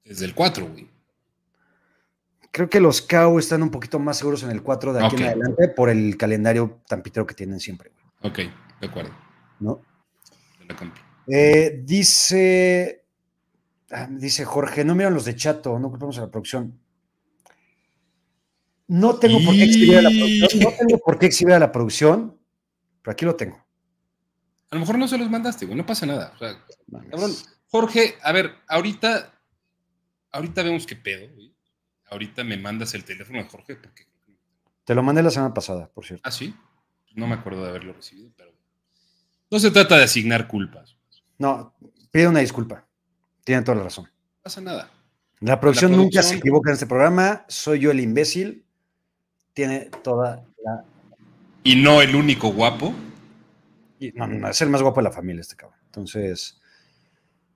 Desde 0.04 0.24
el 0.24 0.34
4, 0.34 0.68
güey. 0.68 0.90
Creo 2.52 2.68
que 2.68 2.80
los 2.80 3.00
Cow 3.00 3.38
están 3.38 3.62
un 3.62 3.70
poquito 3.70 3.98
más 4.00 4.18
seguros 4.18 4.42
en 4.42 4.50
el 4.50 4.62
4 4.62 4.92
de 4.92 5.06
aquí 5.06 5.16
en 5.16 5.22
adelante 5.22 5.68
por 5.68 5.88
el 5.88 6.16
calendario 6.16 6.80
tan 6.88 7.02
pitero 7.02 7.26
que 7.26 7.34
tienen 7.34 7.60
siempre, 7.60 7.90
güey. 7.90 8.32
Ok, 8.32 8.52
de 8.80 8.86
acuerdo. 8.86 9.14
¿No? 9.60 9.82
Eh, 11.26 11.82
dice, 11.84 13.04
ah, 13.90 14.08
dice 14.10 14.44
Jorge, 14.44 14.84
no 14.84 14.94
miran 14.94 15.14
los 15.14 15.24
de 15.24 15.36
chato, 15.36 15.78
no 15.78 15.90
culpamos 15.90 16.18
a 16.18 16.22
la 16.22 16.30
producción. 16.30 16.78
No 18.88 19.16
tengo 19.16 19.38
por 19.44 19.54
qué 19.54 19.64
exhibir 19.64 19.98
a 19.98 20.02
la 20.02 20.10
producción, 20.10 20.62
no 20.62 20.70
tengo 20.76 20.98
por 20.98 21.18
qué 21.18 21.26
exhibir 21.26 21.54
a 21.54 21.60
la 21.60 21.70
producción, 21.70 22.36
pero 23.10 23.12
aquí 23.12 23.24
lo 23.24 23.34
tengo. 23.34 23.56
A 24.70 24.76
lo 24.76 24.80
mejor 24.80 24.96
no 24.96 25.08
se 25.08 25.18
los 25.18 25.28
mandaste, 25.28 25.66
güey, 25.66 25.76
no 25.76 25.84
pasa 25.84 26.06
nada. 26.06 26.32
Jorge, 27.66 28.14
a 28.22 28.30
ver, 28.30 28.54
ahorita, 28.68 29.32
ahorita 30.30 30.62
vemos 30.62 30.86
qué 30.86 30.94
pedo, 30.94 31.28
güey. 31.34 31.52
Ahorita 32.08 32.44
me 32.44 32.56
mandas 32.56 32.94
el 32.94 33.04
teléfono 33.04 33.38
de 33.38 33.48
Jorge 33.48 33.76
porque... 33.76 34.06
Te 34.84 34.94
lo 34.94 35.02
mandé 35.02 35.22
la 35.22 35.30
semana 35.30 35.52
pasada, 35.52 35.88
por 35.88 36.04
cierto. 36.04 36.22
Ah, 36.24 36.30
sí. 36.30 36.54
No 37.14 37.26
me 37.26 37.34
acuerdo 37.34 37.62
de 37.62 37.70
haberlo 37.70 37.92
recibido, 37.92 38.30
pero 38.36 38.52
no 39.50 39.58
se 39.58 39.72
trata 39.72 39.96
de 39.96 40.04
asignar 40.04 40.46
culpas. 40.46 40.96
No, 41.38 41.74
pide 42.12 42.28
una 42.28 42.40
disculpa. 42.40 42.86
Tienen 43.42 43.64
toda 43.64 43.78
la 43.78 43.84
razón. 43.84 44.04
No 44.04 44.42
pasa 44.42 44.60
nada. 44.60 44.90
La 45.40 45.58
producción, 45.58 45.92
nunca 45.92 46.22
se 46.22 46.36
equivoca 46.36 46.70
en 46.70 46.74
este 46.74 46.86
programa. 46.86 47.44
Soy 47.48 47.80
yo 47.80 47.90
el 47.90 48.00
imbécil 48.00 48.64
tiene 49.52 49.90
toda 50.04 50.46
la. 50.64 50.84
Y 51.62 51.76
no 51.76 52.00
el 52.00 52.14
único 52.14 52.52
guapo. 52.52 52.94
no, 54.14 54.26
no, 54.26 54.48
es 54.48 54.60
el 54.60 54.70
más 54.70 54.82
guapo 54.82 55.00
de 55.00 55.04
la 55.04 55.12
familia, 55.12 55.40
este 55.40 55.56
cabrón. 55.56 55.78
Entonces, 55.86 56.60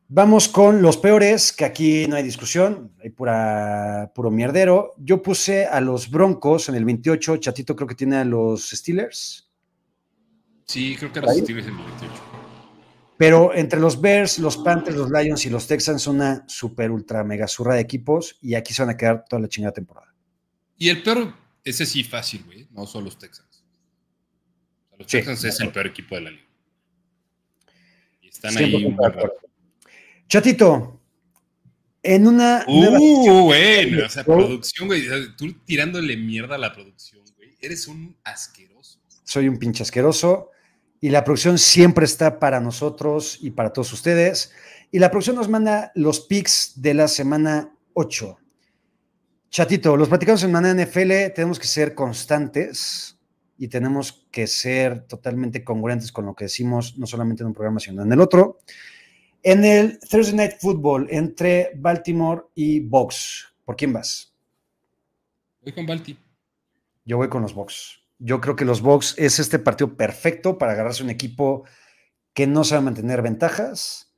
vamos 0.08 0.48
con 0.48 0.82
los 0.82 0.96
peores, 0.96 1.52
que 1.52 1.64
aquí 1.64 2.06
no 2.06 2.16
hay 2.16 2.22
discusión, 2.22 2.92
hay 3.02 3.10
pura, 3.10 4.12
puro 4.14 4.30
mierdero. 4.30 4.94
Yo 4.98 5.22
puse 5.22 5.66
a 5.66 5.80
los 5.80 6.10
Broncos 6.10 6.68
en 6.68 6.74
el 6.74 6.84
28, 6.84 7.38
Chatito 7.38 7.74
creo 7.74 7.88
que 7.88 7.94
tiene 7.94 8.16
a 8.16 8.24
los 8.24 8.70
Steelers. 8.70 9.50
Sí, 10.66 10.96
creo 10.98 11.12
que 11.12 11.20
a 11.20 11.22
los 11.22 11.36
Steelers 11.36 11.66
en 11.66 11.74
el 11.74 11.84
28. 11.84 12.12
Pero 13.16 13.54
entre 13.54 13.78
los 13.78 14.00
Bears, 14.00 14.38
los 14.38 14.56
Panthers, 14.56 14.96
los 14.96 15.10
Lions 15.10 15.46
y 15.46 15.50
los 15.50 15.66
Texans, 15.66 16.06
una 16.08 16.44
super 16.48 16.90
ultra 16.90 17.22
mega 17.22 17.46
zurra 17.46 17.74
de 17.74 17.80
equipos 17.80 18.36
y 18.42 18.54
aquí 18.54 18.74
se 18.74 18.82
van 18.82 18.90
a 18.90 18.96
quedar 18.96 19.24
toda 19.28 19.40
la 19.40 19.48
chingada 19.48 19.72
temporada. 19.72 20.12
Y 20.76 20.88
el 20.88 21.02
peor 21.02 21.32
ese 21.64 21.86
sí 21.86 22.04
fácil, 22.04 22.44
güey. 22.44 22.68
No 22.70 22.86
son 22.86 23.04
los 23.04 23.18
Texans. 23.18 23.53
Los 24.98 25.06
Texans 25.06 25.44
es 25.44 25.60
el 25.60 25.70
peor 25.70 25.86
equipo 25.86 26.14
de 26.14 26.20
la 26.20 26.30
liga. 26.30 26.44
Y 28.22 28.28
están 28.28 28.56
ahí. 28.56 28.96
Chatito, 30.28 31.00
en 32.02 32.26
una. 32.26 32.64
Uh, 32.66 33.44
bueno, 33.44 34.06
o 34.06 34.08
sea, 34.08 34.24
producción, 34.24 34.88
güey. 34.88 35.04
Tú 35.36 35.52
tirándole 35.64 36.16
mierda 36.16 36.54
a 36.54 36.58
la 36.58 36.72
producción, 36.72 37.24
güey. 37.36 37.56
Eres 37.60 37.88
un 37.88 38.16
asqueroso. 38.24 39.00
Soy 39.24 39.48
un 39.48 39.58
pinche 39.58 39.82
asqueroso. 39.82 40.50
Y 41.00 41.10
la 41.10 41.24
producción 41.24 41.58
siempre 41.58 42.04
está 42.04 42.38
para 42.38 42.60
nosotros 42.60 43.38
y 43.40 43.50
para 43.50 43.72
todos 43.72 43.92
ustedes. 43.92 44.52
Y 44.90 44.98
la 44.98 45.10
producción 45.10 45.36
nos 45.36 45.48
manda 45.48 45.92
los 45.94 46.20
picks 46.20 46.72
de 46.76 46.94
la 46.94 47.08
semana 47.08 47.74
8. 47.94 48.38
Chatito, 49.50 49.96
los 49.96 50.08
platicamos 50.08 50.42
en 50.44 50.52
Manera 50.52 50.84
NFL 50.84 51.32
tenemos 51.34 51.58
que 51.58 51.66
ser 51.66 51.94
constantes 51.94 53.18
y 53.58 53.68
tenemos 53.68 54.26
que 54.30 54.46
ser 54.46 55.06
totalmente 55.06 55.64
congruentes 55.64 56.12
con 56.12 56.26
lo 56.26 56.34
que 56.34 56.44
decimos, 56.44 56.98
no 56.98 57.06
solamente 57.06 57.42
en 57.42 57.48
un 57.48 57.54
programa, 57.54 57.80
sino 57.80 58.02
en 58.02 58.12
el 58.12 58.20
otro. 58.20 58.58
En 59.42 59.64
el 59.64 59.98
Thursday 60.00 60.34
Night 60.34 60.52
Football 60.60 61.08
entre 61.10 61.72
Baltimore 61.76 62.42
y 62.54 62.80
Box, 62.80 63.52
¿por 63.64 63.76
quién 63.76 63.92
vas? 63.92 64.34
Voy 65.62 65.72
con 65.72 65.86
Balti. 65.86 66.18
Yo 67.04 67.16
voy 67.16 67.28
con 67.28 67.42
los 67.42 67.54
Box. 67.54 68.00
Yo 68.18 68.40
creo 68.40 68.56
que 68.56 68.64
los 68.64 68.80
Box 68.80 69.14
es 69.18 69.38
este 69.38 69.58
partido 69.58 69.96
perfecto 69.96 70.56
para 70.56 70.72
agarrarse 70.72 71.02
un 71.02 71.10
equipo 71.10 71.64
que 72.32 72.46
no 72.46 72.64
sabe 72.64 72.82
mantener 72.82 73.22
ventajas 73.22 74.14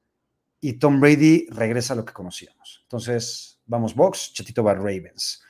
y 0.61 0.75
Tom 0.75 1.01
Brady 1.01 1.47
regresa 1.51 1.95
a 1.95 1.97
lo 1.97 2.05
que 2.05 2.13
conocíamos. 2.13 2.81
Entonces, 2.85 3.57
Vamos 3.67 3.95
Box, 3.95 4.33
Chatito 4.33 4.63
va 4.63 4.75
Ravens. 4.75 5.43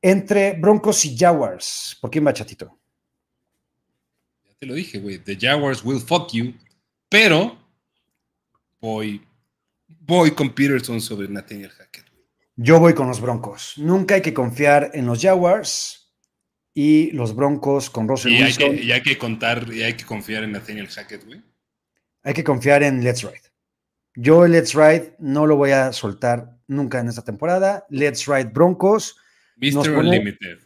Entre 0.00 0.54
Broncos 0.54 1.04
y 1.04 1.16
Jaguars, 1.16 1.98
¿por 2.00 2.10
quién 2.10 2.26
va 2.26 2.32
Chatito? 2.32 2.77
Te 4.58 4.66
lo 4.66 4.74
dije, 4.74 4.98
güey. 4.98 5.18
The 5.18 5.36
Jaguars 5.36 5.84
will 5.84 6.00
fuck 6.00 6.32
you. 6.32 6.54
Pero 7.08 7.58
voy, 8.80 9.22
voy 9.86 10.32
con 10.32 10.50
Peterson 10.54 11.00
sobre 11.00 11.28
Nathaniel 11.28 11.70
Hackett. 11.70 12.04
Yo 12.56 12.80
voy 12.80 12.92
con 12.94 13.06
los 13.06 13.20
Broncos. 13.20 13.74
Nunca 13.76 14.16
hay 14.16 14.22
que 14.22 14.34
confiar 14.34 14.90
en 14.94 15.06
los 15.06 15.22
Jaguars 15.22 16.12
y 16.74 17.12
los 17.12 17.34
Broncos 17.34 17.88
con 17.88 18.08
Russell 18.08 18.32
y 18.32 18.42
Wilson. 18.42 18.70
Hay 18.70 18.76
que, 18.76 18.84
y 18.84 18.92
hay 18.92 19.02
que 19.02 19.16
contar 19.16 19.72
y 19.72 19.82
hay 19.82 19.94
que 19.94 20.04
confiar 20.04 20.42
en 20.42 20.52
Nathaniel 20.52 20.88
Hackett, 20.88 21.24
güey. 21.24 21.42
Hay 22.24 22.34
que 22.34 22.44
confiar 22.44 22.82
en 22.82 23.02
Let's 23.04 23.22
Ride. 23.22 23.52
Yo 24.16 24.46
Let's 24.48 24.74
Ride 24.74 25.14
no 25.20 25.46
lo 25.46 25.56
voy 25.56 25.70
a 25.70 25.92
soltar 25.92 26.58
nunca 26.66 26.98
en 26.98 27.08
esta 27.08 27.22
temporada. 27.22 27.86
Let's 27.90 28.26
Ride 28.26 28.50
Broncos. 28.52 29.16
Mr. 29.56 29.90
Unlimited. 29.90 30.58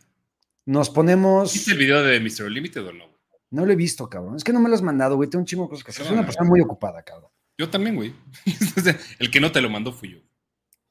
Nos 0.65 0.89
ponemos. 0.89 1.53
¿Viste 1.53 1.73
el 1.73 1.79
video 1.79 2.03
de 2.03 2.19
Mr. 2.21 2.47
Unlimited 2.47 2.87
o 2.87 2.93
no? 2.93 3.12
No 3.53 3.67
lo 3.67 3.73
he 3.73 3.77
visto, 3.77 4.09
cabrón. 4.09 4.37
Es 4.37 4.45
que 4.45 4.53
no 4.53 4.61
me 4.61 4.69
lo 4.71 4.75
has 4.75 4.83
mandado, 4.83 5.17
güey. 5.17 5.29
Tengo 5.29 5.43
un 5.43 5.47
chingo 5.47 5.65
de 5.65 5.69
cosas 5.69 5.85
que 5.85 5.91
hacer. 5.91 6.07
Soy 6.07 6.15
una 6.15 6.25
persona 6.25 6.49
muy 6.49 6.61
ocupada, 6.63 7.03
cabrón. 7.03 7.31
Yo 7.59 7.69
también, 7.69 7.95
güey. 7.95 8.15
el 9.19 9.31
que 9.31 9.41
no 9.41 9.53
te 9.53 9.61
lo 9.61 9.69
mandó 9.69 9.93
fui 9.93 10.13
yo. 10.13 10.19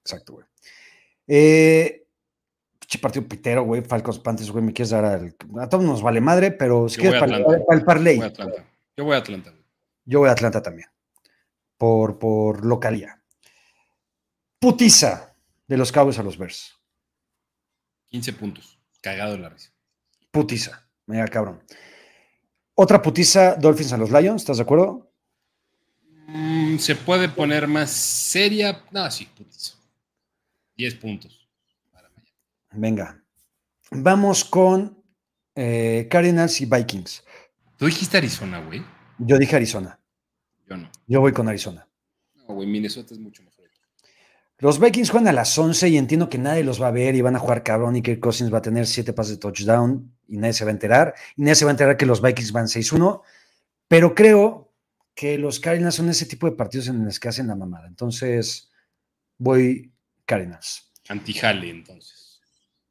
Exacto, 0.04 0.34
güey. 0.34 0.46
Eh, 1.28 2.06
partido 3.02 3.28
pitero, 3.28 3.64
güey. 3.64 3.82
Falcons 3.82 4.20
Panthers, 4.20 4.52
güey. 4.52 4.64
Me 4.64 4.74
quieres 4.74 4.92
dar 4.92 5.04
al. 5.06 5.36
A 5.60 5.68
todos 5.70 5.84
nos 5.84 6.04
vale 6.04 6.22
madre, 6.22 6.52
pero 6.52 6.88
si 6.88 7.02
quieres 7.02 7.20
para, 7.20 7.38
el 7.38 7.84
parlay. 7.84 8.20
Yo 8.96 9.06
voy 9.06 9.16
a 9.16 9.18
Atlanta. 9.18 9.54
Yo 10.06 10.20
voy 10.20 10.30
a 10.30 10.34
Atlanta 10.34 10.62
también. 10.62 10.88
Por, 11.80 12.20
por 12.20 12.64
localía. 12.64 13.24
Putiza 14.60 15.34
de 15.68 15.78
los 15.78 15.92
Cowboys 15.92 16.20
a 16.20 16.24
los 16.24 16.38
Bears. 16.38 16.80
15 18.10 18.34
puntos. 18.34 18.80
Cagado 19.02 19.34
en 19.34 19.42
la 19.42 19.50
risa. 19.50 19.72
Putiza. 20.30 20.88
Mira, 21.08 21.28
cabrón. 21.28 21.64
Otra 22.76 23.02
putiza, 23.02 23.56
Dolphins 23.56 23.94
a 23.94 23.98
los 23.98 24.12
Lions, 24.12 24.42
¿estás 24.42 24.58
de 24.58 24.64
acuerdo? 24.64 25.12
Mm, 26.28 26.78
se 26.78 26.96
puede 26.96 27.30
poner 27.30 27.68
más 27.68 27.92
seria. 27.92 28.84
No, 28.92 29.10
sí, 29.12 29.28
putiza. 29.38 29.76
10 30.78 30.96
puntos. 30.96 31.48
Venga. 32.74 33.22
Vamos 33.92 34.46
con 34.46 35.04
eh, 35.56 36.08
Cardinals 36.10 36.62
y 36.62 36.66
Vikings. 36.66 37.24
¿Tú 37.78 37.86
dijiste 37.88 38.18
Arizona, 38.18 38.60
güey? 38.60 38.82
Yo 39.18 39.38
dije 39.38 39.56
Arizona. 39.58 40.00
Yo 40.70 40.78
no. 40.78 40.90
Yo 41.08 41.20
voy 41.20 41.34
con 41.34 41.50
Arizona. 41.50 41.88
No, 42.36 42.56
güey, 42.56 42.68
Minnesota 42.68 43.14
es 43.14 43.20
mucho 43.20 43.44
mejor. 43.44 43.52
Los 44.62 44.80
Vikings 44.80 45.10
juegan 45.10 45.28
a 45.28 45.32
las 45.32 45.58
11 45.58 45.90
y 45.90 45.98
entiendo 45.98 46.30
que 46.30 46.38
nadie 46.38 46.64
los 46.64 46.80
va 46.80 46.88
a 46.88 46.92
ver 46.92 47.16
y 47.16 47.22
van 47.22 47.36
a 47.36 47.40
jugar 47.40 47.64
cabrón 47.64 47.96
y 47.96 48.04
que 48.04 48.20
Cousins 48.20 48.54
va 48.54 48.60
a 48.60 48.62
tener 48.62 48.86
7 48.86 49.12
pases 49.12 49.34
de 49.34 49.38
touchdown 49.40 50.16
y 50.32 50.38
nadie 50.38 50.54
se 50.54 50.64
va 50.64 50.70
a 50.70 50.74
enterar. 50.74 51.14
Y 51.36 51.42
nadie 51.42 51.56
se 51.56 51.66
va 51.66 51.72
a 51.72 51.74
enterar 51.74 51.98
que 51.98 52.06
los 52.06 52.22
Vikings 52.22 52.52
van 52.54 52.66
6-1. 52.66 53.22
Pero 53.88 54.16
creo 54.16 54.72
que 55.14 55.38
los 55.38 55.60
Cardinals 55.60 55.96
son 55.96 56.10
ese 56.10 56.26
tipo 56.26 56.50
de 56.50 56.56
partidos 56.56 56.88
en 56.88 57.04
los 57.04 57.20
que 57.20 57.28
hacen 57.28 57.48
la 57.48 57.56
mamada. 57.56 57.88
Entonces, 57.88 58.72
voy 59.38 59.92
Cardinals. 60.26 60.90
Antijale, 61.10 61.70
entonces. 61.70 62.40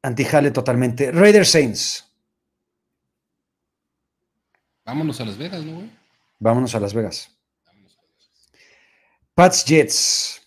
Antijale 0.03 0.51
totalmente. 0.51 1.11
Raiders 1.11 1.49
Saints. 1.49 2.07
Vámonos 4.85 5.19
a 5.19 5.25
Las 5.25 5.37
Vegas, 5.37 5.65
¿no, 5.65 5.75
güey? 5.75 5.91
Vámonos 6.39 6.75
a 6.75 6.79
Las 6.79 6.93
Vegas. 6.93 7.35
Pats 9.33 9.65
Jets. 9.65 10.41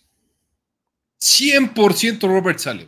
100% 1.19 2.21
Robert 2.21 2.59
sale, 2.59 2.87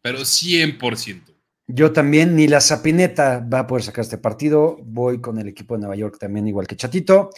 pero 0.00 0.20
100%. 0.20 1.33
Yo 1.66 1.92
también, 1.92 2.36
ni 2.36 2.46
la 2.46 2.60
Zapineta 2.60 3.40
va 3.40 3.60
a 3.60 3.66
poder 3.66 3.84
sacar 3.84 4.02
este 4.02 4.18
partido. 4.18 4.76
Voy 4.82 5.20
con 5.20 5.38
el 5.38 5.48
equipo 5.48 5.74
de 5.74 5.80
Nueva 5.80 5.96
York 5.96 6.18
también, 6.18 6.46
igual 6.46 6.66
que 6.66 6.76
Chatito. 6.76 7.30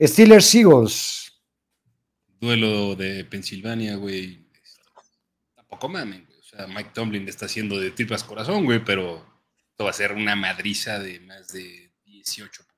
Steelers 0.00 0.54
Eagles. 0.54 1.42
Duelo 2.40 2.94
de 2.94 3.24
Pensilvania, 3.24 3.96
güey. 3.96 4.46
Tampoco 5.54 5.88
mamen, 5.88 6.26
güey. 6.26 6.38
O 6.38 6.42
sea, 6.42 6.66
Mike 6.66 6.90
Tomlin 6.92 7.28
está 7.28 7.46
haciendo 7.46 7.78
de 7.78 7.90
tripas 7.90 8.24
corazón, 8.24 8.64
güey, 8.64 8.84
pero 8.84 9.24
esto 9.70 9.84
va 9.84 9.90
a 9.90 9.94
ser 9.94 10.12
una 10.12 10.36
madriza 10.36 10.98
de 10.98 11.20
más 11.20 11.52
de 11.52 11.92
18 12.04 12.62
puntos. 12.62 12.70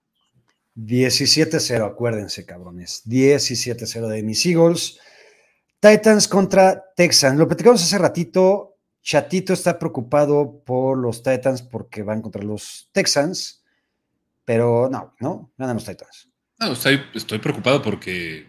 17-0, 0.77 1.85
acuérdense, 1.85 2.47
cabrones. 2.47 3.03
17-0 3.07 4.09
de 4.09 4.23
mis 4.23 4.45
Eagles. 4.47 4.99
Titans 5.81 6.29
contra 6.29 6.85
Texans. 6.95 7.39
Lo 7.39 7.49
platicamos 7.49 7.83
hace 7.83 7.99
ratito. 7.99 8.72
Chatito 9.03 9.53
está 9.53 9.79
preocupado 9.79 10.63
por 10.65 10.97
los 10.97 11.23
Titans 11.23 11.63
porque 11.63 12.03
van 12.03 12.23
contra 12.23 12.43
los 12.43 12.89
Texans. 12.93 13.65
Pero 14.45 14.89
no, 14.91 15.15
no, 15.21 15.53
ganan 15.57 15.77
los 15.77 15.85
Titans. 15.85 16.29
No, 16.59 16.73
estoy, 16.73 17.01
estoy 17.15 17.39
preocupado 17.39 17.83
porque 17.83 18.47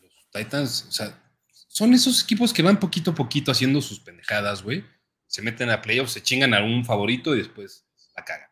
los 0.00 0.12
Titans, 0.32 0.86
o 0.88 0.92
sea, 0.92 1.22
son 1.68 1.94
esos 1.94 2.22
equipos 2.22 2.52
que 2.52 2.62
van 2.62 2.78
poquito 2.78 3.12
a 3.12 3.14
poquito 3.14 3.52
haciendo 3.52 3.80
sus 3.80 4.00
pendejadas, 4.00 4.62
güey. 4.62 4.84
Se 5.26 5.42
meten 5.42 5.70
a 5.70 5.80
playoffs, 5.80 6.12
se 6.12 6.22
chingan 6.22 6.52
a 6.52 6.62
un 6.62 6.84
favorito 6.84 7.34
y 7.34 7.38
después 7.38 7.86
la 8.16 8.24
cagan. 8.24 8.48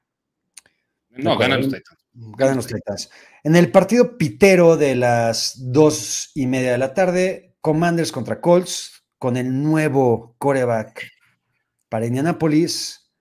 No, 1.11 1.37
ganan 1.37 1.61
los 1.61 1.72
Titans. 1.72 2.01
Ganan 2.12 2.57
los 2.57 2.66
Titans. 2.66 3.11
En 3.43 3.57
el 3.57 3.70
partido 3.70 4.16
pitero 4.16 4.76
de 4.76 4.95
las 4.95 5.55
dos 5.57 6.31
y 6.35 6.47
media 6.47 6.72
de 6.72 6.78
la 6.78 6.95
tarde, 6.95 7.57
Commanders 7.61 8.12
contra 8.12 8.41
Colts, 8.41 8.99
con 9.20 9.36
el 9.36 9.62
nuevo 9.62 10.34
coreback 10.38 11.12
para 11.90 12.06
Indianapolis. 12.06 13.12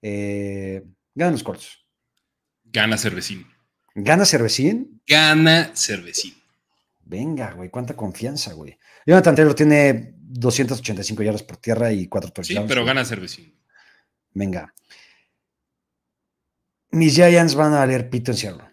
Eh, 0.00 0.82
ganan 1.14 1.34
los 1.34 1.42
Colts. 1.42 1.78
Gana 2.64 2.96
Cervecín. 2.96 3.46
¿Gana 3.94 4.24
Cervecín? 4.24 5.02
Gana 5.06 5.70
Cervecín. 5.76 6.34
Venga, 7.04 7.52
güey, 7.52 7.68
cuánta 7.68 7.94
confianza, 7.94 8.54
güey. 8.54 8.78
Jonathan 9.04 9.34
Taylor 9.34 9.54
tiene 9.54 10.14
285 10.16 11.22
yardas 11.22 11.42
por 11.42 11.58
tierra 11.58 11.92
y 11.92 12.08
cuatro 12.08 12.32
touchdowns. 12.32 12.62
Sí, 12.62 12.66
pero 12.66 12.86
gana 12.86 13.04
Cervecín. 13.04 13.54
Venga. 14.32 14.72
Mis 16.92 17.14
Giants 17.14 17.54
van 17.54 17.74
a 17.74 17.84
leer 17.84 18.08
pito 18.08 18.30
en 18.30 18.38
Seattle. 18.38 18.71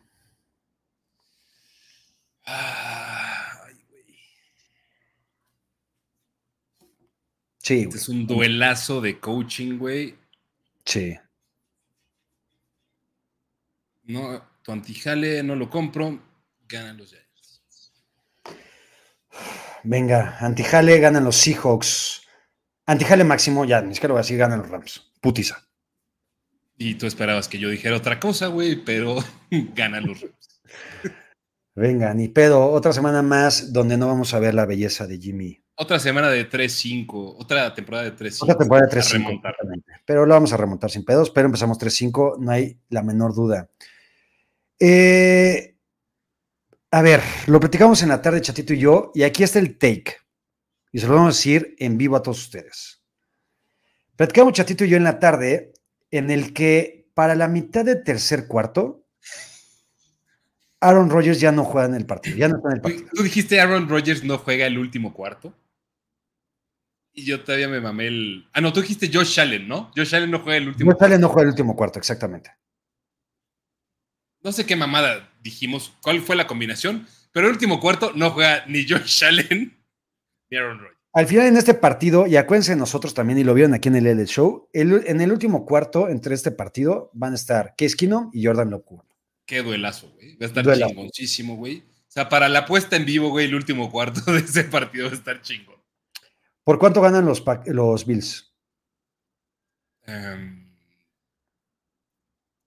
Sí, 7.70 7.82
este 7.82 7.98
es 7.98 8.10
un 8.10 8.26
duelazo 8.26 9.00
de 9.00 9.20
coaching, 9.20 9.78
güey. 9.78 10.16
Sí. 10.86 11.16
No, 14.06 14.44
tu 14.64 14.72
antijale 14.72 15.44
no 15.44 15.56
lo 15.56 15.70
compro. 15.70 16.20
Ganan 16.68 16.98
los 16.98 17.10
Giants. 17.12 17.62
Venga, 19.84 20.40
antijale 20.40 20.98
ganan 20.98 21.24
los 21.24 21.36
Seahawks. 21.36 22.24
Antijale 22.88 23.24
máximo, 23.24 23.66
ya, 23.66 23.84
ni 23.84 23.94
siquiera 23.94 24.08
lo 24.08 24.14
voy 24.16 24.22
a 24.22 24.24
decir, 24.24 24.40
ganan 24.40 24.62
los 24.62 24.70
Rams. 24.70 25.12
Putiza. 25.22 25.64
Y 26.76 26.96
tú 26.96 27.06
esperabas 27.06 27.48
que 27.48 27.60
yo 27.60 27.70
dijera 27.70 27.98
otra 27.98 28.20
cosa, 28.20 28.48
güey, 28.48 28.84
pero 28.84 29.24
ganan 29.52 30.08
los 30.08 30.22
Rams. 30.22 30.62
Venga, 31.80 32.14
ni 32.14 32.28
pedo. 32.28 32.70
Otra 32.72 32.92
semana 32.92 33.22
más 33.22 33.72
donde 33.72 33.96
no 33.96 34.08
vamos 34.08 34.34
a 34.34 34.40
ver 34.40 34.54
la 34.54 34.66
belleza 34.66 35.08
de 35.08 35.18
Jimmy. 35.18 35.64
Otra 35.76 35.98
semana 35.98 36.30
de 36.30 36.50
3-5, 36.50 37.36
otra 37.38 37.74
temporada 37.74 38.04
de 38.04 38.18
3-5. 38.18 38.44
Otra 38.44 38.58
temporada 38.58 38.88
de 38.88 39.00
3-5. 39.00 39.84
Pero 40.06 40.26
lo 40.26 40.34
vamos 40.34 40.52
a 40.52 40.58
remontar 40.58 40.92
sin 40.92 41.06
pedos, 41.06 41.30
pero 41.30 41.46
empezamos 41.46 41.80
3-5, 41.80 42.38
no 42.38 42.52
hay 42.52 42.78
la 42.90 43.02
menor 43.02 43.34
duda. 43.34 43.70
Eh, 44.78 45.78
a 46.92 47.02
ver, 47.02 47.22
lo 47.48 47.62
platicamos 47.62 48.04
en 48.04 48.10
la 48.10 48.22
tarde, 48.22 48.42
Chatito 48.42 48.74
y 48.74 48.80
yo, 48.80 49.14
y 49.16 49.24
aquí 49.24 49.44
está 49.44 49.60
el 49.60 49.78
take. 49.78 50.18
Y 50.92 51.00
se 51.00 51.08
lo 51.08 51.14
vamos 51.14 51.36
a 51.36 51.38
decir 51.38 51.76
en 51.80 51.98
vivo 51.98 52.18
a 52.18 52.22
todos 52.22 52.40
ustedes. 52.40 53.02
Platicamos, 54.18 54.52
Chatito 54.52 54.84
y 54.84 54.90
yo, 54.90 54.98
en 54.98 55.06
la 55.06 55.18
tarde 55.18 55.72
en 56.12 56.30
el 56.30 56.52
que 56.52 57.10
para 57.14 57.36
la 57.36 57.48
mitad 57.48 57.86
del 57.86 58.04
tercer 58.04 58.48
cuarto, 58.48 58.99
Aaron 60.82 61.10
Rodgers 61.10 61.40
ya 61.40 61.52
no 61.52 61.66
juega 61.66 61.88
en 61.88 61.96
el 61.96 62.06
partido, 62.06 62.38
ya 62.38 62.48
no 62.48 62.58
está 62.58 62.70
en 62.70 62.76
el 62.76 62.82
partido. 62.82 63.10
¿Tú 63.14 63.24
dijiste 63.24 63.60
Aaron 63.60 63.90
Rodgers 63.90 64.24
no 64.24 64.38
juega 64.38 64.66
el 64.66 64.78
último 64.78 65.14
cuarto? 65.14 65.54
Y 67.12 67.26
yo 67.26 67.44
todavía 67.44 67.68
me 67.68 67.82
mamé 67.82 68.08
el... 68.08 68.50
Ah, 68.54 68.62
no, 68.62 68.72
tú 68.72 68.82
dijiste 68.82 69.10
Josh 69.12 69.40
Allen, 69.40 69.68
¿no? 69.68 69.92
Josh 69.96 70.16
Allen 70.16 70.32
no 70.32 70.40
juega 70.40 70.58
el 70.58 70.70
último 70.70 70.92
Josh 70.92 71.04
Allen 71.04 71.22
no 71.22 71.28
juega 71.28 71.44
el 71.44 71.50
último 71.50 71.76
cuarto, 71.76 72.00
exactamente. 72.00 72.52
No 74.42 74.54
sé 74.54 74.66
qué 74.66 74.78
mamada 74.78 75.34
dijimos, 75.42 75.94
cuál 76.02 76.22
fue 76.22 76.38
la 76.38 76.48
combinación, 76.48 77.08
pero 77.34 77.48
el 77.48 77.54
último 77.54 77.82
cuarto 77.82 78.14
no 78.16 78.32
juega 78.32 78.64
ni 78.68 78.88
Josh 78.88 79.26
Allen 79.26 79.78
ni 80.50 80.58
Aaron 80.58 80.80
Rodgers. 80.80 80.98
Al 81.12 81.26
final 81.26 81.48
en 81.48 81.58
este 81.58 81.74
partido, 81.74 82.28
y 82.28 82.38
acuérdense 82.38 82.76
nosotros 82.76 83.16
también, 83.16 83.40
y 83.40 83.44
lo 83.44 83.56
vieron 83.56 83.74
aquí 83.74 83.90
en 83.90 83.96
el 83.96 84.06
L 84.06 84.26
Show, 84.28 84.70
en 84.74 85.22
el 85.22 85.32
último 85.32 85.66
cuarto 85.66 86.08
entre 86.08 86.36
este 86.36 86.52
partido 86.52 87.10
van 87.14 87.32
a 87.32 87.36
estar 87.36 87.74
Case 87.76 87.98
Keenum 87.98 88.30
y 88.32 88.46
Jordan 88.46 88.70
Love 88.70 88.86
Qué 89.50 89.64
duelazo, 89.64 90.12
güey. 90.14 90.36
Va 90.36 90.46
a 90.46 90.50
estar 90.50 90.64
chingoncísimo, 90.64 91.56
güey. 91.56 91.80
O 91.80 92.12
sea, 92.12 92.30
para 92.30 92.48
la 92.50 92.60
apuesta 92.60 92.96
en 92.96 93.06
vivo, 93.06 93.30
güey, 93.30 93.48
el 93.48 93.56
último 93.56 93.90
cuarto 93.90 94.22
de 94.32 94.42
ese 94.42 94.66
partido 94.66 95.08
va 95.08 95.12
a 95.12 95.16
estar 95.16 95.42
chingón. 95.42 95.78
¿Por 96.64 96.78
cuánto 96.78 97.02
ganan 97.02 97.26
los, 97.26 97.44
los 97.66 98.06
Bills? 98.06 98.54
Um, 100.08 100.70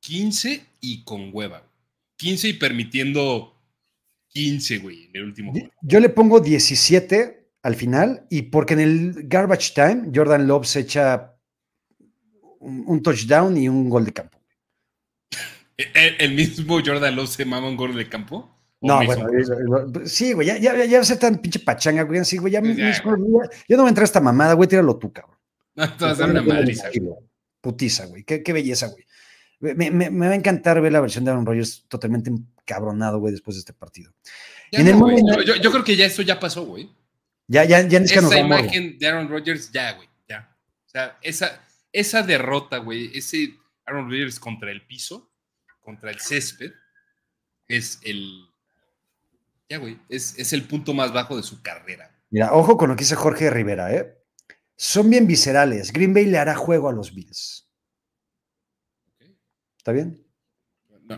15 0.00 0.66
y 0.80 1.04
con 1.04 1.30
hueva. 1.32 1.62
15 2.16 2.48
y 2.48 2.52
permitiendo 2.54 3.56
15, 4.30 4.78
güey, 4.78 5.04
en 5.04 5.10
el 5.14 5.22
último 5.22 5.52
juego. 5.52 5.70
Yo 5.82 6.00
le 6.00 6.08
pongo 6.08 6.40
17 6.40 7.48
al 7.62 7.76
final 7.76 8.26
y 8.28 8.42
porque 8.42 8.74
en 8.74 8.80
el 8.80 9.28
garbage 9.28 9.72
time 9.72 10.10
Jordan 10.12 10.48
Love 10.48 10.66
se 10.66 10.80
echa 10.80 11.36
un, 12.58 13.00
touchdown 13.04 13.56
y 13.56 13.68
un 13.68 13.88
gol 13.88 14.04
de 14.04 14.12
campo. 14.12 14.41
¿El, 15.76 16.34
mismo 16.34 16.80
Jordan 16.84 17.16
Love 17.16 17.28
se 17.28 17.44
mama 17.44 17.68
un 17.68 17.76
gol 17.76 17.94
de 17.94 18.08
campo? 18.08 18.58
No, 18.80 19.04
bueno, 19.04 19.28
sí, 20.04 20.32
güey, 20.32 20.48
ya, 20.48 20.58
ya, 20.58 20.84
ya 20.84 20.98
va 20.98 21.02
a 21.02 21.06
ser 21.06 21.18
tan 21.18 21.38
pinche 21.38 21.60
pachanga, 21.60 22.02
güey, 22.02 22.24
sí, 22.24 22.38
güey, 22.38 22.52
ya, 22.52 22.60
ya, 22.60 23.00
yo 23.00 23.76
no 23.76 23.82
voy 23.82 23.86
a 23.86 23.88
entrar 23.88 24.04
esta 24.04 24.20
mamada, 24.20 24.54
güey, 24.54 24.68
tíralo 24.68 24.98
tú, 24.98 25.12
cabrón. 25.12 25.38
No, 25.74 25.90
te 25.96 26.04
vas 26.04 26.20
a 26.20 26.26
una 26.26 26.42
madriza. 26.42 26.90
Putiza, 27.60 28.06
güey, 28.06 28.24
qué, 28.24 28.42
qué 28.42 28.52
belleza, 28.52 28.88
güey. 28.88 29.06
Me, 29.60 29.90
me, 29.90 30.10
me, 30.10 30.26
va 30.26 30.32
a 30.32 30.36
encantar 30.36 30.80
ver 30.80 30.92
la 30.92 31.00
versión 31.00 31.24
de 31.24 31.30
Aaron 31.30 31.46
Rodgers 31.46 31.84
totalmente 31.88 32.30
encabronado, 32.30 33.20
güey, 33.20 33.32
después 33.32 33.54
de 33.54 33.60
este 33.60 33.72
partido. 33.72 34.12
yo, 34.72 35.56
yo, 35.56 35.70
creo 35.70 35.84
que 35.84 35.94
ya 35.94 36.06
eso 36.06 36.22
ya 36.22 36.40
pasó, 36.40 36.64
güey. 36.64 36.90
Ya, 37.46 37.64
ya, 37.64 37.86
ya 37.86 37.98
Esa 37.98 38.38
imagen 38.40 38.98
de 38.98 39.06
Aaron 39.06 39.28
Rodgers, 39.28 39.70
ya, 39.70 39.92
güey, 39.92 40.08
ya. 40.28 40.56
O 40.84 40.88
sea, 40.90 41.18
esa, 41.22 41.64
esa 41.92 42.22
derrota, 42.22 42.78
güey, 42.78 43.16
ese 43.16 43.54
Aaron 43.86 44.10
Rodgers 44.10 44.40
contra 44.40 44.72
el 44.72 44.84
piso, 44.84 45.31
contra 45.82 46.10
el 46.10 46.20
césped, 46.20 46.72
es 47.68 48.00
el. 48.02 48.48
Ya, 49.68 49.78
güey, 49.78 49.98
es, 50.08 50.38
es 50.38 50.52
el 50.52 50.64
punto 50.64 50.94
más 50.94 51.12
bajo 51.12 51.36
de 51.36 51.42
su 51.42 51.62
carrera. 51.62 52.10
Mira, 52.30 52.54
ojo 52.54 52.76
con 52.78 52.88
lo 52.88 52.96
que 52.96 53.04
dice 53.04 53.16
Jorge 53.16 53.50
Rivera, 53.50 53.94
¿eh? 53.94 54.18
Son 54.76 55.10
bien 55.10 55.26
viscerales. 55.26 55.92
Green 55.92 56.14
Bay 56.14 56.26
le 56.26 56.38
hará 56.38 56.54
juego 56.54 56.88
a 56.88 56.92
los 56.92 57.14
Bills. 57.14 57.70
¿Está 59.76 59.92
bien? 59.92 60.24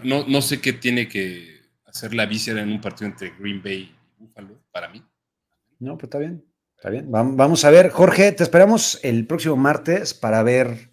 No, 0.02 0.26
no, 0.26 0.42
sé 0.42 0.60
qué 0.60 0.72
tiene 0.72 1.08
que 1.08 1.60
hacer 1.84 2.14
la 2.14 2.26
víscera 2.26 2.62
en 2.62 2.72
un 2.72 2.80
partido 2.80 3.10
entre 3.10 3.30
Green 3.38 3.62
Bay 3.62 3.94
y 3.94 3.96
Buffalo, 4.18 4.60
para 4.72 4.88
mí. 4.88 5.04
No, 5.78 5.96
pues 5.96 6.04
está 6.04 6.18
bien. 6.18 6.44
Está 6.76 6.90
bien. 6.90 7.10
Vamos 7.10 7.64
a 7.64 7.70
ver. 7.70 7.90
Jorge, 7.90 8.32
te 8.32 8.42
esperamos 8.42 8.98
el 9.02 9.26
próximo 9.26 9.56
martes 9.56 10.14
para 10.14 10.42
ver 10.42 10.92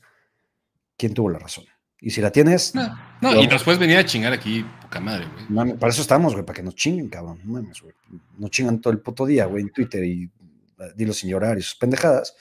quién 0.97 1.13
tuvo 1.13 1.29
la 1.29 1.39
razón. 1.39 1.65
Y 2.01 2.09
si 2.09 2.19
la 2.19 2.31
tienes. 2.31 2.73
No, 3.21 3.39
y 3.39 3.47
nos 3.47 3.63
puedes 3.63 3.79
venir 3.79 3.97
a 3.97 4.05
chingar 4.05 4.33
aquí, 4.33 4.65
poca 4.81 4.99
madre, 4.99 5.27
güey. 5.47 5.73
para 5.77 5.91
eso 5.91 6.01
estamos, 6.01 6.33
güey, 6.33 6.43
para 6.43 6.57
que 6.57 6.63
nos 6.63 6.75
chinguen, 6.75 7.07
cabrón. 7.07 7.39
No 7.43 7.53
mames, 7.53 7.79
güey. 7.79 7.93
Nos 8.37 8.49
chingan 8.49 8.81
todo 8.81 8.91
el 8.91 8.99
puto 8.99 9.25
día, 9.27 9.45
güey, 9.45 9.61
en 9.61 9.69
Twitter 9.71 10.03
y 10.03 10.23
eh, 10.23 10.91
dilo 10.95 11.13
sin 11.13 11.29
llorar 11.29 11.59
y 11.59 11.61
sus 11.61 11.75
pendejadas. 11.75 12.35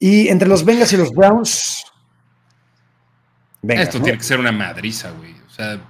Y 0.00 0.26
entre 0.28 0.48
los 0.48 0.64
Bengals 0.64 0.92
y 0.92 0.96
los 0.96 1.12
Browns, 1.12 1.84
esto 3.62 4.02
tiene 4.02 4.18
que 4.18 4.24
ser 4.24 4.40
una 4.40 4.52
madriza, 4.52 5.12
güey. 5.12 5.32
O 5.46 5.50
sea. 5.50 5.80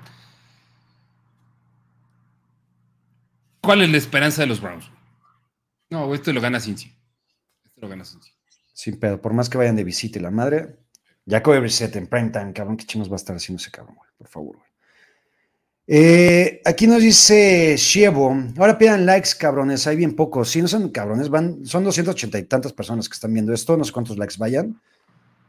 ¿Cuál 3.63 3.83
es 3.83 3.91
la 3.91 3.97
esperanza 3.97 4.43
de 4.43 4.47
los 4.47 4.61
Browns? 4.61 4.91
No, 5.91 6.15
esto 6.15 6.33
lo 6.33 6.41
gana 6.41 6.61
Cincy. 6.61 6.95
Esto 7.65 7.81
lo 7.81 7.89
gana 7.89 8.05
Cincy. 8.05 8.31
Sin 8.73 8.99
pedo, 9.01 9.21
por 9.21 9.33
más 9.33 9.49
que 9.49 9.59
vayan 9.59 9.77
de 9.77 9.85
visita 9.85 10.19
y 10.19 10.23
la 10.23 10.31
madre. 10.31 10.77
Jacob 11.29 11.59
Brissett 11.59 11.97
en 11.97 12.07
primetime, 12.07 12.53
cabrón, 12.53 12.77
¿qué 12.77 12.85
chinos 12.85 13.09
va 13.11 13.15
a 13.15 13.17
estar 13.17 13.35
haciendo 13.35 13.61
ese 13.61 13.71
cabrón, 13.71 13.97
güey? 13.97 14.09
Por 14.17 14.29
favor, 14.29 14.57
güey. 14.57 14.67
Eh, 15.89 16.63
aquí 16.65 16.89
nos 16.89 17.01
dice 17.01 17.77
Shievo, 17.79 18.37
ahora 18.59 18.77
pidan 18.77 19.07
likes, 19.07 19.31
cabrones, 19.39 19.87
hay 19.87 19.97
bien 19.97 20.17
pocos. 20.17 20.51
Si 20.51 20.61
no 20.61 20.67
son 20.67 20.89
cabrones, 20.91 21.29
van, 21.29 21.65
son 21.65 21.85
280 21.85 22.39
y 22.39 22.43
tantas 22.45 22.73
personas 22.73 23.09
que 23.09 23.15
están 23.15 23.33
viendo 23.33 23.53
esto, 23.53 23.77
no 23.77 23.85
sé 23.85 23.93
cuántos 23.93 24.19
likes 24.19 24.35
vayan. 24.39 24.81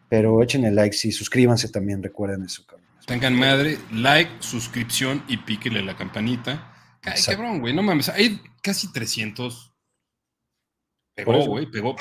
Pero 0.09 0.41
echen 0.41 0.63
el 0.63 0.75
like 0.75 0.95
y 1.03 1.11
suscríbanse 1.11 1.69
también, 1.69 2.01
recuerden 2.01 2.43
eso, 2.43 2.63
cabrón. 2.65 2.87
Tengan 3.05 3.35
madre, 3.35 3.77
like, 3.91 4.31
suscripción 4.39 5.23
y 5.27 5.37
píquele 5.37 5.81
la 5.81 5.95
campanita. 5.95 6.73
Ay, 7.03 7.21
cabrón, 7.25 7.59
güey, 7.61 7.73
no 7.73 7.81
mames, 7.81 8.09
hay 8.09 8.41
casi 8.61 8.91
300. 8.91 9.73
Pegó, 11.15 11.45
güey, 11.45 11.65
pegó, 11.71 11.95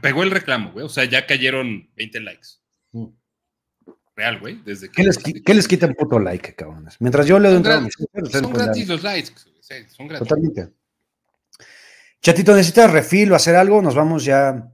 pegó, 0.00 0.22
el 0.22 0.30
reclamo, 0.30 0.70
güey. 0.72 0.84
O 0.84 0.88
sea, 0.88 1.04
ya 1.04 1.26
cayeron 1.26 1.90
20 1.96 2.20
likes. 2.20 2.48
Mm. 2.92 3.06
Real, 4.20 4.38
güey, 4.38 4.60
desde 4.64 4.88
que... 4.88 5.02
¿Qué 5.44 5.54
les, 5.54 5.66
quita 5.66 5.86
un 5.86 5.94
puto 5.94 6.18
like, 6.18 6.54
cabrones? 6.54 6.96
Mientras 7.00 7.26
yo 7.26 7.38
le 7.38 7.48
doy 7.48 7.56
un 7.56 7.62
gratis, 7.62 7.94
Son 8.30 8.52
gratis 8.52 8.88
los 8.88 9.02
likes, 9.02 9.32
son 9.88 10.08
gratis. 10.08 10.28
Totalmente. 10.28 10.68
Chatito, 12.20 12.54
¿necesitas 12.54 12.90
refil 12.90 13.32
o 13.32 13.34
hacer 13.34 13.56
algo? 13.56 13.80
Nos 13.80 13.94
vamos 13.94 14.24
ya 14.24 14.70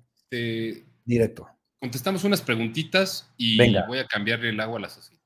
directo 1.04 1.48
contestamos 1.86 2.24
unas 2.24 2.40
preguntitas 2.40 3.32
y 3.36 3.56
voy 3.86 3.98
a 3.98 4.06
cambiarle 4.06 4.48
el 4.48 4.60
agua 4.60 4.78
a 4.78 4.82
las 4.82 4.98
aceitunas. 4.98 5.16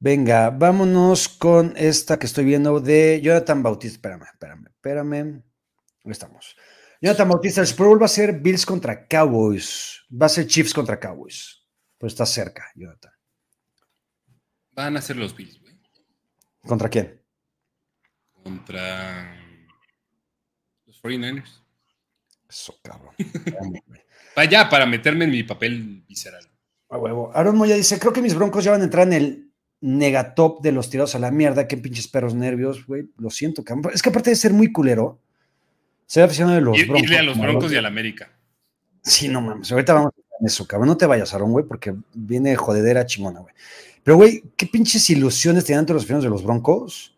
Venga, 0.00 0.50
vámonos 0.50 1.28
con 1.28 1.74
esta 1.76 2.18
que 2.18 2.26
estoy 2.26 2.44
viendo 2.44 2.80
de 2.80 3.20
Jonathan 3.22 3.62
Bautista. 3.62 3.96
Espérame, 3.96 4.22
espérame, 4.32 4.66
espérame. 4.68 5.42
Ahí 6.04 6.10
estamos. 6.10 6.56
Jonathan 7.02 7.28
Bautista, 7.28 7.60
el 7.60 7.66
Super 7.66 7.86
Bowl 7.86 8.00
va 8.00 8.06
a 8.06 8.08
ser 8.08 8.40
Bills 8.40 8.64
contra 8.64 9.06
Cowboys. 9.06 10.04
Va 10.10 10.26
a 10.26 10.30
ser 10.30 10.46
Chiefs 10.46 10.72
contra 10.72 10.98
Cowboys. 10.98 11.57
Pues 11.98 12.12
está 12.12 12.24
cerca, 12.24 12.70
Jonathan. 12.76 13.12
Van 14.72 14.96
a 14.96 15.02
ser 15.02 15.16
los 15.16 15.36
Bills, 15.36 15.60
güey. 15.60 15.76
¿Contra 16.62 16.88
quién? 16.88 17.20
Contra 18.32 19.36
los 20.86 21.02
49ers. 21.02 21.62
Eso, 22.48 22.78
cabrón. 22.82 23.14
Vaya, 24.36 24.68
para 24.68 24.86
meterme 24.86 25.24
en 25.24 25.32
mi 25.32 25.42
papel 25.42 26.04
visceral. 26.08 26.48
A 26.90 26.96
huevo. 26.96 27.32
Aaron 27.34 27.56
Moya 27.56 27.74
dice: 27.74 27.98
Creo 27.98 28.12
que 28.12 28.22
mis 28.22 28.34
broncos 28.34 28.64
ya 28.64 28.70
van 28.70 28.82
a 28.82 28.84
entrar 28.84 29.06
en 29.08 29.12
el 29.12 29.52
negatop 29.80 30.62
de 30.62 30.72
los 30.72 30.88
tirados 30.88 31.16
a 31.16 31.18
la 31.18 31.32
mierda. 31.32 31.66
Qué 31.66 31.76
pinches 31.76 32.06
perros 32.06 32.34
nervios, 32.34 32.86
güey. 32.86 33.10
Lo 33.18 33.30
siento, 33.30 33.64
cabrón. 33.64 33.92
Es 33.92 34.00
que 34.00 34.10
aparte 34.10 34.30
de 34.30 34.36
ser 34.36 34.52
muy 34.52 34.72
culero, 34.72 35.20
ser 36.06 36.22
aficionado 36.22 36.54
de 36.54 36.62
los 36.62 36.78
broncos. 36.86 37.02
Irle 37.02 37.18
a 37.18 37.22
los 37.22 37.38
broncos 37.38 37.72
y 37.72 37.76
a 37.76 37.82
la 37.82 37.88
América. 37.88 38.30
Sí, 39.02 39.28
no 39.28 39.40
mames. 39.40 39.72
Ahorita 39.72 39.94
vamos 39.94 40.12
eso, 40.40 40.66
cabrón. 40.66 40.88
No 40.88 40.96
te 40.96 41.06
vayas, 41.06 41.34
Aaron, 41.34 41.52
güey, 41.52 41.64
porque 41.64 41.94
viene 42.14 42.56
jodedera 42.56 43.06
chingona, 43.06 43.40
güey. 43.40 43.54
Pero, 44.02 44.16
güey, 44.16 44.42
qué 44.56 44.66
pinches 44.66 45.08
ilusiones 45.10 45.64
tenían 45.64 45.80
ante 45.80 45.92
los 45.92 46.02
aficionados 46.02 46.24
de 46.24 46.30
los 46.30 46.42
broncos 46.42 47.16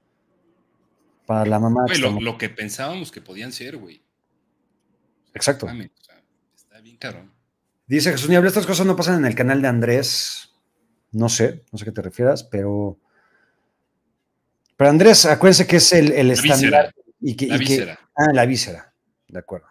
para 1.27 1.47
la 1.47 1.61
mamá. 1.61 1.85
lo, 2.01 2.21
lo, 2.21 2.39
que 2.39 2.49
pensábamos 2.49 3.13
que 3.13 3.21
podían 3.21 3.53
ser, 3.53 3.77
güey. 3.77 4.03
Exacto. 5.35 5.69
está 6.55 6.81
bien 6.81 6.97
cabrón. 6.97 7.33
Dice 7.87 8.13
Jesús 8.13 8.29
Niebla, 8.29 8.49
estas 8.49 8.67
cosas 8.67 8.87
no 8.87 8.97
pasan 8.97 9.19
en 9.19 9.27
el 9.27 9.35
canal 9.35 9.63
de 9.63 9.69
Andrés. 9.69 10.53
No 11.13 11.29
sé, 11.29 11.65
no 11.73 11.79
sé 11.79 11.85
a 11.85 11.87
qué 11.87 11.93
te 11.93 12.03
refieras, 12.03 12.45
pero. 12.45 12.99
Pero 14.77 14.91
Andrés, 14.91 15.27
acuérdense 15.27 15.67
que 15.67 15.77
es 15.77 15.93
el, 15.93 16.13
el 16.13 16.31
estándar. 16.31 16.95
Y 17.21 17.37
que, 17.37 17.49
la 17.49 17.59
víscera. 17.59 18.01
ah, 18.17 18.33
la 18.33 18.47
víscera. 18.47 18.95
De 19.29 19.39
acuerdo. 19.39 19.67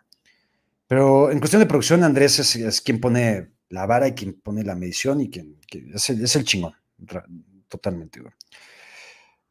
Pero 0.89 1.29
en 1.29 1.37
cuestión 1.37 1.59
de 1.59 1.67
producción, 1.67 2.03
Andrés 2.03 2.39
es, 2.39 2.81
quien 2.81 2.99
pone 2.99 3.49
la 3.69 3.85
vara 3.85 4.07
y 4.07 4.13
quien 4.13 4.33
pone 4.33 4.63
la 4.63 4.73
medición 4.73 5.21
y 5.21 5.29
quien, 5.29 5.59
es, 5.93 6.09
el, 6.09 6.23
es, 6.23 6.35
el, 6.35 6.43
chingón. 6.43 6.73
Totalmente. 7.67 8.23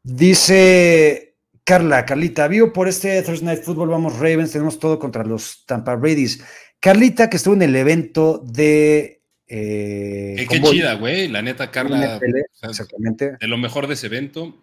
Dice 0.03 1.37
Carla, 1.63 2.05
Carlita, 2.05 2.45
vivo 2.49 2.73
por 2.73 2.89
este 2.89 3.21
Thursday 3.21 3.45
Night 3.45 3.63
Football, 3.63 3.87
vamos 3.87 4.19
Ravens, 4.19 4.51
tenemos 4.51 4.79
todo 4.79 4.99
contra 4.99 5.23
los 5.23 5.65
Tampa 5.65 5.95
Raiders. 5.95 6.41
Carlita, 6.77 7.29
que 7.29 7.37
estuvo 7.37 7.53
en 7.53 7.61
el 7.61 7.75
evento 7.77 8.43
de... 8.45 9.23
Eh, 9.47 10.45
qué, 10.49 10.61
chida, 10.61 10.95
güey, 10.95 11.29
la 11.29 11.41
neta, 11.41 11.71
Carla. 11.71 12.19
exactamente. 12.63 13.37
De 13.39 13.47
lo 13.47 13.57
mejor 13.57 13.87
de 13.87 13.93
ese 13.93 14.07
evento. 14.07 14.61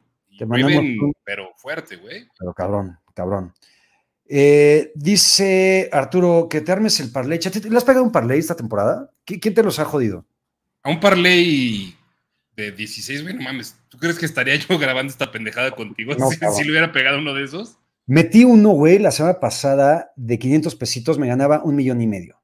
pero 1.25 1.55
fuerte, 1.57 1.97
güey. 1.97 2.29
Pero 2.39 2.53
cabrón, 2.53 2.99
cabrón. 3.15 3.55
Eh, 4.29 4.93
dice 4.95 5.89
Arturo 5.93 6.49
que 6.49 6.61
te 6.61 6.73
armes 6.73 6.99
el 7.01 7.13
parlay. 7.13 7.39
¿Le 7.39 7.77
has 7.77 7.85
pegado 7.85 8.05
un 8.05 8.13
parlay 8.13 8.39
esta 8.39 8.57
temporada? 8.57 9.11
¿Quién 9.25 9.55
te 9.55 9.63
los 9.63 9.79
ha 9.79 9.85
jodido? 9.85 10.27
A 10.83 10.91
un 10.91 11.01
parlay 11.01 11.97
de 12.57 12.73
16, 12.73 13.23
güey, 13.23 13.35
no 13.35 13.43
mames. 13.43 13.77
¿Tú 13.89 13.99
crees 13.99 14.19
que 14.19 14.27
estaría 14.27 14.57
yo 14.57 14.79
grabando 14.79 15.11
esta 15.11 15.31
pendejada 15.31 15.73
contigo 15.73 16.15
si, 16.57 16.65
le 16.65 16.71
hubiera 16.71 16.93
pegado 16.93 17.19
uno 17.19 17.35
de 17.35 17.45
esos? 17.45 17.79
Metí 18.07 18.45
uno, 18.45 18.71
güey, 18.71 18.99
la 18.99 19.11
semana 19.11 19.41
pasada 19.41 20.13
de 20.17 20.39
500 20.39 20.75
pesitos, 20.77 21.19
me 21.19 21.27
ganaba 21.27 21.63
un 21.65 21.77
millón 21.77 22.01
y 22.01 22.07
medio. 22.07 22.41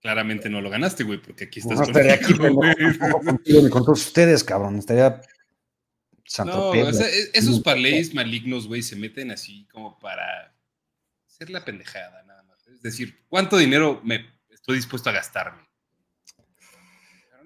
Claramente 0.00 0.50
no 0.50 0.60
lo 0.60 0.70
ganaste, 0.70 1.04
güey, 1.04 1.20
porque 1.22 1.44
aquí 1.44 1.60
estás 1.60 1.78
no, 1.78 1.84
estaría 1.84 2.14
aquí, 2.14 2.34
contigo, 2.34 3.70
con 3.70 3.84
todos 3.84 4.06
ustedes, 4.06 4.42
cabrón. 4.42 4.78
Estaría 4.78 5.20
Santo 6.32 6.74
no, 6.74 6.88
o 6.88 6.92
sea, 6.94 7.06
e-, 7.06 7.30
esos 7.34 7.60
parlays 7.60 8.14
malignos, 8.14 8.66
güey, 8.66 8.82
se 8.82 8.96
meten 8.96 9.30
así 9.30 9.68
como 9.70 9.98
para 9.98 10.56
hacer 11.26 11.50
la 11.50 11.62
pendejada, 11.62 12.22
nada 12.22 12.42
más. 12.44 12.66
Es 12.68 12.80
decir, 12.80 13.18
¿cuánto 13.28 13.58
dinero 13.58 14.00
me 14.02 14.24
estoy 14.48 14.76
dispuesto 14.76 15.10
a 15.10 15.12
gastarme? 15.12 15.68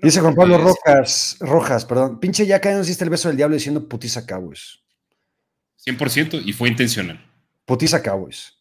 Dice 0.01 0.21
Juan 0.21 0.37
Pablo 0.37 0.59
Rojas, 0.59 1.37
Rojas, 1.41 1.85
perdón. 1.85 2.21
Pinche 2.21 2.47
ya 2.47 2.61
nos 2.61 2.87
diste 2.87 3.03
el 3.03 3.11
beso 3.11 3.27
del 3.27 3.37
diablo 3.37 3.57
diciendo 3.57 3.89
putiza 3.89 4.25
Cowboys. 4.25 4.79
100% 5.85 6.43
y 6.45 6.53
fue 6.53 6.69
intencional. 6.69 7.29
Putiza 7.65 8.01
Cowboys. 8.01 8.55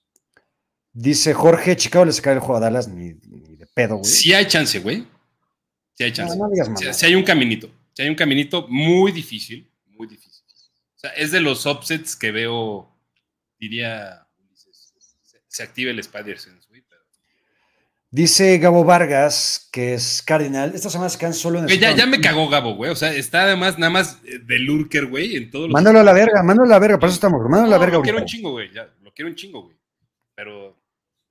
Dice 0.92 1.36
Jorge, 1.36 1.76
Chicago 1.76 2.06
le 2.06 2.14
sacará 2.14 2.38
el 2.38 2.40
juego 2.40 2.58
a 2.58 2.62
Dallas 2.62 2.88
ni, 2.88 3.14
de 3.14 3.68
pedo, 3.76 3.98
güey. 3.98 4.10
Sí 4.10 4.34
hay 4.34 4.48
chance, 4.48 4.80
güey. 4.80 5.06
Sí 5.94 6.04
hay 6.04 6.12
chance. 6.12 6.36
No, 6.36 6.46
hay 7.04 7.16
un 7.16 7.24
caminito. 7.24 7.70
hay 8.00 8.10
un 8.10 8.16
caminito 8.16 8.68
muy 8.68 9.12
difícil, 9.12 9.70
muy 9.96 10.08
difícil. 10.08 10.44
O 10.96 11.00
sea, 11.00 11.12
es 11.12 11.32
de 11.32 11.42
los 11.42 11.66
upsets 11.66 12.16
que 12.16 12.32
veo, 12.32 12.90
diría, 13.60 14.28
se, 15.48 15.64
activa 15.64 15.92
el 15.92 16.00
Spider-Sense, 16.00 16.66
Dice 18.12 18.60
Gabo 18.60 18.86
Vargas, 18.86 19.68
que 19.74 19.96
es 19.96 20.24
Cardinal. 20.26 20.74
Esta 20.74 20.90
semana 20.90 21.10
se 21.10 21.18
quedan 21.18 21.34
solo 21.34 21.60
en 21.60 21.70
el. 21.70 21.80
ya, 21.80 21.92
ya 21.92 22.06
me 22.06 22.22
cagó 22.22 22.48
Gabo, 22.48 22.76
güey. 22.76 22.90
O 22.90 22.96
sea, 22.96 23.14
está 23.14 23.44
además 23.44 23.78
nada 23.78 23.90
más 23.90 24.24
de 24.24 24.60
Lurker, 24.60 25.08
güey, 25.08 25.36
en 25.36 25.52
todos 25.52 25.66
los. 25.66 25.74
Mándalo 25.74 26.00
a 26.00 26.04
la 26.04 26.14
verga, 26.14 26.42
mándalo 26.42 26.70
a 26.70 26.76
la 26.76 26.80
verga, 26.80 26.98
por 26.98 27.10
eso 27.10 27.16
estamos. 27.16 27.42
Mándalo 27.42 27.66
a 27.66 27.70
la 27.72 27.78
verga, 27.78 27.98
Lo 27.98 28.04
quiero 28.04 28.20
un 28.20 28.26
chingo, 28.26 28.52
güey. 28.52 28.72
lo 29.02 29.14
quiero 29.14 29.28
un 29.28 29.36
chingo, 29.36 29.64
güey. 29.64 29.78
Pero. 30.34 30.82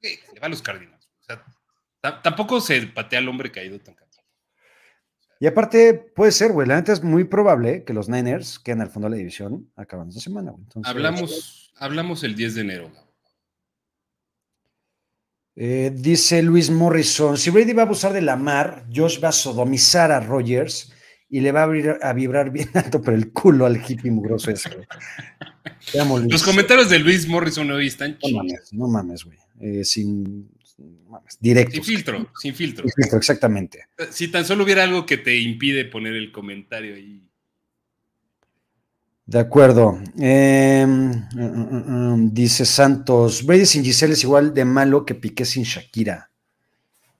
le 0.02 0.40
va 0.40 0.46
a 0.46 0.50
los 0.50 0.60
Cardinals. 0.60 1.06
O 1.06 1.24
sea, 1.24 2.20
tampoco 2.20 2.60
se 2.60 2.82
patea 2.88 3.20
al 3.20 3.28
hombre 3.30 3.50
caído 3.50 3.78
tan. 3.80 3.96
Y 5.44 5.46
aparte, 5.46 5.92
puede 5.92 6.32
ser, 6.32 6.52
güey. 6.52 6.66
La 6.66 6.76
neta 6.76 6.94
es 6.94 7.02
muy 7.02 7.24
probable 7.24 7.84
que 7.84 7.92
los 7.92 8.08
Niners 8.08 8.58
queden 8.58 8.80
al 8.80 8.88
fondo 8.88 9.08
de 9.08 9.10
la 9.10 9.16
división 9.18 9.70
acabando 9.76 10.08
esta 10.08 10.22
semana, 10.22 10.52
güey. 10.52 10.64
hablamos, 10.84 11.70
hablamos 11.76 12.24
el 12.24 12.34
10 12.34 12.54
de 12.54 12.60
enero. 12.62 12.90
Eh, 15.54 15.92
dice 15.94 16.42
Luis 16.42 16.70
Morrison, 16.70 17.36
si 17.36 17.50
Brady 17.50 17.74
va 17.74 17.82
a 17.82 17.84
abusar 17.84 18.14
de 18.14 18.22
la 18.22 18.36
mar, 18.36 18.86
Josh 18.90 19.22
va 19.22 19.28
a 19.28 19.32
sodomizar 19.32 20.12
a 20.12 20.20
Rogers 20.20 20.90
y 21.28 21.40
le 21.40 21.52
va 21.52 21.64
a, 21.64 22.08
a 22.08 22.12
vibrar 22.14 22.50
bien 22.50 22.70
alto 22.74 23.02
por 23.02 23.12
el 23.12 23.30
culo 23.30 23.66
al 23.66 23.76
hippie 23.76 24.10
mugroso 24.10 24.50
ese. 24.50 24.70
Los 26.26 26.42
comentarios 26.42 26.88
de 26.88 27.00
Luis 27.00 27.28
Morrison 27.28 27.70
hoy 27.70 27.88
están 27.88 28.16
No 28.22 28.38
mames, 28.38 28.72
no 28.72 28.88
mames, 28.88 29.24
güey. 29.24 29.36
Eh, 29.60 29.84
sin, 29.84 30.48
directo. 31.40 31.74
Sin 31.74 31.84
filtro, 31.84 32.30
sin 32.40 32.54
filtro. 32.54 32.84
Sin 32.88 32.94
filtro, 32.94 33.18
exactamente. 33.18 33.86
Si 34.10 34.28
tan 34.28 34.44
solo 34.44 34.64
hubiera 34.64 34.84
algo 34.84 35.06
que 35.06 35.18
te 35.18 35.38
impide 35.38 35.84
poner 35.84 36.14
el 36.14 36.32
comentario 36.32 36.94
ahí 36.94 37.24
de 39.26 39.38
acuerdo. 39.38 39.98
Em, 40.18 41.10
mm, 41.10 41.28
mm, 41.34 42.14
mm, 42.14 42.34
dice 42.34 42.64
Santos, 42.64 43.44
Brady 43.44 43.66
sin 43.66 43.84
Giselle 43.84 44.12
es 44.12 44.22
igual 44.22 44.52
de 44.52 44.64
malo 44.64 45.04
que 45.06 45.14
Piqué 45.14 45.44
sin 45.44 45.64
Shakira. 45.64 46.30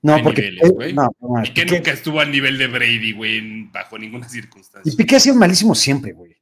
No, 0.02 0.22
porque 0.22 0.52
no, 0.92 1.10
Piqué, 1.42 1.64
nunca 1.64 1.90
estuvo 1.90 2.20
al 2.20 2.30
nivel 2.30 2.58
de 2.58 2.66
Brady, 2.66 3.12
güey, 3.12 3.64
bajo 3.72 3.98
ninguna 3.98 4.28
circunstancia. 4.28 4.92
Y 4.92 4.96
Piqué 4.96 5.16
ha 5.16 5.20
sido 5.20 5.36
malísimo 5.36 5.74
siempre, 5.74 6.12
güey. 6.12 6.36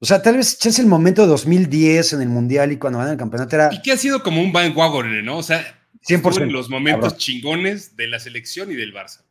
O 0.00 0.04
sea, 0.04 0.20
tal 0.20 0.36
vez 0.36 0.58
es 0.66 0.78
el 0.78 0.86
momento 0.86 1.22
de 1.22 1.28
2010 1.28 2.14
en 2.14 2.22
el 2.22 2.28
Mundial 2.28 2.72
y 2.72 2.76
cuando 2.76 2.98
van 2.98 3.08
al 3.08 3.16
campeonato 3.16 3.56
era... 3.56 3.70
Piqué 3.70 3.92
ha 3.92 3.96
sido 3.96 4.22
como 4.22 4.42
un 4.42 4.52
Van 4.52 4.76
Wagoner, 4.76 5.24
¿no? 5.24 5.38
O 5.38 5.42
sea, 5.42 5.64
100%, 6.06 6.42
en 6.42 6.52
los 6.52 6.68
momentos 6.68 7.16
chingones 7.16 7.96
de 7.96 8.08
la 8.08 8.18
selección 8.18 8.70
y 8.70 8.74
del 8.74 8.92
Barça. 8.92 9.22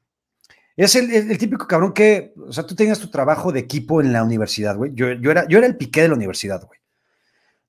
Es 0.78 0.96
el, 0.96 1.38
típico 1.38 1.68
cabrón 1.68 1.94
que, 1.94 2.34
o 2.38 2.52
sea, 2.52 2.66
tú 2.66 2.76
tenías 2.76 3.00
tu 3.00 3.10
trabajo 3.10 3.52
de 3.52 3.60
equipo 3.60 4.02
en 4.02 4.14
la 4.14 4.24
universidad, 4.24 4.76
güey. 4.76 4.92
Yo, 4.96 5.10
era, 5.10 5.48
yo 5.48 5.58
era 5.58 5.68
el 5.68 5.76
piqué 5.76 6.02
de 6.02 6.08
la 6.08 6.16
universidad, 6.16 6.66
güey. 6.66 6.80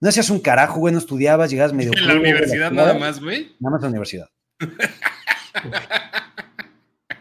No 0.01 0.09
hacías 0.09 0.31
un 0.31 0.41
carajo, 0.41 0.81
güey, 0.81 0.93
no 0.93 0.99
estudiabas, 0.99 1.51
llegabas 1.51 1.73
medio. 1.73 1.93
¿En 1.97 2.07
la 2.07 2.15
universidad 2.15 2.71
nada 2.71 2.95
más, 2.95 3.21
güey? 3.21 3.55
Nada 3.61 3.75
más 3.75 3.83
la 3.83 3.89
universidad. 3.89 4.31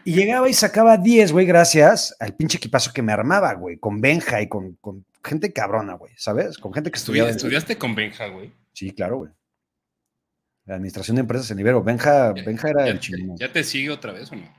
y 0.04 0.14
llegaba 0.14 0.48
y 0.48 0.54
sacaba 0.54 0.96
10, 0.96 1.32
güey, 1.32 1.46
gracias 1.46 2.16
al 2.20 2.34
pinche 2.34 2.58
equipazo 2.58 2.92
que 2.92 3.02
me 3.02 3.12
armaba, 3.12 3.52
güey, 3.54 3.78
con 3.78 4.00
Benja 4.00 4.40
y 4.40 4.48
con, 4.48 4.78
gente 5.22 5.52
cabrona, 5.52 5.94
güey, 5.94 6.12
¿sabes? 6.16 6.58
Con 6.58 6.72
gente 6.72 6.90
que 6.90 6.98
estudiaba. 6.98 7.30
¿Estudiaste 7.30 7.76
con 7.76 7.94
Benja, 7.94 8.28
güey? 8.28 8.52
Sí, 8.72 8.92
claro, 8.92 9.18
güey. 9.18 9.30
La 10.72 10.76
administración 10.76 11.16
de 11.16 11.20
empresas 11.20 11.50
en 11.50 11.58
Ibero. 11.58 11.82
Benja, 11.82 12.32
Benja 12.32 12.70
era 12.70 12.88
el 12.88 12.98
chingón. 12.98 13.36
¿Ya 13.36 13.52
te 13.52 13.62
sigue 13.62 13.90
otra 13.90 14.10
vez 14.10 14.32
o 14.32 14.36
no? 14.36 14.50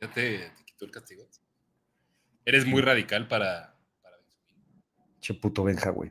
¿Ya 0.00 0.10
te, 0.10 0.50
quitó 0.64 0.86
el 0.86 0.90
castigo? 0.90 1.24
Eres 2.44 2.66
muy 2.66 2.82
radical 2.82 3.28
para, 3.28 3.76
para 4.02 4.16
Che 5.20 5.34
puto 5.34 5.62
Benja, 5.62 5.90
güey. 5.90 6.10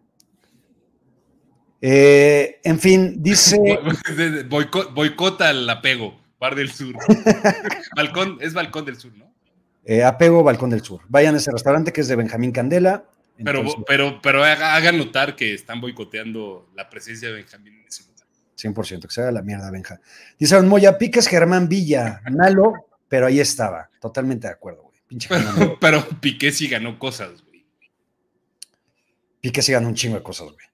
Eh, 1.81 2.61
en 2.63 2.79
fin, 2.79 3.21
dice. 3.21 3.59
boicota 4.49 5.51
el 5.51 5.69
apego, 5.69 6.17
Bar 6.39 6.55
del 6.55 6.71
Sur. 6.71 6.95
balcón, 7.97 8.37
es 8.39 8.53
Balcón 8.53 8.85
del 8.85 8.95
Sur, 8.95 9.11
¿no? 9.17 9.35
Eh, 9.83 10.01
apego 10.01 10.43
Balcón 10.43 10.69
del 10.69 10.81
Sur. 10.81 11.01
Vayan 11.09 11.35
a 11.35 11.39
ese 11.39 11.51
restaurante 11.51 11.91
que 11.91 11.99
es 11.99 12.07
de 12.07 12.15
Benjamín 12.15 12.53
Candela. 12.53 13.03
Pero, 13.43 13.65
pero, 13.85 14.21
pero 14.21 14.45
hagan 14.45 14.97
notar 14.97 15.35
que 15.35 15.53
están 15.53 15.81
boicoteando 15.81 16.69
la 16.73 16.89
presencia 16.89 17.27
de 17.27 17.33
Benjamín 17.33 17.73
en 17.81 17.85
ese. 17.85 18.08
100%, 18.59 19.07
que 19.07 19.13
se 19.13 19.21
haga 19.21 19.31
la 19.31 19.41
mierda, 19.41 19.71
Benja. 19.71 19.99
Dice 20.37 20.61
Moya 20.61 20.97
Piques 20.97 21.27
Germán 21.27 21.69
Villa, 21.69 22.21
Nalo, 22.31 22.73
pero 23.07 23.27
ahí 23.27 23.39
estaba, 23.39 23.89
totalmente 23.99 24.47
de 24.47 24.53
acuerdo, 24.53 24.83
güey. 24.83 24.99
pero, 25.81 26.05
Piqué 26.19 26.51
sí 26.51 26.67
ganó 26.67 26.99
cosas, 26.99 27.41
güey. 27.43 27.65
Piqué 29.41 29.61
sí 29.61 29.71
ganó 29.71 29.87
un 29.87 29.95
chingo 29.95 30.15
de 30.17 30.23
cosas, 30.23 30.47
güey. 30.47 30.69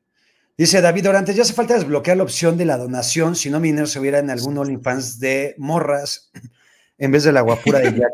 Dice 0.58 0.80
David 0.82 1.10
Orantes, 1.10 1.36
ya 1.36 1.42
hace 1.42 1.54
falta 1.54 1.74
desbloquear 1.74 2.16
la 2.16 2.24
opción 2.24 2.58
de 2.58 2.64
la 2.64 2.78
donación, 2.78 3.36
si 3.36 3.50
no 3.50 3.60
mi 3.60 3.70
dinero 3.70 3.88
se 3.88 4.00
hubiera 4.00 4.20
en 4.20 4.30
algún 4.30 4.58
OnlyFans 4.58 5.20
de 5.20 5.54
morras 5.58 6.32
en 6.98 7.12
vez 7.12 7.24
de 7.24 7.34
la 7.34 7.42
guapura 7.42 7.80
de 7.80 7.92
Yaya. 7.92 8.10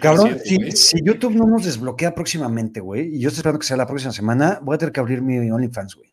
Cabrón, 0.00 0.38
si, 0.44 1.02
YouTube 1.02 1.34
no 1.34 1.46
nos 1.46 1.64
desbloquea 1.64 2.14
próximamente, 2.14 2.80
güey, 2.80 3.16
y 3.16 3.20
yo 3.20 3.28
estoy 3.28 3.40
esperando 3.40 3.60
que 3.60 3.66
sea 3.66 3.76
la 3.76 3.86
próxima 3.86 4.12
semana, 4.12 4.58
voy 4.62 4.74
a 4.74 4.78
tener 4.78 4.92
que 4.92 5.00
abrir 5.00 5.22
mi 5.22 5.50
OnlyFans, 5.50 5.94
güey. 5.94 6.12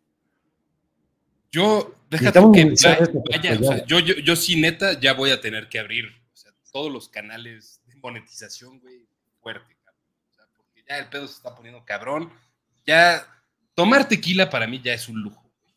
Yo, 1.52 1.96
déjate 2.10 2.40
que 2.54 2.76
vaya, 3.30 3.86
yo, 3.86 4.00
yo, 4.00 4.16
yo 4.16 4.36
sí, 4.36 4.60
neta, 4.60 5.00
ya 5.00 5.14
voy 5.14 5.32
a 5.32 5.42
tener 5.42 5.68
que 5.68 5.80
abrir 5.80 6.06
todos 6.72 6.92
los 6.92 7.10
canales 7.10 7.82
de 7.88 7.96
monetización, 7.96 8.80
güey, 8.80 9.08
fuerte, 9.42 9.76
cabrón. 9.84 10.04
O 10.30 10.36
sea, 10.36 10.46
porque 10.56 10.84
ya 10.88 11.00
el 11.00 11.10
pedo 11.10 11.28
se 11.28 11.34
está 11.36 11.56
poniendo 11.56 11.84
cabrón. 11.86 12.32
Ya, 12.86 13.26
tomar 13.74 14.08
tequila 14.08 14.50
para 14.50 14.68
mí 14.68 14.80
ya 14.84 14.94
es 14.94 15.10
un 15.10 15.22
lujo, 15.22 15.52
güey. 15.62 15.74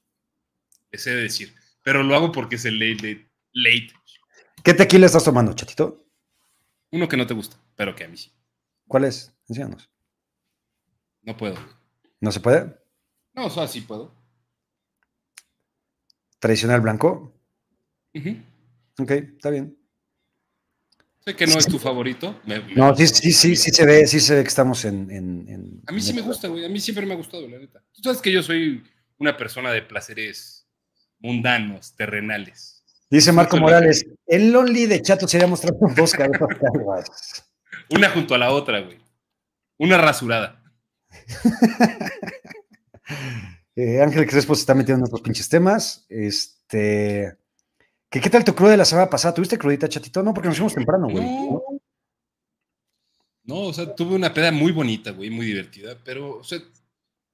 De 0.91 1.17
decir. 1.23 1.55
Pero 1.83 2.03
lo 2.03 2.15
hago 2.15 2.31
porque 2.31 2.57
es 2.57 2.65
el 2.67 2.79
late, 2.79 3.27
late. 3.53 3.93
¿Qué 4.63 4.75
tequila 4.75 5.07
estás 5.07 5.25
tomando, 5.25 5.55
chatito? 5.55 6.05
Uno 6.91 7.09
que 7.09 7.17
no 7.17 7.27
te 7.27 7.33
gusta, 7.33 7.57
pero 7.75 7.97
que 7.97 8.05
a 8.05 8.09
mí 8.09 8.19
sí. 8.19 8.31
¿Cuál 8.87 9.05
es? 9.05 9.35
Enséñanos. 9.49 9.89
No 11.23 11.35
puedo. 11.35 11.57
¿No 12.21 12.31
se 12.31 12.41
puede? 12.41 12.79
No, 13.33 13.47
o 13.47 13.51
sea, 13.51 13.67
sí 13.67 13.81
puedo 13.81 14.22
tradicional 16.43 16.81
blanco. 16.81 17.33
Ok, 18.99 19.11
está 19.11 19.51
bien. 19.51 19.79
Sé 21.21 21.37
que 21.37 21.47
no 21.47 21.57
es 21.57 21.67
tu 21.67 21.79
favorito. 21.79 22.41
no, 22.75 22.97
sí, 22.97 23.07
sí, 23.07 23.33
sí, 23.33 23.55
sí 23.55 23.71
se 23.71 23.87
ve, 23.87 24.09
sí 24.09 24.19
se 24.19 24.35
ve 24.35 24.43
que 24.43 24.49
estamos 24.49 24.85
en. 24.85 25.81
a 25.87 25.93
mí 25.93 26.01
sí 26.01 26.13
me 26.13 26.21
gusta, 26.21 26.49
güey. 26.49 26.65
A 26.65 26.69
mí 26.69 26.81
siempre 26.81 27.07
me 27.07 27.15
ha 27.15 27.17
gustado, 27.17 27.49
la 27.49 27.59
neta. 27.59 27.81
Tú 27.93 28.03
sabes 28.03 28.21
que 28.21 28.33
yo 28.33 28.43
soy 28.43 28.83
una 29.19 29.37
persona 29.37 29.71
de 29.71 29.83
placeres 29.83 30.67
mundanos, 31.21 31.95
terrenales. 31.95 32.83
Dice 33.09 33.31
Marco 33.31 33.57
Morales, 33.59 34.05
el 34.27 34.51
Lonely 34.51 34.87
de 34.87 35.01
Chato 35.01 35.29
sería 35.29 35.47
mostrar 35.47 35.75
dos 35.95 36.13
cabezas 36.13 36.41
Una 37.91 38.11
junto 38.11 38.35
a 38.35 38.39
la 38.39 38.51
otra, 38.51 38.81
güey. 38.81 38.99
Una 39.79 39.97
rasurada. 39.97 40.61
Eh, 43.75 44.03
Ángel 44.03 44.27
Crespo 44.27 44.55
se 44.55 44.61
está 44.61 44.75
metiendo 44.75 45.05
en 45.05 45.09
otros 45.09 45.23
pinches 45.23 45.49
temas. 45.49 46.05
Este. 46.09 47.37
¿Qué, 48.11 48.21
¿Qué 48.21 48.31
tal 48.31 48.45
tu 48.45 48.55
cruda 48.55 48.73
de 48.73 48.77
la 48.77 48.85
semana 48.85 49.09
pasada? 49.09 49.35
¿Tuviste 49.35 49.59
crudita, 49.59 49.89
chatito? 49.89 50.23
No, 50.23 50.35
porque 50.35 50.49
nos 50.49 50.59
fuimos 50.59 50.75
temprano, 50.75 51.09
güey. 51.09 51.25
No. 53.45 53.61
o 53.61 53.73
sea, 53.73 53.95
tuve 53.95 54.15
una 54.15 54.35
peda 54.35 54.53
muy 54.53 54.73
bonita, 54.73 55.13
güey, 55.13 55.31
muy 55.31 55.47
divertida, 55.47 55.99
pero, 56.05 56.39
o 56.39 56.45
sea, 56.45 56.59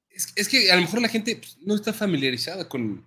es, 0.09 0.49
que 0.49 0.71
a 0.71 0.77
lo 0.77 0.83
mejor 0.83 1.03
la 1.03 1.09
gente 1.09 1.37
pues, 1.37 1.59
no 1.61 1.75
está 1.75 1.93
familiarizada 1.93 2.69
con, 2.69 3.07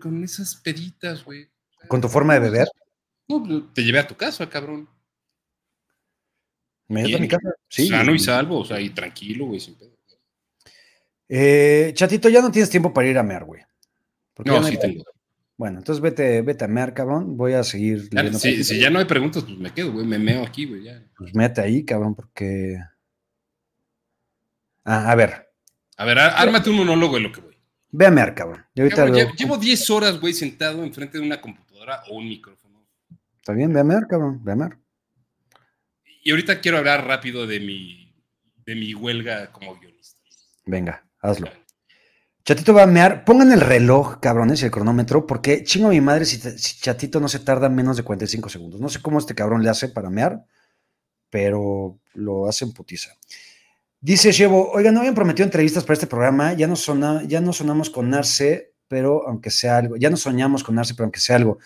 con, 0.00 0.24
esas 0.24 0.56
peditas, 0.56 1.24
güey. 1.24 1.48
¿Con 1.88 2.00
tu 2.00 2.08
forma 2.08 2.34
de 2.34 2.40
beber? 2.40 2.68
No, 3.28 3.70
te 3.72 3.82
llevé 3.82 3.98
a 3.98 4.06
tu 4.06 4.16
casa, 4.16 4.48
cabrón. 4.48 4.88
¿Me 6.88 7.02
llevé 7.04 7.16
a 7.16 7.20
mi 7.20 7.28
casa? 7.28 7.54
Sí. 7.68 7.88
Sano 7.88 8.14
y 8.14 8.18
salvo, 8.18 8.60
o 8.60 8.64
sea, 8.64 8.80
y 8.80 8.90
tranquilo, 8.90 9.46
güey, 9.46 9.60
sin 9.60 9.74
pedo. 9.74 9.96
Eh, 11.34 11.92
chatito, 11.94 12.28
ya 12.28 12.42
no 12.42 12.50
tienes 12.50 12.68
tiempo 12.68 12.92
para 12.92 13.08
ir 13.08 13.16
a 13.16 13.22
mear, 13.22 13.46
güey. 13.46 13.62
No, 14.44 14.62
sí 14.64 14.78
tengo. 14.78 15.02
Bueno, 15.56 15.78
entonces 15.78 16.02
vete, 16.02 16.42
vete 16.42 16.66
a 16.66 16.68
mear, 16.68 16.92
cabrón. 16.92 17.38
Voy 17.38 17.54
a 17.54 17.64
seguir. 17.64 18.10
si, 18.38 18.78
ya 18.78 18.90
no 18.90 18.98
hay 18.98 19.06
preguntas, 19.06 19.42
pues 19.44 19.56
me 19.56 19.72
quedo, 19.72 19.92
güey. 19.92 20.04
Me 20.04 20.18
meo 20.18 20.42
aquí, 20.44 20.66
güey. 20.66 20.82
Ya. 20.84 21.02
Pues 21.16 21.34
mete 21.34 21.62
ahí, 21.62 21.86
cabrón, 21.86 22.14
porque. 22.14 22.76
Ah, 24.84 25.10
a 25.10 25.14
ver. 25.14 25.50
A 25.96 26.04
ver, 26.04 26.18
ármate 26.18 26.68
un 26.68 26.76
monólogo 26.76 27.14
de 27.14 27.22
lo 27.22 27.32
que 27.32 27.40
voy. 27.40 27.56
Ve 27.92 28.04
a 28.04 28.10
mear, 28.10 28.34
cabrón. 28.34 28.66
llevo 28.74 29.56
10 29.56 29.88
horas, 29.88 30.20
güey, 30.20 30.34
sentado 30.34 30.84
enfrente 30.84 31.16
de 31.16 31.24
una 31.24 31.40
computadora 31.40 32.02
o 32.10 32.18
un 32.18 32.28
micrófono. 32.28 32.86
Está 33.38 33.54
bien, 33.54 33.72
ve 33.72 33.80
a 33.80 33.84
mear, 33.84 34.06
cabrón. 34.06 34.44
Ve 34.44 34.52
a 34.52 34.56
mear. 34.56 34.78
Y 36.22 36.30
ahorita 36.30 36.60
quiero 36.60 36.76
hablar 36.76 37.06
rápido 37.06 37.46
de 37.46 37.58
mi, 37.58 38.14
de 38.66 38.74
mi 38.74 38.92
huelga 38.92 39.50
como 39.50 39.80
guionista. 39.80 40.20
Venga 40.66 41.06
hazlo. 41.22 41.48
Chatito 42.44 42.74
va 42.74 42.82
a 42.82 42.86
mear. 42.86 43.24
Pongan 43.24 43.52
el 43.52 43.60
reloj, 43.60 44.18
cabrones, 44.20 44.60
y 44.62 44.64
el 44.64 44.70
cronómetro, 44.70 45.26
porque 45.26 45.62
chingo 45.62 45.86
a 45.86 45.90
mi 45.90 46.00
madre 46.00 46.24
si, 46.24 46.40
Chatito 46.40 47.20
no 47.20 47.28
se 47.28 47.38
tarda 47.38 47.68
menos 47.68 47.96
de 47.96 48.02
45 48.02 48.48
segundos. 48.48 48.80
No 48.80 48.88
sé 48.88 49.00
cómo 49.00 49.18
este 49.18 49.34
cabrón 49.34 49.62
le 49.62 49.70
hace 49.70 49.88
para 49.88 50.10
mear, 50.10 50.44
pero 51.30 51.98
lo 52.14 52.48
hacen 52.48 52.72
putiza. 52.72 53.12
Dice 54.00 54.32
Chevo, 54.32 54.70
oiga, 54.72 54.90
no 54.90 54.98
habían 54.98 55.14
prometido 55.14 55.44
entrevistas 55.44 55.84
para 55.84 55.94
este 55.94 56.08
programa, 56.08 56.54
ya 56.54 56.66
no, 56.66 56.74
ya 57.22 57.40
no 57.40 57.52
sonamos 57.52 57.88
con 57.88 58.10
Narce, 58.10 58.74
pero 58.88 59.28
aunque 59.28 59.50
sea 59.50 59.76
algo, 59.76 59.96
ya 59.96 60.10
no 60.10 60.16
soñamos 60.16 60.64
con 60.64 60.74
Narce, 60.74 60.94
pero 60.94 61.04
aunque 61.04 61.20
sea 61.20 61.36
algo. 61.36 61.58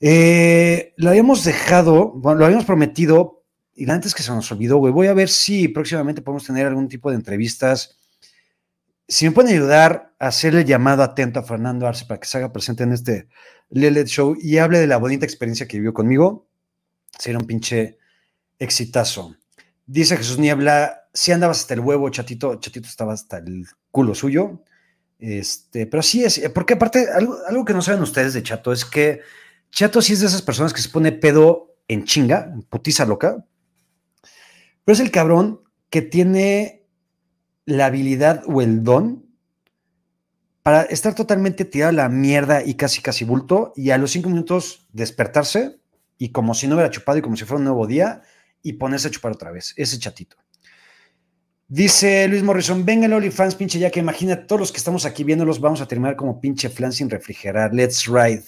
Eh, 0.00 0.92
lo 0.96 1.10
habíamos 1.10 1.44
dejado, 1.44 2.10
bueno, 2.10 2.40
lo 2.40 2.46
habíamos 2.46 2.64
prometido, 2.64 3.44
y 3.76 3.88
antes 3.88 4.12
que 4.12 4.24
se 4.24 4.32
nos 4.32 4.50
olvidó, 4.50 4.78
güey, 4.78 4.92
voy 4.92 5.06
a 5.06 5.14
ver 5.14 5.28
si 5.28 5.68
próximamente 5.68 6.20
podemos 6.20 6.44
tener 6.44 6.66
algún 6.66 6.88
tipo 6.88 7.10
de 7.10 7.16
entrevistas. 7.16 7.99
Si 9.10 9.24
me 9.24 9.32
pueden 9.32 9.52
ayudar 9.52 10.14
a 10.20 10.28
hacerle 10.28 10.64
llamado 10.64 11.02
atento 11.02 11.40
a 11.40 11.42
Fernando 11.42 11.84
Arce 11.88 12.04
para 12.06 12.20
que 12.20 12.28
se 12.28 12.38
haga 12.38 12.52
presente 12.52 12.84
en 12.84 12.92
este 12.92 13.26
Lelet 13.68 14.06
Show 14.06 14.36
y 14.40 14.58
hable 14.58 14.78
de 14.78 14.86
la 14.86 14.98
bonita 14.98 15.24
experiencia 15.24 15.66
que 15.66 15.78
vivió 15.78 15.92
conmigo, 15.92 16.46
sería 17.18 17.40
un 17.40 17.44
pinche 17.44 17.98
exitazo. 18.60 19.34
Dice 19.84 20.16
Jesús 20.16 20.38
Niebla, 20.38 21.08
si 21.12 21.32
andabas 21.32 21.58
hasta 21.58 21.74
el 21.74 21.80
huevo, 21.80 22.08
chatito, 22.10 22.54
chatito 22.60 22.86
estaba 22.86 23.12
hasta 23.12 23.38
el 23.38 23.66
culo 23.90 24.14
suyo. 24.14 24.62
Este, 25.18 25.88
pero 25.88 26.04
sí 26.04 26.22
es, 26.22 26.38
porque 26.54 26.74
aparte, 26.74 27.08
algo, 27.12 27.36
algo 27.48 27.64
que 27.64 27.74
no 27.74 27.82
saben 27.82 28.02
ustedes 28.02 28.32
de 28.32 28.44
Chato 28.44 28.72
es 28.72 28.84
que 28.84 29.22
Chato 29.72 30.00
sí 30.02 30.12
es 30.12 30.20
de 30.20 30.26
esas 30.26 30.42
personas 30.42 30.72
que 30.72 30.82
se 30.82 30.88
pone 30.88 31.10
pedo 31.10 31.74
en 31.88 32.04
chinga, 32.04 32.48
en 32.54 32.62
putiza 32.62 33.06
loca, 33.06 33.44
pero 34.84 34.94
es 34.94 35.00
el 35.00 35.10
cabrón 35.10 35.62
que 35.90 36.00
tiene 36.00 36.79
la 37.70 37.86
habilidad 37.86 38.42
o 38.46 38.60
el 38.62 38.82
don 38.82 39.26
para 40.62 40.82
estar 40.82 41.14
totalmente 41.14 41.64
tirado 41.64 41.90
a 41.90 41.92
la 41.92 42.08
mierda 42.08 42.62
y 42.64 42.74
casi 42.74 43.00
casi 43.00 43.24
bulto 43.24 43.72
y 43.76 43.90
a 43.90 43.98
los 43.98 44.10
cinco 44.10 44.28
minutos 44.28 44.88
despertarse 44.92 45.80
y 46.18 46.30
como 46.30 46.54
si 46.54 46.68
no 46.68 46.74
hubiera 46.74 46.90
chupado 46.90 47.18
y 47.18 47.22
como 47.22 47.36
si 47.36 47.44
fuera 47.44 47.58
un 47.58 47.64
nuevo 47.64 47.86
día 47.86 48.22
y 48.62 48.74
ponerse 48.74 49.08
a 49.08 49.10
chupar 49.10 49.32
otra 49.32 49.50
vez, 49.50 49.72
ese 49.76 49.98
chatito. 49.98 50.36
Dice 51.66 52.28
Luis 52.28 52.42
Morrison, 52.42 52.84
venga 52.84 53.06
el 53.06 53.12
OnlyFans, 53.12 53.54
pinche 53.54 53.78
ya 53.78 53.90
que 53.90 54.00
imagina 54.00 54.46
todos 54.46 54.60
los 54.60 54.72
que 54.72 54.78
estamos 54.78 55.06
aquí 55.06 55.24
viéndolos, 55.24 55.60
vamos 55.60 55.80
a 55.80 55.86
terminar 55.86 56.16
como 56.16 56.40
pinche 56.40 56.68
flan 56.68 56.92
sin 56.92 57.08
refrigerar. 57.08 57.72
Let's 57.72 58.06
ride 58.06 58.44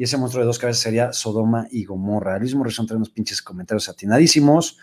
y 0.00 0.04
ese 0.04 0.16
monstruo 0.16 0.42
de 0.42 0.46
dos 0.46 0.58
cabezas 0.58 0.82
sería 0.82 1.12
Sodoma 1.12 1.68
y 1.70 1.84
Gomorra. 1.84 2.38
Luis 2.38 2.54
Morrison 2.54 2.86
trae 2.86 2.96
unos 2.96 3.10
pinches 3.10 3.42
comentarios 3.42 3.86
atinadísimos. 3.86 4.78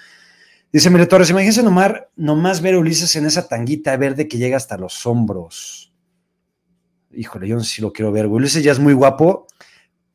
Dice 0.72 0.89
Mire 0.89 1.06
Torres, 1.06 1.30
imagínense 1.30 1.64
nomás, 1.64 1.94
nomás 2.15 2.61
ver 2.61 2.76
a 2.76 2.80
Ulises 2.80 3.15
en 3.15 3.26
esa 3.26 3.48
tanguita 3.48 3.95
verde 3.95 4.27
que 4.27 4.38
llega 4.38 4.57
hasta 4.57 4.77
los 4.77 5.06
hombros. 5.06 5.94
Híjole, 7.11 7.48
yo 7.48 7.56
no 7.56 7.64
sé 7.64 7.76
si 7.76 7.81
lo 7.81 7.94
quiero 7.94 8.11
ver, 8.11 8.27
güey. 8.27 8.41
Ulises 8.41 8.64
ya 8.64 8.73
es 8.73 8.80
muy 8.80 8.94
guapo, 8.94 9.48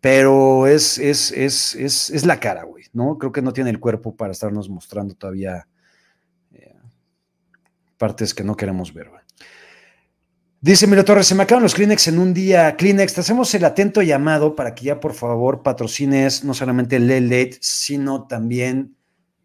pero 0.01 0.67
es, 0.67 0.99
es, 0.99 1.33
es, 1.33 1.75
es, 1.75 2.27
la 2.27 2.39
cara, 2.39 2.65
güey, 2.65 2.85
¿no? 2.93 3.17
Creo 3.19 3.33
que 3.33 3.41
no 3.41 3.53
tiene 3.53 3.71
el 3.71 3.81
cuerpo 3.81 4.15
para 4.15 4.33
estarnos 4.33 4.69
mostrando 4.69 5.15
todavía 5.15 5.67
eh, 6.53 6.77
partes 7.97 8.35
que 8.35 8.45
no 8.45 8.55
queremos 8.57 8.93
ver. 8.93 9.11
Dice 10.61 10.87
Miro 10.87 11.05
Torres, 11.05 11.27
se 11.27 11.35
me 11.35 11.43
acaban 11.43 11.65
los 11.65 11.75
Kleenex 11.75 12.07
en 12.07 12.21
un 12.21 12.33
día. 12.33 12.77
Kleenex, 12.77 13.15
te 13.15 13.21
hacemos 13.23 13.53
el 13.55 13.65
atento 13.65 14.01
llamado 14.01 14.55
para 14.55 14.77
que 14.77 14.85
ya 14.85 15.01
por 15.01 15.15
favor 15.15 15.63
patrocines 15.65 16.45
no 16.45 16.55
solamente 16.55 16.97
el 16.97 17.09
Late, 17.09 17.59
sino 17.61 18.29
también 18.29 18.95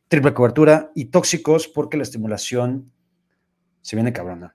triple 0.08 0.34
cobertura 0.34 0.92
y 0.96 1.06
tóxicos, 1.06 1.68
porque 1.68 1.98
la 1.98 2.04
estimulación 2.04 2.92
se 3.82 3.96
viene 3.96 4.14
cabrona. 4.14 4.54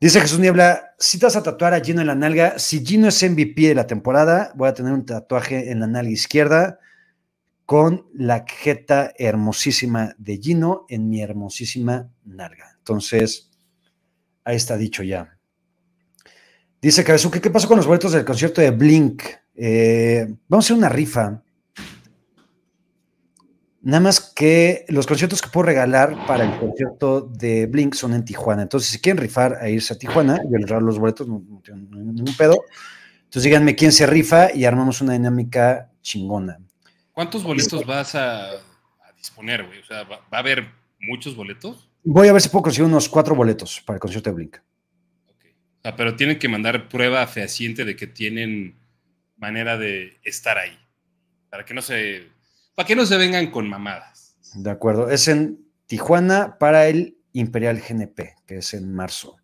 Dice 0.00 0.20
Jesús 0.20 0.38
Niebla, 0.38 0.94
si 0.98 1.18
a 1.24 1.42
tatuar 1.42 1.74
a 1.74 1.80
Gino 1.80 2.00
en 2.00 2.06
la 2.06 2.14
nalga, 2.14 2.58
si 2.58 2.84
Gino 2.84 3.08
es 3.08 3.22
MVP 3.22 3.68
de 3.68 3.74
la 3.74 3.86
temporada, 3.86 4.52
voy 4.54 4.68
a 4.68 4.74
tener 4.74 4.92
un 4.92 5.04
tatuaje 5.04 5.70
en 5.70 5.80
la 5.80 5.86
nalga 5.86 6.10
izquierda 6.10 6.78
con 7.66 8.06
la 8.14 8.44
jeta 8.48 9.12
hermosísima 9.18 10.14
de 10.16 10.38
Gino 10.38 10.86
en 10.88 11.08
mi 11.08 11.20
hermosísima 11.20 12.08
nalga. 12.24 12.74
Entonces, 12.78 13.50
ahí 14.42 14.56
está 14.56 14.76
dicho 14.76 15.02
ya. 15.02 15.36
Dice 16.80 17.04
Cabezuque, 17.04 17.42
¿qué 17.42 17.50
pasó 17.50 17.68
con 17.68 17.76
los 17.76 17.86
boletos 17.86 18.12
del 18.12 18.24
concierto 18.24 18.62
de 18.62 18.70
Blink? 18.70 19.22
Eh, 19.54 20.26
vamos 20.48 20.64
a 20.64 20.66
hacer 20.66 20.76
una 20.78 20.88
rifa. 20.88 21.42
Nada 23.82 24.00
más 24.00 24.20
que 24.20 24.84
los 24.88 25.06
conciertos 25.06 25.40
que 25.40 25.48
puedo 25.48 25.66
regalar 25.66 26.26
para 26.26 26.44
el 26.44 26.58
concierto 26.58 27.22
de 27.22 27.66
Blink 27.66 27.94
son 27.94 28.12
en 28.14 28.24
Tijuana. 28.24 28.62
Entonces, 28.62 28.90
si 28.90 29.00
quieren 29.00 29.22
rifar 29.22 29.54
a 29.60 29.68
irse 29.68 29.94
a 29.94 29.98
Tijuana, 29.98 30.38
yo 30.50 30.58
les 30.58 30.68
regalo 30.68 30.86
los 30.86 30.98
boletos, 30.98 31.26
no, 31.26 31.42
tengo 31.64 31.78
ningún 31.96 32.36
pedo. 32.36 32.62
Entonces, 33.24 33.44
díganme 33.44 33.74
quién 33.74 33.92
se 33.92 34.06
rifa 34.06 34.54
y 34.54 34.64
armamos 34.64 35.00
una 35.00 35.14
dinámica 35.14 35.90
chingona. 36.02 36.58
¿Cuántos 37.12 37.42
boletos 37.42 37.86
vas 37.86 38.14
a, 38.14 38.50
disponer, 39.16 39.66
güey? 39.66 39.80
O 39.80 39.84
sea, 39.84 40.02
¿va, 40.04 40.20
a 40.30 40.38
haber 40.38 40.66
muchos 40.98 41.34
boletos? 41.34 41.88
Voy 42.04 42.28
a 42.28 42.32
ver 42.32 42.42
si 42.42 42.48
puedo 42.48 42.64
conseguir 42.64 42.86
unos 42.86 43.08
cuatro 43.08 43.34
boletos 43.34 43.82
para 43.84 43.96
el 43.96 44.00
concierto 44.00 44.30
de 44.30 44.36
Blink 44.36 44.56
pero 45.96 46.16
tienen 46.16 46.38
que 46.38 46.48
mandar 46.48 46.88
prueba 46.88 47.26
fehaciente 47.26 47.84
de 47.84 47.96
que 47.96 48.06
tienen 48.06 48.74
manera 49.36 49.78
de 49.78 50.18
estar 50.22 50.58
ahí. 50.58 50.78
Para 51.48 51.64
que 51.64 51.74
no 51.74 51.82
se. 51.82 52.28
Para 52.80 52.86
que 52.86 52.96
no 52.96 53.04
se 53.04 53.18
vengan 53.18 53.50
con 53.50 53.68
mamadas. 53.68 54.38
De 54.54 54.70
acuerdo. 54.70 55.10
Es 55.10 55.28
en 55.28 55.66
Tijuana 55.86 56.56
para 56.58 56.88
el 56.88 57.18
Imperial 57.34 57.78
GNP, 57.78 58.36
que 58.46 58.56
es 58.56 58.72
en 58.72 58.94
marzo. 58.94 59.36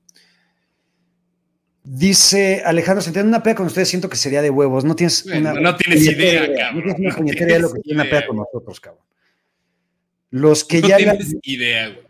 Dice 1.85 2.63
Alejandro, 2.65 3.03
se 3.03 3.11
entiende 3.11 3.29
una 3.29 3.43
peda 3.43 3.57
con 3.57 3.67
ustedes, 3.67 3.89
siento 3.91 4.09
que 4.09 4.17
sería 4.17 4.41
de 4.41 4.49
huevos. 4.49 4.87
No 4.87 4.97
tienes 4.97 5.27
una. 5.27 5.53
No 5.53 5.77
tienes 5.77 6.07
idea, 6.07 6.47
cabrón. 6.55 6.87
No 6.87 6.95
tienes 6.95 7.15
una 7.15 7.17
puñetera 7.17 7.53
de 7.53 7.59
lo 7.61 7.73
que 7.75 7.81
tiene 7.81 8.01
una 8.01 8.11
peda 8.11 8.27
con 8.27 8.37
nosotros, 8.37 8.81
cabrón. 8.81 9.05
Los 10.31 10.65
que 10.65 10.81
ya. 10.81 10.99
No 10.99 11.19
tienes 11.19 11.37
idea, 11.43 11.89
güey 11.91 12.07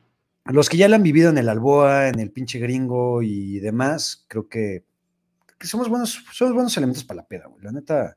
los 0.53 0.69
que 0.69 0.77
ya 0.77 0.89
la 0.89 0.94
han 0.94 1.03
vivido 1.03 1.31
en 1.31 1.39
el 1.39 1.48
Alboa, 1.48 2.09
en 2.09 2.20
el 2.20 2.31
pinche 2.31 2.61
gringo 2.61 3.20
y 3.20 3.59
demás, 3.59 4.24
creo 4.28 4.48
que, 4.48 4.85
somos 5.61 5.89
buenos, 5.89 6.24
somos 6.32 6.55
buenos 6.55 6.77
elementos 6.77 7.03
para 7.03 7.23
la 7.23 7.27
peda, 7.27 7.47
güey. 7.48 7.65
La 7.65 7.73
neta. 7.73 8.16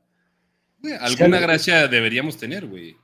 Alguna 1.00 1.38
gracia 1.38 1.88
deberíamos 1.88 2.36
tener, 2.36 2.66
güey. 2.66 2.96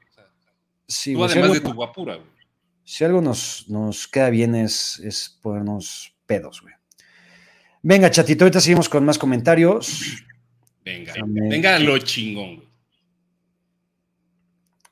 tú, 0.86 1.24
además 1.24 1.52
de 1.52 1.60
tu 1.60 1.72
guapura, 1.74 2.16
güey. 2.16 2.36
Si 2.84 3.04
algo 3.04 3.20
nos, 3.20 3.68
nos 3.68 4.06
queda 4.06 4.30
bien 4.30 4.54
es, 4.54 5.00
es 5.00 5.38
ponernos 5.42 6.14
pedos, 6.24 6.62
güey. 6.62 6.74
Venga, 7.82 8.10
chatito, 8.10 8.44
ahorita 8.44 8.60
seguimos 8.60 8.88
con 8.88 9.04
más 9.04 9.18
comentarios. 9.18 10.24
Venga, 10.84 11.14
venga 11.24 11.78
lo 11.78 11.98
chingón, 11.98 12.56
güey. 12.56 12.68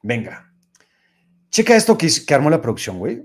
Venga. 0.02 0.52
Checa 1.50 1.76
esto 1.76 1.96
que, 1.96 2.08
que 2.26 2.34
armó 2.34 2.50
la 2.50 2.60
producción, 2.60 2.98
güey. 2.98 3.22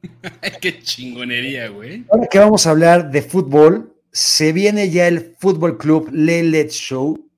Qué 0.60 0.80
chingonería, 0.80 1.68
güey. 1.68 2.04
Ahora 2.10 2.26
que 2.30 2.38
vamos 2.38 2.66
a 2.66 2.70
hablar 2.70 3.10
de 3.10 3.22
fútbol, 3.22 3.95
se 4.16 4.54
viene 4.54 4.88
ya 4.88 5.08
el 5.08 5.36
Fútbol 5.38 5.76
Club 5.76 6.08
Le 6.10 6.42
Let's 6.42 6.72
Show 6.72 7.30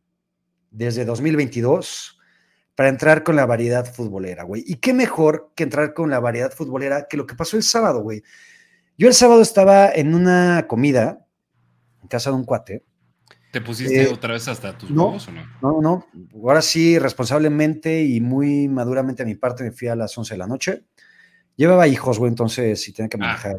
desde 0.71 1.05
2022 1.05 2.17
para 2.77 2.89
entrar 2.89 3.25
con 3.25 3.35
la 3.35 3.47
variedad 3.47 3.85
futbolera, 3.85 4.45
güey. 4.45 4.63
Y 4.65 4.77
qué 4.77 4.95
mejor 4.95 5.51
que 5.57 5.65
entrar 5.65 5.93
con 5.93 6.09
la 6.09 6.21
variedad 6.21 6.53
futbolera 6.53 7.09
que 7.11 7.17
lo 7.17 7.27
que 7.27 7.35
pasó 7.35 7.57
el 7.57 7.65
sábado, 7.65 8.03
güey. 8.03 8.23
Yo 8.97 9.09
el 9.09 9.15
sábado 9.15 9.43
estaba 9.43 9.91
en 9.91 10.15
una 10.15 10.67
comida 10.69 11.27
en 12.01 12.07
casa 12.07 12.31
de 12.31 12.37
un 12.37 12.45
cuate. 12.45 12.85
¿Te 13.51 13.61
pusiste 13.61 14.01
eh, 14.01 14.13
otra 14.13 14.35
vez 14.35 14.47
hasta 14.47 14.79
tus 14.79 14.89
no, 14.89 15.17
o 15.17 15.19
no? 15.33 15.43
No, 15.61 15.81
no. 15.81 16.07
Ahora 16.45 16.63
sí, 16.63 16.97
responsablemente 16.97 18.05
y 18.05 18.21
muy 18.21 18.69
maduramente 18.69 19.25
a 19.25 19.27
mi 19.27 19.35
parte 19.35 19.65
me 19.65 19.73
fui 19.73 19.89
a 19.89 19.97
las 19.97 20.17
11 20.17 20.35
de 20.35 20.39
la 20.39 20.47
noche. 20.47 20.85
Llevaba 21.57 21.89
hijos, 21.89 22.21
güey, 22.21 22.29
entonces 22.29 22.81
sí 22.81 22.93
tenía 22.93 23.09
que 23.09 23.17
ah. 23.17 23.27
manejar. 23.27 23.57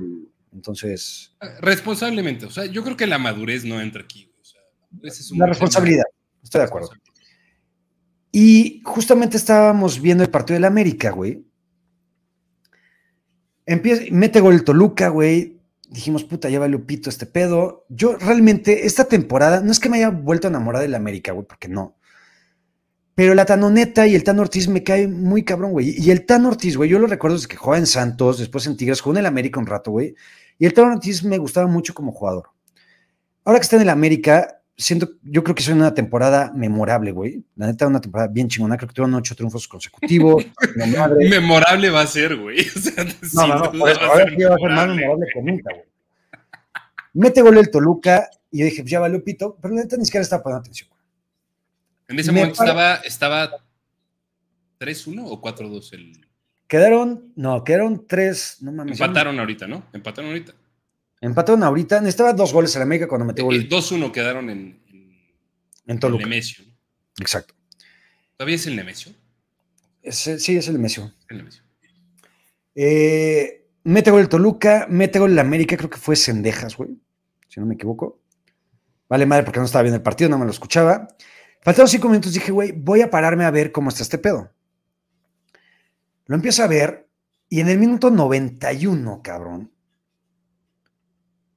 Entonces. 0.53 1.35
Ah, 1.39 1.49
responsablemente, 1.61 2.45
o 2.45 2.49
sea, 2.49 2.65
yo 2.65 2.83
creo 2.83 2.97
que 2.97 3.07
la 3.07 3.17
madurez 3.17 3.65
no 3.65 3.79
entra 3.79 4.01
aquí. 4.01 4.31
O 4.41 4.43
sea, 4.43 4.61
es 5.03 5.31
la 5.31 5.45
responsabilidad, 5.45 6.05
estoy 6.43 6.59
de 6.59 6.65
acuerdo. 6.65 6.89
Y 8.31 8.81
justamente 8.85 9.37
estábamos 9.37 10.01
viendo 10.01 10.23
el 10.23 10.29
partido 10.29 10.55
del 10.55 10.65
América, 10.65 11.11
güey. 11.11 11.45
Empieza, 13.65 14.03
mete 14.11 14.39
gol 14.39 14.53
el 14.53 14.63
Toluca, 14.63 15.09
güey. 15.09 15.59
Dijimos, 15.89 16.23
puta, 16.23 16.49
ya 16.49 16.59
valió 16.59 16.85
pito 16.85 17.09
este 17.09 17.25
pedo. 17.25 17.85
Yo 17.89 18.15
realmente, 18.17 18.85
esta 18.85 19.05
temporada, 19.05 19.61
no 19.61 19.71
es 19.71 19.79
que 19.79 19.89
me 19.89 19.97
haya 19.97 20.09
vuelto 20.09 20.47
a 20.47 20.49
enamorar 20.49 20.81
del 20.83 20.95
América, 20.95 21.31
güey, 21.31 21.47
porque 21.47 21.67
no. 21.67 21.97
Pero 23.15 23.33
la 23.33 23.45
Tanoneta 23.45 24.07
y 24.07 24.15
el 24.15 24.23
Tan 24.23 24.39
Ortiz 24.39 24.69
me 24.69 24.83
cae 24.83 25.07
muy 25.07 25.43
cabrón, 25.43 25.71
güey. 25.71 25.93
Y 25.97 26.11
el 26.11 26.25
Tan 26.25 26.45
Ortiz, 26.45 26.77
güey, 26.77 26.89
yo 26.89 26.99
lo 26.99 27.07
recuerdo 27.07 27.35
desde 27.35 27.49
que 27.49 27.57
jugaba 27.57 27.77
en 27.77 27.87
Santos, 27.87 28.37
después 28.37 28.65
en 28.65 28.77
Tigres, 28.77 29.01
jugó 29.01 29.15
en 29.15 29.19
el 29.19 29.25
América 29.25 29.59
un 29.59 29.65
rato, 29.65 29.91
güey. 29.91 30.15
Y 30.59 30.65
el 30.65 30.73
Tan 30.73 30.91
Ortiz 30.91 31.23
me 31.23 31.37
gustaba 31.37 31.67
mucho 31.67 31.93
como 31.93 32.11
jugador. 32.11 32.49
Ahora 33.45 33.59
que 33.59 33.63
está 33.63 33.77
en 33.77 33.83
el 33.83 33.89
América, 33.89 34.61
siento, 34.77 35.09
yo 35.23 35.43
creo 35.43 35.55
que 35.55 35.63
es 35.63 35.69
una 35.69 35.93
temporada 35.93 36.51
memorable, 36.53 37.11
güey. 37.11 37.43
La 37.55 37.67
neta, 37.67 37.87
una 37.87 38.01
temporada 38.01 38.29
bien 38.29 38.49
chingona. 38.49 38.77
Creo 38.77 38.89
que 38.89 38.93
tuvieron 38.93 39.15
ocho 39.15 39.35
triunfos 39.35 39.67
consecutivos. 39.67 40.45
memorable 41.29 41.89
va 41.89 42.01
a 42.01 42.07
ser, 42.07 42.35
güey. 42.35 42.59
O 42.75 42.79
sea, 42.79 43.03
no, 43.03 43.47
no, 43.47 43.71
no, 43.71 43.85
ahora 43.85 44.25
sí 44.29 44.43
va 44.43 44.55
a 44.55 44.57
ser 44.57 44.69
más 44.69 44.87
memorable 44.89 45.27
que 45.33 45.41
nunca, 45.41 45.73
güey. 45.73 45.85
Mete 47.13 47.41
gol 47.41 47.57
el 47.57 47.71
Toluca 47.71 48.29
y 48.51 48.59
yo 48.59 48.65
dije, 48.65 48.83
pues 48.83 48.91
ya 48.91 48.99
valió 48.99 49.23
pito, 49.23 49.57
pero 49.61 49.73
la 49.73 49.81
neta 49.81 49.97
ni 49.97 50.05
siquiera 50.05 50.21
estaba 50.21 50.43
poniendo 50.43 50.61
atención. 50.61 50.89
En 52.07 52.19
ese 52.19 52.31
momento 52.31 52.61
estaba, 52.63 52.95
estaba 52.97 53.51
3-1 54.79 55.23
o 55.25 55.41
4-2 55.41 55.93
el. 55.93 56.28
Quedaron, 56.69 57.33
no, 57.35 57.63
quedaron 57.63 58.05
3, 58.05 58.57
no 58.61 58.71
mames. 58.71 59.01
Empataron 59.01 59.39
ahorita, 59.39 59.65
¿no? 59.65 59.87
Empataron 59.91 60.29
ahorita. 60.29 60.53
Empataron 61.19 61.63
ahorita, 61.63 61.99
necesitaba 61.99 62.31
dos 62.31 62.53
goles 62.53 62.75
en 62.75 62.83
América 62.83 63.07
cuando 63.07 63.25
metió 63.25 63.43
gol. 63.43 63.67
2-1 63.67 64.11
quedaron 64.11 64.51
en, 64.51 64.79
en, 64.87 65.17
en 65.87 65.99
Toluca. 65.99 66.25
Nemesio. 66.25 66.63
Exacto. 67.19 67.55
¿Todavía 68.37 68.55
es 68.55 68.67
el 68.67 68.75
Nemesio? 68.75 69.11
sí, 70.11 70.57
es 70.57 70.67
el 70.67 70.73
Nemesio. 70.73 71.11
El 71.27 71.37
Nemesio. 71.37 71.63
Eh, 72.75 73.67
mete 73.85 74.11
gol 74.11 74.21
el 74.21 74.29
Toluca, 74.29 74.85
mete 74.91 75.17
gol 75.17 75.31
el 75.31 75.39
América, 75.39 75.75
creo 75.75 75.89
que 75.89 75.97
fue 75.97 76.15
Cendejas, 76.15 76.77
güey, 76.77 76.91
si 77.47 77.59
no 77.59 77.65
me 77.65 77.73
equivoco. 77.73 78.21
Vale 79.09 79.25
madre 79.25 79.43
porque 79.43 79.59
no 79.59 79.65
estaba 79.65 79.81
bien 79.81 79.95
el 79.95 80.03
partido, 80.03 80.29
no 80.29 80.37
me 80.37 80.45
lo 80.45 80.51
escuchaba. 80.51 81.07
Faltaron 81.63 81.89
cinco 81.89 82.09
minutos, 82.09 82.31
dije, 82.31 82.51
güey, 82.51 82.73
voy 82.73 83.01
a 83.01 83.09
pararme 83.09 83.43
a 83.43 83.49
ver 83.49 83.71
cómo 83.71 83.89
está 83.89 84.03
este 84.03 84.19
pedo. 84.19 84.51
Lo 86.29 86.35
empiezo 86.35 86.61
a 86.63 86.67
ver 86.67 87.09
y 87.49 87.59
en 87.59 87.69
el 87.69 87.79
minuto 87.79 88.11
91, 88.11 89.21
cabrón. 89.23 89.73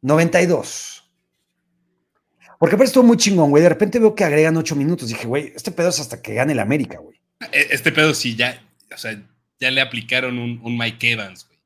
92. 0.01 1.13
Porque 2.59 2.77
parece 2.79 2.93
estuvo 2.93 3.05
muy 3.05 3.19
chingón, 3.19 3.51
güey. 3.51 3.63
De 3.63 3.69
repente 3.69 3.99
veo 3.99 4.15
que 4.15 4.25
agregan 4.25 4.57
ocho 4.57 4.75
minutos. 4.75 5.11
Dije, 5.11 5.27
güey, 5.27 5.53
este 5.55 5.73
pedo 5.73 5.91
es 5.91 6.01
hasta 6.01 6.23
que 6.23 6.33
gane 6.33 6.55
el 6.55 6.59
América, 6.59 6.99
güey. 7.01 7.21
E, 7.53 7.67
este 7.71 7.93
pedo 7.93 8.15
sí, 8.15 8.35
ya, 8.35 8.67
o 8.91 8.97
sea, 8.97 9.23
ya 9.61 9.71
le 9.71 9.83
aplicaron 9.83 10.39
un, 10.39 10.79
Mike 10.79 11.13
Evans, 11.13 11.47
güey. 11.47 11.59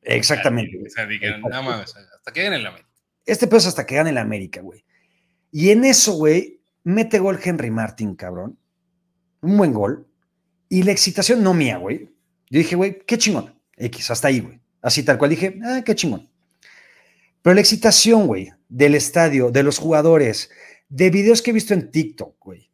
Exactamente. 0.00 0.82
O 0.86 0.88
sea, 0.88 1.04
dijeron, 1.04 1.42
no 1.42 1.62
mames, 1.62 1.94
hasta 1.94 2.32
que 2.32 2.44
gane 2.44 2.56
el 2.56 2.66
América. 2.66 2.88
Este 3.26 3.46
pedo 3.46 3.58
es 3.58 3.66
hasta 3.66 3.84
que 3.84 3.96
gane 3.96 4.08
el 4.08 4.18
América, 4.18 4.62
güey. 4.62 4.86
Y 5.52 5.68
en 5.68 5.84
eso, 5.84 6.14
güey, 6.14 6.62
mete 6.82 7.18
gol 7.18 7.38
Henry 7.44 7.70
Martin, 7.70 8.14
cabrón. 8.14 8.58
Un 9.42 9.58
buen 9.58 9.74
gol. 9.74 10.08
Y 10.70 10.82
la 10.82 10.92
excitación 10.92 11.42
no 11.42 11.52
mía, 11.52 11.76
güey. 11.76 12.13
Yo 12.50 12.58
dije, 12.58 12.76
güey, 12.76 12.98
qué 13.06 13.18
chingón. 13.18 13.54
X, 13.76 14.10
hasta 14.10 14.28
ahí, 14.28 14.40
güey. 14.40 14.60
Así 14.82 15.02
tal 15.02 15.18
cual 15.18 15.30
dije, 15.30 15.58
ah, 15.64 15.82
qué 15.84 15.94
chingón. 15.94 16.28
Pero 17.42 17.54
la 17.54 17.60
excitación, 17.60 18.26
güey, 18.26 18.50
del 18.68 18.94
estadio, 18.94 19.50
de 19.50 19.62
los 19.62 19.78
jugadores, 19.78 20.50
de 20.88 21.10
videos 21.10 21.42
que 21.42 21.50
he 21.50 21.54
visto 21.54 21.74
en 21.74 21.90
TikTok, 21.90 22.36
güey, 22.38 22.70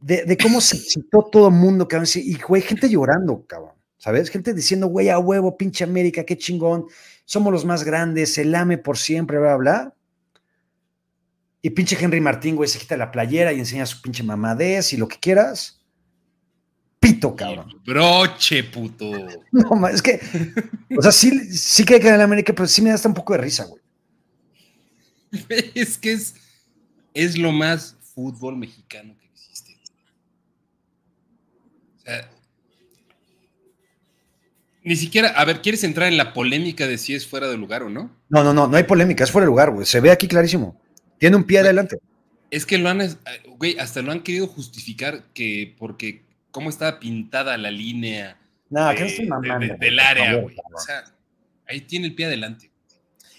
de, 0.00 0.36
cómo 0.36 0.60
se 0.60 0.76
excitó 0.76 1.22
todo 1.22 1.48
el 1.48 1.54
mundo, 1.54 1.88
cabrón. 1.88 2.08
Y, 2.14 2.38
güey, 2.38 2.60
gente 2.60 2.88
llorando, 2.88 3.46
cabrón. 3.46 3.72
¿Sabes? 3.96 4.28
Gente 4.28 4.52
diciendo, 4.52 4.88
güey, 4.88 5.08
a 5.08 5.18
huevo, 5.18 5.56
pinche 5.56 5.82
América, 5.82 6.24
qué 6.24 6.36
chingón. 6.36 6.84
Somos 7.24 7.50
los 7.50 7.64
más 7.64 7.84
grandes, 7.84 8.36
el 8.36 8.54
ame 8.54 8.76
por 8.76 8.98
siempre, 8.98 9.38
bla, 9.38 9.56
bla. 9.56 9.94
Y 11.62 11.70
pinche 11.70 11.96
Henry 11.98 12.20
Martín, 12.20 12.56
güey, 12.56 12.68
se 12.68 12.78
quita 12.78 12.98
la 12.98 13.10
playera 13.10 13.54
y 13.54 13.60
enseña 13.60 13.86
su 13.86 14.02
pinche 14.02 14.22
mamadez 14.22 14.92
y 14.92 14.98
lo 14.98 15.08
que 15.08 15.18
quieras. 15.18 15.82
Pito, 17.04 17.36
cabrón. 17.36 17.80
Broche, 17.84 18.64
puto. 18.64 19.10
No, 19.52 19.88
es 19.88 20.00
que, 20.00 20.20
o 20.96 21.02
sea, 21.02 21.12
sí, 21.12 21.30
sí 21.52 21.84
que 21.84 21.94
hay 21.94 22.00
que 22.00 22.08
en 22.08 22.20
América, 22.20 22.54
pero 22.54 22.66
sí 22.66 22.80
me 22.80 22.88
da 22.88 22.94
hasta 22.94 23.08
un 23.08 23.14
poco 23.14 23.34
de 23.34 23.40
risa, 23.40 23.66
güey. 23.66 23.82
Es 25.74 25.98
que 25.98 26.12
es, 26.12 26.34
es 27.12 27.36
lo 27.36 27.52
más 27.52 27.96
fútbol 28.14 28.56
mexicano 28.56 29.14
que 29.20 29.26
existe. 29.26 29.76
O 31.98 32.00
sea, 32.00 32.30
ni 34.82 34.96
siquiera, 34.96 35.28
a 35.28 35.44
ver, 35.44 35.60
¿quieres 35.60 35.84
entrar 35.84 36.08
en 36.08 36.16
la 36.16 36.32
polémica 36.32 36.86
de 36.86 36.96
si 36.96 37.14
es 37.14 37.26
fuera 37.26 37.48
de 37.48 37.58
lugar 37.58 37.82
o 37.82 37.90
no? 37.90 38.16
No, 38.30 38.42
no, 38.42 38.54
no, 38.54 38.66
no 38.66 38.76
hay 38.78 38.84
polémica, 38.84 39.24
es 39.24 39.30
fuera 39.30 39.44
de 39.44 39.50
lugar, 39.50 39.72
güey. 39.72 39.84
Se 39.84 40.00
ve 40.00 40.10
aquí 40.10 40.26
clarísimo. 40.26 40.80
Tiene 41.18 41.36
un 41.36 41.44
pie 41.44 41.58
adelante. 41.58 41.98
Es 42.50 42.64
que 42.64 42.78
lo 42.78 42.88
han, 42.88 43.18
güey, 43.58 43.78
hasta 43.78 44.00
lo 44.00 44.10
han 44.10 44.22
querido 44.22 44.46
justificar 44.46 45.24
que 45.34 45.74
porque 45.78 46.24
cómo 46.54 46.70
estaba 46.70 47.00
pintada 47.00 47.58
la 47.58 47.72
línea 47.72 48.38
no, 48.70 48.94
que 48.94 49.26
del 49.80 49.98
área, 49.98 50.36
güey. 50.36 50.56
O 50.72 50.78
sea, 50.78 51.04
ahí 51.66 51.80
tiene 51.80 52.06
el 52.06 52.14
pie 52.14 52.26
adelante. 52.26 52.70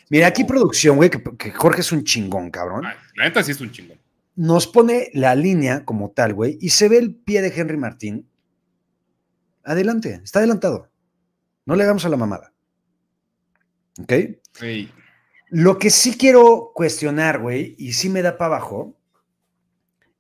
Mira, 0.10 0.28
aquí 0.28 0.44
producción, 0.44 0.98
güey, 0.98 1.10
que, 1.10 1.52
Jorge 1.52 1.80
es 1.80 1.94
un 1.94 2.04
chingón, 2.04 2.52
cabrón. 2.52 2.84
la 2.84 3.24
neta 3.24 3.42
sí 3.42 3.52
es 3.52 3.62
un 3.62 3.72
chingón. 3.72 3.98
Nos 4.36 4.68
pone 4.68 5.10
la 5.14 5.34
línea 5.34 5.86
como 5.86 6.12
tal, 6.12 6.34
güey, 6.34 6.58
y 6.60 6.70
se 6.70 6.90
ve 6.90 6.98
el 6.98 7.16
pie 7.16 7.42
de 7.42 7.54
Henry 7.56 7.78
Martín. 7.78 8.30
Adelante, 9.64 10.20
está 10.22 10.40
adelantado. 10.40 10.92
No 11.66 11.78
le 11.78 11.84
hagamos 11.84 12.04
a 12.04 12.10
la 12.10 12.18
mamada. 12.18 12.52
¿Ok? 13.98 14.14
Sí. 14.52 14.92
Lo 15.50 15.80
que 15.80 15.90
sí 15.90 16.18
quiero 16.18 16.72
cuestionar, 16.76 17.40
güey, 17.40 17.76
y 17.78 17.94
sí 17.94 18.10
me 18.10 18.22
da 18.22 18.38
para 18.38 18.58
abajo, 18.58 19.00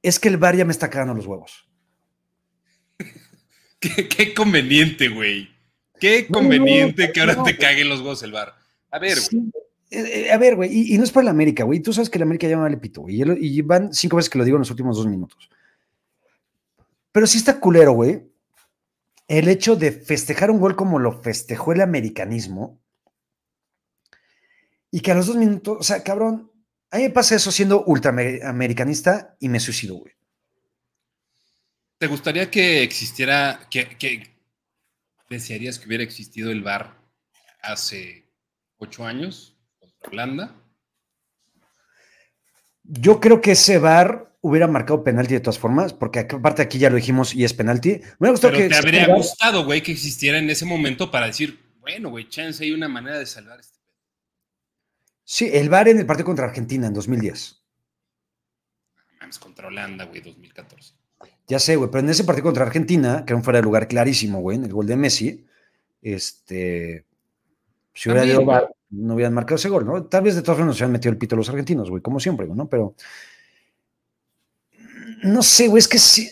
es 0.01 0.17
que 0.17 0.29
el 0.29 0.37
bar 0.37 0.55
ya 0.55 0.63
me 0.63 0.71
está 0.71 0.89
cagando 0.89 1.13
los 1.13 1.27
huevos. 1.27 1.65
Qué, 4.09 4.33
conveniente, 4.33 5.09
güey. 5.09 5.49
Qué 5.99 6.27
conveniente 6.27 7.11
que 7.11 7.21
ahora 7.21 7.43
te 7.43 7.57
caguen 7.57 7.89
los 7.89 7.99
huevos 7.99 8.21
el 8.23 8.31
bar. 8.31 8.55
A 8.91 8.99
ver, 8.99 9.17
güey. 9.31 9.51
Eh, 9.91 10.25
eh, 10.25 10.31
a 10.31 10.37
ver, 10.37 10.55
güey, 10.55 10.93
y, 10.93 10.97
no 10.97 11.03
es 11.03 11.11
para 11.11 11.25
la 11.25 11.31
América, 11.31 11.63
güey. 11.63 11.79
Tú 11.79 11.93
sabes 11.93 12.09
que 12.09 12.19
la 12.19 12.25
América 12.25 12.47
ya 12.47 12.57
vale 12.57 12.77
pito, 12.77 13.01
güey. 13.01 13.21
Y, 13.39 13.61
van 13.61 13.93
cinco 13.93 14.17
veces 14.17 14.29
que 14.29 14.37
lo 14.37 14.43
digo 14.43 14.57
en 14.57 14.61
los 14.61 14.71
últimos 14.71 14.97
dos 14.97 15.07
minutos. 15.07 15.49
Pero 17.11 17.27
sí 17.27 17.37
está 17.37 17.59
culero, 17.59 17.93
güey. 17.93 18.23
El 19.27 19.47
hecho 19.47 19.75
de 19.75 19.91
festejar 19.91 20.51
un 20.51 20.59
gol 20.59 20.75
como 20.75 20.99
lo 20.99 21.21
festejó 21.21 21.71
el 21.71 21.81
americanismo 21.81 22.79
y 24.91 24.99
que 24.99 25.11
a 25.11 25.15
los 25.15 25.27
dos 25.27 25.35
minutos, 25.35 25.77
o 25.79 25.83
sea, 25.83 26.03
cabrón, 26.03 26.51
a 26.91 26.97
mí 26.97 27.03
me 27.03 27.09
pasa 27.09 27.35
eso 27.35 27.51
siendo 27.51 27.83
ultraamericanista 27.85 29.35
y 29.39 29.49
me 29.49 29.59
suicido, 29.59 29.95
güey. 29.95 30.13
¿Te 32.05 32.11
gustaría 32.11 32.51
que 32.51 32.83
existiera, 32.83 33.67
que, 33.71 34.29
desearías 35.27 35.79
que 35.79 35.87
hubiera 35.87 36.03
existido 36.03 36.51
el 36.51 36.61
bar 36.61 37.01
hace 37.63 38.29
ocho 38.77 39.07
años 39.07 39.57
contra 39.79 40.11
Holanda? 40.11 40.55
Yo 42.83 43.19
creo 43.19 43.41
que 43.41 43.53
ese 43.53 43.79
bar 43.79 44.37
hubiera 44.41 44.67
marcado 44.67 45.03
penalti 45.03 45.33
de 45.33 45.39
todas 45.39 45.57
formas, 45.57 45.93
porque 45.93 46.19
aparte 46.19 46.61
aquí 46.61 46.77
ya 46.77 46.91
lo 46.91 46.97
dijimos 46.97 47.33
y 47.33 47.43
es 47.43 47.55
penalti. 47.55 48.01
Me 48.19 48.31
Pero 48.33 48.51
que 48.51 48.69
te 48.69 48.75
habría 48.75 49.07
gustado, 49.07 49.65
güey, 49.65 49.81
que 49.81 49.93
existiera 49.93 50.37
en 50.37 50.47
ese 50.47 50.65
momento 50.65 51.09
para 51.09 51.25
decir, 51.25 51.59
bueno, 51.79 52.11
güey, 52.11 52.29
chance 52.29 52.63
hay 52.63 52.71
una 52.71 52.87
manera 52.87 53.17
de 53.17 53.25
salvar 53.25 53.61
este 53.61 53.79
Sí, 55.23 55.49
el 55.51 55.69
VAR 55.69 55.87
en 55.87 55.97
el 55.97 56.05
partido 56.05 56.27
contra 56.27 56.45
Argentina 56.45 56.85
en 56.85 56.93
2010. 56.93 57.63
Vamos 59.19 59.39
contra 59.39 59.69
Holanda, 59.69 60.05
güey, 60.05 60.21
2014. 60.21 60.94
Ya 61.47 61.59
sé, 61.59 61.75
güey, 61.75 61.89
pero 61.91 62.03
en 62.03 62.09
ese 62.09 62.23
partido 62.23 62.45
contra 62.45 62.65
Argentina, 62.65 63.23
que 63.25 63.33
era 63.33 63.37
un 63.37 63.43
fuera 63.43 63.59
de 63.59 63.63
lugar 63.63 63.87
clarísimo, 63.87 64.39
güey, 64.39 64.57
en 64.57 64.65
el 64.65 64.73
gol 64.73 64.87
de 64.87 64.95
Messi, 64.95 65.45
este, 66.01 67.05
si 67.93 68.09
hubiera 68.09 68.25
ido 68.25 68.43
no 68.91 69.15
hubieran 69.15 69.33
marcado 69.33 69.57
ese 69.57 69.69
gol, 69.69 69.85
¿no? 69.85 70.05
Tal 70.05 70.23
vez 70.23 70.35
de 70.35 70.41
todas 70.41 70.57
formas 70.57 70.75
se 70.75 70.83
hubieran 70.83 70.93
metido 70.93 71.11
el 71.11 71.17
pito 71.17 71.35
los 71.35 71.49
argentinos, 71.49 71.89
güey, 71.89 72.01
como 72.01 72.19
siempre, 72.19 72.47
¿no? 72.47 72.67
Pero, 72.69 72.95
no 75.23 75.43
sé, 75.43 75.67
güey, 75.67 75.79
es 75.79 75.87
que 75.87 75.99
sí, 75.99 76.29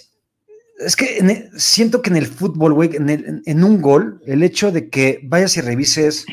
es 0.80 0.96
que 0.96 1.50
siento 1.58 2.02
que 2.02 2.10
en 2.10 2.18
el 2.18 2.28
fútbol, 2.28 2.74
güey, 2.74 2.96
en, 2.96 3.42
en, 3.46 3.64
un 3.64 3.82
gol, 3.82 4.22
el 4.26 4.44
hecho 4.44 4.72
de 4.72 4.90
que 4.90 5.20
vayas 5.24 5.58
y 5.58 5.62
revises 5.62 6.26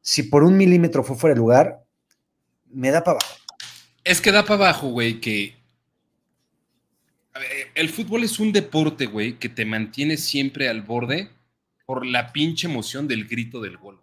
si 0.00 0.24
por 0.24 0.42
un 0.42 0.56
milímetro 0.56 1.04
fue 1.04 1.16
fuera 1.16 1.34
de 1.34 1.40
lugar, 1.40 1.84
me 2.70 2.90
da 2.90 3.02
para 3.04 3.18
abajo. 3.18 3.36
Es 4.04 4.20
que 4.20 4.32
da 4.32 4.44
para 4.44 4.54
abajo, 4.66 4.88
güey, 4.88 5.20
que. 5.20 5.61
El 7.74 7.88
fútbol 7.88 8.24
es 8.24 8.38
un 8.38 8.52
deporte, 8.52 9.06
güey, 9.06 9.38
que 9.38 9.48
te 9.48 9.64
mantiene 9.64 10.16
siempre 10.16 10.68
al 10.68 10.82
borde 10.82 11.30
por 11.86 12.06
la 12.06 12.32
pinche 12.32 12.66
emoción 12.66 13.08
del 13.08 13.26
grito 13.26 13.60
del 13.60 13.76
gol. 13.76 14.00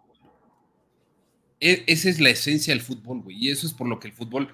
E, 1.60 1.84
esa 1.86 2.08
es 2.08 2.20
la 2.20 2.30
esencia 2.30 2.72
del 2.74 2.82
fútbol, 2.82 3.20
güey. 3.20 3.36
Y 3.38 3.50
eso 3.50 3.66
es 3.66 3.72
por 3.72 3.86
lo 3.86 4.00
que 4.00 4.08
el 4.08 4.14
fútbol 4.14 4.48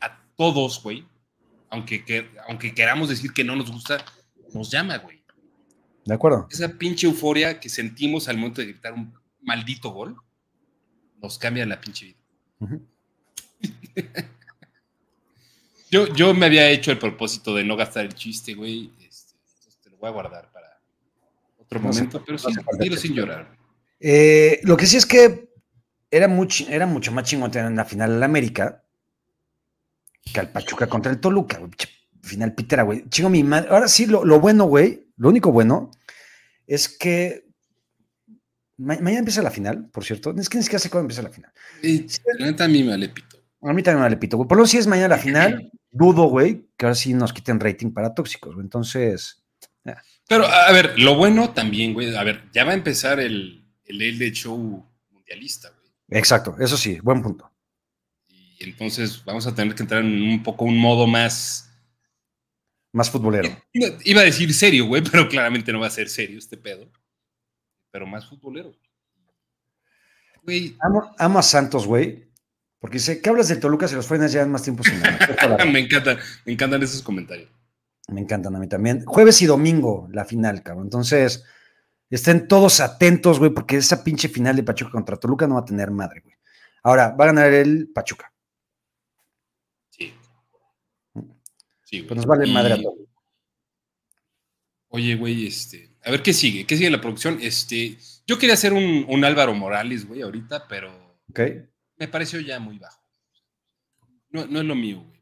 a 0.00 0.22
todos, 0.36 0.82
güey, 0.82 1.06
aunque, 1.70 2.04
que, 2.04 2.30
aunque 2.48 2.74
queramos 2.74 3.08
decir 3.08 3.32
que 3.32 3.44
no 3.44 3.56
nos 3.56 3.72
gusta, 3.72 4.04
nos 4.52 4.70
llama, 4.70 4.98
güey. 4.98 5.22
De 6.04 6.14
acuerdo. 6.14 6.46
Esa 6.50 6.68
pinche 6.68 7.06
euforia 7.06 7.58
que 7.58 7.68
sentimos 7.68 8.28
al 8.28 8.36
momento 8.36 8.60
de 8.60 8.68
gritar 8.68 8.92
un 8.92 9.14
maldito 9.40 9.90
gol, 9.90 10.16
nos 11.20 11.38
cambia 11.38 11.64
la 11.64 11.80
pinche 11.80 12.06
vida. 12.06 12.18
yo, 15.94 16.12
yo 16.12 16.34
me 16.34 16.46
había 16.46 16.68
hecho 16.70 16.90
el 16.90 16.98
propósito 16.98 17.54
de 17.54 17.62
no 17.62 17.76
gastar 17.76 18.04
el 18.04 18.14
chiste, 18.14 18.54
güey. 18.54 18.90
Este, 19.08 19.34
te 19.80 19.90
lo 19.90 19.96
voy 19.98 20.08
a 20.08 20.12
guardar 20.12 20.50
para 20.52 20.80
otro 21.56 21.78
momento, 21.78 22.24
pero 22.24 22.36
sí, 22.36 22.52
dilo 22.80 22.96
sin 22.96 23.14
llorar. 23.14 23.56
Eh, 24.00 24.60
lo 24.64 24.76
que 24.76 24.86
sí 24.86 24.96
es 24.96 25.06
que 25.06 25.50
era, 26.10 26.26
mucho, 26.26 26.66
era 26.68 26.86
mucho 26.86 27.12
más 27.12 27.24
chingón 27.24 27.52
tener 27.52 27.68
en 27.68 27.76
la 27.76 27.84
final 27.84 28.12
al 28.12 28.22
América 28.24 28.82
que 30.32 30.40
al 30.40 30.50
Pachuca 30.50 30.88
contra 30.88 31.12
el 31.12 31.20
Toluca, 31.20 31.58
güey. 31.58 31.70
Final 32.22 32.54
pitera, 32.54 32.82
güey. 32.82 33.08
Chingo 33.08 33.30
mi 33.30 33.44
madre. 33.44 33.68
Ahora 33.70 33.86
sí, 33.86 34.06
lo, 34.06 34.24
lo 34.24 34.40
bueno, 34.40 34.64
güey, 34.64 35.06
lo 35.16 35.28
único 35.28 35.52
bueno 35.52 35.92
es 36.66 36.88
que 36.88 37.46
mañana 38.78 39.18
empieza 39.20 39.42
la 39.42 39.50
final, 39.52 39.90
por 39.90 40.04
cierto. 40.04 40.34
Es 40.36 40.48
que 40.48 40.58
ni 40.58 40.64
siquiera 40.64 40.80
sé 40.80 40.90
cuándo 40.90 41.04
empieza 41.04 41.22
la 41.22 41.30
final. 41.30 41.52
Sí, 41.80 42.06
la 42.38 42.46
neta 42.46 42.64
a 42.64 42.68
mí 42.68 42.82
me 42.82 42.90
vale 42.90 43.10
pito. 43.10 43.33
A 43.64 43.72
mí 43.72 43.82
también 43.82 44.00
me 44.00 44.02
vale 44.02 44.16
pito, 44.16 44.36
güey. 44.36 44.48
Por 44.48 44.58
lo 44.58 44.66
si 44.66 44.76
es 44.76 44.86
mañana 44.86 45.16
la 45.16 45.18
final, 45.18 45.70
dudo, 45.90 46.24
güey, 46.24 46.68
que 46.76 46.86
ahora 46.86 46.94
sí 46.94 47.14
nos 47.14 47.32
quiten 47.32 47.60
rating 47.60 47.92
para 47.92 48.14
tóxicos, 48.14 48.54
güey. 48.54 48.64
Entonces. 48.64 49.42
Pero, 50.28 50.46
a 50.46 50.72
ver, 50.72 50.98
lo 50.98 51.16
bueno 51.16 51.50
también, 51.50 51.92
güey, 51.92 52.14
a 52.16 52.24
ver, 52.24 52.44
ya 52.52 52.64
va 52.64 52.72
a 52.72 52.74
empezar 52.74 53.20
el, 53.20 53.66
el 53.84 54.18
de 54.18 54.32
Show 54.32 54.86
mundialista, 55.10 55.68
güey. 55.70 55.90
Exacto, 56.18 56.56
eso 56.58 56.76
sí, 56.76 56.98
buen 57.00 57.22
punto. 57.22 57.50
Y 58.28 58.64
entonces 58.64 59.22
vamos 59.24 59.46
a 59.46 59.54
tener 59.54 59.74
que 59.74 59.82
entrar 59.82 60.02
en 60.02 60.22
un 60.22 60.42
poco 60.42 60.64
un 60.64 60.78
modo 60.78 61.06
más... 61.06 61.70
Más 62.92 63.10
futbolero. 63.10 63.48
Iba 63.72 64.20
a 64.20 64.24
decir 64.24 64.54
serio, 64.54 64.86
güey, 64.86 65.02
pero 65.02 65.28
claramente 65.28 65.72
no 65.72 65.80
va 65.80 65.88
a 65.88 65.90
ser 65.90 66.08
serio 66.08 66.38
este 66.38 66.56
pedo. 66.56 66.88
Pero 67.90 68.06
más 68.06 68.26
futbolero. 68.26 68.72
Güey. 70.44 70.76
Amo, 71.18 71.38
a 71.38 71.42
Santos, 71.42 71.86
güey. 71.86 72.23
Porque 72.84 72.98
dice, 72.98 73.22
¿qué 73.22 73.30
hablas 73.30 73.48
de 73.48 73.56
Toluca 73.56 73.88
si 73.88 73.94
los 73.94 74.06
ya 74.06 74.26
llevan 74.26 74.52
más 74.52 74.62
tiempo 74.62 74.84
sin 74.84 75.00
me 75.72 75.80
encantan, 75.80 76.18
me 76.44 76.52
encantan 76.52 76.82
esos 76.82 77.00
comentarios. 77.00 77.48
Me 78.08 78.20
encantan 78.20 78.54
a 78.54 78.58
mí 78.58 78.68
también. 78.68 79.06
Jueves 79.06 79.40
y 79.40 79.46
domingo, 79.46 80.06
la 80.12 80.26
final, 80.26 80.62
cabrón. 80.62 80.88
Entonces, 80.88 81.46
estén 82.10 82.46
todos 82.46 82.80
atentos, 82.80 83.38
güey, 83.38 83.52
porque 83.52 83.78
esa 83.78 84.04
pinche 84.04 84.28
final 84.28 84.54
de 84.56 84.64
Pachuca 84.64 84.90
contra 84.90 85.16
Toluca 85.16 85.46
no 85.46 85.54
va 85.54 85.62
a 85.62 85.64
tener 85.64 85.90
madre, 85.90 86.20
güey. 86.20 86.36
Ahora, 86.82 87.12
va 87.18 87.24
a 87.24 87.28
ganar 87.28 87.54
el 87.54 87.88
Pachuca. 87.88 88.30
Sí. 89.88 90.12
Sí, 91.84 92.02
Pues 92.02 92.18
nos 92.18 92.26
vale 92.26 92.52
madre 92.52 92.74
a 92.74 92.82
todos. 92.82 92.98
Oye, 94.88 95.16
güey, 95.16 95.46
este. 95.46 95.96
A 96.04 96.10
ver 96.10 96.22
qué 96.22 96.34
sigue. 96.34 96.66
¿Qué 96.66 96.76
sigue 96.76 96.90
la 96.90 97.00
producción? 97.00 97.38
Este. 97.40 97.96
Yo 98.26 98.38
quería 98.38 98.52
hacer 98.52 98.74
un, 98.74 99.06
un 99.08 99.24
Álvaro 99.24 99.54
Morales, 99.54 100.06
güey, 100.06 100.20
ahorita, 100.20 100.68
pero. 100.68 101.18
Ok. 101.30 101.40
Me 101.96 102.08
pareció 102.08 102.40
ya 102.40 102.58
muy 102.58 102.78
bajo. 102.78 103.02
No, 104.30 104.46
no 104.46 104.60
es 104.60 104.64
lo 104.64 104.74
mío, 104.74 105.00
güey. 105.00 105.14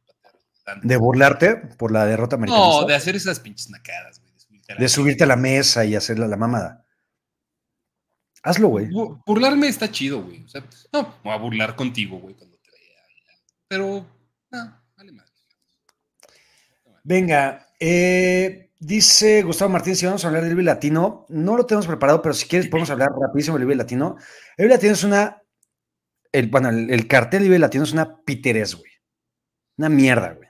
¿De 0.82 0.96
burlarte 0.96 1.56
por 1.76 1.92
la 1.92 2.06
derrota 2.06 2.36
americana? 2.36 2.62
No, 2.62 2.84
de 2.86 2.94
hacer 2.94 3.16
esas 3.16 3.40
pinches 3.40 3.68
nacadas, 3.70 4.20
güey. 4.20 4.32
De 4.78 4.88
subirte, 4.88 5.24
a, 5.24 5.26
la 5.26 5.36
mesa 5.36 5.84
y 5.84 5.94
hacerle 5.94 6.26
la 6.28 6.36
mamada. 6.36 6.86
Hazlo, 8.42 8.68
güey. 8.68 8.88
Burlarme 9.26 9.68
está 9.68 9.90
chido, 9.90 10.22
güey. 10.22 10.44
O 10.44 10.48
sea, 10.48 10.64
no, 10.92 11.16
voy 11.22 11.32
a 11.32 11.36
burlar 11.36 11.76
contigo, 11.76 12.18
güey, 12.18 12.34
cuando 12.34 12.56
te 12.56 12.70
vea. 12.70 13.02
Pero, 13.68 14.06
no, 14.50 14.82
vale 14.96 15.12
más. 15.12 15.30
Venga, 17.04 17.68
eh, 17.78 18.70
dice 18.78 19.42
Gustavo 19.42 19.70
Martín, 19.70 19.96
si 19.96 20.06
vamos 20.06 20.24
a 20.24 20.28
hablar 20.28 20.44
del 20.44 20.64
Latino, 20.64 21.26
no 21.28 21.56
lo 21.56 21.66
tenemos 21.66 21.86
preparado, 21.86 22.22
pero 22.22 22.34
si 22.34 22.46
quieres 22.46 22.68
podemos 22.70 22.90
hablar 22.90 23.10
rapidísimo 23.20 23.58
del 23.58 23.76
Latino. 23.76 24.16
El 24.56 24.68
Latino 24.68 24.92
es 24.92 25.04
una, 25.04 25.41
el, 26.32 26.48
bueno, 26.48 26.70
el, 26.70 27.06
cartel 27.06 27.40
del 27.40 27.50
Vive 27.50 27.59
Latino 27.59 27.84
es 27.84 27.92
una 27.92 28.22
piterés, 28.24 28.74
güey. 28.74 28.90
Una 29.76 29.88
mierda, 29.88 30.32
güey. 30.32 30.48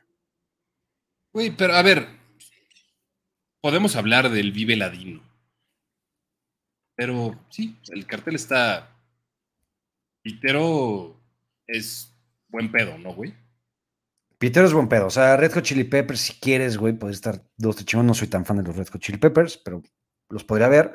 Güey, 1.32 1.50
pero 1.56 1.74
a 1.74 1.82
ver, 1.82 2.06
podemos 3.60 3.96
hablar 3.96 4.30
del 4.30 4.52
Vive 4.52 4.76
Ladino. 4.76 5.22
Pero 6.94 7.38
sí, 7.50 7.76
el 7.90 8.06
cartel 8.06 8.36
está. 8.36 8.88
Pitero 10.22 11.20
es 11.66 12.12
buen 12.48 12.70
pedo, 12.70 12.96
¿no, 12.98 13.14
güey? 13.14 13.34
Pitero 14.38 14.66
es 14.66 14.72
buen 14.72 14.88
pedo. 14.88 15.06
O 15.06 15.10
sea, 15.10 15.36
Red 15.36 15.52
Hot 15.54 15.64
Chili 15.64 15.84
Peppers, 15.84 16.20
si 16.20 16.34
quieres, 16.34 16.76
güey, 16.76 16.92
puede 16.92 17.14
estar 17.14 17.42
dos 17.56 17.76
de 17.76 18.02
No 18.02 18.14
soy 18.14 18.28
tan 18.28 18.44
fan 18.44 18.59
de 18.59 18.64
los 18.64 18.76
Red 18.76 18.88
Hot 18.88 19.00
Chili 19.00 19.18
Peppers, 19.18 19.56
pero 19.56 19.82
los 20.28 20.44
podría 20.44 20.68
ver. 20.68 20.94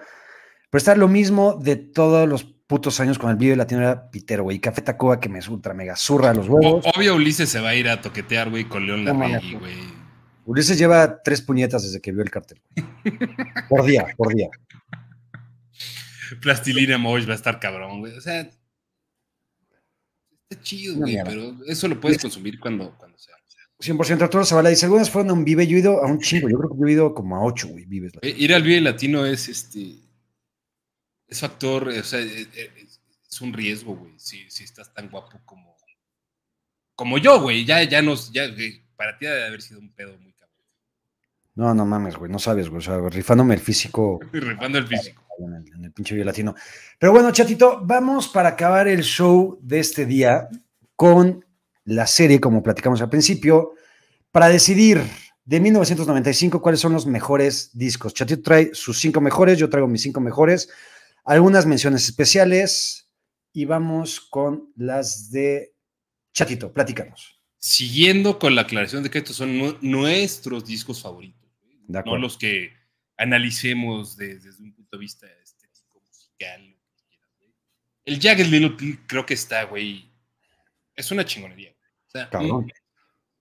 Pero 0.70 0.78
está 0.78 0.96
lo 0.96 1.08
mismo 1.08 1.56
de 1.56 1.78
todos 1.78 2.28
los 2.28 2.57
putos 2.68 3.00
años 3.00 3.18
con 3.18 3.32
el 3.32 3.38
Vive 3.38 3.56
Latino 3.56 3.82
era 3.82 4.12
Pitero, 4.12 4.44
güey. 4.44 4.60
Café 4.60 4.82
Tacuba 4.82 5.20
que 5.20 5.30
me 5.30 5.40
ultra 5.48 5.74
mega 5.74 5.96
zurra 5.96 6.34
los 6.34 6.48
huevos. 6.48 6.86
Obvio, 6.96 7.16
Ulises 7.16 7.50
se 7.50 7.60
va 7.60 7.70
a 7.70 7.76
ir 7.76 7.88
a 7.88 8.02
toquetear, 8.02 8.50
güey, 8.50 8.66
con 8.66 8.86
León 8.86 9.06
Larregui, 9.06 9.56
güey. 9.56 9.98
Ulises 10.46 10.78
lleva 10.78 11.22
tres 11.24 11.42
puñetas 11.42 11.84
desde 11.84 12.02
que 12.02 12.12
vio 12.12 12.22
el 12.22 12.30
cartel. 12.30 12.62
por 13.70 13.86
día, 13.86 14.08
por 14.16 14.34
día. 14.34 14.50
Plastilina 16.42 16.98
Mosh 16.98 17.28
va 17.28 17.34
a 17.34 17.36
estar 17.36 17.60
cabrón, 17.60 18.00
güey. 18.02 18.14
O 18.14 18.22
sea, 18.22 18.42
está 20.50 20.62
chido, 20.62 20.98
güey, 20.98 21.18
pero 21.24 21.56
eso 21.66 21.88
lo 21.88 22.00
puedes 22.00 22.22
consumir 22.22 22.60
cuando, 22.60 22.94
cuando 22.98 23.18
sea. 23.18 23.36
100% 23.80 24.22
Arturo 24.22 24.44
Zavala 24.44 24.70
dice, 24.70 24.88
algunas 24.88 25.10
fueron 25.10 25.30
a 25.30 25.34
un 25.34 25.46
Vive, 25.46 25.68
yo 25.68 25.78
he 25.78 25.82
ido 25.82 26.04
a 26.04 26.08
un 26.08 26.20
chingo, 26.20 26.50
yo 26.50 26.58
creo 26.58 26.72
que 26.72 26.78
yo 26.80 26.88
he 26.88 26.92
ido 26.92 27.14
como 27.14 27.36
a 27.36 27.44
ocho, 27.44 27.68
güey, 27.68 27.86
Vives. 27.86 28.14
Eh, 28.24 28.34
ir 28.36 28.54
al 28.56 28.64
Vive 28.64 28.82
Latino 28.82 29.24
es, 29.26 29.48
este, 29.50 29.98
es 31.28 31.40
factor, 31.40 31.88
o 31.88 32.04
sea, 32.04 32.20
eh, 32.20 32.48
eh, 32.54 32.72
es, 33.30 33.42
un 33.42 33.54
riesgo, 33.54 33.96
güey, 33.96 34.14
si, 34.18 34.50
si, 34.50 34.64
estás 34.64 34.92
tan 34.94 35.10
guapo 35.10 35.40
como, 35.46 35.78
como 36.96 37.18
yo, 37.20 37.40
güey, 37.40 37.66
ya, 37.66 37.84
ya 37.84 38.02
nos, 38.02 38.32
ya, 38.32 38.48
para 38.96 39.18
ti 39.18 39.26
debe 39.26 39.46
haber 39.46 39.62
sido 39.62 39.80
un 39.80 39.92
pedo 39.94 40.18
muy 40.18 40.28
no, 41.58 41.74
no 41.74 41.88
mames, 41.88 42.16
güey, 42.16 42.32
no 42.32 42.38
sabes, 42.38 42.70
güey. 42.70 42.78
O 42.78 42.82
sea, 42.82 43.00
rifándome 43.10 43.56
el 43.56 43.60
físico. 43.60 44.20
Rifando 44.32 44.78
el 44.78 44.86
físico. 44.86 45.24
En 45.40 45.84
el, 45.84 45.92
pinche 45.92 46.16
latino. 46.24 46.54
Pero 47.00 47.12
bueno, 47.12 47.32
chatito, 47.32 47.82
vamos 47.84 48.28
para 48.28 48.50
acabar 48.50 48.88
el 48.88 49.02
show 49.02 49.58
de 49.62 49.80
este 49.80 50.06
día 50.06 50.48
con 50.96 51.44
la 51.86 52.06
serie, 52.06 52.40
como 52.40 52.62
platicamos 52.62 53.02
al 53.02 53.10
principio, 53.10 53.74
para 54.32 54.50
decidir 54.50 55.02
de 55.46 55.60
1995 55.60 56.62
cuáles 56.62 56.80
son 56.80 56.94
los 56.94 57.08
mejores 57.08 57.72
discos. 57.74 58.14
Chatito 58.14 58.44
trae 58.44 58.70
sus 58.74 59.00
cinco 59.00 59.20
mejores, 59.20 59.58
yo 59.58 59.68
traigo 59.68 59.88
mis 59.88 60.04
cinco 60.04 60.20
mejores, 60.20 60.70
algunas 61.28 61.66
menciones 61.66 62.06
especiales 62.06 63.12
y 63.54 63.66
vamos 63.66 64.20
con 64.20 64.72
las 64.76 65.32
de 65.32 65.76
Chatito, 66.34 66.74
platicamos. 66.74 67.40
Siguiendo 67.60 68.40
con 68.40 68.56
la 68.56 68.62
aclaración 68.64 69.04
de 69.04 69.10
que 69.10 69.20
estos 69.20 69.36
son 69.36 69.78
nuestros 69.82 70.66
discos 70.66 71.02
favoritos 71.02 71.38
no 71.88 72.18
los 72.18 72.38
que 72.38 72.74
analicemos 73.18 74.18
desde 74.18 74.50
un 74.62 74.74
punto 74.74 74.98
de 74.98 75.02
vista 75.02 75.28
estético, 75.42 76.02
musical. 76.06 76.76
El 78.06 78.20
Jagged 78.20 78.48
Little 78.48 79.00
creo 79.08 79.26
que 79.26 79.34
está, 79.34 79.64
güey. 79.64 80.10
Es 80.96 81.12
una 81.12 81.26
chingonería. 81.26 81.72
O 82.08 82.10
sea, 82.10 82.30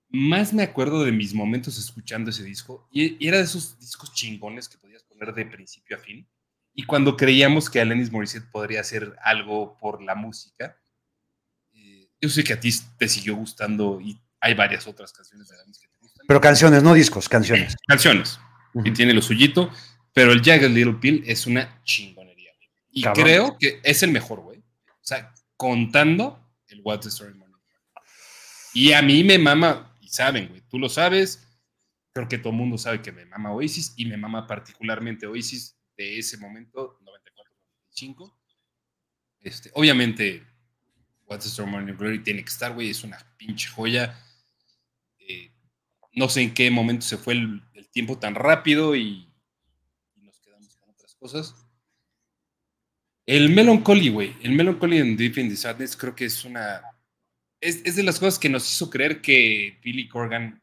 más 0.09 0.53
me 0.53 0.63
acuerdo 0.63 1.05
de 1.05 1.13
mis 1.13 1.35
momentos 1.35 1.79
escuchando 1.79 2.31
ese 2.31 2.45
disco 2.45 2.89
y, 2.93 3.27
era 3.27 3.39
de 3.39 3.45
esos 3.45 3.79
discos 3.79 4.13
chingones 4.15 4.69
que 4.69 4.79
podías 4.79 5.03
poner 5.03 5.35
de 5.35 5.47
principio 5.47 5.97
a 5.97 6.01
fin. 6.01 6.27
Y 6.77 6.85
cuando 6.85 7.17
creíamos 7.17 7.69
que 7.69 7.81
Alanis 7.81 8.13
Morissette 8.13 8.49
podría 8.51 8.83
hacer 8.83 9.17
algo 9.25 9.77
por 9.79 10.03
la 10.03 10.15
música, 10.15 10.79
eh, 11.73 12.09
yo 12.21 12.29
sé 12.29 12.45
que 12.45 12.53
a 12.53 12.61
ti 12.61 12.71
te 12.99 13.09
siguió 13.09 13.35
gustando 13.35 14.01
y 14.01 14.21
hay 14.41 14.55
varias 14.55 14.87
otras 14.87 15.13
canciones 15.13 15.49
de 15.49 15.57
Alanis 15.57 15.79
que 15.79 15.89
te 15.89 15.97
pero 16.27 16.41
canciones, 16.41 16.83
no 16.83 16.95
discos, 16.95 17.29
canciones. 17.29 17.77
Canciones. 17.87 18.41
Y 18.85 18.91
tiene 18.93 19.15
lo 19.15 19.23
suyito. 19.23 19.71
Pero 20.13 20.33
el 20.33 20.43
Jagged 20.43 20.71
Little 20.71 20.95
Pill 20.95 21.23
es 21.27 21.47
una 21.47 21.83
chingonería. 21.85 22.51
Y 22.91 23.03
creo 23.03 23.57
que 23.59 23.81
es 23.83 24.03
el 24.03 24.11
mejor, 24.11 24.41
güey. 24.41 24.59
O 24.59 25.03
sea, 25.03 25.33
contando 25.57 26.43
el 26.69 26.81
What's 26.83 27.03
the 27.03 27.09
Story 27.11 27.35
Morning. 27.35 27.55
Y 28.73 28.93
a 28.93 29.03
mí 29.03 29.23
me 29.25 29.39
mama, 29.39 29.95
y 30.01 30.09
saben, 30.09 30.49
güey, 30.49 30.63
tú 30.69 30.79
lo 30.79 30.89
sabes. 30.89 31.47
Creo 32.13 32.29
que 32.29 32.39
todo 32.39 32.51
el 32.51 32.57
mundo 32.57 32.79
sabe 32.79 33.03
que 33.03 33.13
me 33.13 33.27
mama 33.27 33.53
Oasis 33.53 33.93
y 33.97 34.07
me 34.07 34.17
mama 34.17 34.47
particularmente 34.47 35.27
Oasis 35.27 35.76
de 35.97 36.19
ese 36.19 36.39
momento, 36.39 36.99
94-95. 37.93 38.37
Este, 39.41 39.71
obviamente, 39.75 40.47
What's 41.27 41.57
the 41.57 41.63
Morning 41.65 41.95
Glory 41.95 42.23
tiene 42.23 42.43
que 42.43 42.51
estar, 42.51 42.73
güey, 42.73 42.91
es 42.91 43.03
una 43.03 43.19
pinche 43.37 43.69
joya. 43.69 44.17
Eh, 45.19 45.53
no 46.13 46.29
sé 46.29 46.43
en 46.43 46.55
qué 46.55 46.71
momento 46.71 47.05
se 47.05 47.17
fue 47.17 47.35
el, 47.35 47.63
tiempo 47.93 48.19
tan 48.19 48.35
rápido 48.35 48.95
y, 48.95 49.33
nos 50.17 50.39
quedamos 50.41 50.77
con 50.77 50.91
otras 50.91 51.15
cosas. 51.15 51.55
El 53.25 53.49
Melancholy, 53.51 54.11
güey. 54.11 54.37
El 54.43 54.53
Melancholy 54.53 54.99
en 54.99 55.17
Deep 55.17 55.39
in 55.39 55.49
the 55.49 55.57
Sadness 55.57 55.97
creo 55.97 56.15
que 56.15 56.27
es 56.27 56.45
una. 56.45 56.83
Es, 57.59 57.97
de 57.97 58.03
las 58.03 58.21
cosas 58.21 58.39
que 58.39 58.51
nos 58.51 58.71
hizo 58.71 58.91
creer 58.91 59.23
que 59.23 59.81
Billy 59.83 60.09
Corgan 60.09 60.63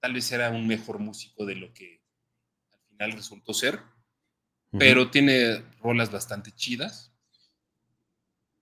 tal 0.00 0.14
vez 0.14 0.32
era 0.32 0.50
un 0.50 0.66
mejor 0.66 0.98
músico 0.98 1.44
de 1.44 1.54
lo 1.56 1.72
que 1.74 2.02
al 2.72 2.80
final 2.88 3.12
resultó 3.12 3.52
ser. 3.52 3.80
Pero 4.78 5.10
tiene 5.10 5.62
rolas 5.80 6.10
bastante 6.10 6.50
chidas. 6.52 7.12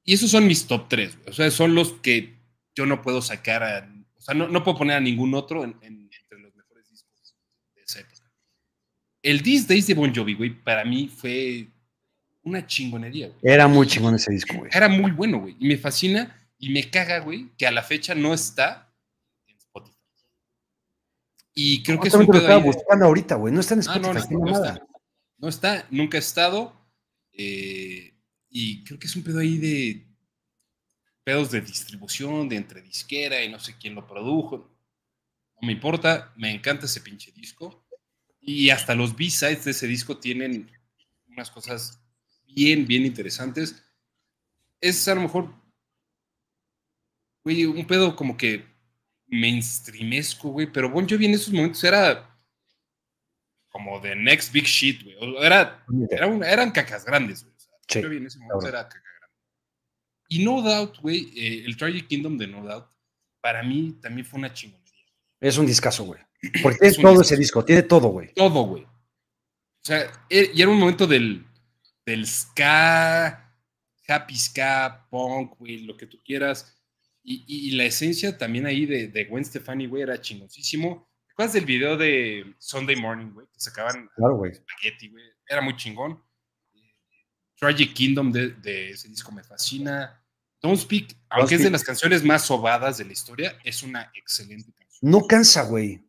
Y 0.05 0.15
esos 0.15 0.31
son 0.31 0.47
mis 0.47 0.67
top 0.67 0.89
3, 0.89 1.17
güey. 1.17 1.31
O 1.31 1.33
sea, 1.33 1.51
son 1.51 1.75
los 1.75 1.93
que 1.95 2.35
yo 2.75 2.87
no 2.87 3.03
puedo 3.03 3.23
sacar 3.23 3.63
a. 3.63 3.89
O 4.17 4.21
sea, 4.21 4.35
no, 4.35 4.65
puedo 4.65 4.79
poner 4.79 4.97
a 4.97 5.01
ningún 5.01 5.35
otro 5.35 5.65
en 5.65 5.77
el 9.23 9.43
These 9.43 9.67
Days 9.69 9.87
de 9.87 9.95
Bon 9.95 10.13
Jovi, 10.15 10.35
güey, 10.35 10.51
para 10.51 10.85
mí 10.85 11.09
fue 11.09 11.69
una 12.43 12.67
chingonería, 12.67 13.29
güey. 13.29 13.39
Era 13.43 13.69
muy 13.69 13.87
chingón 13.87 14.17
ese 14.17 14.33
disco, 14.33 14.59
güey. 14.59 14.71
Era 14.75 14.89
muy 14.89 15.13
bueno, 15.13 15.41
güey. 15.41 15.57
Y 15.61 15.69
me 15.69 15.79
fascina 15.79 16.37
y 16.59 16.71
me 16.71 16.91
caga, 16.91 17.21
güey, 17.21 17.51
que 17.57 17.67
a 17.67 17.71
la 17.71 17.83
fecha 17.83 18.15
no 18.15 18.35
está 18.35 18.93
en 19.47 19.57
Spotify. 19.57 19.97
Y 21.55 21.83
creo 21.85 22.01
que 22.01 22.09
es 22.09 22.15
un 22.15 22.27
pedo 22.27 22.41
estaba 22.41 22.59
buscando 22.59 23.07
ahorita, 23.07 23.37
güey. 23.37 23.55
No 23.55 23.61
está 23.61 23.75
en 23.75 23.81
ah, 23.81 23.83
Spotify, 23.83 24.35
no, 24.35 24.53
Está. 24.53 24.87
No 25.43 25.49
está, 25.49 25.87
nunca 25.91 26.19
ha 26.19 26.21
estado. 26.21 26.73
Eh, 27.33 28.15
y 28.49 28.85
creo 28.85 28.99
que 28.99 29.09
es 29.09 29.17
un 29.17 29.25
pedo 29.25 29.41
ahí 29.41 29.59
de 29.59 30.07
pedos 31.25 31.51
de 31.51 31.61
distribución, 31.61 32.49
de 32.49 32.57
entre 32.57 32.81
disquera 32.81 33.43
y 33.43 33.51
no 33.51 33.59
sé 33.59 33.77
quién 33.77 33.97
lo 33.97 34.07
produjo. 34.07 34.71
No 35.61 35.67
me 35.67 35.73
importa, 35.73 36.33
me 36.37 36.55
encanta 36.55 36.87
ese 36.87 37.01
pinche 37.01 37.33
disco. 37.33 37.85
Y 38.41 38.71
hasta 38.71 38.95
los 38.95 39.17
B-sides 39.17 39.65
de 39.65 39.73
ese 39.73 39.89
disco 39.89 40.19
tienen 40.19 40.71
unas 41.27 41.51
cosas 41.51 42.01
bien, 42.47 42.87
bien 42.87 43.05
interesantes. 43.05 43.85
Es 44.81 45.07
a 45.09 45.15
lo 45.17 45.23
mejor, 45.23 45.53
güey, 47.43 47.65
un 47.65 47.87
pedo 47.87 48.15
como 48.15 48.37
que 48.37 48.65
mainstreamesco, 49.27 50.51
güey, 50.51 50.73
pero 50.73 50.91
Bon 50.91 51.09
Jovi 51.09 51.27
en 51.27 51.35
esos 51.35 51.53
momentos 51.53 51.83
era 51.83 52.32
como 53.73 54.01
the 54.01 54.15
next 54.15 54.53
big 54.53 54.67
shit, 54.67 55.03
güey. 55.03 55.45
Era, 55.45 55.85
eran 56.47 56.71
cacas 56.71 57.05
grandes, 57.05 57.43
güey. 57.43 57.53
Bon 57.95 58.03
Jovi 58.05 58.17
en 58.19 58.27
ese 58.27 58.39
momento 58.39 58.69
era 58.69 58.85
caca 58.85 59.01
grande. 59.19 59.37
Y 60.29 60.45
No 60.45 60.63
Doubt, 60.63 60.99
güey, 61.01 61.33
eh, 61.37 61.65
el 61.65 61.77
Tragic 61.77 62.07
Kingdom 62.07 62.39
de 62.39 62.47
No 62.47 62.63
Doubt, 62.63 62.87
para 63.41 63.63
mí 63.63 63.99
también 64.01 64.27
fue 64.27 64.39
una 64.39 64.53
chingonería. 64.53 64.83
Es 65.41 65.59
un 65.59 65.67
discazo, 65.67 66.05
güey. 66.05 66.21
Porque 66.63 66.79
tiene 66.79 67.03
todo 67.03 67.23
ese 67.23 67.37
disco, 67.37 67.65
tiene 67.65 67.83
todo, 67.83 68.09
güey. 68.09 68.33
Todo, 68.35 68.63
güey. 68.65 68.83
O 68.85 69.85
sea, 69.85 70.13
e, 70.29 70.51
y 70.55 70.63
era 70.63 70.71
un 70.71 70.79
momento 70.79 71.07
del, 71.07 71.45
del 72.07 72.27
ska, 72.27 73.53
happy 74.07 74.37
ska, 74.37 75.07
punk, 75.11 75.59
güey, 75.59 75.79
lo 75.79 75.97
que 75.97 76.07
tú 76.07 76.19
quieras. 76.25 76.77
Y, 77.25 77.71
la 77.73 77.85
esencia 77.85 78.37
también 78.37 78.67
ahí 78.67 78.85
de, 78.85 79.07
de 79.07 79.25
Gwen 79.27 79.45
Stefani, 79.45 79.87
güey, 79.87 80.03
era 80.03 80.21
chingoncísimo. 80.21 81.09
¿Te 81.43 81.47
acuerdas 81.47 81.55
del 81.55 81.67
video 81.67 81.97
de 81.97 82.55
Sunday 82.59 82.95
Morning, 82.95 83.33
güey? 83.33 83.49
Que 83.49 83.59
sacaban 83.59 84.09
claro, 84.15 84.37
güey. 84.37 84.55
spaghetti, 84.55 85.09
güey. 85.09 85.25
Era 85.49 85.61
muy 85.61 85.75
chingón. 85.75 86.23
Tragic 87.57 87.95
Kingdom 87.95 88.31
de, 88.31 88.91
ese 88.91 89.09
disco 89.09 89.33
me 89.33 89.43
fascina. 89.43 90.23
Don't 90.63 90.79
Speak, 90.79 91.17
aunque 91.31 91.57
es 91.57 91.65
de 91.65 91.71
las 91.71 91.83
canciones 91.83 92.23
más 92.23 92.45
sobadas 92.45 92.99
de 92.99 93.07
la 93.07 93.13
historia, 93.13 93.59
es 93.65 93.83
una 93.83 94.13
excelente 94.15 94.73
canción. 94.73 95.11
No 95.11 95.27
cansa, 95.27 95.65
güey. 95.65 96.05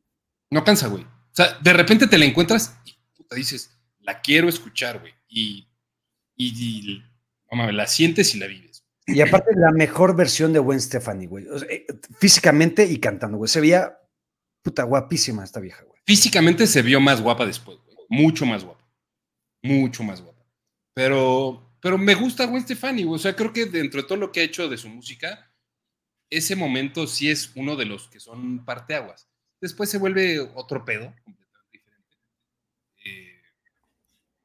No 0.52 0.64
cansa, 0.64 0.88
güey. 0.88 1.02
O 1.02 1.32
sea, 1.32 1.58
de 1.60 1.74
repente 1.74 2.06
te 2.06 2.20
la 2.20 2.26
encuentras 2.26 2.78
y 2.86 3.24
te 3.24 3.36
dices, 3.36 3.76
la 4.02 4.22
quiero 4.22 4.48
escuchar, 4.48 5.00
güey. 5.00 5.16
Y, 5.28 5.68
y, 6.36 7.04
la 7.50 7.88
sientes 7.88 8.36
y 8.36 8.38
la 8.38 8.46
vives. 8.46 8.86
Y 9.08 9.20
aparte, 9.22 9.56
la 9.56 9.72
mejor 9.72 10.16
versión 10.16 10.54
de 10.54 10.60
Gwen 10.60 10.80
Stefani, 10.80 11.26
güey. 11.26 11.48
Eh, 11.72 11.88
físicamente 12.20 12.86
y 12.86 13.00
cantando, 13.00 13.40
güey. 13.40 13.50
Se 13.50 13.62
veía 13.62 13.98
puta 14.64 14.84
guapísima 14.84 15.44
esta 15.44 15.60
vieja, 15.60 15.84
güey. 15.84 16.02
Físicamente 16.06 16.66
se 16.66 16.82
vio 16.82 17.00
más 17.00 17.22
guapa 17.22 17.46
después, 17.46 17.78
güey. 17.86 17.98
Mucho 18.10 18.46
más 18.46 18.64
guapa. 18.64 18.84
Mucho 19.62 20.04
más 20.04 20.22
guapa. 20.22 20.44
Pero, 20.94 21.78
pero 21.82 21.98
me 21.98 22.16
gusta 22.16 22.46
Gwen 22.46 22.64
Stefani, 22.64 23.04
güey. 23.04 23.16
O 23.16 23.20
sea, 23.20 23.36
creo 23.36 23.54
que 23.54 23.66
dentro 23.66 24.02
de 24.02 24.08
todo 24.08 24.18
lo 24.18 24.32
que 24.32 24.40
ha 24.40 24.44
hecho 24.44 24.68
de 24.68 24.78
su 24.78 24.90
música, 24.90 25.52
ese 26.30 26.56
momento 26.56 27.06
sí 27.08 27.30
es 27.30 27.52
uno 27.56 27.76
de 27.76 27.86
los 27.86 28.08
que 28.08 28.20
son 28.20 28.66
parteaguas. 28.66 29.30
Después 29.62 29.90
se 29.90 29.98
vuelve 29.98 30.40
otro 30.56 30.84
pedo, 30.84 31.14
completamente 31.24 31.70
diferente. 31.72 32.18
Eh, 33.06 33.42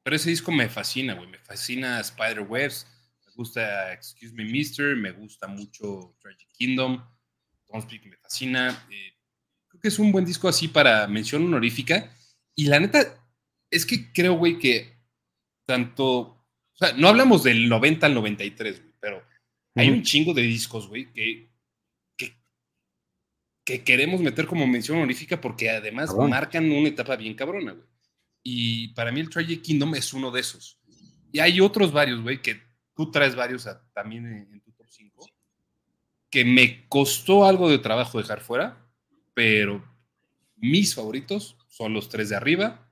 pero 0.03 0.15
ese 0.15 0.29
disco 0.29 0.51
me 0.51 0.69
fascina, 0.69 1.13
güey. 1.13 1.27
Me 1.29 1.39
fascina 1.39 1.99
Spider 1.99 2.41
Webs, 2.41 2.87
me 3.25 3.31
gusta 3.33 3.93
Excuse 3.93 4.33
Me 4.33 4.45
Mister, 4.45 4.95
me 4.95 5.11
gusta 5.11 5.47
mucho 5.47 6.15
Tragic 6.19 6.49
Kingdom, 6.53 7.05
Don't 7.67 7.83
Speak 7.83 8.05
me 8.05 8.17
fascina. 8.17 8.87
Eh, 8.89 9.18
creo 9.79 9.81
que 9.81 9.87
es 9.87 9.99
un 9.99 10.11
buen 10.11 10.25
disco 10.25 10.47
así 10.47 10.67
para 10.67 11.07
mención 11.07 11.45
honorífica. 11.45 12.15
Y 12.55 12.65
la 12.65 12.79
neta, 12.79 12.99
es 13.71 13.85
que 13.85 14.11
creo, 14.11 14.33
güey, 14.33 14.59
que 14.59 14.97
tanto. 15.65 16.07
O 16.07 16.77
sea, 16.77 16.93
no 16.93 17.07
hablamos 17.07 17.43
del 17.43 17.67
90 17.67 18.05
al 18.05 18.13
93, 18.13 18.81
güey, 18.81 18.93
pero 18.99 19.23
hay 19.75 19.89
un 19.89 20.03
chingo 20.03 20.33
de 20.33 20.41
discos, 20.43 20.87
güey, 20.87 21.11
que 21.13 21.49
que 23.69 23.83
queremos 23.83 24.19
meter 24.19 24.47
como 24.47 24.65
mención 24.65 24.97
honorífica 24.97 25.39
porque 25.39 25.69
además 25.69 26.09
marcan 26.15 26.71
una 26.71 26.89
etapa 26.89 27.15
bien 27.15 27.35
cabrona, 27.35 27.73
güey. 27.73 27.85
Y 28.41 28.87
para 28.95 29.11
mí 29.11 29.19
el 29.19 29.29
Tragic 29.29 29.61
Kingdom 29.61 29.93
es 29.93 30.11
uno 30.11 30.31
de 30.31 30.39
esos. 30.39 30.79
Y 31.31 31.37
hay 31.37 31.61
otros 31.61 31.91
varios, 31.91 32.19
güey, 32.23 32.41
que 32.41 32.59
tú 32.95 33.11
traes 33.11 33.35
varios 33.35 33.69
también 33.93 34.25
en, 34.25 34.61
tu 34.61 34.71
top 34.71 34.87
5, 34.89 35.29
que 36.31 36.43
me 36.43 36.87
costó 36.89 37.45
algo 37.45 37.69
de 37.69 37.77
trabajo 37.77 38.17
dejar 38.17 38.41
fuera, 38.41 38.88
pero 39.39 39.81
mis 40.57 40.93
favoritos 40.93 41.55
son 41.69 41.93
los 41.93 42.09
tres 42.09 42.27
de 42.27 42.35
arriba 42.35 42.91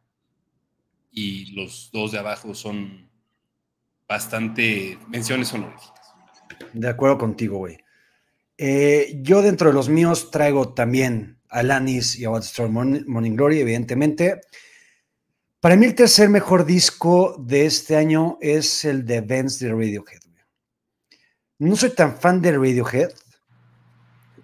y 1.11 1.51
los 1.51 1.89
dos 1.91 2.13
de 2.13 2.19
abajo 2.19 2.55
son 2.55 3.09
bastante 4.07 4.97
menciones 5.09 5.51
honoríficas. 5.51 6.15
De 6.71 6.87
acuerdo 6.87 7.17
contigo, 7.17 7.57
güey. 7.57 7.77
Eh, 8.57 9.19
yo 9.23 9.41
dentro 9.41 9.67
de 9.67 9.73
los 9.73 9.89
míos 9.89 10.31
traigo 10.31 10.73
también 10.73 11.37
a 11.49 11.59
Alanis 11.59 12.17
y 12.17 12.23
a 12.23 12.29
What's 12.29 12.47
Storm 12.47 12.71
Morning, 12.71 13.35
Glory, 13.35 13.59
evidentemente. 13.59 14.39
Para 15.59 15.75
mí 15.75 15.85
el 15.85 15.95
tercer 15.95 16.29
mejor 16.29 16.65
disco 16.65 17.35
de 17.45 17.65
este 17.65 17.97
año 17.97 18.37
es 18.39 18.85
el 18.85 19.05
de 19.05 19.19
Vance 19.19 19.65
de 19.65 19.73
Radiohead. 19.73 20.21
No 21.59 21.75
soy 21.75 21.89
tan 21.89 22.17
fan 22.17 22.41
de 22.41 22.53
Radiohead, 22.53 23.11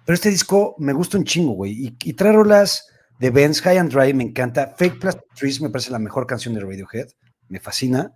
pero 0.04 0.14
este 0.14 0.30
disco 0.30 0.74
me 0.78 0.92
gusta 0.92 1.18
un 1.18 1.24
chingo, 1.24 1.52
güey. 1.52 1.72
Y, 1.72 1.96
y 2.02 2.12
trae 2.12 2.32
rolas 2.32 2.86
de 3.18 3.30
Vance, 3.30 3.62
High 3.62 3.78
and 3.78 3.92
Dry, 3.92 4.12
me 4.14 4.24
encanta. 4.24 4.74
Fake 4.76 4.98
Plastic 4.98 5.34
Trees 5.34 5.60
me 5.60 5.70
parece 5.70 5.90
la 5.90 5.98
mejor 5.98 6.26
canción 6.26 6.54
de 6.54 6.60
Radiohead, 6.60 7.08
me 7.48 7.60
fascina. 7.60 8.12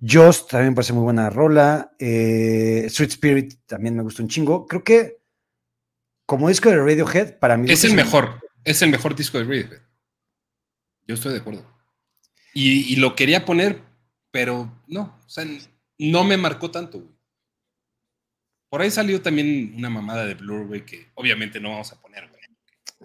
Just 0.00 0.50
también 0.50 0.70
me 0.70 0.76
parece 0.76 0.92
muy 0.92 1.02
buena 1.02 1.30
rola. 1.30 1.92
Eh, 1.98 2.82
Street 2.86 3.10
Spirit 3.10 3.54
también 3.66 3.96
me 3.96 4.02
gusta 4.02 4.22
un 4.22 4.28
chingo. 4.28 4.66
Creo 4.66 4.84
que 4.84 5.18
como 6.26 6.48
disco 6.48 6.70
de 6.70 6.76
Radiohead, 6.76 7.38
para 7.38 7.56
mí. 7.56 7.70
Es 7.70 7.84
el 7.84 7.94
mejor. 7.94 8.40
Es 8.64 8.82
el 8.82 8.90
mejor 8.90 9.14
disco 9.14 9.38
de 9.38 9.44
Radiohead. 9.44 9.82
Yo 11.06 11.14
estoy 11.14 11.32
de 11.32 11.40
acuerdo. 11.40 11.66
Y, 12.54 12.96
lo 12.96 13.16
quería 13.16 13.44
poner, 13.44 13.82
pero 14.30 14.82
no. 14.86 15.18
O 15.26 15.28
sea, 15.28 15.44
no 15.98 16.24
me 16.24 16.36
marcó 16.36 16.70
tanto, 16.70 17.04
Por 18.74 18.82
ahí 18.82 18.90
salió 18.90 19.22
también 19.22 19.72
una 19.76 19.88
mamada 19.88 20.26
de 20.26 20.34
Blur, 20.34 20.66
güey, 20.66 20.84
que 20.84 21.06
obviamente 21.14 21.60
no 21.60 21.70
vamos 21.70 21.92
a 21.92 22.00
poner, 22.02 22.28
güey. 22.28 22.42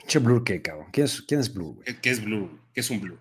Che, 0.08 0.18
Blur, 0.18 0.44
¿qué, 0.44 0.64
cabrón? 0.64 0.88
¿Quién 0.91 1.06
es, 1.06 1.22
quién 1.22 1.40
es 1.40 1.54
Blur, 1.54 1.76
güey? 1.76 2.02
¿Qué, 2.02 2.10
es 2.10 2.26
Blur? 2.26 2.50
¿Qué 2.74 2.80
es 2.80 2.90
un 2.90 3.00
Blur? 3.00 3.20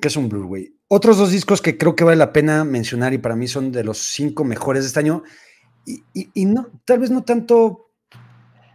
¿Qué 0.00 0.08
es 0.08 0.16
un 0.16 0.28
Blur, 0.28 0.46
güey? 0.46 0.74
Otros 0.88 1.18
dos 1.18 1.30
discos 1.30 1.62
que 1.62 1.78
creo 1.78 1.94
que 1.94 2.02
vale 2.02 2.16
la 2.16 2.32
pena 2.32 2.64
mencionar 2.64 3.14
y 3.14 3.18
para 3.18 3.36
mí 3.36 3.46
son 3.46 3.70
de 3.70 3.84
los 3.84 3.98
cinco 3.98 4.42
mejores 4.42 4.82
de 4.82 4.88
este 4.88 4.98
año. 4.98 5.22
Y, 5.86 6.44
no, 6.46 6.66
tal 6.84 6.98
vez 6.98 7.12
no 7.12 7.22
tanto, 7.22 7.92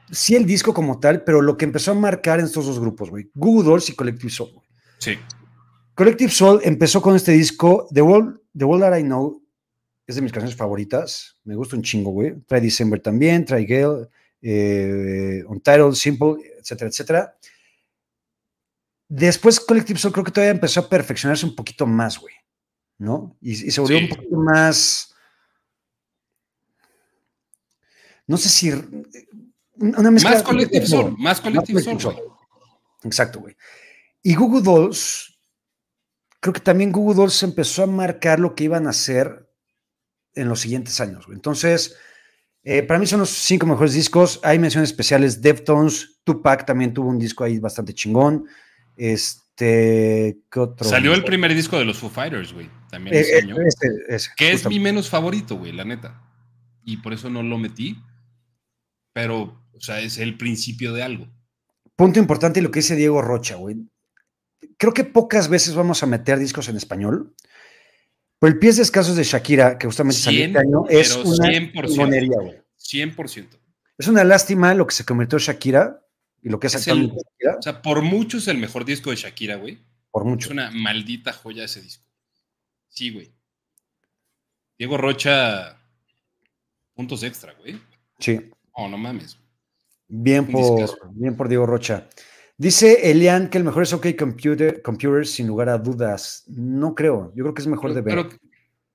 sí 0.09 0.37
el 0.37 0.45
disco 0.45 0.73
como 0.73 1.01
tal, 1.01 1.25
pero 1.25 1.41
lo 1.41 1.57
que 1.57 1.65
empezó 1.65 1.91
a 1.91 1.95
marcar 1.95 2.39
en 2.39 2.45
estos 2.45 2.67
dos 2.67 2.79
grupos, 2.79 3.09
güey. 3.09 3.29
Google 3.33 3.69
Dolls 3.69 3.89
y 3.89 3.95
Collective 3.95 4.31
Soul, 4.31 4.53
güey. 4.53 4.67
Sí. 4.99 5.17
Collective 5.93 6.31
Soul 6.31 6.61
empezó 6.63 7.01
con 7.01 7.17
este 7.17 7.33
disco, 7.33 7.85
The 7.93 8.01
World, 8.01 8.39
The 8.57 8.63
World 8.63 8.83
That 8.83 8.97
I 8.97 9.03
Know, 9.03 9.43
es 10.09 10.15
de 10.15 10.23
mis 10.23 10.31
canciones 10.31 10.57
favoritas. 10.57 11.37
Me 11.43 11.55
gusta 11.55 11.75
un 11.75 11.83
chingo, 11.83 12.09
güey. 12.09 12.33
Try 12.47 12.61
December 12.61 12.99
también, 12.99 13.45
Try 13.45 13.63
Gale, 13.63 14.09
eh, 14.41 15.43
Untitled, 15.47 15.93
Simple, 15.93 16.37
etcétera, 16.57 16.89
etcétera. 16.89 17.37
Después 19.07 19.59
Collective 19.59 19.99
Soul 19.99 20.11
creo 20.11 20.25
que 20.25 20.31
todavía 20.31 20.51
empezó 20.51 20.79
a 20.79 20.89
perfeccionarse 20.89 21.45
un 21.45 21.55
poquito 21.55 21.85
más, 21.85 22.17
güey, 22.17 22.33
¿no? 22.97 23.37
Y, 23.39 23.55
se 23.55 23.79
volvió 23.79 23.99
un 23.99 24.09
poquito 24.09 24.35
más... 24.35 25.13
No 28.25 28.37
sé 28.37 28.49
si... 28.49 28.71
Una 29.75 30.09
mezcla 30.09 30.31
más 30.31 30.43
Collective 30.43 30.87
Soul, 30.87 31.15
más 31.19 31.39
Collective 31.39 31.81
Soul. 31.99 32.15
Exacto, 33.03 33.41
güey. 33.41 33.55
Y 34.23 34.33
Google 34.33 34.63
Dolls, 34.63 35.39
creo 36.39 36.53
que 36.53 36.61
también 36.61 36.91
Google 36.91 37.15
Dolls 37.15 37.43
empezó 37.43 37.83
a 37.83 37.87
marcar 37.87 38.39
lo 38.39 38.55
que 38.55 38.63
iban 38.63 38.87
a 38.87 38.89
hacer 38.89 39.48
en 40.39 40.49
los 40.49 40.59
siguientes 40.61 40.99
años, 41.01 41.25
güey. 41.25 41.35
Entonces, 41.35 41.95
eh, 42.63 42.83
para 42.83 42.99
mí 42.99 43.05
son 43.05 43.19
los 43.21 43.29
cinco 43.29 43.65
mejores 43.65 43.93
discos. 43.93 44.39
Hay 44.43 44.59
menciones 44.59 44.89
especiales. 44.89 45.41
Deftones, 45.41 46.19
Tupac 46.23 46.65
también 46.65 46.93
tuvo 46.93 47.09
un 47.09 47.19
disco 47.19 47.43
ahí 47.43 47.59
bastante 47.59 47.93
chingón. 47.93 48.45
Este, 48.95 50.39
¿qué 50.51 50.59
otro? 50.59 50.87
Salió 50.87 51.13
el 51.13 51.23
primer 51.23 51.53
disco 51.53 51.77
de 51.79 51.85
los 51.85 51.97
Foo 51.97 52.09
Fighters, 52.09 52.53
güey. 52.53 52.69
También 52.89 53.15
eh, 53.15 53.21
ese 53.21 53.37
año. 53.37 53.55
que 54.35 54.51
es 54.51 54.67
mi 54.67 54.79
menos 54.79 55.09
favorito, 55.09 55.55
güey, 55.55 55.71
la 55.71 55.85
neta. 55.85 56.21
Y 56.83 56.97
por 56.97 57.13
eso 57.13 57.29
no 57.29 57.43
lo 57.43 57.57
metí. 57.57 57.97
Pero, 59.13 59.63
o 59.73 59.79
sea, 59.79 60.01
es 60.01 60.17
el 60.17 60.37
principio 60.37 60.93
de 60.93 61.03
algo. 61.03 61.27
Punto 61.95 62.19
importante 62.19 62.61
lo 62.61 62.71
que 62.71 62.79
dice 62.79 62.95
Diego 62.95 63.21
Rocha, 63.21 63.55
güey. 63.55 63.77
Creo 64.77 64.93
que 64.93 65.03
pocas 65.03 65.49
veces 65.49 65.75
vamos 65.75 66.03
a 66.03 66.05
meter 66.05 66.39
discos 66.39 66.69
en 66.69 66.77
español. 66.77 67.33
Pero 68.39 68.53
el 68.53 68.59
pies 68.59 68.77
descalzos 68.77 69.15
de 69.15 69.23
Shakira, 69.23 69.77
que 69.77 69.87
justamente 69.87 70.21
salió 70.21 70.45
este 70.45 70.59
año, 70.59 70.85
es 70.89 71.15
una 71.15 71.49
100%, 71.49 72.41
güey. 72.41 72.61
100%. 72.79 73.47
Es 73.97 74.07
una 74.07 74.23
lástima 74.23 74.73
lo 74.73 74.87
que 74.87 74.95
se 74.95 75.05
convirtió 75.05 75.37
Shakira, 75.37 76.01
y 76.41 76.49
lo 76.49 76.59
que 76.59 76.67
es, 76.67 76.75
es 76.75 76.87
el, 76.87 77.11
O 77.11 77.61
sea, 77.61 77.81
por 77.81 78.01
mucho 78.01 78.37
es 78.37 78.47
el 78.47 78.57
mejor 78.57 78.85
disco 78.85 79.09
de 79.09 79.17
Shakira, 79.17 79.57
güey. 79.57 79.79
Por 80.09 80.23
mucho. 80.23 80.47
Es 80.47 80.51
una 80.51 80.71
maldita 80.71 81.33
joya 81.33 81.65
ese 81.65 81.81
disco. 81.81 82.05
Sí, 82.87 83.11
güey. 83.11 83.33
Diego 84.77 84.97
Rocha, 84.97 85.77
puntos 86.93 87.23
extra, 87.23 87.53
güey. 87.59 87.77
Sí. 88.19 88.39
Oh, 88.71 88.87
no 88.87 88.97
mames. 88.97 89.37
Bien 90.07 90.47
por, 90.47 90.89
bien 91.13 91.35
por 91.35 91.49
Diego 91.49 91.65
Rocha. 91.65 92.07
Dice 92.59 93.09
Elian 93.09 93.49
que 93.49 93.57
el 93.57 93.63
mejor 93.63 93.83
es 93.83 93.93
OK 93.93 94.07
Computer, 94.17 94.81
Computers, 94.81 95.31
sin 95.31 95.47
lugar 95.47 95.69
a 95.69 95.77
dudas. 95.77 96.43
No 96.47 96.93
creo. 96.93 97.31
Yo 97.33 97.45
creo 97.45 97.53
que 97.53 97.61
es 97.61 97.67
mejor 97.67 97.93
de 97.93 98.01
Benz. 98.01 98.37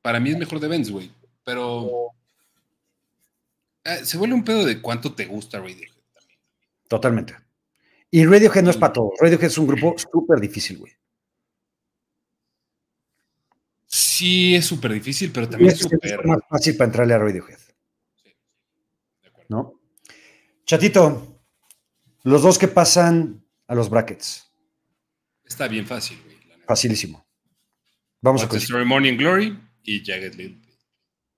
Para 0.03 0.21
mí 0.21 0.29
es 0.29 0.37
mejor 0.37 0.61
de 0.61 0.69
Benz, 0.69 0.91
güey. 0.91 1.11
Pero 1.45 2.11
eh, 3.83 4.05
se 4.05 4.19
vuelve 4.19 4.35
un 4.35 4.45
pedo 4.45 4.67
de 4.67 4.83
cuánto 4.83 5.15
te 5.15 5.25
gusta 5.25 5.61
Radiohead 5.61 5.95
también. 6.13 6.39
Totalmente. 6.89 7.37
Y 8.11 8.27
Radiohead 8.27 8.65
no 8.65 8.71
es 8.71 8.77
para 8.77 8.93
todo. 8.93 9.13
Radiohead 9.19 9.47
es 9.47 9.57
un 9.57 9.67
grupo 9.67 9.95
súper 9.97 10.41
difícil, 10.41 10.77
güey. 10.77 10.93
Sí, 13.87 14.57
es 14.57 14.67
súper 14.67 14.93
difícil, 14.93 15.33
pero 15.33 15.49
también 15.49 15.71
es 15.71 15.79
súper. 15.79 16.27
más 16.27 16.41
fácil 16.51 16.77
para 16.77 16.89
entrarle 16.89 17.15
a 17.15 17.19
Radiohead. 17.19 17.59
Sí. 18.23 18.37
De 19.23 19.29
acuerdo. 19.29 19.47
¿No? 19.49 19.81
Chatito, 20.67 21.41
los 22.25 22.43
dos 22.43 22.59
que 22.59 22.69
pasan 22.69 23.44
a 23.67 23.75
los 23.75 23.91
brackets. 23.91 24.51
Está 25.45 25.69
bien 25.69 25.87
fácil, 25.87 26.21
güey. 26.25 26.37
Facilísimo. 26.67 27.27
Vamos 28.21 28.43
a 28.43 28.57
Story 28.57 28.85
Morning 28.87 29.17
Glory 29.19 29.59
y 29.83 30.03
Jagged 30.03 30.35
Little 30.35 30.63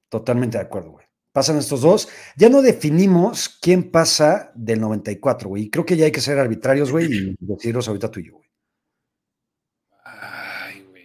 Totalmente 0.09 0.57
de 0.57 0.65
acuerdo, 0.65 0.93
güey. 0.93 1.07
Pasan 1.33 1.59
estos 1.59 1.81
dos. 1.83 2.09
Ya 2.37 2.49
no 2.49 2.63
definimos 2.63 3.49
quién 3.61 3.91
pasa 3.91 4.53
del 4.55 4.81
94, 4.81 5.49
güey. 5.49 5.69
Creo 5.69 5.85
que 5.85 5.97
ya 5.97 6.07
hay 6.07 6.13
que 6.13 6.21
ser 6.21 6.39
arbitrarios, 6.39 6.91
güey, 6.91 7.13
y 7.13 7.37
decidirlos 7.39 7.89
ahorita 7.89 8.11
tú 8.11 8.21
y 8.21 8.27
yo, 8.29 8.35
güey. 8.35 8.49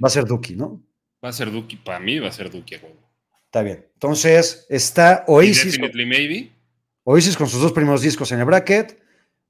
Va 0.04 0.08
a 0.08 0.10
ser 0.10 0.26
Duki, 0.26 0.56
¿no? 0.56 0.82
Va 1.24 1.30
a 1.30 1.34
ser 1.34 1.52
Duki, 1.52 1.76
para 1.76 2.00
mí 2.00 2.20
va 2.20 2.30
a 2.30 2.32
ser 2.32 2.50
Duki, 2.50 2.78
güey. 2.78 2.94
Está 3.46 3.62
bien. 3.64 3.86
Entonces, 3.94 4.66
está 4.70 5.26
Oasis. 5.28 5.74
Definitely 5.74 6.06
Maybe. 6.06 6.52
Oasis 7.04 7.36
con 7.36 7.50
sus 7.50 7.62
dos 7.62 7.74
primeros 7.74 8.02
discos 8.02 8.32
en 8.32 8.40
el 8.40 8.46
bracket. 8.46 9.01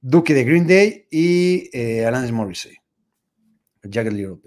Duki 0.01 0.33
de 0.33 0.43
Green 0.43 0.67
Day 0.67 1.07
y 1.11 1.69
eh, 1.73 2.05
Alanis 2.05 2.31
Morrissey. 2.31 2.75
Jagged 3.83 4.11
Little 4.11 4.37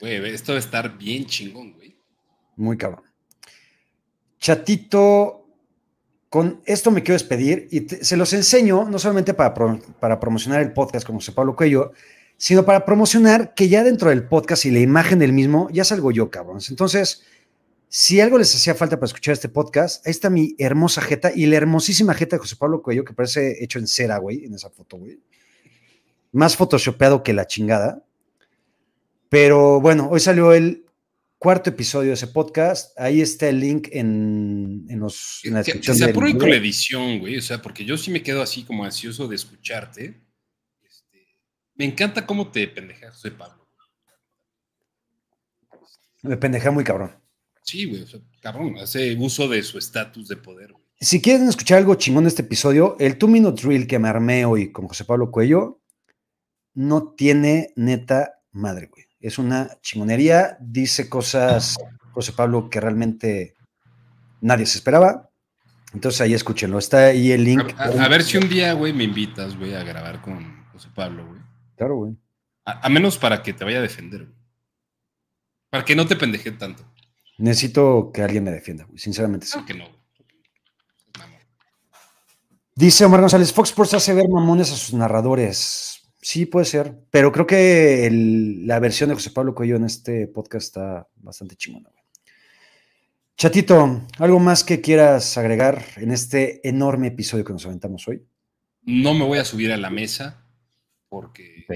Güey, 0.00 0.34
esto 0.34 0.52
va 0.52 0.56
a 0.56 0.60
estar 0.60 0.98
bien 0.98 1.24
chingón, 1.24 1.72
güey. 1.72 1.96
Muy 2.56 2.76
cabrón. 2.76 3.04
Chatito, 4.38 5.46
con 6.28 6.60
esto 6.66 6.90
me 6.90 7.02
quiero 7.02 7.14
despedir 7.14 7.68
y 7.70 7.86
se 7.88 8.16
los 8.16 8.32
enseño 8.32 8.84
no 8.88 8.98
solamente 8.98 9.34
para, 9.34 9.54
para 9.54 10.20
promocionar 10.20 10.60
el 10.60 10.72
podcast 10.72 11.06
como 11.06 11.20
se 11.20 11.32
Pablo 11.32 11.56
Cuello, 11.56 11.92
sino 12.36 12.64
para 12.64 12.84
promocionar 12.84 13.54
que 13.54 13.68
ya 13.68 13.84
dentro 13.84 14.10
del 14.10 14.26
podcast 14.26 14.64
y 14.66 14.70
la 14.70 14.80
imagen 14.80 15.18
del 15.18 15.32
mismo 15.32 15.68
ya 15.70 15.84
salgo 15.84 16.10
yo, 16.10 16.30
cabrones. 16.30 16.70
Entonces, 16.70 17.22
si 17.96 18.20
algo 18.20 18.38
les 18.38 18.52
hacía 18.52 18.74
falta 18.74 18.96
para 18.96 19.06
escuchar 19.06 19.34
este 19.34 19.48
podcast, 19.48 20.04
ahí 20.04 20.10
está 20.10 20.28
mi 20.28 20.56
hermosa 20.58 21.00
jeta 21.00 21.30
y 21.32 21.46
la 21.46 21.58
hermosísima 21.58 22.12
jeta 22.12 22.34
de 22.34 22.40
José 22.40 22.56
Pablo 22.56 22.82
Cuello, 22.82 23.04
que 23.04 23.12
parece 23.12 23.62
hecho 23.62 23.78
en 23.78 23.86
cera, 23.86 24.18
güey, 24.18 24.46
en 24.46 24.52
esa 24.52 24.68
foto, 24.68 24.96
güey. 24.96 25.20
Más 26.32 26.56
photoshopeado 26.56 27.22
que 27.22 27.32
la 27.32 27.46
chingada. 27.46 28.04
Pero 29.28 29.80
bueno, 29.80 30.08
hoy 30.10 30.18
salió 30.18 30.52
el 30.52 30.84
cuarto 31.38 31.70
episodio 31.70 32.08
de 32.08 32.14
ese 32.14 32.26
podcast. 32.26 32.98
Ahí 32.98 33.20
está 33.20 33.48
el 33.48 33.60
link 33.60 33.86
en, 33.92 34.88
los, 34.98 35.42
en 35.44 35.52
la 35.52 35.60
descripción. 35.60 35.96
Que, 35.96 36.04
se 36.04 36.12
con 36.12 36.50
la 36.50 36.56
edición, 36.56 37.20
güey. 37.20 37.36
O 37.38 37.42
sea, 37.42 37.62
porque 37.62 37.84
yo 37.84 37.96
sí 37.96 38.10
me 38.10 38.24
quedo 38.24 38.42
así 38.42 38.64
como 38.64 38.84
ansioso 38.84 39.28
de 39.28 39.36
escucharte. 39.36 40.20
Este, 40.82 41.28
me 41.76 41.84
encanta 41.84 42.26
cómo 42.26 42.50
te 42.50 42.66
pendejas, 42.66 43.14
José 43.14 43.30
Pablo. 43.30 43.68
Me 46.22 46.36
pendeja 46.36 46.72
muy 46.72 46.82
cabrón. 46.82 47.23
Sí, 47.64 47.86
güey, 47.86 48.04
cabrón, 48.40 48.76
hace 48.78 49.16
uso 49.18 49.48
de 49.48 49.62
su 49.62 49.78
estatus 49.78 50.28
de 50.28 50.36
poder. 50.36 50.74
Si 51.00 51.22
quieren 51.22 51.48
escuchar 51.48 51.78
algo 51.78 51.94
chingón 51.94 52.24
de 52.24 52.28
este 52.28 52.42
episodio, 52.42 52.94
el 53.00 53.16
two 53.16 53.26
minute 53.26 53.60
drill 53.60 53.86
que 53.86 53.98
me 53.98 54.08
armé 54.08 54.44
hoy 54.44 54.70
con 54.70 54.86
José 54.86 55.06
Pablo 55.06 55.30
Cuello 55.30 55.80
no 56.74 57.14
tiene 57.14 57.72
neta 57.74 58.42
madre, 58.52 58.88
güey. 58.88 59.06
Es 59.18 59.38
una 59.38 59.80
chingonería, 59.80 60.58
dice 60.60 61.08
cosas, 61.08 61.76
José 62.12 62.32
Pablo, 62.32 62.68
que 62.68 62.80
realmente 62.80 63.54
nadie 64.42 64.66
se 64.66 64.76
esperaba. 64.76 65.30
Entonces 65.94 66.20
ahí 66.20 66.34
escúchenlo, 66.34 66.78
está 66.78 67.06
ahí 67.06 67.32
el 67.32 67.44
link. 67.44 67.72
A, 67.78 68.08
ver 68.08 68.24
si 68.24 68.36
un 68.36 68.46
día, 68.46 68.74
güey, 68.74 68.92
me 68.92 69.04
invitas, 69.04 69.56
güey, 69.56 69.74
a 69.74 69.82
grabar 69.84 70.20
con 70.20 70.66
José 70.72 70.88
Pablo, 70.94 71.26
güey. 71.26 71.40
Claro, 71.76 71.96
güey. 71.96 72.12
A, 72.66 72.88
menos 72.90 73.16
para 73.16 73.42
que 73.42 73.54
te 73.54 73.64
vaya 73.64 73.78
a 73.78 73.82
defender, 73.82 74.26
güey. 74.26 74.38
Para 75.70 75.84
que 75.86 75.96
no 75.96 76.06
te 76.06 76.16
pendeje 76.16 76.50
tanto. 76.50 76.84
Necesito 77.38 78.10
que 78.12 78.22
alguien 78.22 78.44
me 78.44 78.52
defienda, 78.52 78.86
sinceramente. 78.96 79.46
Sí. 79.46 79.58
que 79.66 79.74
no. 79.74 79.88
Dice 82.76 83.04
Omar 83.04 83.20
González, 83.20 83.52
Fox 83.52 83.68
Sports 83.70 83.94
hace 83.94 84.14
ver 84.14 84.28
mamones 84.28 84.72
a 84.72 84.76
sus 84.76 84.94
narradores. 84.94 86.02
Sí, 86.20 86.46
puede 86.46 86.64
ser, 86.64 86.98
pero 87.10 87.30
creo 87.30 87.46
que 87.46 88.08
la 88.64 88.80
versión 88.80 89.10
de 89.10 89.14
José 89.14 89.30
Pablo 89.30 89.54
Cuello 89.54 89.76
en 89.76 89.84
este 89.84 90.26
podcast 90.26 90.66
está 90.66 91.08
bastante 91.16 91.54
chingona. 91.54 91.90
Chatito, 93.36 94.06
¿algo 94.18 94.40
más 94.40 94.64
que 94.64 94.80
quieras 94.80 95.36
agregar 95.36 95.84
en 95.96 96.12
este 96.12 96.66
enorme 96.66 97.08
episodio 97.08 97.44
que 97.44 97.52
nos 97.52 97.66
aventamos 97.66 98.08
hoy? 98.08 98.22
No 98.82 99.14
me 99.14 99.24
voy 99.24 99.38
a 99.38 99.44
subir 99.44 99.72
a 99.72 99.76
la 99.76 99.90
mesa 99.90 100.44
porque 101.08 101.66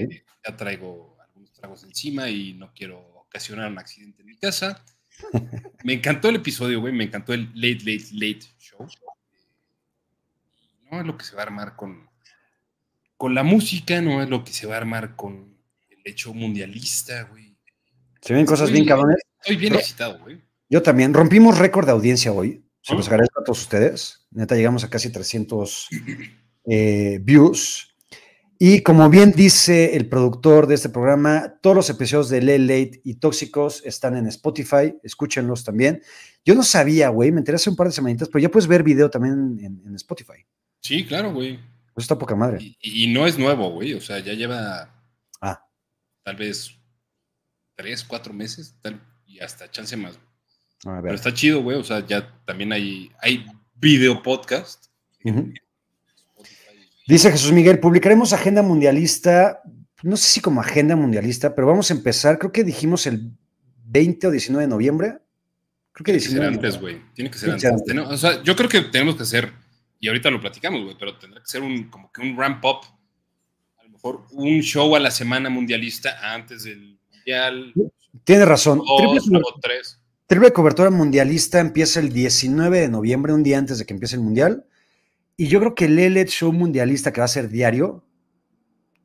ya 0.45 0.57
traigo 0.57 1.17
algunos 1.21 1.53
tragos 1.53 1.83
encima 1.83 2.29
y 2.29 2.53
no 2.53 2.73
quiero 2.73 2.99
ocasionar 3.21 3.71
un 3.71 3.77
accidente 3.77 4.21
en 4.21 4.27
mi 4.27 4.37
casa. 4.37 4.83
Me 5.83 5.93
encantó 5.93 6.29
el 6.29 6.37
episodio, 6.37 6.81
güey. 6.81 6.93
Me 6.93 7.05
encantó 7.05 7.33
el 7.33 7.49
Late, 7.53 7.79
Late, 7.79 8.07
Late 8.13 8.45
Show. 8.59 8.87
No 10.91 11.01
es 11.01 11.05
lo 11.05 11.17
que 11.17 11.25
se 11.25 11.35
va 11.35 11.43
a 11.43 11.45
armar 11.45 11.75
con, 11.75 12.09
con 13.17 13.35
la 13.35 13.43
música, 13.43 14.01
no 14.01 14.23
es 14.23 14.29
lo 14.29 14.43
que 14.43 14.51
se 14.51 14.65
va 14.65 14.75
a 14.75 14.77
armar 14.77 15.15
con 15.15 15.55
el 15.89 15.99
hecho 16.03 16.33
mundialista, 16.33 17.23
güey. 17.23 17.55
Se 18.21 18.33
ven 18.33 18.45
cosas 18.45 18.71
bien 18.71 18.85
cabrones. 18.85 19.19
Estoy 19.41 19.55
bien 19.55 19.75
excitado, 19.75 20.19
güey. 20.19 20.41
Yo 20.69 20.81
también. 20.81 21.13
Rompimos 21.13 21.57
récord 21.57 21.85
de 21.85 21.91
audiencia 21.91 22.31
hoy. 22.31 22.63
Se 22.81 22.95
los 22.95 23.07
agradezco 23.07 23.41
a 23.41 23.43
todos 23.43 23.61
ustedes. 23.61 24.27
Neta, 24.31 24.55
llegamos 24.55 24.83
a 24.83 24.89
casi 24.89 25.11
300 25.11 25.89
eh, 26.65 27.19
views. 27.21 27.88
Y 28.61 28.81
como 28.81 29.09
bien 29.09 29.31
dice 29.31 29.95
el 29.95 30.09
productor 30.09 30.67
de 30.67 30.75
este 30.75 30.89
programa, 30.89 31.57
todos 31.61 31.77
los 31.77 31.89
episodios 31.89 32.27
de 32.27 32.41
Late 32.41 32.59
Late 32.59 33.01
y 33.05 33.13
Tóxicos 33.15 33.81
están 33.85 34.17
en 34.17 34.27
Spotify, 34.27 34.95
escúchenlos 35.01 35.63
también. 35.63 36.03
Yo 36.43 36.55
no 36.55 36.63
sabía, 36.63 37.07
güey, 37.07 37.31
me 37.31 37.39
enteré 37.39 37.55
hace 37.55 37.69
un 37.69 37.77
par 37.77 37.87
de 37.87 37.93
semanitas, 37.93 38.27
pero 38.27 38.41
ya 38.41 38.51
puedes 38.51 38.67
ver 38.67 38.83
video 38.83 39.09
también 39.09 39.57
en, 39.61 39.95
Spotify. 39.95 40.45
Sí, 40.81 41.05
claro, 41.05 41.31
güey. 41.31 41.53
Eso 41.53 42.01
está 42.01 42.19
poca 42.19 42.35
madre. 42.35 42.75
Y, 42.81 43.07
no 43.07 43.25
es 43.25 43.39
nuevo, 43.39 43.69
güey, 43.71 43.93
o 43.93 44.01
sea, 44.01 44.19
ya 44.19 44.33
lleva 44.33 44.93
ah. 45.39 45.65
tal 46.23 46.35
vez 46.35 46.75
tres, 47.75 48.03
cuatro 48.03 48.33
meses, 48.33 48.75
tal, 48.81 49.01
y 49.25 49.39
hasta 49.39 49.71
chance 49.71 49.95
más. 49.95 50.19
Pero 50.83 51.15
está 51.15 51.33
chido, 51.33 51.63
güey, 51.63 51.77
o 51.77 51.83
sea, 51.85 52.05
ya 52.05 52.29
también 52.43 52.73
hay, 52.73 53.09
hay 53.21 53.45
video 53.75 54.21
podcast. 54.21 54.87
Dice 57.09 57.31
Jesús 57.31 57.51
Miguel, 57.51 57.79
publicaremos 57.79 58.33
agenda 58.33 58.61
mundialista, 58.61 59.63
no 60.03 60.15
sé 60.15 60.29
si 60.29 60.41
como 60.41 60.61
agenda 60.61 60.95
mundialista, 60.95 61.55
pero 61.55 61.65
vamos 61.65 61.89
a 61.89 61.95
empezar, 61.95 62.37
creo 62.37 62.51
que 62.51 62.63
dijimos 62.63 63.07
el 63.07 63.31
20 63.85 64.27
o 64.27 64.31
19 64.31 64.65
de 64.65 64.69
noviembre. 64.69 65.17
Creo 65.91 66.05
que, 66.05 66.11
Tiene 66.11 66.19
que 66.19 66.29
ser 66.29 66.43
antes, 66.43 66.79
güey. 66.79 67.01
Tiene 67.15 67.31
que 67.31 67.39
ser 67.39 67.49
antes. 67.49 67.97
o 67.97 68.15
sea, 68.15 68.43
yo 68.43 68.55
creo 68.55 68.69
que 68.69 68.81
tenemos 68.81 69.15
que 69.15 69.23
hacer, 69.23 69.51
y 69.99 70.07
ahorita 70.07 70.29
lo 70.29 70.39
platicamos, 70.39 70.83
güey, 70.83 70.95
pero 70.99 71.17
tendrá 71.17 71.41
que 71.41 71.47
ser 71.47 71.63
un, 71.63 71.89
como 71.89 72.11
que 72.11 72.21
un 72.21 72.37
ramp 72.37 72.63
up. 72.63 72.85
A 73.79 73.83
lo 73.85 73.89
mejor 73.89 74.25
un 74.33 74.61
show 74.61 74.95
a 74.95 74.99
la 74.99 75.09
semana 75.09 75.49
mundialista 75.49 76.31
antes 76.31 76.65
del 76.65 76.99
mundial. 77.11 77.73
Tiene 78.23 78.45
razón. 78.45 78.83
Triple, 78.99 79.41
tres. 79.59 79.99
Triple 80.27 80.53
cobertura 80.53 80.91
mundialista 80.91 81.59
empieza 81.59 82.01
el 82.01 82.13
19 82.13 82.81
de 82.81 82.89
noviembre, 82.89 83.33
un 83.33 83.41
día 83.41 83.57
antes 83.57 83.79
de 83.79 83.87
que 83.87 83.95
empiece 83.95 84.15
el 84.15 84.21
mundial. 84.21 84.67
Y 85.39 85.47
yo 85.47 85.61
creo 85.61 85.73
que 85.73 85.85
el 85.85 85.95
LED 85.95 86.27
Show 86.27 86.51
mundialista 86.51 87.13
que 87.13 87.21
va 87.21 87.25
a 87.25 87.29
ser 87.29 87.47
diario, 87.47 88.03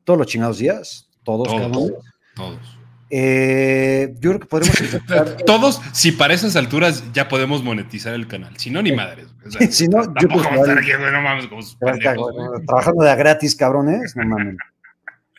todos 0.03 0.19
los 0.19 0.27
chingados 0.27 0.57
días, 0.57 1.09
todos, 1.23 1.47
todos. 1.47 1.93
Todos. 2.35 2.77
Eh, 3.09 4.13
yo 4.19 4.31
creo 4.31 4.39
que 4.41 4.45
podemos 4.47 4.81
empezar. 4.81 5.37
Todos, 5.45 5.79
si 5.93 6.11
para 6.11 6.33
esas 6.33 6.57
alturas 6.57 7.05
ya 7.13 7.29
podemos 7.29 7.63
monetizar 7.63 8.13
el 8.13 8.27
canal. 8.27 8.57
Si 8.57 8.69
no, 8.69 8.81
ni 8.81 8.91
madres. 8.91 9.27
si 9.69 9.87
no, 9.87 10.03
yo 10.19 10.27
puedo 10.27 10.43
no 10.43 11.21
mames, 11.21 11.47
como 11.47 11.61
Trabajando 12.67 13.05
de 13.05 13.11
a 13.11 13.15
gratis, 13.15 13.55
cabrones. 13.55 14.17
No 14.17 14.25
mames. 14.25 14.57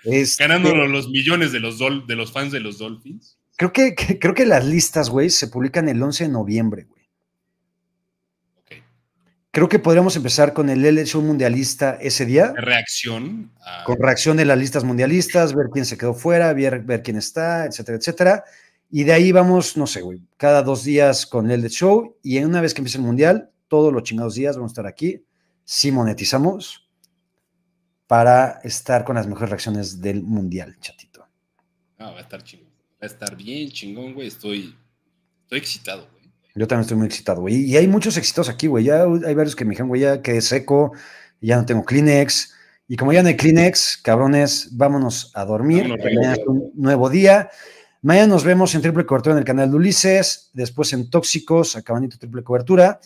Este, 0.03 0.45
Ganándonos 0.45 0.89
los 0.89 1.11
millones 1.11 1.53
de 1.53 1.61
los, 1.61 1.79
de 1.79 2.17
los 2.17 2.33
fans 2.33 2.53
de 2.53 2.61
los 2.61 2.79
Dolphins. 2.79 3.37
Creo 3.57 3.71
que, 3.71 3.95
creo 3.95 4.33
que 4.33 4.47
las 4.47 4.65
listas, 4.65 5.11
güey, 5.11 5.29
se 5.29 5.49
publican 5.49 5.91
el 5.91 6.03
11 6.03 6.25
de 6.25 6.31
noviembre, 6.31 6.87
güey. 6.89 6.96
Creo 9.57 9.71
que 9.71 9.79
podríamos 9.79 10.15
empezar 10.17 10.53
con 10.53 10.69
el 10.69 10.85
L 10.85 11.03
Show 11.07 11.23
mundialista 11.23 11.97
ese 11.99 12.27
día. 12.27 12.53
Reacción. 12.59 13.51
Con 13.87 13.97
reacción 13.99 14.37
de 14.37 14.45
las 14.45 14.59
listas 14.59 14.85
mundialistas, 14.85 15.55
ver 15.55 15.69
quién 15.73 15.87
se 15.87 15.97
quedó 15.97 16.13
fuera, 16.13 16.53
ver, 16.53 16.83
ver 16.83 17.03
quién 17.03 17.17
está, 17.17 17.65
etcétera, 17.65 17.97
etcétera. 17.97 18.45
Y 18.91 19.05
de 19.05 19.15
ahí 19.15 19.33
vamos, 19.33 19.79
no 19.79 19.87
sé, 19.87 20.03
güey, 20.03 20.21
cada 20.37 20.63
dos 20.63 20.85
días 20.85 21.25
con 21.25 21.51
el 21.51 21.67
Show. 21.71 22.19
Y 22.23 22.37
una 22.45 22.61
vez 22.61 22.75
que 22.75 22.83
empiece 22.83 22.99
el 22.99 23.05
mundial, 23.05 23.51
todos 23.67 23.95
los 23.95 24.03
chingados 24.03 24.35
días 24.35 24.57
vamos 24.57 24.73
a 24.73 24.75
estar 24.75 24.87
aquí. 24.87 25.25
Si 25.65 25.91
monetizamos, 25.91 26.91
para 28.07 28.61
estar 28.63 29.07
con 29.07 29.17
las 29.17 29.27
mejores 29.27 29.49
reacciones 29.49 30.03
del 30.03 30.23
mundial, 30.23 30.77
chatito. 30.81 31.27
Ah, 31.97 32.11
va 32.11 32.19
a 32.19 32.21
estar 32.21 32.43
chingón. 32.43 32.69
Va 32.69 33.05
a 33.05 33.07
estar 33.07 33.35
bien 33.35 33.71
chingón, 33.71 34.13
güey. 34.13 34.29
Estoy, 34.29 34.77
estoy 35.45 35.59
excitado. 35.59 36.15
Yo 36.57 36.67
también 36.67 36.83
estoy 36.83 36.97
muy 36.97 37.07
excitado, 37.07 37.43
güey. 37.43 37.57
Y 37.57 37.77
hay 37.77 37.87
muchos 37.87 38.17
éxitos 38.17 38.49
aquí, 38.49 38.67
güey. 38.67 38.85
Ya 38.85 39.03
hay 39.03 39.35
varios 39.35 39.55
que 39.55 39.65
me 39.65 39.71
dijeron, 39.71 39.89
güey, 39.89 40.01
ya 40.01 40.23
quedé 40.23 40.41
seco, 40.41 40.93
ya 41.41 41.57
no 41.57 41.67
tengo 41.67 41.85
Kleenex. 41.85 42.55
Y 42.89 42.97
como 42.97 43.13
ya 43.13 43.23
no 43.23 43.29
hay 43.29 43.37
Kleenex, 43.37 43.99
cabrones, 43.99 44.71
vámonos 44.73 45.31
a 45.35 45.45
dormir. 45.45 45.87
Mañana 45.89 46.33
es 46.33 46.47
un 46.47 46.73
nuevo 46.75 47.11
día. 47.11 47.51
Mañana 48.01 48.29
nos 48.29 48.45
vemos 48.45 48.75
en 48.75 48.81
triple 48.81 49.05
cobertura 49.05 49.35
en 49.35 49.39
el 49.39 49.45
canal 49.45 49.71
de 49.71 49.77
Ulises, 49.77 50.51
después 50.55 50.93
en 50.93 51.11
Tóxicos, 51.11 51.77
acabandito 51.77 52.19
triple 52.19 52.43
cobertura. 52.43 53.01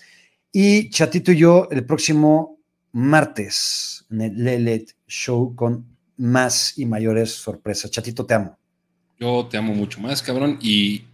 Y 0.53 0.91
Chatito 0.91 1.33
y 1.33 1.39
yo 1.39 1.69
el 1.71 1.85
próximo 1.85 2.59
martes 2.93 4.05
en 4.11 4.21
el 4.21 4.45
Lelet 4.45 4.95
Show 5.09 5.57
con 5.57 5.87
más 6.19 6.79
y 6.79 6.87
mayores 6.87 7.33
sorpresas. 7.33 7.91
Chatito, 7.91 8.27
te 8.27 8.35
amo. 8.35 8.59
Yo 9.19 9.49
te 9.51 9.57
amo 9.57 9.75
mucho 9.75 10.01
más, 10.01 10.23
cabrón, 10.23 10.59
y 10.61 11.05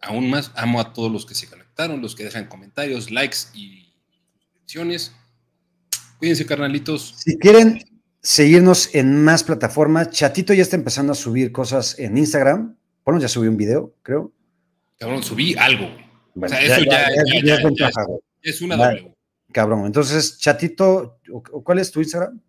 aún 0.00 0.30
más 0.30 0.52
amo 0.54 0.80
a 0.80 0.92
todos 0.92 1.10
los 1.10 1.26
que 1.26 1.34
se 1.34 1.46
los 1.88 2.14
que 2.14 2.24
dejan 2.24 2.46
comentarios, 2.46 3.10
likes 3.10 3.38
y 3.54 3.92
suscripciones. 4.38 5.12
Cuídense, 6.18 6.46
carnalitos. 6.46 7.14
Si 7.18 7.38
quieren 7.38 7.82
seguirnos 8.22 8.94
en 8.94 9.22
más 9.24 9.42
plataformas, 9.42 10.10
Chatito 10.10 10.52
ya 10.52 10.62
está 10.62 10.76
empezando 10.76 11.12
a 11.12 11.16
subir 11.16 11.52
cosas 11.52 11.98
en 11.98 12.18
Instagram. 12.18 12.76
Bueno, 13.04 13.20
ya 13.20 13.28
subí 13.28 13.48
un 13.48 13.56
video, 13.56 13.94
creo. 14.02 14.32
Cabrón, 14.98 15.22
subí 15.22 15.54
algo. 15.56 15.86
o 16.34 16.48
sea, 16.48 16.60
eso 16.60 16.84
ya, 16.84 17.08
es, 18.42 18.60
una 18.60 18.76
W. 18.76 19.14
Cabrón, 19.52 19.86
entonces, 19.86 20.38
Chatito, 20.38 21.20
¿cuál 21.64 21.78
es 21.78 21.90
tu 21.90 22.00
Instagram? 22.00 22.40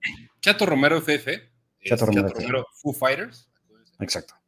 Chato 0.41 0.65
Romero 0.65 0.97
FF. 1.01 1.27
Chato 1.83 2.05
Romero, 2.05 2.27
Chato 2.27 2.39
Romero 2.41 2.67
Foo 2.73 2.93
Fighters. 2.93 3.49
Exacto. 3.99 4.40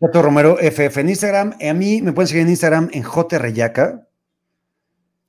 Chato 0.00 0.22
Romero 0.22 0.58
FF 0.58 1.00
en 1.00 1.08
Instagram. 1.08 1.56
A 1.60 1.72
mí 1.72 2.02
me 2.02 2.12
pueden 2.12 2.28
seguir 2.28 2.42
en 2.42 2.50
Instagram 2.50 2.90
en 2.92 3.02
JReyaca. 3.02 4.08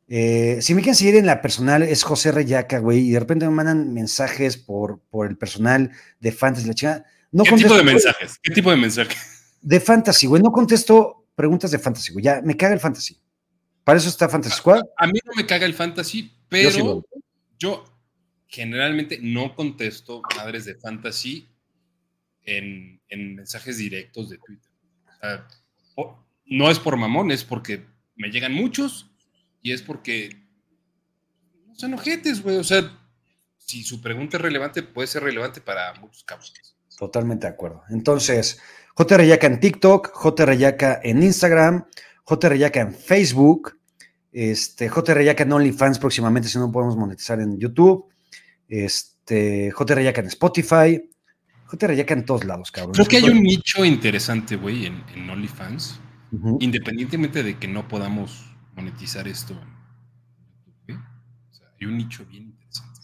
Eh, 0.07 0.59
si 0.61 0.75
me 0.75 0.81
quieren 0.81 0.95
seguir 0.95 1.15
en 1.15 1.25
la 1.25 1.41
personal, 1.41 1.81
es 1.81 2.03
José 2.03 2.31
Reyaca, 2.31 2.79
güey, 2.79 2.99
y 2.99 3.11
de 3.11 3.19
repente 3.19 3.45
me 3.45 3.51
mandan 3.51 3.93
mensajes 3.93 4.57
por, 4.57 4.99
por 5.09 5.27
el 5.27 5.37
personal 5.37 5.91
de 6.19 6.31
Fantasy, 6.31 6.67
la 6.67 6.73
chica. 6.73 7.05
No 7.31 7.43
¿Qué 7.43 7.55
tipo 7.55 7.75
de 7.75 7.83
mensajes? 7.83 8.39
¿Qué 8.41 8.53
tipo 8.53 8.69
de 8.69 8.77
mensajes? 8.77 9.57
De 9.61 9.79
Fantasy, 9.79 10.27
güey. 10.27 10.43
No 10.43 10.51
contesto 10.51 11.27
preguntas 11.33 11.71
de 11.71 11.79
Fantasy, 11.79 12.13
güey. 12.13 12.23
Ya, 12.23 12.41
me 12.43 12.55
caga 12.55 12.73
el 12.73 12.79
Fantasy. 12.79 13.19
Para 13.83 13.97
eso 13.97 14.09
está 14.09 14.29
Fantasy 14.29 14.57
Squad. 14.57 14.81
A, 14.97 15.07
mí 15.07 15.19
no 15.25 15.33
me 15.35 15.45
caga 15.45 15.65
el 15.65 15.73
Fantasy, 15.73 16.31
pero 16.49 17.03
yo, 17.57 17.83
generalmente 18.47 19.19
no 19.21 19.55
contesto 19.55 20.21
madres 20.35 20.65
de 20.65 20.75
Fantasy 20.75 21.47
en, 22.43 22.94
mensajes 23.09 23.77
directos 23.77 24.29
de 24.29 24.37
Twitter. 24.37 24.71
no 26.45 26.69
es 26.69 26.79
por 26.79 26.97
mamón, 26.97 27.31
es 27.31 27.43
porque 27.43 27.85
me 28.15 28.29
llegan 28.29 28.53
muchos 28.53 29.11
y 29.61 29.71
es 29.71 29.81
porque 29.81 30.29
no 31.65 31.75
son 31.75 31.93
ojetes, 31.93 32.41
güey. 32.41 32.57
O 32.57 32.63
sea, 32.63 32.91
si 33.57 33.83
su 33.83 34.01
pregunta 34.01 34.37
es 34.37 34.43
relevante, 34.43 34.83
puede 34.83 35.07
ser 35.07 35.23
relevante 35.23 35.61
para 35.61 35.93
muchos 35.95 36.23
casos. 36.23 36.53
Totalmente 36.97 37.47
de 37.47 37.53
acuerdo. 37.53 37.83
Entonces, 37.89 38.59
J. 38.95 39.17
Reyaca 39.17 39.47
en 39.47 39.59
TikTok, 39.59 40.11
J. 40.13 40.45
Reyaca 40.45 40.99
en 41.03 41.21
Instagram, 41.21 41.85
J. 42.23 42.49
Reyaca 42.49 42.79
en 42.79 42.93
Facebook, 42.93 43.77
este, 44.31 44.87
J. 44.87 45.13
Reyaca 45.13 45.43
en 45.43 45.51
OnlyFans 45.51 45.99
próximamente, 45.99 46.47
si 46.47 46.57
no 46.57 46.71
podemos 46.71 46.95
monetizar 46.95 47.39
en 47.41 47.57
YouTube, 47.57 48.05
este, 48.67 49.71
J. 49.71 49.95
Reyaca 49.95 50.21
en 50.21 50.27
Spotify, 50.27 51.09
J. 51.75 51.87
Reyaca 51.87 52.13
en 52.13 52.25
todos 52.25 52.45
lados, 52.45 52.71
cabrón. 52.71 52.93
Creo 52.93 53.05
que 53.05 53.17
hay 53.17 53.29
un 53.29 53.43
nicho 53.43 53.83
interesante, 53.83 54.55
güey, 54.55 54.85
en, 54.85 55.29
OnlyFans, 55.29 55.99
independientemente 56.59 57.43
de 57.43 57.57
que 57.57 57.67
no 57.67 57.87
podamos 57.87 58.45
monetizar 58.75 59.27
esto. 59.27 59.59
hay 60.87 61.87
un 61.87 61.97
nicho 61.97 62.25
bien 62.25 62.45
interesante. 62.45 63.01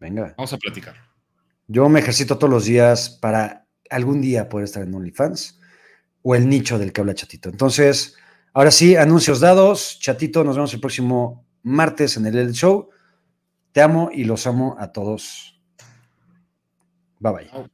Venga. 0.00 0.34
Vamos 0.36 0.52
a 0.52 0.58
platicar. 0.58 0.96
Yo 1.66 1.88
me 1.88 2.00
ejercito 2.00 2.38
todos 2.38 2.52
los 2.52 2.64
días 2.64 3.10
para 3.10 3.66
algún 3.90 4.20
día 4.20 4.48
poder 4.48 4.64
estar 4.64 4.82
en 4.82 4.94
OnlyFans 4.94 5.60
o 6.22 6.34
el 6.34 6.48
nicho 6.48 6.78
del 6.78 6.92
que 6.92 7.00
habla 7.00 7.14
Chatito. 7.14 7.48
Entonces, 7.48 8.16
ahora 8.52 8.70
sí, 8.70 8.96
anuncios 8.96 9.40
dados. 9.40 9.98
Chatito, 10.00 10.44
nos 10.44 10.56
vemos 10.56 10.72
el 10.74 10.80
próximo 10.80 11.46
martes 11.62 12.16
en 12.16 12.26
el 12.26 12.52
Show. 12.52 12.90
Te 13.72 13.82
amo 13.82 14.10
y 14.12 14.24
los 14.24 14.46
amo 14.46 14.76
a 14.78 14.92
todos. 14.92 15.57
Bye 17.20 17.32
bye. 17.32 17.68